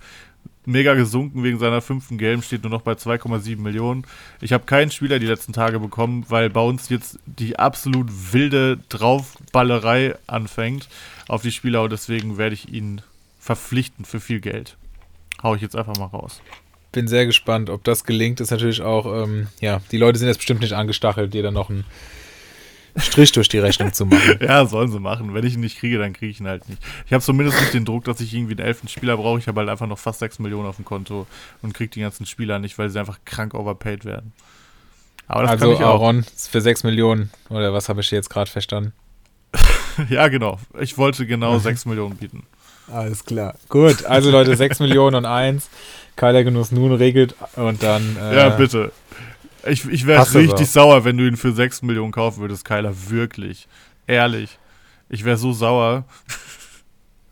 Mega 0.66 0.93
gesunken 0.93 1.43
wegen 1.43 1.59
seiner 1.59 1.82
fünften 1.82 2.18
Gelben, 2.18 2.41
steht 2.41 2.64
nur 2.64 2.72
noch 2.72 2.82
bei 2.82 2.93
2,7 2.93 3.59
Millionen. 3.59 4.05
Ich 4.39 4.53
habe 4.53 4.66
keinen 4.66 4.91
Spieler 4.91 5.20
die 5.20 5.28
letzten 5.28 5.51
Tage 5.51 5.80
bekommen, 5.80 6.26
weil 6.30 6.49
bei 6.49 6.61
uns 6.61 6.89
jetzt 6.89 7.20
die 7.26 7.59
absolut 7.59 8.07
wilde 8.32 8.80
Draufballerei 8.89 10.16
anfängt 10.28 10.88
auf 11.28 11.41
die 11.41 11.51
Spieler 11.51 11.84
und 11.84 11.91
deswegen 11.91 12.38
werde 12.38 12.53
ich 12.53 12.72
ihn 12.72 13.01
verpflichten 13.39 14.05
für 14.05 14.20
viel 14.20 14.39
Geld. 14.39 14.78
Hau 15.41 15.55
ich 15.55 15.61
jetzt 15.61 15.76
einfach 15.76 15.97
mal 15.97 16.05
raus. 16.05 16.41
Bin 16.93 17.07
sehr 17.07 17.26
gespannt, 17.26 17.70
ob 17.70 17.84
das 17.84 18.05
gelingt. 18.05 18.39
Ist 18.39 18.51
natürlich 18.51 18.82
auch, 18.82 19.24
ähm, 19.24 19.47
ja, 19.59 19.82
die 19.91 19.97
Leute 19.97 20.20
sind 20.20 20.28
jetzt 20.30 20.38
bestimmt 20.38 20.61
nicht 20.61 20.74
angestachelt, 20.74 21.34
dir 21.34 21.43
dann 21.43 21.55
noch 21.55 21.70
einen 21.70 21.84
Strich 22.96 23.32
durch 23.32 23.50
die 23.50 23.60
Rechnung 23.60 23.91
zu 23.94 24.06
machen. 24.06 24.38
Ja, 24.41 24.66
sollen 24.66 24.91
sie 24.91 25.00
machen. 25.00 25.34
Wenn 25.34 25.46
ich 25.46 25.56
ihn 25.56 25.62
nicht 25.62 25.80
kriege, 25.80 25.98
dann 25.98 26.14
kriege 26.14 26.32
ich 26.32 26.39
ihn 26.39 26.48
halt 26.48 26.68
nicht. 26.70 26.82
Ich 27.06 27.14
habe 27.14 27.24
zumindest 27.24 27.60
nicht 27.60 27.74
den 27.74 27.86
Druck, 27.86 28.04
dass 28.04 28.20
ich 28.22 28.34
irgendwie 28.34 28.54
einen 28.54 28.66
elften 28.66 28.88
Spieler 28.88 29.18
brauche. 29.18 29.39
Ich 29.39 29.48
habe 29.48 29.60
halt 29.60 29.70
einfach 29.70 29.88
noch 29.88 29.98
fast 29.98 30.20
6 30.20 30.39
Millionen 30.39 30.68
auf 30.68 30.76
dem 30.76 30.86
Konto 30.86 31.26
und 31.62 31.74
kriege 31.74 31.89
die 31.89 32.02
ganzen 32.02 32.26
Spieler 32.26 32.60
nicht, 32.60 32.78
weil 32.78 32.89
sie 32.89 33.00
einfach 33.00 33.20
krank 33.26 33.54
overpaid 33.54 34.06
werden. 34.06 34.34
Aber 35.28 35.44
das 35.44 35.52
also 35.52 35.66
kann 35.66 35.76
ich 35.76 35.84
auch. 35.84 36.02
Aaron 36.02 36.26
für 36.36 36.62
6 36.62 36.84
Millionen, 36.84 37.32
oder 37.50 37.74
was 37.74 37.89
habe 37.89 38.02
ich 38.02 38.12
jetzt 38.12 38.30
gerade 38.30 38.50
verstanden? 38.50 38.94
Ja, 40.10 40.28
genau. 40.28 40.58
Ich 40.80 40.98
wollte 40.98 41.28
genau 41.28 41.60
6 41.60 41.86
Millionen 41.86 42.16
bieten. 42.16 42.48
Alles 42.91 43.24
klar. 43.24 43.54
Gut, 43.70 44.06
also 44.06 44.32
Leute, 44.32 44.56
6 44.56 44.80
Millionen 44.80 45.18
und 45.18 45.26
1. 45.26 45.70
Keiler 46.16 46.44
Genuss 46.44 46.72
nun 46.72 46.91
regelt 46.94 47.36
und 47.56 47.82
dann. 47.84 48.18
Äh, 48.20 48.36
ja, 48.36 48.50
bitte. 48.50 48.91
Ich, 49.66 49.86
ich 49.86 50.05
wäre 50.05 50.22
richtig 50.34 50.68
so. 50.68 50.82
sauer, 50.82 51.05
wenn 51.05 51.18
du 51.18 51.26
ihn 51.26 51.38
für 51.38 51.53
6 51.53 51.84
Millionen 51.84 52.11
kaufen 52.11 52.41
würdest, 52.41 52.66
Kyler. 52.66 52.93
Wirklich. 53.09 53.68
Ehrlich. 54.07 54.57
Ich 55.09 55.24
wäre 55.24 55.38
so 55.38 55.53
sauer. 55.53 56.05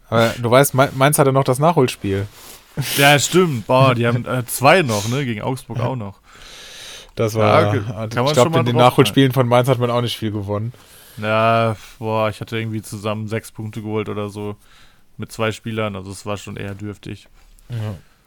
Aber 0.09 0.33
du 0.37 0.51
weißt, 0.51 0.73
Mainz 0.73 1.19
hatte 1.19 1.33
noch 1.33 1.43
das 1.43 1.59
Nachholspiel. 1.59 2.27
Ja, 2.97 3.17
stimmt. 3.19 3.67
Boah, 3.67 3.95
die 3.95 4.07
haben 4.07 4.25
äh, 4.25 4.45
zwei 4.45 4.81
noch, 4.81 5.07
ne? 5.07 5.25
Gegen 5.25 5.41
Augsburg 5.41 5.79
auch 5.79 5.95
noch. 5.95 6.19
Das 7.15 7.35
war. 7.35 7.75
Ja, 7.75 8.05
ich 8.05 8.09
Kann 8.11 8.25
man 8.25 8.33
glaube, 8.33 8.59
in 8.59 8.65
den 8.65 8.75
Nachholspielen 8.75 9.31
von 9.31 9.47
Mainz 9.47 9.67
hat 9.67 9.79
man 9.79 9.91
auch 9.91 10.01
nicht 10.01 10.17
viel 10.17 10.31
gewonnen. 10.31 10.73
Ja, 11.17 11.75
boah, 11.99 12.29
ich 12.29 12.39
hatte 12.39 12.57
irgendwie 12.57 12.81
zusammen 12.81 13.27
sechs 13.27 13.51
Punkte 13.51 13.81
geholt 13.81 14.09
oder 14.09 14.29
so. 14.29 14.55
Mit 15.17 15.31
zwei 15.31 15.51
Spielern, 15.51 15.95
also 15.95 16.11
es 16.11 16.25
war 16.25 16.37
schon 16.37 16.55
eher 16.57 16.73
dürftig. 16.73 17.27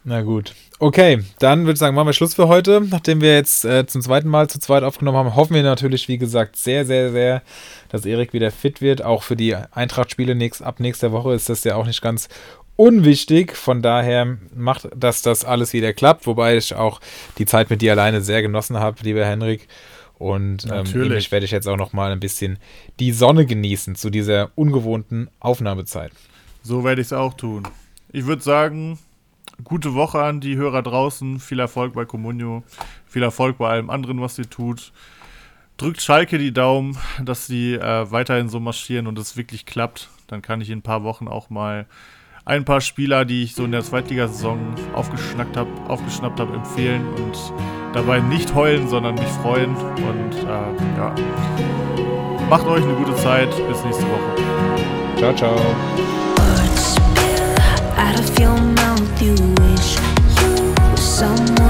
Na 0.06 0.20
gut. 0.20 0.54
Okay, 0.78 1.24
dann 1.38 1.60
würde 1.60 1.72
ich 1.72 1.78
sagen, 1.78 1.96
machen 1.96 2.08
wir 2.08 2.12
Schluss 2.12 2.34
für 2.34 2.46
heute. 2.46 2.82
Nachdem 2.90 3.22
wir 3.22 3.34
jetzt 3.34 3.64
äh, 3.64 3.86
zum 3.86 4.02
zweiten 4.02 4.28
Mal 4.28 4.50
zu 4.50 4.60
zweit 4.60 4.82
aufgenommen 4.82 5.16
haben, 5.16 5.34
hoffen 5.34 5.54
wir 5.54 5.62
natürlich, 5.62 6.08
wie 6.08 6.18
gesagt, 6.18 6.56
sehr, 6.56 6.84
sehr, 6.84 7.10
sehr, 7.10 7.42
dass 7.88 8.04
Erik 8.04 8.34
wieder 8.34 8.50
fit 8.50 8.82
wird. 8.82 9.02
Auch 9.02 9.22
für 9.22 9.34
die 9.34 9.56
Eintracht-Spiele 9.56 10.34
nächst, 10.34 10.62
ab 10.62 10.78
nächster 10.78 11.10
Woche 11.10 11.32
ist 11.32 11.48
das 11.48 11.64
ja 11.64 11.76
auch 11.76 11.86
nicht 11.86 12.02
ganz 12.02 12.28
unwichtig. 12.76 13.56
Von 13.56 13.80
daher 13.80 14.36
macht, 14.54 14.88
dass 14.94 15.22
das 15.22 15.46
alles 15.46 15.72
wieder 15.72 15.94
klappt. 15.94 16.26
Wobei 16.26 16.58
ich 16.58 16.74
auch 16.74 17.00
die 17.38 17.46
Zeit 17.46 17.70
mit 17.70 17.80
dir 17.80 17.92
alleine 17.92 18.20
sehr 18.20 18.42
genossen 18.42 18.78
habe, 18.78 18.98
lieber 19.02 19.24
Henrik. 19.24 19.68
Und 20.18 20.64
ähm, 20.64 20.70
Natürlich. 20.70 21.06
ähnlich 21.06 21.32
werde 21.32 21.46
ich 21.46 21.50
jetzt 21.50 21.66
auch 21.66 21.78
noch 21.78 21.94
mal 21.94 22.12
ein 22.12 22.20
bisschen 22.20 22.58
die 23.00 23.12
Sonne 23.12 23.46
genießen 23.46 23.94
zu 23.94 24.10
dieser 24.10 24.50
ungewohnten 24.54 25.30
Aufnahmezeit. 25.40 26.12
So 26.62 26.84
werde 26.84 27.00
ich 27.00 27.08
es 27.08 27.12
auch 27.14 27.34
tun. 27.34 27.66
Ich 28.12 28.26
würde 28.26 28.42
sagen, 28.42 28.98
gute 29.62 29.94
Woche 29.94 30.22
an 30.22 30.40
die 30.40 30.56
Hörer 30.56 30.82
draußen. 30.82 31.38
Viel 31.38 31.60
Erfolg 31.60 31.94
bei 31.94 32.04
Comunio. 32.04 32.64
Viel 33.06 33.22
Erfolg 33.22 33.58
bei 33.58 33.68
allem 33.68 33.90
anderen, 33.90 34.20
was 34.20 34.38
ihr 34.38 34.48
tut. 34.48 34.92
Drückt 35.76 36.00
Schalke 36.00 36.38
die 36.38 36.52
Daumen, 36.52 36.96
dass 37.22 37.46
sie 37.46 37.74
äh, 37.74 38.10
weiterhin 38.10 38.48
so 38.48 38.60
marschieren 38.60 39.06
und 39.06 39.18
es 39.18 39.36
wirklich 39.36 39.66
klappt. 39.66 40.08
Dann 40.28 40.42
kann 40.42 40.60
ich 40.60 40.70
in 40.70 40.78
ein 40.78 40.82
paar 40.82 41.04
Wochen 41.04 41.28
auch 41.28 41.50
mal 41.50 41.86
ein 42.44 42.64
paar 42.64 42.80
Spieler, 42.80 43.24
die 43.24 43.42
ich 43.42 43.54
so 43.54 43.64
in 43.64 43.72
der 43.72 43.82
Zweitligasaison 43.82 44.74
aufgeschnackt 44.94 45.56
habe, 45.56 45.70
aufgeschnappt 45.88 46.40
habe, 46.40 46.54
empfehlen 46.54 47.06
und 47.14 47.52
dabei 47.92 48.20
nicht 48.20 48.54
heulen, 48.54 48.88
sondern 48.88 49.14
mich 49.14 49.28
freuen. 49.42 49.74
Und 49.76 50.34
äh, 50.34 50.96
ja, 50.96 51.14
macht 52.48 52.66
euch 52.66 52.82
eine 52.82 52.94
gute 52.94 53.14
Zeit. 53.16 53.50
Bis 53.68 53.84
nächste 53.84 54.04
Woche. 54.04 54.34
Ciao, 55.16 55.34
ciao. 55.34 55.56
someone 61.14 61.63